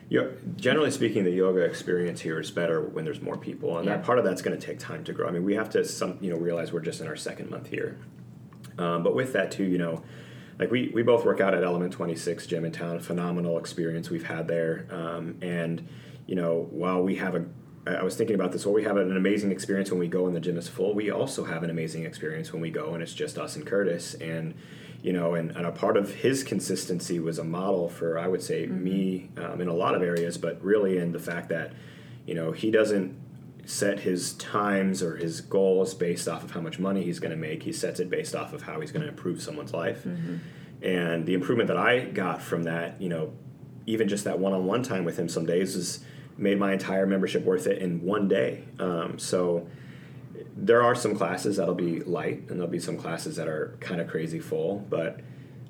you 0.10 0.22
know, 0.22 0.32
generally 0.56 0.92
speaking, 0.92 1.24
the 1.24 1.32
yoga 1.32 1.62
experience 1.62 2.22
here 2.22 2.40
is 2.40 2.52
better 2.52 2.82
when 2.82 3.06
there's 3.06 3.22
more 3.22 3.38
people, 3.38 3.78
and 3.78 3.86
Yeah. 3.86 3.98
that 3.98 4.06
part 4.06 4.20
of 4.20 4.26
that's 4.26 4.42
going 4.42 4.60
to 4.60 4.66
take 4.66 4.80
time 4.80 5.04
to 5.06 5.14
grow. 5.14 5.28
I 5.28 5.32
mean, 5.32 5.44
we 5.44 5.56
have 5.56 5.70
to 5.72 5.86
some, 5.86 6.18
you 6.20 6.30
know, 6.30 6.38
realize 6.38 6.74
we're 6.74 6.82
just 6.82 7.00
in 7.00 7.08
our 7.08 7.16
second 7.16 7.50
month 7.50 7.68
here, 7.68 7.98
um, 8.78 9.04
but 9.04 9.16
with 9.16 9.32
that 9.34 9.52
too, 9.52 9.64
you 9.66 9.78
know, 9.78 10.04
like 10.60 10.70
we 10.72 10.90
we 10.94 11.02
both 11.04 11.24
work 11.24 11.40
out 11.40 11.54
at 11.54 11.64
Element 11.64 11.94
Twenty 11.94 12.16
Six 12.16 12.46
Gym 12.46 12.66
in 12.66 12.74
town. 12.74 13.00
Phenomenal 13.00 13.58
experience 13.58 14.10
we've 14.10 14.26
had 14.28 14.48
there, 14.50 14.86
um, 14.90 15.36
and 15.42 15.88
you 16.28 16.36
know, 16.36 16.68
while 16.70 17.02
we 17.02 17.16
have 17.16 17.36
a 17.36 17.46
I 17.88 18.04
was 18.04 18.16
thinking 18.16 18.36
about 18.36 18.52
this. 18.52 18.66
While 18.66 18.76
we 18.76 18.84
have 18.84 18.98
an 18.98 19.16
amazing 19.16 19.52
experience 19.52 19.92
when 19.92 20.00
we 20.00 20.08
go 20.08 20.28
and 20.28 20.36
the 20.36 20.40
gym 20.40 20.58
is 20.58 20.68
full, 20.68 20.94
we 20.94 21.10
also 21.10 21.46
have 21.46 21.64
an 21.64 21.70
amazing 21.70 22.06
experience 22.06 22.52
when 22.52 22.62
we 22.62 22.70
go 22.70 22.94
and 22.94 23.02
it's 23.02 23.14
just 23.14 23.38
us 23.38 23.56
and 23.56 23.66
Curtis. 23.66 24.14
And 24.16 24.56
you 25.02 25.14
know, 25.14 25.36
and, 25.36 25.52
and 25.52 25.66
a 25.66 25.72
part 25.72 25.96
of 25.96 26.16
his 26.16 26.44
consistency 26.44 27.20
was 27.20 27.40
a 27.40 27.44
model 27.44 27.88
for 27.88 28.20
I 28.20 28.28
would 28.28 28.42
say 28.42 28.66
me 28.66 29.30
um, 29.38 29.62
in 29.62 29.68
a 29.68 29.74
lot 29.74 29.96
of 29.96 30.02
areas, 30.02 30.38
but 30.38 30.62
really 30.62 30.98
in 30.98 31.12
the 31.12 31.20
fact 31.20 31.50
that 31.50 31.74
you 32.26 32.36
know 32.36 32.52
he 32.52 32.72
doesn't 32.72 33.18
set 33.66 34.00
his 34.00 34.34
times 34.34 35.04
or 35.04 35.18
his 35.18 35.42
goals 35.42 35.94
based 35.94 36.28
off 36.28 36.44
of 36.44 36.52
how 36.52 36.62
much 36.62 36.80
money 36.80 37.04
he's 37.04 37.20
going 37.20 37.32
to 37.32 37.38
make. 37.38 37.64
He 37.64 37.74
sets 37.74 38.00
it 38.00 38.10
based 38.10 38.34
off 38.34 38.54
of 38.54 38.62
how 38.62 38.80
he's 38.80 38.92
going 38.92 39.04
to 39.04 39.10
improve 39.10 39.42
someone's 39.42 39.74
life. 39.74 40.06
And 40.82 41.26
the 41.26 41.34
improvement 41.34 41.68
that 41.68 41.78
I 41.78 42.06
got 42.06 42.42
from 42.42 42.64
that, 42.64 43.02
you 43.02 43.10
know, 43.10 43.34
even 43.86 44.08
just 44.08 44.24
that 44.24 44.40
one-on-one 44.40 44.84
time 44.84 45.04
with 45.04 45.20
him 45.20 45.28
some 45.28 45.46
days 45.46 45.74
has 45.74 46.00
made 46.38 46.60
my 46.60 46.74
entire 46.74 47.06
membership 47.06 47.44
worth 47.44 47.68
it 47.68 47.82
in 47.82 48.02
one 48.04 48.28
day. 48.28 48.64
Um, 48.80 49.18
so 49.18 49.68
there 50.56 50.82
are 50.82 50.96
some 50.96 51.16
classes 51.16 51.58
that'll 51.58 51.76
be 51.76 52.02
light, 52.02 52.40
and 52.50 52.52
there'll 52.52 52.68
be 52.68 52.80
some 52.80 52.98
classes 52.98 53.36
that 53.36 53.48
are 53.48 53.78
kind 53.80 54.02
of 54.02 54.08
crazy 54.08 54.40
full. 54.40 54.86
But 54.90 55.22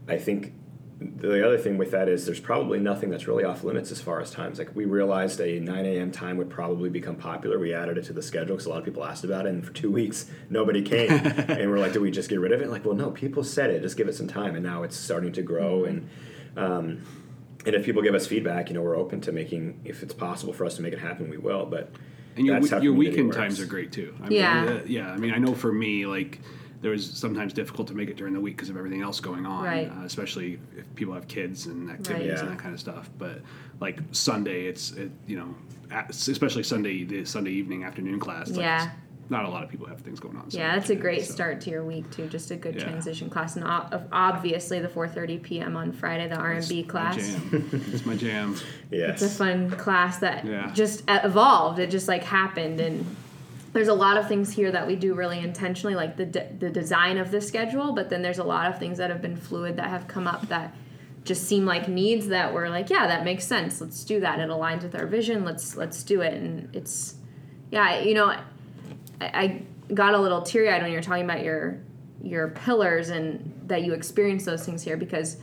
I 0.07 0.17
think 0.17 0.53
the 0.99 1.45
other 1.45 1.57
thing 1.57 1.77
with 1.77 1.91
that 1.91 2.09
is 2.09 2.25
there's 2.25 2.39
probably 2.39 2.79
nothing 2.79 3.09
that's 3.09 3.27
really 3.27 3.43
off 3.43 3.63
limits 3.63 3.91
as 3.91 4.01
far 4.01 4.19
as 4.19 4.31
times. 4.31 4.57
Like 4.57 4.75
we 4.75 4.85
realized 4.85 5.39
a 5.39 5.59
9 5.59 5.85
a.m. 5.85 6.11
time 6.11 6.37
would 6.37 6.49
probably 6.49 6.89
become 6.89 7.15
popular. 7.15 7.59
We 7.59 7.73
added 7.73 7.97
it 7.97 8.05
to 8.05 8.13
the 8.13 8.21
schedule 8.21 8.55
because 8.55 8.65
a 8.65 8.69
lot 8.69 8.79
of 8.79 8.85
people 8.85 9.03
asked 9.03 9.23
about 9.23 9.45
it, 9.45 9.49
and 9.49 9.65
for 9.65 9.73
two 9.73 9.91
weeks 9.91 10.29
nobody 10.49 10.81
came. 10.81 11.11
and 11.11 11.69
we're 11.69 11.79
like, 11.79 11.93
do 11.93 12.01
we 12.01 12.11
just 12.11 12.29
get 12.29 12.39
rid 12.39 12.51
of 12.51 12.61
it? 12.61 12.69
Like, 12.69 12.85
well, 12.85 12.95
no, 12.95 13.11
people 13.11 13.43
said 13.43 13.69
it. 13.69 13.81
Just 13.81 13.97
give 13.97 14.07
it 14.07 14.15
some 14.15 14.27
time, 14.27 14.55
and 14.55 14.63
now 14.63 14.83
it's 14.83 14.95
starting 14.95 15.31
to 15.33 15.41
grow. 15.41 15.85
And 15.85 16.09
um, 16.55 17.01
and 17.67 17.75
if 17.75 17.85
people 17.85 18.01
give 18.01 18.15
us 18.15 18.25
feedback, 18.25 18.69
you 18.69 18.75
know, 18.75 18.81
we're 18.81 18.95
open 18.97 19.21
to 19.21 19.31
making 19.31 19.79
if 19.85 20.01
it's 20.03 20.13
possible 20.13 20.53
for 20.53 20.65
us 20.65 20.75
to 20.77 20.81
make 20.81 20.93
it 20.93 20.99
happen, 20.99 21.29
we 21.29 21.37
will. 21.37 21.65
But 21.65 21.91
And 22.35 22.45
your, 22.45 22.59
that's 22.59 22.71
how 22.71 22.79
your 22.79 22.93
weekend 22.93 23.27
works. 23.27 23.37
times 23.37 23.59
are 23.59 23.65
great 23.65 23.91
too. 23.91 24.15
I 24.23 24.29
Yeah. 24.29 24.63
Mean, 24.65 24.73
uh, 24.77 24.81
yeah. 24.85 25.11
I 25.11 25.17
mean, 25.17 25.33
I 25.33 25.37
know 25.37 25.53
for 25.53 25.71
me, 25.71 26.05
like, 26.05 26.39
there 26.81 26.91
was 26.91 27.05
sometimes 27.09 27.53
difficult 27.53 27.87
to 27.87 27.95
make 27.95 28.07
it 28.09 28.17
during 28.17 28.33
the 28.33 28.39
week 28.39 28.55
because 28.55 28.69
of 28.69 28.77
everything 28.77 29.01
else 29.01 29.19
going 29.19 29.45
on, 29.47 29.63
Right. 29.65 29.89
uh, 29.91 30.03
especially 30.05 30.59
if 30.77 30.85
people 30.95 31.13
have 31.15 31.27
kids 31.27 31.65
and 31.65 31.89
activities 31.89 32.33
Right. 32.33 32.39
and 32.41 32.49
that 32.51 32.59
kind 32.59 32.73
of 32.73 32.79
stuff. 32.79 33.09
But 33.17 33.41
like 33.81 33.99
Sunday, 34.11 34.67
it's 34.67 34.91
it, 34.91 35.11
you 35.27 35.37
know, 35.37 35.55
especially 36.09 36.63
Sunday, 36.63 37.03
the 37.03 37.25
Sunday 37.25 37.51
evening 37.51 37.83
afternoon 37.83 38.19
class. 38.19 38.49
Like, 38.51 38.59
Yeah. 38.59 38.91
It's- 39.27 39.31
Not 39.31 39.45
a 39.45 39.49
lot 39.49 39.63
of 39.63 39.69
people 39.69 39.87
have 39.87 39.99
things 40.01 40.19
going 40.19 40.35
on. 40.37 40.45
yeah 40.49 40.49
Sunday 40.71 40.75
that's 40.79 40.89
a 40.89 40.95
great 40.95 41.25
so. 41.25 41.33
start 41.33 41.61
to 41.61 41.69
your 41.69 41.83
week 41.83 42.09
too 42.11 42.27
just 42.27 42.51
a 42.51 42.55
good 42.55 42.75
Yeah. 42.75 42.83
transition 42.83 43.29
class 43.29 43.55
and 43.55 43.65
obviously 44.11 44.79
the 44.79 44.87
4.30 44.87 45.41
p.m 45.43 45.75
on 45.75 45.91
friday 45.91 46.27
the 46.27 46.35
r&b 46.37 46.83
My 46.83 46.87
class 46.89 47.15
jam. 47.17 47.69
it's 47.91 48.05
my 48.05 48.15
jam. 48.15 48.55
Yes. 48.91 49.21
it's 49.21 49.33
a 49.33 49.37
fun 49.37 49.69
class 49.71 50.19
that 50.19 50.45
Yeah. 50.45 50.71
just 50.73 51.03
uh, 51.09 51.19
evolved 51.23 51.79
it 51.79 51.89
just 51.89 52.07
like 52.07 52.23
happened 52.23 52.79
and 52.79 53.05
there's 53.73 53.89
a 53.89 53.93
lot 53.93 54.17
of 54.17 54.27
things 54.27 54.51
here 54.53 54.71
that 54.71 54.87
we 54.87 54.95
do 54.95 55.13
really 55.13 55.39
intentionally 55.39 55.93
like 55.95 56.17
the, 56.17 56.25
de- 56.25 56.49
the 56.59 56.69
design 56.69 57.17
of 57.17 57.31
the 57.31 57.41
schedule 57.41 57.93
but 57.93 58.09
then 58.09 58.21
there's 58.21 58.39
a 58.39 58.43
lot 58.43 58.67
of 58.71 58.79
things 58.79 58.97
that 58.97 59.09
have 59.09 59.21
been 59.21 59.35
fluid 59.37 59.75
that 59.77 59.89
have 59.89 60.07
come 60.07 60.25
up 60.27 60.47
that 60.47 60.73
just 61.25 61.43
seem 61.43 61.65
like 61.65 61.89
needs 61.89 62.27
that 62.29 62.53
we're 62.53 62.69
like 62.69 62.89
yeah 62.89 63.05
that 63.07 63.25
makes 63.25 63.43
sense 63.45 63.81
let's 63.81 64.03
do 64.05 64.21
that 64.21 64.39
it 64.39 64.49
aligns 64.49 64.83
with 64.83 64.95
our 64.95 65.05
vision 65.05 65.43
let's 65.43 65.75
let's 65.75 66.01
do 66.03 66.21
it 66.21 66.33
and 66.33 66.73
it's 66.73 67.15
yeah 67.69 67.99
you 67.99 68.13
know 68.13 68.33
i, 69.21 69.61
got 69.93 70.13
a 70.13 70.19
little 70.19 70.41
teary-eyed 70.41 70.81
when 70.81 70.91
you 70.91 70.97
were 70.97 71.03
talking 71.03 71.23
about 71.23 71.43
your 71.43 71.79
your 72.21 72.49
pillars 72.49 73.09
and 73.09 73.53
that 73.67 73.83
you 73.83 73.93
experience 73.93 74.43
those 74.43 74.65
things 74.65 74.83
here 74.83 74.97
because 74.97 75.37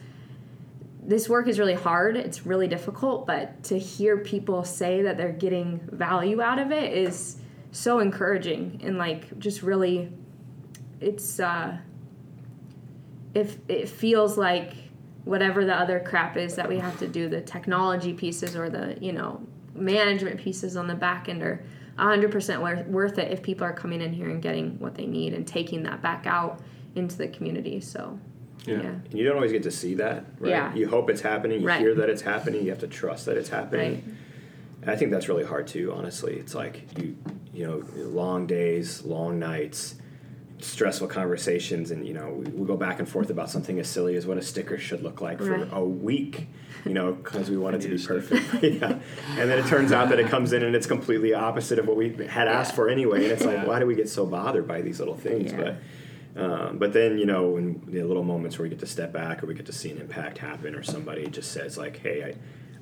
this 1.02 1.28
work 1.28 1.48
is 1.48 1.58
really 1.58 1.74
hard 1.74 2.16
it's 2.16 2.44
really 2.44 2.68
difficult 2.68 3.26
but 3.26 3.62
to 3.62 3.78
hear 3.78 4.18
people 4.18 4.64
say 4.64 5.02
that 5.02 5.16
they're 5.16 5.32
getting 5.32 5.80
value 5.92 6.42
out 6.42 6.58
of 6.58 6.70
it 6.72 6.92
is 6.92 7.36
so 7.72 8.00
encouraging 8.00 8.80
and 8.84 8.98
like 8.98 9.38
just 9.38 9.62
really 9.62 10.12
it's 11.00 11.40
uh 11.40 11.76
if 13.34 13.58
it 13.68 13.88
feels 13.88 14.38
like 14.38 14.74
whatever 15.24 15.64
the 15.64 15.74
other 15.74 16.00
crap 16.00 16.36
is 16.36 16.54
that 16.54 16.68
we 16.68 16.78
have 16.78 16.98
to 16.98 17.08
do 17.08 17.28
the 17.28 17.40
technology 17.40 18.12
pieces 18.12 18.54
or 18.56 18.68
the 18.68 18.96
you 19.00 19.12
know 19.12 19.40
management 19.74 20.38
pieces 20.38 20.76
on 20.76 20.86
the 20.86 20.94
back 20.94 21.28
end 21.28 21.42
are 21.42 21.64
100% 21.98 22.60
worth, 22.62 22.86
worth 22.86 23.18
it 23.18 23.30
if 23.32 23.42
people 23.42 23.64
are 23.64 23.72
coming 23.72 24.00
in 24.00 24.12
here 24.12 24.28
and 24.30 24.42
getting 24.42 24.78
what 24.78 24.94
they 24.94 25.06
need 25.06 25.32
and 25.34 25.46
taking 25.46 25.82
that 25.84 26.02
back 26.02 26.26
out 26.26 26.60
into 26.94 27.16
the 27.16 27.28
community 27.28 27.80
so 27.80 28.18
Yeah. 28.66 28.74
yeah, 28.82 28.88
And 29.10 29.14
you 29.14 29.24
don't 29.24 29.36
always 29.36 29.52
get 29.52 29.62
to 29.64 29.70
see 29.70 29.94
that, 29.96 30.24
right? 30.38 30.50
Yeah. 30.50 30.74
You 30.74 30.88
hope 30.88 31.10
it's 31.10 31.20
happening, 31.20 31.60
you 31.60 31.66
Right. 31.68 31.80
hear 31.80 31.94
that 31.96 32.08
it's 32.08 32.22
happening, 32.22 32.64
you 32.64 32.70
have 32.70 32.80
to 32.80 32.86
trust 32.88 33.26
that 33.26 33.36
it's 33.36 33.48
happening. 33.50 33.92
Right. 33.94 34.04
And 34.82 34.90
I 34.90 34.96
think 34.96 35.10
that's 35.10 35.28
really 35.28 35.44
hard 35.44 35.66
too, 35.66 35.92
honestly. 35.92 36.34
It's 36.34 36.54
like 36.54 36.82
you 36.98 37.16
you 37.52 37.64
know, 37.64 37.84
long 37.96 38.46
days, 38.48 39.04
long 39.04 39.38
nights, 39.38 39.94
stressful 40.64 41.08
conversations 41.08 41.90
and 41.90 42.06
you 42.06 42.14
know, 42.14 42.30
we, 42.30 42.46
we 42.52 42.66
go 42.66 42.76
back 42.76 42.98
and 42.98 43.08
forth 43.08 43.30
about 43.30 43.50
something 43.50 43.78
as 43.78 43.88
silly 43.88 44.16
as 44.16 44.26
what 44.26 44.38
a 44.38 44.42
sticker 44.42 44.78
should 44.78 45.02
look 45.02 45.20
like 45.20 45.38
for 45.38 45.58
Right. 45.58 45.68
a 45.72 45.84
week, 45.84 46.48
you 46.84 46.92
know, 46.94 47.12
because 47.12 47.50
we 47.50 47.56
want 47.56 47.76
it 47.76 47.80
to 47.82 47.88
be 47.88 47.94
need 47.94 48.00
a 48.00 48.02
sticker. 48.02 48.20
perfect. 48.20 48.64
yeah. 48.82 48.98
And 49.40 49.50
then 49.50 49.58
it 49.58 49.66
turns 49.66 49.92
out 49.92 50.08
that 50.08 50.18
it 50.18 50.28
comes 50.28 50.52
in 50.52 50.62
and 50.62 50.74
it's 50.74 50.86
completely 50.86 51.34
opposite 51.34 51.78
of 51.78 51.86
what 51.86 51.96
we 51.96 52.10
had 52.26 52.48
asked 52.48 52.74
for 52.74 52.88
anyway. 52.88 53.22
And 53.24 53.32
it's 53.32 53.44
like, 53.44 53.58
Yeah. 53.58 53.66
why 53.66 53.78
do 53.78 53.86
we 53.86 53.94
get 53.94 54.08
so 54.08 54.26
bothered 54.26 54.66
by 54.66 54.80
these 54.82 54.98
little 54.98 55.16
things? 55.16 55.52
Yeah. 55.52 55.58
But 55.62 55.76
um, 56.36 56.78
but 56.78 56.92
then 56.92 57.16
you 57.18 57.26
know, 57.26 57.56
in 57.58 57.80
the 57.86 58.02
little 58.02 58.24
moments 58.24 58.58
where 58.58 58.64
we 58.64 58.68
get 58.70 58.80
to 58.80 58.86
step 58.86 59.12
back 59.12 59.42
or 59.42 59.46
we 59.46 59.54
get 59.54 59.66
to 59.66 59.72
see 59.72 59.90
an 59.92 59.98
impact 59.98 60.38
happen, 60.38 60.74
or 60.74 60.82
somebody 60.82 61.28
just 61.28 61.52
says 61.52 61.78
like, 61.78 61.98
"Hey, 61.98 62.34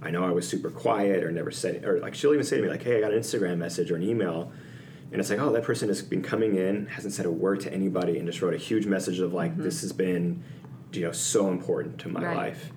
I, 0.03 0.07
I 0.09 0.11
know 0.11 0.25
I 0.25 0.31
was 0.31 0.49
super 0.49 0.71
quiet, 0.71 1.23
or 1.23 1.31
never 1.31 1.51
said," 1.51 1.85
or 1.85 2.01
like 2.01 2.15
she'll 2.15 2.33
even 2.33 2.47
say 2.47 2.57
to 2.57 2.63
me 2.63 2.71
like, 2.71 2.83
"Hey, 2.83 2.97
I 2.97 3.01
got 3.01 3.13
an 3.13 3.21
Instagram 3.21 3.59
message 3.59 3.91
or 3.91 3.97
an 3.97 4.03
email," 4.03 4.53
and 5.13 5.21
it's 5.21 5.31
like, 5.31 5.39
"Oh, 5.39 5.53
that 5.53 5.63
person 5.63 5.89
has 5.89 6.03
been 6.03 6.23
coming 6.23 6.57
in, 6.57 6.87
hasn't 6.87 7.15
said 7.15 7.27
a 7.27 7.31
word 7.31 7.61
to 7.61 7.73
anybody, 7.73 8.19
and 8.19 8.27
just 8.27 8.43
wrote 8.43 8.55
a 8.55 8.59
huge 8.59 8.87
message 8.87 9.21
of 9.21 9.33
like, 9.33 9.53
mm-hmm. 9.53 9.63
this 9.63 9.83
has 9.83 9.93
been, 9.93 10.43
you 10.93 11.03
know, 11.03 11.13
so 11.13 11.49
important 11.49 11.99
to 12.01 12.09
my 12.09 12.25
Right. 12.25 12.37
life," 12.37 12.71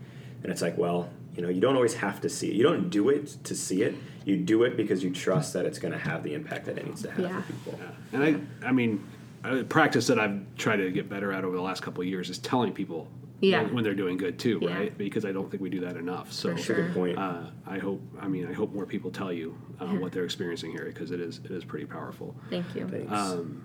and 0.44 0.52
it's 0.52 0.62
like, 0.62 0.78
well. 0.78 1.10
You 1.38 1.42
know, 1.42 1.50
you 1.50 1.60
don't 1.60 1.76
always 1.76 1.96
have 1.96 2.22
to 2.22 2.30
see 2.30 2.48
it. 2.48 2.54
You 2.54 2.64
don't 2.64 2.90
do 2.90 3.10
it 3.10 3.28
to 3.44 3.56
see 3.56 3.84
it. 3.84 3.94
You 4.24 4.38
do 4.38 4.64
it 4.64 4.78
because 4.78 5.04
you 5.04 5.10
trust 5.10 5.52
that 5.52 5.66
it's 5.66 5.80
going 5.80 5.92
to 5.92 5.98
have 6.00 6.24
the 6.24 6.34
impact 6.34 6.64
that 6.68 6.78
it 6.78 6.86
needs 6.86 7.02
to 7.02 7.12
have 7.12 7.20
Yeah. 7.20 7.42
for 7.42 7.52
people. 7.52 7.80
And 8.14 8.24
I, 8.64 8.70
I 8.70 8.72
mean, 8.72 9.04
a 9.44 9.62
practice 9.66 10.08
that 10.08 10.18
I've 10.18 10.40
tried 10.58 10.78
to 10.78 10.90
get 10.92 11.10
better 11.10 11.34
at 11.34 11.44
over 11.44 11.54
the 11.58 11.62
last 11.62 11.82
couple 11.84 12.02
of 12.04 12.08
years 12.08 12.30
is 12.30 12.38
telling 12.40 12.72
people 12.72 13.10
Yeah. 13.42 13.64
when, 13.64 13.76
when 13.76 13.84
they're 13.84 13.94
doing 13.96 14.18
good 14.18 14.40
too, 14.40 14.60
Yeah. 14.62 14.78
right? 14.78 14.98
Because 14.98 15.26
I 15.26 15.32
don't 15.32 15.50
think 15.52 15.62
we 15.62 15.70
do 15.70 15.82
that 15.82 15.98
enough. 15.98 16.32
So 16.32 16.52
For 16.52 16.58
sure. 16.58 16.76
Good 16.88 16.94
point. 16.94 17.18
uh, 17.18 17.42
I 17.68 17.78
hope. 17.80 18.02
I 18.20 18.28
mean, 18.28 18.48
I 18.48 18.54
hope 18.54 18.74
more 18.74 18.86
people 18.86 19.12
tell 19.12 19.32
you 19.34 19.58
uh, 19.80 19.88
what 19.88 20.12
they're 20.12 20.24
experiencing 20.26 20.72
here 20.72 20.86
because 20.86 21.12
it 21.12 21.20
is 21.20 21.40
it 21.44 21.52
is 21.52 21.64
pretty 21.66 21.86
powerful. 21.86 22.36
Thank 22.50 22.74
you. 22.76 22.88
Thanks. 22.88 23.12
Um, 23.12 23.65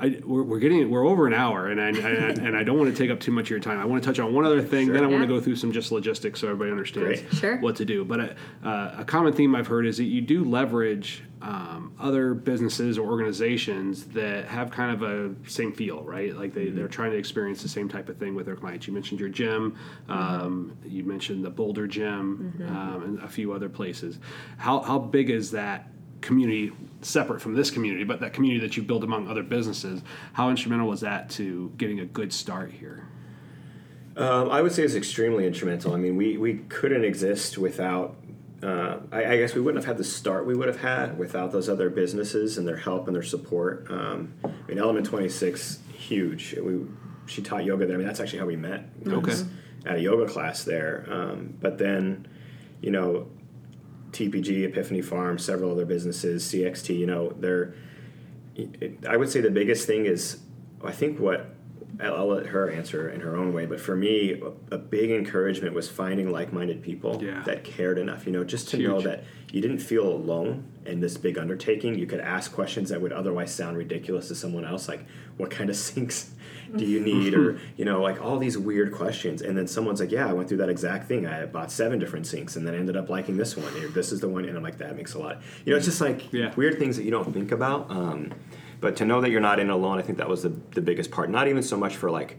I, 0.00 0.20
we're, 0.24 0.42
we're 0.44 0.58
getting 0.60 0.88
we're 0.90 1.06
over 1.06 1.26
an 1.26 1.34
hour, 1.34 1.66
and 1.66 1.80
I, 1.80 1.88
and, 1.88 2.38
and 2.38 2.56
I 2.56 2.62
don't 2.62 2.78
want 2.78 2.90
to 2.90 2.96
take 2.96 3.10
up 3.10 3.18
too 3.18 3.32
much 3.32 3.46
of 3.46 3.50
your 3.50 3.60
time. 3.60 3.80
I 3.80 3.84
want 3.84 4.02
to 4.02 4.08
touch 4.08 4.18
on 4.20 4.32
one 4.32 4.44
other 4.44 4.62
thing, 4.62 4.92
then 4.92 5.02
I 5.02 5.08
want 5.08 5.22
to 5.22 5.26
go 5.26 5.40
through 5.40 5.56
some 5.56 5.72
just 5.72 5.90
logistics 5.90 6.40
so 6.40 6.46
everybody 6.46 6.70
understands 6.70 7.20
Great. 7.20 7.34
Sure. 7.34 7.56
what 7.58 7.76
to 7.76 7.84
do. 7.84 8.04
But 8.04 8.20
a, 8.20 8.36
uh, 8.64 8.94
a 8.98 9.04
common 9.04 9.32
theme 9.32 9.54
I've 9.54 9.66
heard 9.66 9.86
is 9.86 9.96
that 9.96 10.04
you 10.04 10.20
do 10.20 10.44
leverage 10.44 11.24
um, 11.42 11.94
other 11.98 12.34
businesses 12.34 12.98
or 12.98 13.08
organizations 13.08 14.04
that 14.06 14.46
have 14.46 14.70
kind 14.70 14.92
of 14.92 15.02
a 15.02 15.34
same 15.48 15.72
feel, 15.72 16.02
right? 16.02 16.36
Like 16.36 16.54
they, 16.54 16.68
they're 16.68 16.88
trying 16.88 17.12
to 17.12 17.16
experience 17.16 17.62
the 17.62 17.68
same 17.68 17.88
type 17.88 18.08
of 18.08 18.18
thing 18.18 18.34
with 18.34 18.46
their 18.46 18.56
clients. 18.56 18.86
You 18.86 18.92
mentioned 18.92 19.20
your 19.20 19.28
gym, 19.28 19.76
um, 20.08 20.76
you 20.84 21.04
mentioned 21.04 21.44
the 21.44 21.50
Boulder 21.50 21.86
Gym, 21.86 22.54
um, 22.68 23.02
and 23.02 23.22
a 23.22 23.28
few 23.28 23.52
other 23.52 23.68
places. 23.68 24.18
How, 24.56 24.80
how 24.80 24.98
big 24.98 25.30
is 25.30 25.50
that 25.52 25.88
community 26.20 26.72
separate 27.00 27.40
from 27.40 27.54
this 27.54 27.70
community, 27.70 28.04
but 28.04 28.20
that 28.20 28.32
community 28.32 28.60
that 28.66 28.76
you 28.76 28.82
build 28.82 29.04
among 29.04 29.28
other 29.28 29.42
businesses? 29.42 30.02
How 30.32 30.50
instrumental 30.50 30.88
was 30.88 31.00
that 31.00 31.30
to 31.30 31.72
getting 31.76 32.00
a 32.00 32.04
good 32.04 32.32
start 32.32 32.72
here? 32.72 33.06
Um, 34.16 34.50
I 34.50 34.62
would 34.62 34.72
say 34.72 34.82
it's 34.82 34.94
extremely 34.94 35.46
instrumental. 35.46 35.94
I 35.94 35.96
mean, 35.96 36.16
we, 36.16 36.36
we 36.36 36.54
couldn't 36.68 37.04
exist 37.04 37.56
without. 37.58 38.16
Uh, 38.60 38.98
I, 39.12 39.24
I 39.24 39.36
guess 39.36 39.54
we 39.54 39.60
wouldn't 39.60 39.84
have 39.84 39.88
had 39.88 39.98
the 39.98 40.04
start 40.04 40.44
we 40.44 40.56
would 40.56 40.66
have 40.66 40.80
had 40.80 41.16
without 41.16 41.52
those 41.52 41.68
other 41.68 41.88
businesses 41.90 42.58
and 42.58 42.66
their 42.66 42.76
help 42.76 43.06
and 43.06 43.14
their 43.14 43.22
support. 43.22 43.86
Um, 43.88 44.34
I 44.44 44.48
mean, 44.66 44.78
Element 44.78 45.06
Twenty 45.06 45.28
Six, 45.28 45.78
huge. 45.92 46.56
We 46.60 46.80
she 47.26 47.40
taught 47.40 47.64
yoga 47.64 47.86
there. 47.86 47.94
I 47.94 47.98
mean, 47.98 48.06
that's 48.08 48.18
actually 48.18 48.40
how 48.40 48.46
we 48.46 48.56
met. 48.56 48.88
Okay. 49.06 49.34
At 49.86 49.98
a 49.98 50.00
yoga 50.00 50.26
class 50.26 50.64
there, 50.64 51.06
um, 51.08 51.54
but 51.60 51.78
then, 51.78 52.26
you 52.80 52.90
know, 52.90 53.28
TPG, 54.12 54.64
Epiphany 54.64 55.02
Farm, 55.02 55.38
several 55.38 55.70
other 55.72 55.84
businesses, 55.84 56.44
CXT. 56.44 56.98
You 56.98 57.06
know, 57.06 57.34
they're. 57.38 57.74
I 59.08 59.16
would 59.16 59.28
say 59.30 59.40
the 59.40 59.50
biggest 59.50 59.86
thing 59.86 60.06
is, 60.06 60.38
I 60.82 60.90
think 60.90 61.20
what 61.20 61.54
I'll, 62.00 62.26
let 62.28 62.46
her 62.46 62.70
answer 62.70 63.08
in 63.08 63.20
her 63.20 63.36
own 63.36 63.52
way, 63.52 63.66
but 63.66 63.80
for 63.80 63.96
me, 63.96 64.40
a, 64.70 64.78
big 64.78 65.10
encouragement 65.10 65.74
was 65.74 65.88
finding 65.88 66.30
like-minded 66.30 66.82
people 66.82 67.20
Yeah. 67.22 67.42
that 67.44 67.64
cared 67.64 67.98
enough. 67.98 68.26
You 68.26 68.32
know, 68.32 68.44
just 68.44 68.68
to 68.70 68.76
It's 68.76 68.86
know 68.86 69.00
that 69.00 69.24
you 69.52 69.60
didn't 69.60 69.78
feel 69.78 70.06
alone 70.08 70.64
in 70.86 71.00
this 71.00 71.16
big 71.16 71.38
undertaking. 71.38 71.98
You 71.98 72.06
could 72.06 72.20
ask 72.20 72.52
questions 72.52 72.90
that 72.90 73.00
would 73.00 73.12
otherwise 73.12 73.52
sound 73.52 73.76
ridiculous 73.76 74.28
to 74.28 74.34
someone 74.34 74.64
else, 74.64 74.88
like, 74.88 75.06
"What 75.36 75.50
kind 75.50 75.70
of 75.70 75.76
sinks 75.88 76.30
do 76.76 76.84
you 76.84 77.00
need?" 77.00 77.34
or 77.34 77.58
you 77.76 77.84
know, 77.84 78.00
like 78.02 78.20
all 78.20 78.38
these 78.38 78.56
weird 78.58 78.92
questions. 78.92 79.42
And 79.42 79.56
then 79.56 79.66
someone's 79.66 80.00
like, 80.00 80.10
"Yeah, 80.12 80.28
I 80.28 80.32
went 80.32 80.48
through 80.48 80.58
that 80.58 80.68
exact 80.70 81.08
thing. 81.08 81.26
I 81.26 81.46
bought 81.46 81.70
seven 81.70 81.98
different 81.98 82.26
sinks, 82.26 82.56
and 82.56 82.66
then 82.66 82.74
ended 82.74 82.96
up 82.96 83.08
liking 83.08 83.36
this 83.36 83.56
one. 83.56 83.72
Or, 83.82 83.88
this 83.88 84.12
is 84.12 84.20
the 84.20 84.28
one." 84.28 84.44
And 84.44 84.56
I'm 84.56 84.62
like, 84.62 84.78
"That 84.78 84.96
makes 84.96 85.14
a 85.14 85.18
lot." 85.18 85.40
You 85.64 85.72
know, 85.72 85.76
it's 85.76 85.86
just 85.86 86.00
like 86.00 86.32
Yeah. 86.32 86.52
weird 86.56 86.78
things 86.78 86.96
that 86.96 87.04
you 87.04 87.10
don't 87.10 87.32
think 87.32 87.52
about. 87.52 87.90
Um, 87.90 88.32
but 88.80 88.96
to 88.96 89.04
know 89.04 89.20
that 89.20 89.30
you're 89.30 89.40
not 89.40 89.58
in 89.58 89.70
alone, 89.70 89.98
I 89.98 90.02
think 90.02 90.18
that 90.18 90.28
was 90.28 90.42
the, 90.44 90.50
the 90.70 90.80
biggest 90.80 91.10
part. 91.10 91.30
Not 91.30 91.48
even 91.48 91.62
so 91.64 91.76
much 91.76 91.96
for 91.96 92.10
like, 92.12 92.36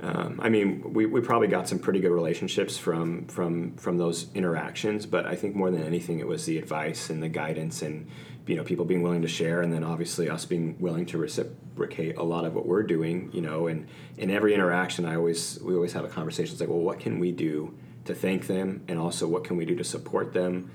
um, 0.00 0.40
I 0.42 0.48
mean, 0.48 0.94
we, 0.94 1.04
we 1.06 1.20
probably 1.20 1.46
got 1.46 1.68
some 1.68 1.78
pretty 1.78 2.00
good 2.00 2.10
relationships 2.10 2.76
from 2.76 3.26
from 3.26 3.76
from 3.76 3.98
those 3.98 4.26
interactions. 4.34 5.06
But 5.06 5.26
I 5.26 5.36
think 5.36 5.54
more 5.54 5.70
than 5.70 5.82
anything, 5.84 6.18
it 6.18 6.26
was 6.26 6.44
the 6.46 6.58
advice 6.58 7.08
and 7.10 7.22
the 7.22 7.28
guidance, 7.28 7.82
and 7.82 8.08
you 8.46 8.56
know, 8.56 8.64
people 8.64 8.84
being 8.84 9.02
willing 9.02 9.22
to 9.22 9.28
share, 9.28 9.62
and 9.62 9.72
then 9.72 9.84
obviously 9.84 10.28
us 10.28 10.44
being 10.44 10.76
willing 10.80 11.06
to 11.06 11.18
reciprocate 11.18 12.16
a 12.16 12.22
lot 12.22 12.44
of 12.44 12.54
what 12.54 12.66
we're 12.66 12.82
doing. 12.82 13.30
You 13.32 13.42
know, 13.42 13.68
and 13.68 13.86
in 14.16 14.30
every 14.30 14.54
interaction, 14.54 15.04
I 15.04 15.16
always 15.16 15.60
we 15.62 15.74
always 15.74 15.92
have 15.92 16.04
a 16.04 16.08
conversation. 16.08 16.52
It's 16.52 16.60
like, 16.60 16.70
well, 16.70 16.78
what 16.78 17.00
can 17.00 17.18
we 17.18 17.32
do 17.32 17.74
to 18.04 18.14
thank 18.14 18.46
them, 18.46 18.82
and 18.88 18.98
also 18.98 19.28
what 19.28 19.44
can 19.44 19.56
we 19.56 19.64
do 19.64 19.76
to 19.76 19.84
support 19.84 20.32
them? 20.32 20.70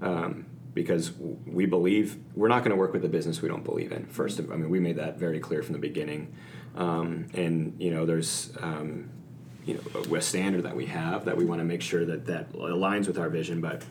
Um, 0.00 0.46
because 0.72 1.12
we 1.46 1.66
believe 1.66 2.16
we're 2.34 2.48
not 2.48 2.60
going 2.60 2.70
to 2.70 2.76
work 2.76 2.92
with 2.92 3.04
a 3.04 3.08
business 3.08 3.42
we 3.42 3.48
don't 3.48 3.64
believe 3.64 3.92
in. 3.92 4.06
First, 4.06 4.38
I 4.38 4.42
mean, 4.42 4.70
we 4.70 4.78
made 4.78 4.96
that 4.96 5.18
very 5.18 5.40
clear 5.40 5.62
from 5.62 5.72
the 5.72 5.80
beginning. 5.80 6.32
Um, 6.76 7.26
and 7.34 7.74
you 7.78 7.90
know, 7.90 8.06
there's 8.06 8.56
um, 8.60 9.10
you 9.64 9.74
know 9.74 10.16
a 10.16 10.20
standard 10.20 10.62
that 10.62 10.76
we 10.76 10.86
have 10.86 11.24
that 11.24 11.36
we 11.36 11.44
want 11.44 11.60
to 11.60 11.64
make 11.64 11.82
sure 11.82 12.04
that 12.04 12.26
that 12.26 12.52
aligns 12.52 13.06
with 13.06 13.18
our 13.18 13.28
vision. 13.28 13.60
But 13.60 13.82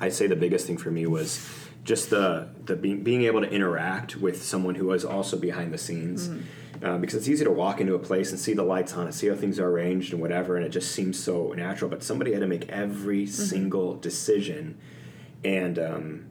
I'd 0.00 0.12
say 0.12 0.26
the 0.26 0.36
biggest 0.36 0.66
thing 0.66 0.78
for 0.78 0.90
me 0.90 1.06
was 1.06 1.46
just 1.84 2.10
the 2.10 2.48
the 2.64 2.76
being, 2.76 3.02
being 3.02 3.24
able 3.24 3.40
to 3.40 3.50
interact 3.50 4.16
with 4.16 4.42
someone 4.42 4.74
who 4.74 4.92
is 4.92 5.04
also 5.04 5.36
behind 5.38 5.72
the 5.72 5.78
scenes. 5.78 6.30
Uh, 6.82 6.98
because 6.98 7.14
it's 7.14 7.28
easy 7.28 7.44
to 7.44 7.52
walk 7.52 7.80
into 7.80 7.94
a 7.94 7.98
place 7.98 8.30
and 8.30 8.38
see 8.38 8.52
the 8.52 8.62
lights 8.62 8.92
on 8.94 9.06
and 9.06 9.14
see 9.14 9.28
how 9.28 9.34
things 9.34 9.58
are 9.58 9.68
arranged 9.68 10.12
and 10.12 10.20
whatever, 10.20 10.56
and 10.56 10.66
it 10.66 10.70
just 10.70 10.92
seems 10.92 11.18
so 11.18 11.52
natural. 11.52 11.88
But 11.88 12.02
somebody 12.02 12.32
had 12.32 12.40
to 12.40 12.46
make 12.46 12.68
every 12.68 13.26
single 13.26 13.94
decision 13.94 14.76
and 15.44 15.78
um, 15.78 16.26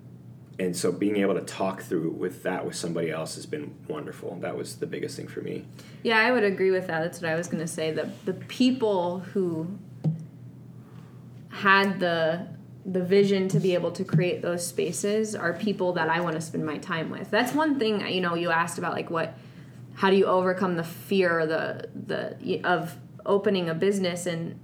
and 0.59 0.75
so 0.75 0.91
being 0.91 1.17
able 1.17 1.33
to 1.35 1.41
talk 1.41 1.81
through 1.81 2.11
with 2.11 2.43
that 2.43 2.65
with 2.65 2.75
somebody 2.75 3.11
else 3.11 3.35
has 3.35 3.45
been 3.45 3.73
wonderful. 3.87 4.37
That 4.41 4.57
was 4.57 4.75
the 4.75 4.85
biggest 4.85 5.15
thing 5.15 5.27
for 5.27 5.41
me. 5.41 5.65
Yeah, 6.03 6.19
I 6.19 6.31
would 6.31 6.43
agree 6.43 6.71
with 6.71 6.87
that. 6.87 7.01
That's 7.01 7.21
what 7.21 7.31
I 7.31 7.35
was 7.35 7.47
going 7.47 7.61
to 7.61 7.67
say. 7.67 7.91
The 7.91 8.09
the 8.25 8.33
people 8.33 9.19
who 9.19 9.79
had 11.49 11.99
the 11.99 12.47
the 12.85 13.01
vision 13.03 13.47
to 13.49 13.59
be 13.59 13.73
able 13.73 13.91
to 13.91 14.03
create 14.03 14.41
those 14.41 14.65
spaces 14.65 15.35
are 15.35 15.53
people 15.53 15.93
that 15.93 16.09
I 16.09 16.19
want 16.19 16.35
to 16.35 16.41
spend 16.41 16.65
my 16.65 16.77
time 16.79 17.09
with. 17.09 17.29
That's 17.31 17.53
one 17.53 17.79
thing 17.79 18.05
you 18.07 18.21
know 18.21 18.35
you 18.35 18.51
asked 18.51 18.77
about 18.77 18.93
like 18.93 19.09
what 19.09 19.35
how 19.95 20.09
do 20.09 20.15
you 20.17 20.25
overcome 20.25 20.75
the 20.75 20.83
fear 20.83 21.45
the 21.45 21.87
the 21.95 22.61
of 22.65 22.97
opening 23.25 23.69
a 23.69 23.73
business? 23.73 24.25
And 24.25 24.59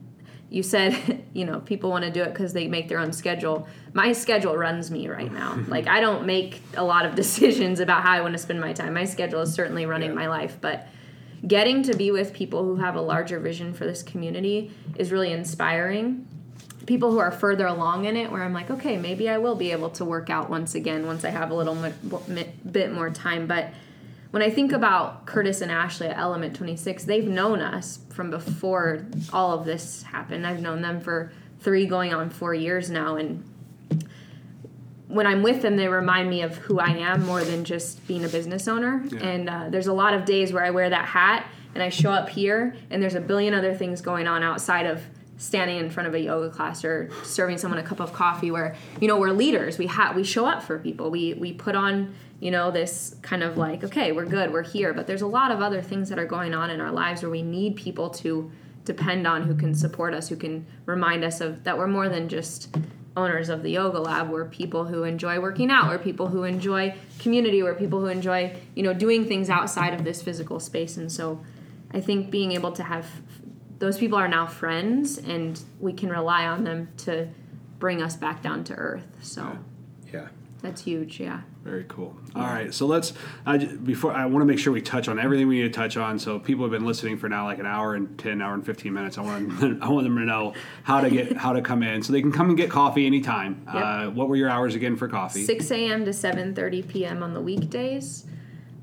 you 0.50 0.64
said 0.64 1.24
you 1.34 1.46
know 1.46 1.60
people 1.62 1.90
want 1.92 2.04
to 2.04 2.12
do 2.12 2.22
it 2.24 2.34
because 2.34 2.52
they 2.52 2.68
make 2.68 2.90
their 2.90 3.00
own 3.00 3.14
schedule. 3.14 3.68
My 3.94 4.12
schedule 4.12 4.58
runs 4.58 4.92
me 4.92 5.08
right 5.08 5.32
now. 5.32 5.58
Like 5.68 5.88
i 5.88 6.00
don't 6.02 6.26
make 6.26 6.62
a 6.76 6.84
lot 6.84 7.06
of 7.06 7.16
decisions 7.24 7.80
about 7.80 8.04
how 8.04 8.12
i 8.12 8.22
want 8.22 8.34
to 8.34 8.40
spend 8.40 8.60
my 8.60 8.74
time. 8.74 8.94
My 8.94 9.06
schedule 9.06 9.42
is 9.42 9.54
certainly 9.54 9.86
running 9.86 10.10
Yeah. 10.10 10.16
my 10.16 10.28
life 10.28 10.58
but 10.60 10.88
getting 11.48 11.84
to 11.84 11.96
be 11.96 12.12
with 12.12 12.34
people 12.34 12.66
who 12.66 12.76
have 12.76 12.96
a 12.98 13.02
larger 13.02 13.40
vision 13.40 13.74
for 13.74 13.86
this 13.86 14.04
community 14.04 14.72
is 14.98 15.10
really 15.10 15.32
inspiring 15.32 16.28
people 16.90 17.12
who 17.12 17.20
are 17.20 17.32
further 17.32 17.66
along 17.68 18.06
in 18.06 18.18
it 18.18 18.32
where 18.32 18.44
i'm 18.44 18.54
like 18.54 18.70
okay 18.70 18.98
maybe 18.98 19.30
i 19.30 19.38
will 19.38 19.56
be 19.56 19.72
able 19.72 19.90
to 19.90 20.04
work 20.04 20.30
out 20.30 20.50
once 20.50 20.76
again 20.76 21.06
once 21.06 21.24
i 21.24 21.30
have 21.30 21.52
a 21.52 21.54
little 21.54 21.78
bit 22.72 22.92
more 22.92 23.10
time 23.10 23.48
but 23.48 23.72
when 24.32 24.44
I 24.44 24.50
think 24.50 24.72
about 24.72 25.26
Curtis 25.26 25.62
and 25.62 25.72
Ashley 25.72 26.08
at 26.08 26.18
Element 26.18 26.56
26, 26.56 27.04
they've 27.06 27.28
known 27.28 27.62
us 27.62 28.00
from 28.10 28.30
before 28.30 29.06
all 29.34 29.58
of 29.58 29.66
this 29.66 30.04
happened. 30.04 30.46
I've 30.46 30.62
known 30.62 30.82
them 30.82 31.02
for 31.02 31.32
three 31.62 31.88
going 31.88 32.14
on 32.14 32.30
four 32.30 32.54
years 32.54 32.92
now. 32.92 33.16
And 33.16 33.44
when 35.08 35.26
I'm 35.26 35.42
with 35.42 35.64
them, 35.64 35.78
they 35.78 35.88
remind 35.88 36.30
me 36.30 36.44
of 36.44 36.58
who 36.58 36.80
I 36.80 36.90
am 36.90 37.26
more 37.26 37.44
than 37.44 37.66
just 37.66 38.06
being 38.08 38.24
a 38.24 38.30
business 38.30 38.68
owner. 38.68 39.04
Yeah. 39.08 39.20
And 39.20 39.50
uh, 39.50 39.70
there's 39.70 39.88
a 39.88 39.94
lot 39.94 40.14
of 40.14 40.26
days 40.26 40.54
where 40.54 40.64
I 40.64 40.70
wear 40.70 40.90
that 40.92 41.06
hat 41.06 41.48
and 41.74 41.84
I 41.84 41.90
show 41.90 42.12
up 42.12 42.30
here, 42.30 42.76
and 42.90 43.02
there's 43.02 43.14
a 43.14 43.22
billion 43.22 43.54
other 43.54 43.76
things 43.76 44.02
going 44.02 44.28
on 44.28 44.42
outside 44.42 44.88
of 44.88 45.04
standing 45.40 45.78
in 45.78 45.90
front 45.90 46.06
of 46.06 46.14
a 46.14 46.20
yoga 46.20 46.50
class 46.50 46.84
or 46.84 47.10
serving 47.24 47.58
someone 47.58 47.80
a 47.80 47.84
cup 47.84 48.00
of 48.00 48.14
coffee 48.14 48.52
where 48.52 48.76
you 49.02 49.08
know 49.08 49.18
we're 49.18 49.32
leaders. 49.32 49.80
We 49.80 49.88
ha- 49.88 50.14
we 50.16 50.24
show 50.24 50.46
up 50.46 50.62
for 50.62 50.78
people. 50.78 51.10
We 51.10 51.34
we 51.34 51.54
put 51.54 51.76
on 51.76 52.14
you 52.40 52.52
know 52.52 52.70
this 52.70 53.16
kind 53.22 53.42
of 53.42 53.58
like 53.58 53.84
okay 53.84 54.12
we're 54.12 54.26
good 54.26 54.54
we're 54.54 54.64
here. 54.64 54.94
But 54.94 55.08
there's 55.08 55.24
a 55.24 55.28
lot 55.28 55.52
of 55.52 55.62
other 55.62 55.82
things 55.82 56.10
that 56.10 56.20
are 56.20 56.26
going 56.26 56.54
on 56.54 56.70
in 56.70 56.80
our 56.80 56.92
lives 56.92 57.24
where 57.24 57.32
we 57.32 57.42
need 57.42 57.76
people 57.76 58.10
to 58.12 58.52
depend 58.86 59.26
on 59.26 59.44
who 59.44 59.56
can 59.56 59.74
support 59.74 60.14
us 60.14 60.30
who 60.30 60.36
can 60.36 60.66
remind 60.86 61.24
us 61.24 61.42
of 61.42 61.64
that 61.64 61.78
we're 61.78 61.88
more 61.88 62.10
than 62.10 62.28
just 62.28 62.76
owners 63.16 63.50
of 63.50 63.64
the 63.64 63.72
yoga 63.72 64.00
lab. 64.00 64.30
We're 64.30 64.46
people 64.46 64.86
who 64.86 65.04
enjoy 65.04 65.40
working 65.40 65.72
out. 65.72 65.90
We're 65.90 65.98
people 66.00 66.28
who 66.28 66.44
enjoy 66.44 66.96
community. 67.18 67.64
We're 67.64 67.76
people 67.76 68.00
who 68.00 68.08
enjoy 68.08 68.56
you 68.76 68.84
know 68.84 68.94
doing 68.94 69.26
things 69.26 69.50
outside 69.50 69.94
of 69.94 70.04
this 70.04 70.22
physical 70.22 70.60
space. 70.60 70.98
And 70.98 71.10
so 71.10 71.40
i 71.92 72.00
think 72.00 72.30
being 72.30 72.52
able 72.52 72.72
to 72.72 72.84
have 72.84 73.08
those 73.80 73.98
people 73.98 74.18
are 74.18 74.28
now 74.28 74.46
friends 74.46 75.18
and 75.18 75.62
we 75.80 75.94
can 75.94 76.10
rely 76.10 76.46
on 76.46 76.64
them 76.64 76.90
to 76.98 77.28
bring 77.80 78.02
us 78.02 78.16
back 78.16 78.42
down 78.44 78.64
to 78.66 78.74
earth 78.74 79.08
so 79.22 79.58
Yeah. 80.14 80.28
that's 80.62 80.82
huge 80.82 81.20
yeah 81.20 81.42
Very 81.64 81.86
cool. 81.88 82.16
All 82.36 82.44
right, 82.44 82.74
so 82.74 82.86
let's 82.86 83.14
I, 83.46 83.58
before 83.58 84.12
I 84.14 84.26
want 84.26 84.42
to 84.42 84.46
make 84.46 84.60
sure 84.60 84.72
we 84.74 84.82
touch 84.82 85.08
on 85.10 85.20
everything 85.20 85.48
we 85.48 85.62
need 85.62 85.74
to 85.74 85.78
touch 85.82 85.98
on. 85.98 86.18
So 86.18 86.40
people 86.40 86.64
have 86.64 86.72
been 86.72 86.86
listening 86.86 87.18
for 87.18 87.28
now 87.30 87.44
like 87.46 87.60
an 87.60 87.66
hour 87.66 87.96
and 87.96 88.18
ten, 88.18 88.42
hour 88.42 88.54
and 88.54 88.66
fifteen 88.66 88.94
minutes. 88.94 89.18
I 89.18 89.22
want 89.22 89.62
I 89.84 89.90
want 89.90 90.06
them 90.06 90.16
to 90.18 90.26
know 90.26 90.54
how 90.84 91.02
to 91.02 91.10
get 91.10 91.36
how 91.38 91.52
to 91.54 91.62
come 91.62 91.84
in, 91.84 92.02
so 92.02 92.14
they 92.14 92.22
can 92.22 92.32
come 92.32 92.48
and 92.50 92.58
get 92.58 92.70
coffee 92.70 93.06
anytime. 93.06 93.62
Yep. 93.74 93.76
Uh, 93.76 94.10
what 94.12 94.30
were 94.30 94.38
your 94.38 94.50
hours 94.50 94.74
again 94.74 94.96
for 94.96 95.08
coffee? 95.10 95.44
6 95.44 95.70
a.m 95.72 96.06
to 96.06 96.12
7.30 96.12 96.88
p.m 96.88 97.22
on 97.24 97.34
the 97.34 97.42
weekdays 97.42 98.26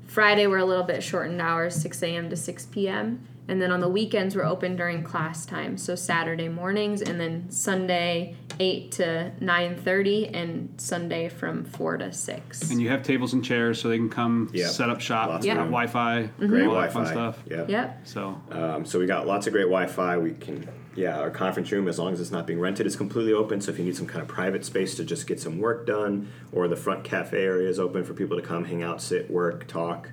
friday 0.05 0.45
we're 0.47 0.59
a 0.59 0.65
little 0.65 0.85
bit 0.85 1.01
shortened 1.03 1.41
hours 1.41 1.75
6 1.81 2.01
a.m 2.03 2.29
to 2.29 2.35
6 2.37 2.65
p.m 2.67 3.27
and 3.47 3.61
then 3.61 3.71
on 3.71 3.79
the 3.79 3.89
weekends 3.89 4.35
we're 4.35 4.45
open 4.45 4.75
during 4.75 5.03
class 5.03 5.45
time 5.45 5.77
so 5.77 5.95
saturday 5.95 6.49
mornings 6.49 7.01
and 7.01 7.19
then 7.19 7.49
sunday 7.49 8.35
eight 8.59 8.91
to 8.91 9.31
nine 9.39 9.75
thirty, 9.77 10.27
and 10.29 10.73
Sunday 10.81 11.29
from 11.29 11.63
four 11.63 11.95
to 11.97 12.11
six. 12.11 12.71
And 12.71 12.81
you 12.81 12.89
have 12.89 13.03
tables 13.03 13.33
and 13.33 13.45
chairs 13.45 13.79
so 13.79 13.87
they 13.87 13.97
can 13.97 14.09
come 14.09 14.49
Yep. 14.51 14.69
set 14.71 14.89
up 14.89 14.99
shop, 14.99 15.29
Lots 15.29 15.45
of 15.45 15.49
have 15.49 15.57
room. 15.59 15.67
Wi-Fi, 15.67 16.23
Great 16.39 16.65
all 16.65 16.73
that 16.73 16.91
Wi-Fi. 16.91 16.93
fun 16.93 17.05
stuff. 17.05 17.43
Yep. 17.47 17.69
Yep. 17.69 18.07
So 18.07 18.41
Um, 18.49 18.83
so 18.83 18.97
we 18.97 19.05
got 19.05 19.27
lots 19.27 19.45
of 19.45 19.53
great 19.53 19.65
Wi-Fi. 19.65 20.17
We 20.17 20.31
can, 20.31 20.67
yeah, 20.95 21.19
our 21.19 21.29
conference 21.29 21.71
room, 21.71 21.87
as 21.87 21.99
long 21.99 22.13
as 22.13 22.19
it's 22.19 22.31
not 22.31 22.47
being 22.47 22.59
rented, 22.59 22.87
is 22.87 22.95
completely 22.95 23.33
open. 23.33 23.61
So 23.61 23.71
if 23.71 23.77
you 23.77 23.85
need 23.85 23.95
some 23.95 24.07
kind 24.07 24.23
of 24.23 24.27
private 24.27 24.65
space 24.65 24.95
to 24.95 25.03
just 25.03 25.27
get 25.27 25.39
some 25.39 25.59
work 25.59 25.85
done, 25.85 26.27
or 26.51 26.67
the 26.67 26.75
front 26.75 27.03
cafe 27.03 27.43
area 27.43 27.69
is 27.69 27.79
open 27.79 28.03
for 28.03 28.15
people 28.15 28.37
to 28.37 28.43
come, 28.43 28.65
hang 28.65 28.81
out, 28.81 29.03
sit, 29.03 29.29
work, 29.29 29.67
talk. 29.67 30.09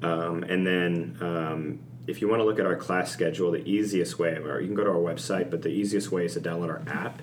Um, 0.00 0.44
and 0.44 0.64
then 0.64 1.16
um, 1.20 1.80
if 2.10 2.20
you 2.20 2.28
want 2.28 2.40
to 2.40 2.44
look 2.44 2.58
at 2.58 2.66
our 2.66 2.76
class 2.76 3.10
schedule, 3.10 3.52
the 3.52 3.66
easiest 3.66 4.18
way, 4.18 4.34
or 4.36 4.60
you 4.60 4.66
can 4.66 4.74
go 4.74 4.84
to 4.84 4.90
our 4.90 4.96
website, 4.96 5.48
but 5.50 5.62
the 5.62 5.68
easiest 5.68 6.10
way 6.10 6.24
is 6.26 6.34
to 6.34 6.40
download 6.40 6.68
our 6.68 6.82
app. 6.92 7.22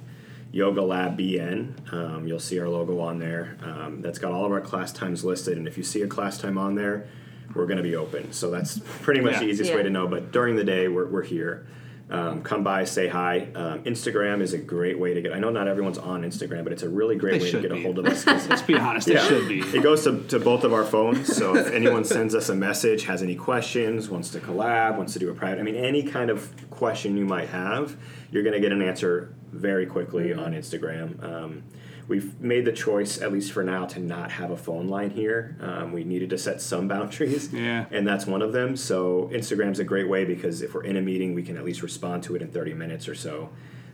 Yoga 0.52 0.82
Lab 0.82 1.18
BN. 1.20 1.94
Um, 1.94 2.26
you'll 2.26 2.40
see 2.40 2.58
our 2.60 2.70
logo 2.70 3.00
on 3.00 3.20
there. 3.20 3.58
Um, 3.62 4.02
that's 4.02 4.18
got 4.18 4.32
all 4.32 4.46
of 4.46 4.52
our 4.52 4.62
class 4.62 4.94
times 4.94 5.24
listed, 5.26 5.58
and 5.58 5.68
if 5.68 5.78
you 5.78 5.84
see 5.84 6.02
a 6.02 6.08
class 6.08 6.38
time 6.38 6.58
on 6.58 6.76
there, 6.76 7.06
we're 7.54 7.66
going 7.66 7.78
to 7.78 7.84
be 7.84 7.96
open. 7.96 8.32
So 8.32 8.50
that's 8.50 8.80
pretty 9.02 9.20
much 9.20 9.34
Yeah. 9.34 9.40
the 9.42 9.46
easiest 9.48 9.72
Yeah. 9.72 9.78
way 9.78 9.84
to 9.84 9.90
know. 9.90 10.08
But 10.08 10.32
during 10.32 10.56
the 10.56 10.64
day, 10.64 10.88
we're, 10.88 11.08
we're 11.08 11.24
here. 11.24 11.66
Um, 12.10 12.42
come 12.42 12.64
by, 12.64 12.86
say 12.86 13.10
hi. 13.10 13.50
Um, 13.54 13.84
Instagram 13.84 14.42
is 14.42 14.54
a 14.54 14.58
great 14.58 14.98
way 14.98 15.14
to 15.14 15.22
get. 15.22 15.34
I 15.34 15.40
know 15.40 15.50
not 15.50 15.68
everyone's 15.68 15.98
on 15.98 16.22
Instagram, 16.22 16.64
but 16.64 16.72
it's 16.72 16.84
a 16.84 16.90
really 16.90 17.18
great 17.18 17.40
They 17.42 17.46
way 17.46 17.52
to 17.52 17.62
get 17.62 17.72
a 17.72 17.82
hold 17.82 18.00
of 18.00 18.06
us. 18.06 18.26
let's 18.48 18.62
be 18.62 18.76
honest, 18.76 19.10
it 19.10 19.20
should 19.28 19.50
be. 19.50 19.60
it 19.60 19.84
goes 19.84 20.06
to, 20.06 20.24
to 20.30 20.40
both 20.40 20.64
of 20.64 20.72
our 20.72 20.86
phones. 20.86 21.36
So 21.36 21.56
if 21.58 21.68
anyone 21.68 22.06
sends 22.06 22.34
us 22.34 22.48
a 22.48 22.56
message, 22.56 23.04
has 23.04 23.22
any 23.22 23.36
questions, 23.36 24.10
wants 24.10 24.30
to 24.32 24.40
collab, 24.40 24.98
wants 24.98 25.14
to 25.14 25.20
do 25.20 25.30
a 25.30 25.34
private, 25.34 25.60
I 25.60 25.64
mean, 25.64 25.76
any 25.76 26.04
kind 26.04 26.30
of 26.30 26.50
question 26.70 27.18
you 27.18 27.26
might 27.26 27.50
have, 27.50 27.98
you're 28.32 28.44
going 28.44 28.56
to 28.56 28.62
get 28.62 28.72
an 28.72 28.82
answer 28.82 29.34
very 29.52 29.86
quickly 29.86 30.34
on 30.34 30.54
Instagram. 30.54 31.22
Um, 31.22 31.64
we've 32.08 32.40
made 32.40 32.66
the 32.66 32.72
choice, 32.72 33.22
at 33.22 33.32
least 33.32 33.52
for 33.52 33.64
now, 33.64 33.86
to 33.86 34.00
not 34.00 34.32
have 34.32 34.52
a 34.52 34.58
phone 34.58 34.88
line 34.88 35.10
here. 35.10 35.58
Um, 35.60 35.92
we 35.92 36.04
needed 36.04 36.30
to 36.32 36.38
set 36.38 36.62
some 36.62 36.88
boundaries, 36.94 37.52
Yeah. 37.54 37.86
and 37.92 38.08
that's 38.08 38.26
one 38.26 38.42
of 38.42 38.54
them. 38.54 38.76
So 38.76 39.30
Instagram's 39.34 39.80
a 39.80 39.84
great 39.84 40.08
way 40.08 40.26
because 40.26 40.62
if 40.62 40.74
we're 40.74 40.84
in 40.84 40.98
a 40.98 41.02
meeting, 41.02 41.34
we 41.34 41.44
can 41.44 41.58
at 41.58 41.66
least 41.66 41.82
respond 41.82 42.24
to 42.24 42.36
it 42.36 42.42
in 42.42 42.50
30 42.50 42.74
minutes 42.74 43.08
or 43.08 43.16
so. 43.16 43.50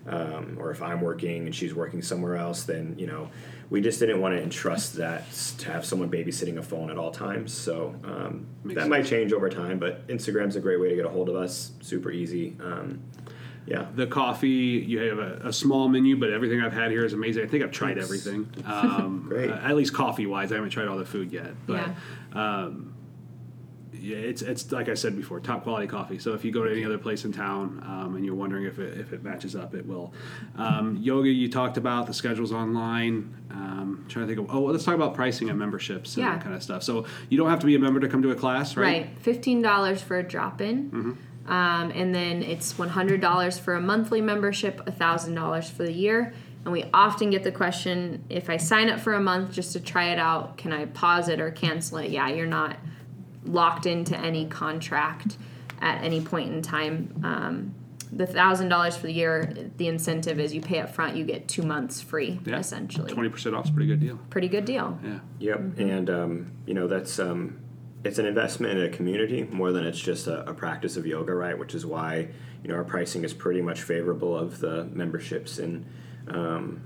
Um, 0.06 0.58
or 0.60 0.70
if 0.72 0.82
I'm 0.82 1.00
working 1.00 1.46
and 1.46 1.56
she's 1.56 1.74
working 1.74 2.02
somewhere 2.02 2.36
else, 2.36 2.64
then 2.64 2.96
you 2.98 3.08
know, 3.08 3.30
we 3.70 3.80
just 3.80 4.02
didn't 4.02 4.20
want 4.20 4.36
to 4.36 4.44
entrust 4.44 4.96
that 4.98 5.32
to 5.60 5.72
have 5.72 5.86
someone 5.86 6.12
babysitting 6.12 6.58
a 6.58 6.62
phone 6.62 6.92
at 6.92 6.98
all 6.98 7.10
times. 7.10 7.54
So 7.54 7.96
um, 8.04 8.46
that 8.66 8.90
might 8.90 9.06
change 9.06 9.32
over 9.32 9.50
time, 9.50 9.80
but 9.80 10.06
Instagram's 10.08 10.58
a 10.58 10.60
great 10.60 10.82
way 10.82 10.90
to 10.90 10.96
get 10.98 11.06
a 11.06 11.10
hold 11.10 11.30
of 11.30 11.36
us. 11.36 11.72
Super 11.80 12.12
easy. 12.12 12.58
Um, 12.62 13.00
yeah. 13.66 13.86
The 13.96 14.08
coffee, 14.08 14.48
you 14.50 15.00
have 15.00 15.20
a, 15.20 15.42
a 15.48 15.54
small 15.54 15.88
menu, 15.88 16.18
but 16.18 16.32
everything 16.32 16.62
I've 16.62 16.74
had 16.74 16.92
here 16.92 17.06
is 17.06 17.14
amazing. 17.14 17.44
I 17.44 17.48
think 17.48 17.64
I've 17.64 17.72
tried 17.72 17.96
Thanks. 17.96 18.06
everything. 18.06 18.48
Um, 18.66 19.26
Great. 19.30 19.50
uh, 19.50 19.56
at 19.56 19.76
least 19.76 19.94
coffee 19.94 20.26
wise, 20.26 20.52
I 20.52 20.56
haven't 20.56 20.72
tried 20.72 20.88
all 20.88 20.98
the 20.98 21.06
food 21.06 21.32
yet. 21.32 21.52
But 21.68 21.88
Yeah. 22.36 22.64
um, 22.64 22.90
yeah, 23.94 24.18
it's 24.18 24.42
it's 24.42 24.70
like 24.72 24.90
I 24.90 24.96
said 24.96 25.16
before, 25.16 25.40
top 25.40 25.64
quality 25.64 25.88
coffee. 25.88 26.20
So 26.20 26.34
if 26.34 26.44
you 26.44 26.52
go 26.52 26.64
to 26.66 26.70
any 26.72 26.84
other 26.84 26.98
place 26.98 27.24
in 27.24 27.32
town 27.32 27.82
um, 27.88 28.16
and 28.18 28.26
you're 28.26 28.36
wondering 28.36 28.66
if 28.66 28.78
it, 28.78 29.00
if 29.00 29.14
it 29.14 29.24
matches 29.24 29.56
up, 29.56 29.74
it 29.76 29.86
will. 29.86 30.14
Um, 30.58 30.98
yoga, 31.00 31.30
you 31.30 31.48
talked 31.50 31.78
about 31.78 32.08
the 32.08 32.14
schedules 32.14 32.52
online. 32.52 33.34
Um, 33.50 34.04
trying 34.10 34.28
to 34.28 34.36
think 34.36 34.50
of 34.50 34.54
oh, 34.54 34.64
let's 34.64 34.84
talk 34.84 34.96
about 34.96 35.14
pricing 35.14 35.50
and 35.50 35.58
memberships 35.58 36.18
and 36.18 36.26
Yeah. 36.26 36.34
that 36.34 36.44
kind 36.44 36.54
of 36.54 36.62
stuff. 36.62 36.84
So 36.84 37.06
you 37.30 37.38
don't 37.38 37.50
have 37.50 37.60
to 37.60 37.66
be 37.66 37.76
a 37.76 37.80
member 37.80 38.02
to 38.02 38.10
come 38.10 38.22
to 38.24 38.32
a 38.32 38.36
class, 38.36 38.76
right? 38.76 38.84
Right, 39.06 39.20
fifteen 39.20 39.62
dollars 39.62 40.02
for 40.02 40.18
a 40.18 40.24
drop 40.24 40.60
in, 40.60 41.18
um, 41.48 41.92
and 41.92 42.14
then 42.16 42.42
it's 42.44 42.78
one 42.78 42.90
hundred 42.90 43.22
dollars 43.22 43.58
for 43.60 43.76
a 43.76 43.82
monthly 43.82 44.22
membership, 44.22 44.86
thousand 44.98 45.36
dollars 45.36 45.70
for 45.70 45.84
the 45.84 45.92
year. 45.94 46.34
And 46.64 46.72
we 46.72 46.86
often 46.94 47.30
get 47.30 47.44
the 47.44 47.52
question: 47.52 48.24
if 48.30 48.50
I 48.50 48.58
sign 48.58 48.90
up 48.90 49.00
for 49.00 49.14
a 49.14 49.20
month 49.22 49.52
just 49.52 49.74
to 49.74 49.80
try 49.80 50.10
it 50.12 50.20
out, 50.20 50.58
can 50.58 50.72
I 50.72 50.86
pause 50.86 51.28
it 51.28 51.40
or 51.42 51.52
cancel 51.52 51.98
it? 51.98 52.12
Yeah, 52.12 52.30
you're 52.30 52.48
not 52.48 52.78
locked 53.46 53.86
into 53.86 54.18
any 54.18 54.46
contract 54.48 55.38
at 55.82 56.02
any 56.04 56.22
point 56.22 56.54
in 56.54 56.62
time. 56.62 57.14
Um, 57.24 57.76
the 58.12 58.26
thousand 58.28 58.70
dollars 58.70 58.96
for 58.96 59.08
the 59.08 59.14
year, 59.14 59.54
the 59.78 59.88
incentive 59.88 60.40
is 60.40 60.54
you 60.54 60.62
pay 60.62 60.80
up 60.80 60.94
front, 60.94 61.18
you 61.18 61.26
get 61.26 61.48
two 61.48 61.64
months 61.64 62.00
free, 62.00 62.40
Yeah. 62.46 62.60
essentially. 62.60 63.12
Twenty 63.12 63.28
percent 63.30 63.56
off 63.56 63.66
is 63.66 63.72
a 63.72 63.74
pretty 63.74 63.88
good 63.88 64.00
deal. 64.00 64.18
Pretty 64.30 64.48
good 64.48 64.66
deal. 64.66 64.98
Yeah. 65.04 65.20
Yep, 65.40 65.60
Mm-hmm. 65.60 65.90
and 65.90 66.10
um, 66.10 66.52
you 66.66 66.74
know 66.76 66.88
that's 66.88 67.20
um, 67.20 67.58
it's 68.04 68.18
an 68.18 68.26
investment 68.26 68.78
in 68.78 68.86
a 68.86 68.90
community 68.90 69.44
more 69.52 69.72
than 69.72 69.86
it's 69.86 70.00
just 70.00 70.28
a, 70.28 70.50
a 70.50 70.54
practice 70.54 70.98
of 70.98 71.06
yoga, 71.06 71.34
right? 71.34 71.58
Which 71.58 71.74
is 71.74 71.86
why 71.86 72.28
you 72.62 72.70
know 72.70 72.76
our 72.76 72.84
pricing 72.84 73.24
is 73.24 73.34
pretty 73.34 73.62
much 73.62 73.82
favorable 73.82 74.38
of 74.38 74.60
the 74.60 74.86
memberships 74.86 75.60
and 75.60 75.86
um, 76.28 76.82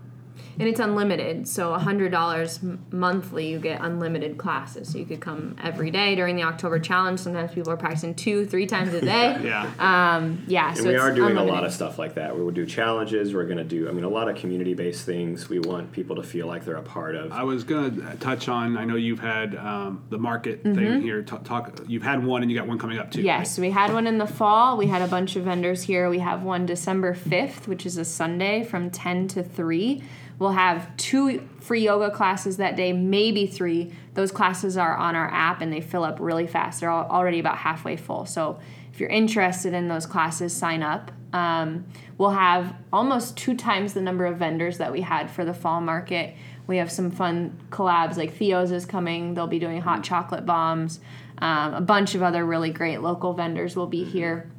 And 0.59 0.67
it's 0.67 0.79
unlimited, 0.79 1.47
so 1.47 1.73
hundred 1.73 2.11
dollars 2.11 2.59
monthly, 2.91 3.47
you 3.49 3.59
get 3.59 3.79
unlimited 3.81 4.37
classes. 4.39 4.89
So 4.91 4.97
you 4.97 5.05
could 5.05 5.19
come 5.19 5.55
every 5.63 5.91
day 5.91 6.15
during 6.15 6.35
the 6.35 6.43
October 6.43 6.79
challenge. 6.79 7.19
Sometimes 7.19 7.51
people 7.53 7.71
are 7.71 7.77
practicing 7.77 8.15
two, 8.15 8.45
three 8.47 8.65
times 8.65 8.93
a 8.93 9.01
day. 9.01 9.37
Yeah. 9.47 9.69
Um, 10.17 10.43
yeah, 10.47 10.69
and 10.69 10.77
so 10.77 10.83
we 10.87 10.95
it's 10.95 11.03
are 11.03 11.13
doing 11.13 11.29
unlimited. 11.31 11.49
a 11.51 11.53
lot 11.53 11.63
of 11.63 11.73
stuff 11.73 11.99
like 11.99 12.15
that. 12.15 12.35
We 12.35 12.43
will 12.43 12.51
do 12.51 12.65
challenges. 12.65 13.33
We're 13.35 13.45
going 13.45 13.59
to 13.59 13.63
do, 13.63 13.87
I 13.87 13.91
mean, 13.91 14.03
a 14.03 14.09
lot 14.09 14.27
of 14.29 14.35
community-based 14.35 15.05
things. 15.05 15.47
We 15.47 15.59
want 15.59 15.91
people 15.91 16.15
to 16.17 16.23
feel 16.23 16.47
like 16.47 16.65
they're 16.65 16.75
a 16.75 16.81
part 16.81 17.15
of. 17.15 17.31
I 17.31 17.43
was 17.43 17.63
gonna 17.63 18.15
touch 18.17 18.49
on. 18.49 18.77
I 18.77 18.83
know 18.85 18.95
you've 18.95 19.19
had 19.19 19.55
um, 19.55 20.03
the 20.09 20.17
market 20.17 20.63
Mm-hmm. 20.63 20.75
thing 20.75 21.01
here. 21.03 21.21
Talk, 21.21 21.43
talk. 21.43 21.81
You've 21.87 22.03
had 22.03 22.25
one, 22.25 22.41
and 22.41 22.49
you 22.51 22.57
got 22.57 22.67
one 22.67 22.79
coming 22.79 22.97
up 22.97 23.11
too. 23.11 23.21
Yes, 23.21 23.59
we 23.59 23.69
had 23.69 23.93
one 23.93 24.07
in 24.07 24.17
the 24.17 24.25
fall. 24.25 24.75
We 24.77 24.87
had 24.87 25.01
a 25.03 25.07
bunch 25.07 25.35
of 25.35 25.43
vendors 25.43 25.83
here. 25.83 26.09
We 26.09 26.19
have 26.19 26.41
one 26.41 26.65
December 26.65 27.13
5th, 27.13 27.67
which 27.67 27.85
is 27.85 27.97
a 27.97 28.05
Sunday 28.05 28.63
from 28.63 28.89
10 28.89 29.27
to 29.29 29.43
3. 29.43 30.01
We'll 30.39 30.51
have 30.51 30.95
two 30.97 31.47
free 31.59 31.83
yoga 31.83 32.11
classes 32.11 32.57
that 32.57 32.75
day, 32.75 32.93
maybe 32.93 33.47
three. 33.47 33.91
Those 34.13 34.31
classes 34.31 34.77
are 34.77 34.95
on 34.95 35.15
our 35.15 35.29
app 35.31 35.61
and 35.61 35.73
they 35.73 35.81
fill 35.81 36.03
up 36.03 36.19
really 36.19 36.47
fast. 36.47 36.79
They're 36.79 36.89
al- 36.89 37.09
already 37.09 37.39
about 37.39 37.57
halfway 37.57 37.97
full. 37.97 38.25
So 38.25 38.59
if 38.93 38.99
you're 38.99 39.09
interested 39.09 39.73
in 39.73 39.87
those 39.87 40.05
classes, 40.05 40.55
sign 40.55 40.83
up. 40.83 41.11
Um, 41.33 41.85
we'll 42.17 42.31
have 42.31 42.75
almost 42.93 43.35
two 43.35 43.55
times 43.55 43.93
the 43.93 44.01
number 44.01 44.25
of 44.25 44.37
vendors 44.37 44.77
that 44.77 44.91
we 44.91 45.01
had 45.01 45.29
for 45.29 45.43
the 45.43 45.53
fall 45.53 45.81
market. 45.81 46.35
We 46.67 46.77
have 46.77 46.91
some 46.91 47.11
fun 47.11 47.59
collabs, 47.69 48.17
like 48.17 48.33
Theo's 48.33 48.71
is 48.71 48.85
coming. 48.85 49.33
They'll 49.33 49.47
be 49.47 49.59
doing 49.59 49.81
hot 49.81 50.03
chocolate 50.03 50.45
bombs. 50.45 50.99
Um, 51.39 51.73
a 51.73 51.81
bunch 51.81 52.15
of 52.15 52.23
other 52.23 52.45
really 52.45 52.71
great 52.71 53.01
local 53.01 53.33
vendors 53.33 53.75
will 53.75 53.87
be 53.87 54.03
here 54.03 54.51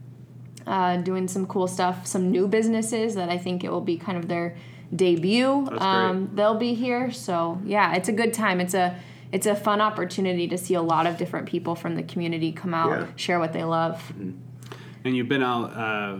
uh, 0.66 0.98
doing 0.98 1.26
some 1.28 1.46
cool 1.46 1.66
stuff. 1.66 2.06
Some 2.06 2.30
new 2.30 2.46
businesses 2.46 3.14
that 3.14 3.28
I 3.28 3.38
think 3.38 3.64
it 3.64 3.70
will 3.70 3.80
be 3.80 3.96
kind 3.96 4.18
of 4.18 4.28
their 4.28 4.56
debut. 4.94 5.66
That's 5.70 5.82
um, 5.82 6.30
they'll 6.34 6.58
be 6.58 6.74
here, 6.74 7.10
so 7.12 7.60
yeah, 7.64 7.94
it's 7.94 8.08
a 8.08 8.12
good 8.12 8.32
time. 8.34 8.60
It's 8.60 8.74
a 8.74 8.98
it's 9.30 9.46
a 9.46 9.54
fun 9.54 9.80
opportunity 9.80 10.48
to 10.48 10.56
see 10.56 10.74
a 10.74 10.80
lot 10.82 11.06
of 11.06 11.18
different 11.18 11.46
people 11.46 11.74
from 11.74 11.96
the 11.96 12.02
community 12.02 12.50
come 12.52 12.72
out, 12.72 12.90
Yeah. 12.90 13.06
share 13.16 13.38
what 13.38 13.52
they 13.52 13.64
love. 13.64 14.12
And 15.04 15.16
you've 15.16 15.28
been 15.28 15.42
out. 15.42 15.64
Uh, 15.76 16.18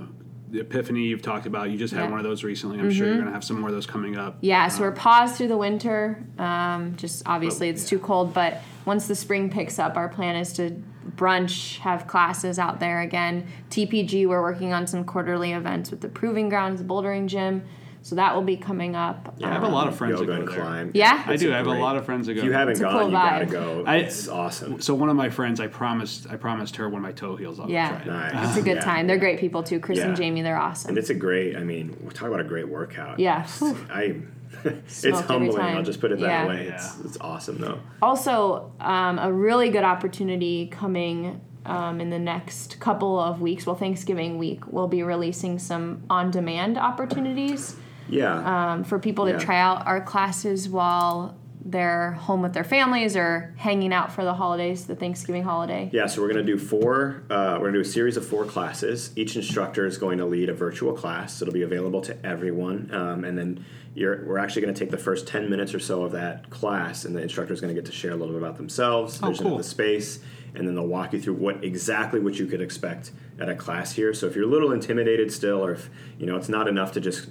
the 0.51 0.61
Epiphany 0.61 1.03
you've 1.03 1.20
talked 1.20 1.45
about. 1.45 1.69
You 1.70 1.77
just 1.77 1.93
had 1.93 1.99
Yeah. 2.01 2.05
Mm-hmm. 2.05 2.11
one 2.12 2.20
of 2.20 2.24
those 2.24 2.43
recently. 2.43 2.78
I'm 2.78 2.90
sure 2.90 3.07
you're 3.07 3.19
gonna 3.19 3.32
have 3.32 3.45
some 3.45 3.61
more 3.61 3.69
of 3.69 3.74
those 3.74 3.85
coming 3.86 4.16
up. 4.16 4.39
Yeah, 4.40 4.69
so 4.69 4.81
we're 4.81 4.93
paused 4.93 5.35
through 5.35 5.49
the 5.49 5.59
winter. 5.59 6.24
Um, 6.39 6.95
just 6.97 7.23
obviously 7.27 7.69
it's 7.69 7.86
too 7.86 7.99
cold, 7.99 8.32
but 8.32 8.62
once 8.86 9.07
the 9.09 9.15
spring 9.15 9.51
picks 9.51 9.78
up, 9.78 9.99
our 9.99 10.09
plan 10.09 10.36
is 10.36 10.55
to 10.55 10.82
brunch, 11.16 11.78
have 11.81 12.07
classes 12.07 12.59
out 12.59 12.81
there 12.81 13.01
again. 13.03 13.47
TPG, 13.70 14.27
we're 14.27 14.40
working 14.40 14.73
on 14.73 14.86
some 14.86 15.05
quarterly 15.05 15.53
events 15.53 15.90
with 15.90 16.01
the 16.01 16.09
Proving 16.09 16.49
Grounds, 16.49 16.81
the 16.81 16.89
Bouldering 16.89 17.27
Gym, 17.27 17.62
so 18.03 18.15
that 18.16 18.35
will 18.35 18.43
be 18.43 18.57
coming 18.57 18.95
up. 18.97 19.35
I 19.43 19.49
have 19.49 19.62
a 19.62 19.69
lot 19.69 19.89
of 19.89 19.97
friends 19.97 20.20
yoga 20.20 20.33
that 20.33 20.39
and 20.39 20.47
go 20.47 20.53
there. 20.55 20.62
climb. 20.62 20.91
Yeah? 20.95 21.23
I 21.27 21.33
It's 21.35 21.43
do. 21.43 21.53
I 21.53 21.57
have 21.57 21.66
a 21.66 21.70
lot 21.73 21.97
of 21.97 22.05
friends 22.05 22.27
that 22.27 22.35
go. 22.35 22.39
If 22.41 22.45
you 22.47 22.53
haven't 22.53 22.73
It's 22.73 22.81
a 22.81 22.85
gone, 22.85 22.93
cool 22.95 23.07
you 23.07 23.12
got 23.12 23.39
to 23.41 23.47
go. 23.47 23.85
I- 23.87 23.97
it's 23.97 24.29
awesome. 24.29 24.81
So 24.81 24.95
one 24.95 25.09
of 25.09 25.16
my 25.16 25.31
friends, 25.31 25.61
I 25.61 25.66
promised, 25.66 26.27
I 26.31 26.37
promised 26.37 26.77
her 26.77 26.89
one 26.89 26.99
of 26.99 27.03
my 27.03 27.12
toe 27.12 27.37
heels. 27.37 27.61
I'll 27.61 27.70
Yeah. 27.70 27.89
try 27.89 28.01
it. 28.01 28.07
Nice. 28.35 28.49
It's 28.49 28.59
a 28.59 28.62
good 28.62 28.77
Yeah. 28.77 28.81
time. 28.85 29.07
They're 29.07 29.19
great 29.19 29.39
people 29.41 29.62
too. 29.62 29.81
Chris 29.81 29.99
and 29.99 30.16
Jamie, 30.16 30.43
they're 30.43 30.59
awesome. 30.59 30.91
And 30.91 30.99
it's 30.99 31.11
a 31.11 31.15
great. 31.15 31.57
I 31.57 31.65
mean, 31.65 31.97
we're 32.03 32.11
talking 32.11 32.29
about 32.29 32.41
a 32.41 32.45
great 32.45 32.69
workout. 32.69 33.19
Yeah. 33.19 33.47
I. 33.91 34.16
it's 34.65 35.05
humbling. 35.20 35.61
I'll 35.61 35.83
just 35.83 36.01
put 36.01 36.11
it 36.11 36.20
that 36.20 36.27
Yeah. 36.27 36.47
way. 36.49 36.66
It's, 36.69 37.01
it's 37.05 37.19
awesome 37.20 37.59
though. 37.59 37.81
Also, 38.01 38.73
um, 38.81 39.19
a 39.19 39.31
really 39.31 39.69
good 39.69 39.85
opportunity 39.85 40.66
coming 40.69 41.41
um, 41.66 42.01
in 42.01 42.09
the 42.09 42.19
next 42.19 42.81
couple 42.81 43.20
of 43.20 43.43
weeks. 43.43 43.66
Well, 43.66 43.77
Thanksgiving 43.77 44.39
week, 44.39 44.62
we'll 44.69 44.89
be 44.89 45.03
releasing 45.03 45.59
some 45.59 46.03
on 46.09 46.31
demand 46.31 46.79
opportunities 46.79 47.77
Yeah. 48.09 48.72
um, 48.72 48.85
for 48.85 48.98
people 48.98 49.26
to 49.26 49.32
Yeah. 49.32 49.39
try 49.39 49.59
out 49.60 49.86
our 49.86 50.01
classes 50.01 50.68
while 50.68 51.36
they're 51.64 52.12
home 52.12 52.40
with 52.40 52.55
their 52.55 52.64
families 52.64 53.14
or 53.14 53.52
hanging 53.59 53.93
out 53.93 54.10
for 54.10 54.24
the 54.24 54.32
holidays, 54.32 54.86
the 54.86 54.94
Thanksgiving 54.94 55.43
holiday. 55.43 55.90
Yeah, 55.93 56.06
so 56.06 56.22
we're 56.22 56.32
going 56.32 56.47
to 56.47 56.51
do 56.52 56.56
four. 56.56 57.22
Uh, 57.28 57.52
we're 57.60 57.70
going 57.70 57.72
to 57.74 57.78
do 57.78 57.82
a 57.82 57.85
series 57.93 58.16
of 58.16 58.24
four 58.26 58.47
classes. 58.47 59.10
Each 59.16 59.36
instructor 59.36 59.85
is 59.85 59.98
going 59.98 60.16
to 60.18 60.24
lead 60.24 60.48
a 60.48 60.55
virtual 60.55 60.94
class. 60.94 61.43
It'll 61.43 61.52
be 61.52 61.60
available 61.62 62.01
to 62.02 62.16
everyone, 62.26 62.89
um, 62.94 63.22
and 63.24 63.36
then 63.36 63.64
you're, 63.94 64.24
we're 64.24 64.39
actually 64.39 64.62
going 64.62 64.72
to 64.72 64.78
take 64.80 64.90
the 64.90 64.97
first 64.97 65.26
ten 65.26 65.51
minutes 65.51 65.74
or 65.74 65.78
so 65.80 66.05
of 66.05 66.12
that 66.12 66.48
class, 66.48 67.05
and 67.05 67.14
the 67.14 67.20
instructor 67.20 67.52
is 67.52 67.60
going 67.60 67.74
to 67.74 67.78
get 67.78 67.85
to 67.86 67.93
share 67.93 68.12
a 68.12 68.16
little 68.16 68.32
bit 68.32 68.43
about 68.43 68.56
themselves, 68.56 69.20
Oh, 69.22 69.28
vision 69.28 69.44
cool. 69.44 69.52
of 69.56 69.59
the 69.59 69.64
space, 69.68 70.20
and 70.55 70.66
then 70.66 70.74
they'll 70.74 70.86
walk 70.86 71.12
you 71.12 71.20
through 71.20 71.35
what 71.35 71.62
exactly 71.62 72.18
what 72.18 72.39
you 72.39 72.47
could 72.47 72.62
expect 72.62 73.10
at 73.39 73.51
a 73.51 73.55
class 73.55 73.93
here. 73.93 74.14
So 74.14 74.26
if 74.26 74.35
you're 74.35 74.44
a 74.47 74.51
little 74.51 74.72
intimidated 74.72 75.30
still, 75.32 75.62
or 75.62 75.72
if 75.72 75.90
you 76.18 76.24
know 76.24 76.36
it's 76.36 76.48
not 76.48 76.66
enough 76.66 76.93
to 76.93 77.01
just 77.01 77.28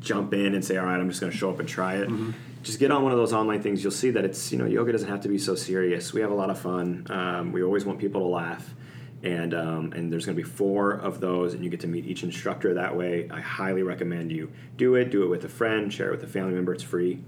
jump 0.00 0.34
in 0.34 0.54
and 0.54 0.64
say, 0.64 0.76
all 0.76 0.86
right, 0.86 0.98
I'm 0.98 1.08
just 1.08 1.20
going 1.20 1.30
to 1.32 1.38
show 1.38 1.50
up 1.50 1.60
and 1.60 1.68
try 1.68 1.96
it. 1.96 2.08
Just 2.62 2.78
get 2.80 2.90
on 2.90 3.02
one 3.02 3.12
of 3.12 3.18
those 3.18 3.32
online 3.32 3.62
things. 3.62 3.82
You'll 3.82 3.92
see 3.92 4.10
that 4.10 4.24
it's 4.24 4.50
you 4.52 4.58
know 4.58 4.66
yoga 4.66 4.92
doesn't 4.92 5.08
have 5.08 5.20
to 5.22 5.28
be 5.28 5.38
so 5.38 5.54
serious. 5.54 6.12
We 6.12 6.20
have 6.20 6.30
a 6.30 6.34
lot 6.34 6.50
of 6.50 6.58
fun. 6.58 7.06
Um, 7.08 7.52
we 7.52 7.62
always 7.62 7.84
want 7.84 7.98
people 7.98 8.20
to 8.22 8.26
laugh. 8.26 8.74
And 9.22 9.52
um, 9.52 9.92
and 9.96 10.12
there's 10.12 10.26
going 10.26 10.36
to 10.36 10.42
be 10.42 10.48
four 10.48 10.92
of 10.92 11.18
those, 11.18 11.52
and 11.52 11.64
you 11.64 11.70
get 11.70 11.80
to 11.80 11.88
meet 11.88 12.06
each 12.06 12.22
instructor 12.22 12.74
that 12.74 12.96
way. 12.96 13.28
I 13.32 13.40
highly 13.40 13.82
recommend 13.82 14.30
you 14.30 14.52
do 14.76 14.94
it. 14.94 15.10
Do 15.10 15.24
it 15.24 15.26
with 15.26 15.44
a 15.44 15.48
friend. 15.48 15.92
Share 15.92 16.08
it 16.08 16.12
with 16.12 16.22
a 16.22 16.28
family 16.28 16.52
member. 16.54 16.72
It's 16.72 16.84
free. 16.84 17.18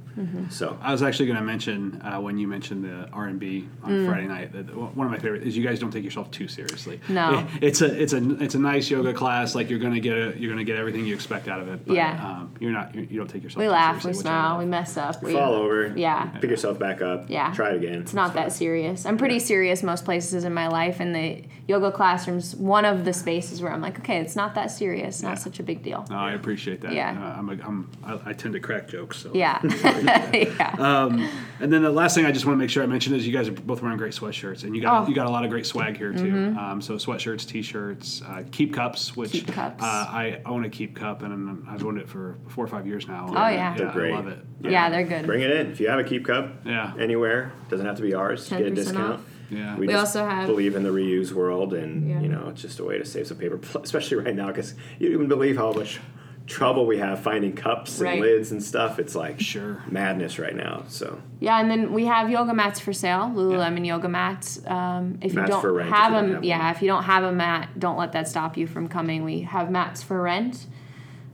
So 0.51 0.79
I 0.83 0.93
was 0.93 1.03
actually 1.03 1.27
going 1.27 1.39
to 1.39 1.45
mention 1.45 2.01
uh, 2.03 2.21
when 2.21 2.37
you 2.39 2.47
mentioned 2.47 2.85
the 2.85 3.09
R 3.13 3.27
and 3.27 3.41
B 3.41 3.69
on 3.83 4.07
Friday 4.07 4.27
night. 4.27 4.53
That 4.53 4.75
one 4.77 5.07
of 5.07 5.11
my 5.13 5.19
favorite 5.19 5.43
is 5.45 5.57
you 5.57 5.65
guys 5.67 5.79
don't 5.81 5.91
take 5.91 6.05
yourself 6.05 6.31
too 6.31 6.47
seriously. 6.47 7.01
No. 7.09 7.47
It- 7.61 7.71
it's 7.71 7.81
a 7.83 8.01
it's 8.03 8.13
a 8.13 8.43
it's 8.43 8.55
a 8.55 8.59
nice 8.59 8.91
yoga 8.91 9.13
class. 9.15 9.55
Like 9.55 9.71
you're 9.71 9.79
going 9.79 9.95
to 9.95 10.01
get 10.01 10.13
a, 10.17 10.39
you're 10.39 10.53
going 10.53 10.59
to 10.59 10.65
get 10.65 10.77
everything 10.77 11.07
you 11.07 11.15
expect 11.15 11.49
out 11.49 11.61
of 11.61 11.69
it. 11.69 11.87
But, 11.87 11.95
Yeah. 11.97 12.25
Um, 12.25 12.55
you're 12.61 12.71
not. 12.73 12.95
You're, 12.95 13.05
you 13.05 13.17
don't 13.19 13.29
take 13.29 13.43
yourself. 13.43 13.59
We 13.61 13.65
too 13.67 13.71
laugh, 13.71 13.97
we 13.97 14.01
seriously, 14.03 14.19
which 14.25 14.27
I 14.27 14.31
smile, 14.43 14.59
we 14.59 14.65
mess 14.67 14.97
up. 14.97 15.23
We, 15.23 15.33
fall 15.33 15.55
over. 15.55 15.93
Yeah. 15.97 16.27
Pick 16.41 16.51
yourself 16.51 16.79
back 16.79 17.01
up. 17.03 17.29
Yeah. 17.31 17.53
Try 17.55 17.71
it 17.71 17.77
again. 17.77 18.03
It's 18.03 18.15
not 18.15 18.35
that 18.35 18.53
serious. 18.53 19.07
I'm 19.07 19.17
pretty 19.19 19.39
serious 19.41 19.83
most 19.83 20.05
places 20.05 20.45
in 20.45 20.53
my 20.55 20.69
life, 20.69 21.01
and 21.01 21.15
the 21.15 21.43
yoga 21.71 21.93
classrooms 21.93 22.57
one 22.57 22.85
of 22.85 23.05
the 23.05 23.13
spaces 23.13 23.63
where 23.63 23.73
I'm 23.73 23.81
like, 23.81 23.97
okay, 24.01 24.19
it's 24.19 24.35
not 24.35 24.55
that 24.57 24.71
serious, 24.73 25.23
not 25.23 25.31
Yeah. 25.31 25.35
such 25.37 25.61
a 25.61 25.63
big 25.63 25.83
deal. 25.85 26.05
No, 26.11 26.17
I 26.17 26.33
appreciate 26.33 26.81
that. 26.81 26.93
Yeah. 26.93 27.11
Uh, 27.13 27.39
I'm 27.39 27.49
a, 27.49 27.53
I'm, 27.65 27.91
I, 28.05 28.31
I 28.31 28.33
tend 28.33 28.55
to 28.55 28.61
crack 28.61 28.89
jokes. 28.89 29.19
So. 29.19 29.31
Yeah, 29.33 29.61
yeah. 30.35 30.75
Um, 30.79 31.29
and 31.61 31.73
then 31.73 31.83
the 31.83 31.91
last 31.91 32.15
thing 32.17 32.27
I 32.27 32.33
just 32.33 32.45
want 32.45 32.57
to 32.57 32.59
make 32.59 32.71
sure 32.71 32.83
I 32.83 32.87
mention 32.87 33.15
is 33.15 33.25
you 33.27 33.33
guys 33.33 33.47
are 33.49 33.53
both 33.53 33.83
wearing 33.83 33.99
great 33.99 34.13
sweatshirts, 34.15 34.65
and 34.65 34.75
you 34.75 34.83
got 34.83 34.91
Oh. 35.05 35.09
you 35.09 35.15
got 35.15 35.27
a 35.27 35.31
lot 35.31 35.45
of 35.45 35.51
great 35.51 35.65
swag 35.67 35.97
here 35.97 36.13
too. 36.13 36.57
Um, 36.59 36.83
so 36.83 36.95
sweatshirts, 36.97 37.47
t-shirts, 37.47 38.23
uh, 38.27 38.43
keep 38.51 38.75
cups, 38.75 39.17
which 39.17 39.31
Keep 39.33 39.53
cups. 39.53 39.83
Uh, 39.83 39.87
I 39.87 40.41
own 40.47 40.65
a 40.65 40.69
keep 40.71 40.97
cup, 40.97 41.23
and 41.23 41.65
I've 41.69 41.85
owned 41.85 41.99
it 41.99 42.09
for 42.09 42.37
four 42.49 42.65
or 42.65 42.69
five 42.69 42.87
years 42.87 43.07
now. 43.07 43.27
Oh, 43.29 43.49
yeah. 43.49 43.77
They're 43.77 43.93
great. 43.93 44.13
I 44.13 44.17
love 44.17 44.27
it. 44.29 44.39
Yeah, 44.63 44.91
they're 44.91 45.05
good. 45.05 45.25
Bring 45.27 45.43
it 45.43 45.51
in. 45.53 45.71
If 45.71 45.79
you 45.81 45.89
have 45.89 46.01
a 46.01 46.05
keep 46.05 46.27
cup 46.27 46.51
Yeah. 46.65 46.93
anywhere, 46.99 47.53
doesn't 47.69 47.87
have 47.87 47.97
to 47.97 48.03
be 48.03 48.15
ours. 48.15 48.49
To 48.49 48.59
get 48.59 48.67
a 48.67 48.71
discount. 48.73 49.15
off. 49.15 49.21
Yeah. 49.51 49.77
We, 49.77 49.89
We 49.89 49.95
also 49.95 50.25
have- 50.25 50.47
believe 50.47 50.77
in 50.77 50.83
the 50.83 50.91
reuse 50.91 51.33
world, 51.33 51.75
and 51.75 52.09
Yeah. 52.09 52.21
you 52.21 52.29
know 52.29 52.49
it's 52.51 52.63
just 52.63 52.79
a 52.81 52.85
way 52.85 52.99
to 52.99 53.05
save 53.05 53.27
some 53.27 53.37
paper, 53.37 53.59
especially 53.83 54.17
right 54.19 54.35
now 54.35 54.47
because 54.49 54.75
you 54.99 55.09
don't 55.09 55.15
even 55.15 55.29
believe 55.29 55.57
how 55.57 55.73
much 55.73 56.01
trouble 56.47 56.85
we 56.85 56.99
have 56.99 57.21
finding 57.21 57.53
cups 57.53 58.01
and 58.01 58.09
Right. 58.09 58.21
lids 58.21 58.51
and 58.51 58.61
stuff. 58.61 58.99
It's 58.99 59.15
like 59.15 59.39
Sure. 59.41 59.83
madness 59.89 60.37
right 60.41 60.57
now. 60.57 60.83
So 60.89 61.19
Yeah, 61.39 61.61
and 61.61 61.71
then 61.71 61.93
we 61.93 62.07
have 62.07 62.29
yoga 62.29 62.53
mats 62.53 62.81
for 62.81 62.93
sale, 62.93 63.31
Lululemon 63.33 63.87
yoga 63.87 64.09
mats. 64.09 64.61
Um, 64.67 65.19
if 65.21 65.33
Mats 65.35 65.47
you 65.47 65.53
don't 65.53 65.61
for 65.61 65.73
rent 65.73 65.91
have 65.93 66.13
them, 66.13 66.35
have 66.35 66.45
yeah, 66.45 66.65
one. 66.67 66.75
if 66.75 66.83
you 66.83 66.89
don't 66.89 67.05
have 67.05 67.23
a 67.23 67.31
mat, 67.33 67.69
don't 67.79 67.97
let 67.97 68.11
that 68.13 68.27
stop 68.27 68.57
you 68.57 68.67
from 68.67 68.89
coming. 68.89 69.23
We 69.23 69.43
have 69.43 69.71
mats 69.71 70.03
for 70.03 70.21
rent. 70.23 70.67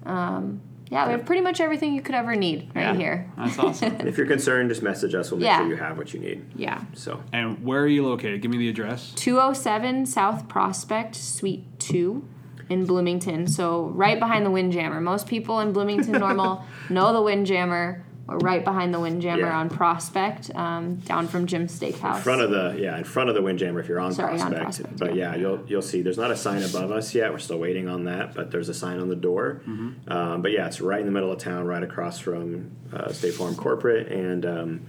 Um, 0.05 0.60
yeah, 0.91 1.07
we 1.07 1.13
have 1.13 1.25
pretty 1.27 1.43
much 1.43 1.61
everything 1.61 1.95
you 1.95 2.01
could 2.03 2.15
ever 2.15 2.35
need 2.37 2.71
right 2.75 2.83
Yeah. 2.83 2.95
here. 2.95 3.31
That's 3.37 3.59
awesome. 3.61 4.07
if 4.07 4.17
you're 4.17 4.27
concerned, 4.27 4.69
just 4.69 4.83
message 4.83 5.15
us. 5.15 5.31
We'll 5.31 5.41
make 5.41 5.47
Yeah. 5.47 5.59
sure 5.59 5.69
you 5.69 5.77
have 5.77 5.99
what 5.99 6.15
you 6.15 6.21
need. 6.21 6.45
Yeah. 6.55 6.81
So 6.95 7.23
and 7.33 7.65
where 7.65 7.83
are 7.83 7.89
you 7.89 8.05
located? 8.07 8.41
Give 8.43 8.51
me 8.51 8.59
the 8.59 8.69
address. 8.69 9.13
207 9.17 10.07
South 10.07 10.49
Prospect, 10.49 11.15
Suite 11.17 11.65
2 11.81 12.25
in 12.69 12.85
Bloomington. 12.87 13.47
So 13.47 13.87
right 13.95 14.19
behind 14.19 14.45
the 14.47 14.51
Windjammer. 14.51 15.01
Most 15.01 15.27
people 15.27 15.61
in 15.61 15.73
Bloomington 15.73 16.13
Normal 16.13 16.65
know 16.91 17.13
the 17.13 17.23
Windjammer. 17.23 18.03
We're 18.27 18.39
right 18.39 18.65
behind 18.65 18.93
the 18.93 18.98
Windjammer 18.98 19.39
Yeah. 19.47 19.59
on 19.59 19.70
Prospect, 19.70 20.51
um, 20.57 20.97
down 20.97 21.28
from 21.28 21.47
Jim's 21.47 21.78
Steakhouse. 21.78 22.16
in 22.16 22.23
front 22.23 22.40
of 22.40 22.51
the 22.51 22.74
yeah 22.78 22.98
in 22.98 23.05
front 23.05 23.28
of 23.28 23.35
the 23.36 23.43
Windjammer 23.43 23.78
if 23.81 23.89
you're 23.89 24.01
on 24.01 24.12
Sorry, 24.12 24.32
on 24.40 24.53
Prospect. 24.53 24.62
Prospect, 24.62 24.98
but 24.98 25.15
yeah. 25.15 25.32
yeah. 25.35 25.40
you'll 25.40 25.61
you'll 25.69 25.82
see 25.82 26.03
there's 26.03 26.19
not 26.19 26.31
a 26.32 26.36
sign 26.36 26.62
above 26.62 26.90
us 26.90 27.15
yet. 27.15 27.31
We're 27.32 27.39
still 27.39 27.59
waiting 27.59 27.89
on 27.89 28.05
that, 28.05 28.35
but 28.35 28.51
there's 28.51 28.69
a 28.69 28.74
sign 28.74 28.98
on 28.98 29.09
the 29.09 29.15
door. 29.16 29.62
Mm-hmm. 29.66 30.11
Um, 30.12 30.43
but 30.43 30.51
yeah, 30.51 30.66
it's 30.66 30.81
right 30.81 30.98
in 31.01 31.07
the 31.07 31.12
middle 31.12 31.31
of 31.31 31.39
town, 31.39 31.66
right 31.66 31.82
across 31.82 32.19
from 32.19 32.73
uh, 32.93 33.12
State 33.12 33.35
Farm 33.35 33.55
Corporate, 33.55 34.09
and 34.11 34.44
um, 34.44 34.86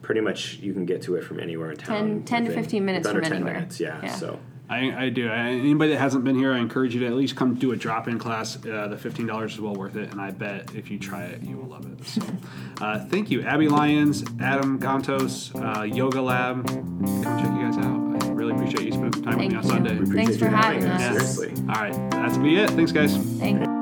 pretty 0.00 0.22
much 0.22 0.54
you 0.60 0.72
can 0.72 0.86
get 0.86 1.02
to 1.02 1.16
it 1.16 1.24
from 1.24 1.40
anywhere 1.40 1.70
in 1.70 1.76
town. 1.76 2.22
10 2.24 2.24
10 2.24 2.44
to 2.46 2.50
15 2.52 2.84
minutes 2.84 3.06
with 3.06 3.16
under 3.16 3.20
from 3.20 3.28
10 3.30 3.36
anywhere. 3.36 3.54
minutes. 3.54 3.80
Yeah, 3.80 4.00
Yeah. 4.02 4.14
so. 4.14 4.38
I, 4.70 5.04
I 5.04 5.08
do. 5.08 5.28
I, 5.28 5.48
anybody 5.48 5.92
that 5.92 5.98
hasn't 5.98 6.24
been 6.24 6.36
here, 6.36 6.52
I 6.52 6.58
encourage 6.58 6.94
you 6.94 7.00
to 7.00 7.06
at 7.06 7.14
least 7.14 7.36
come 7.36 7.54
do 7.54 7.72
a 7.72 7.76
drop-in 7.76 8.18
class. 8.18 8.56
Uh, 8.64 8.88
the 8.88 8.98
fifteen 8.98 9.26
dollars 9.26 9.54
is 9.54 9.60
well 9.60 9.74
worth 9.74 9.96
it, 9.96 10.10
and 10.10 10.20
I 10.20 10.30
bet 10.30 10.74
if 10.74 10.90
you 10.90 10.98
try 10.98 11.24
it, 11.24 11.42
you 11.42 11.56
will 11.56 11.68
love 11.68 11.90
it. 11.90 12.06
So, 12.06 12.22
uh, 12.80 13.04
thank 13.06 13.30
you, 13.30 13.42
Abby 13.42 13.68
Lyons, 13.68 14.24
Adam 14.40 14.78
Gantos, 14.78 15.54
uh, 15.54 15.82
Yoga 15.84 16.20
Lab. 16.20 16.66
Come 16.66 17.24
check 17.24 17.50
you 17.50 17.62
guys 17.62 17.78
out. 17.78 18.22
I 18.22 18.28
really 18.32 18.54
appreciate 18.54 18.84
you 18.84 18.92
spending 18.92 19.12
some 19.14 19.22
time 19.22 19.38
Thank 19.38 19.54
with 19.54 19.64
me 19.64 19.70
on 19.70 19.84
you. 19.84 19.90
Sunday. 19.90 20.24
Thanks 20.24 20.36
for 20.36 20.48
having 20.48 20.84
us. 20.84 21.00
us. 21.00 21.36
Seriously. 21.36 21.62
All 21.68 21.80
right, 21.82 22.10
that's 22.10 22.36
be 22.36 22.56
it. 22.56 22.70
Thanks, 22.70 22.92
guys. 22.92 23.16
Thank 23.16 23.77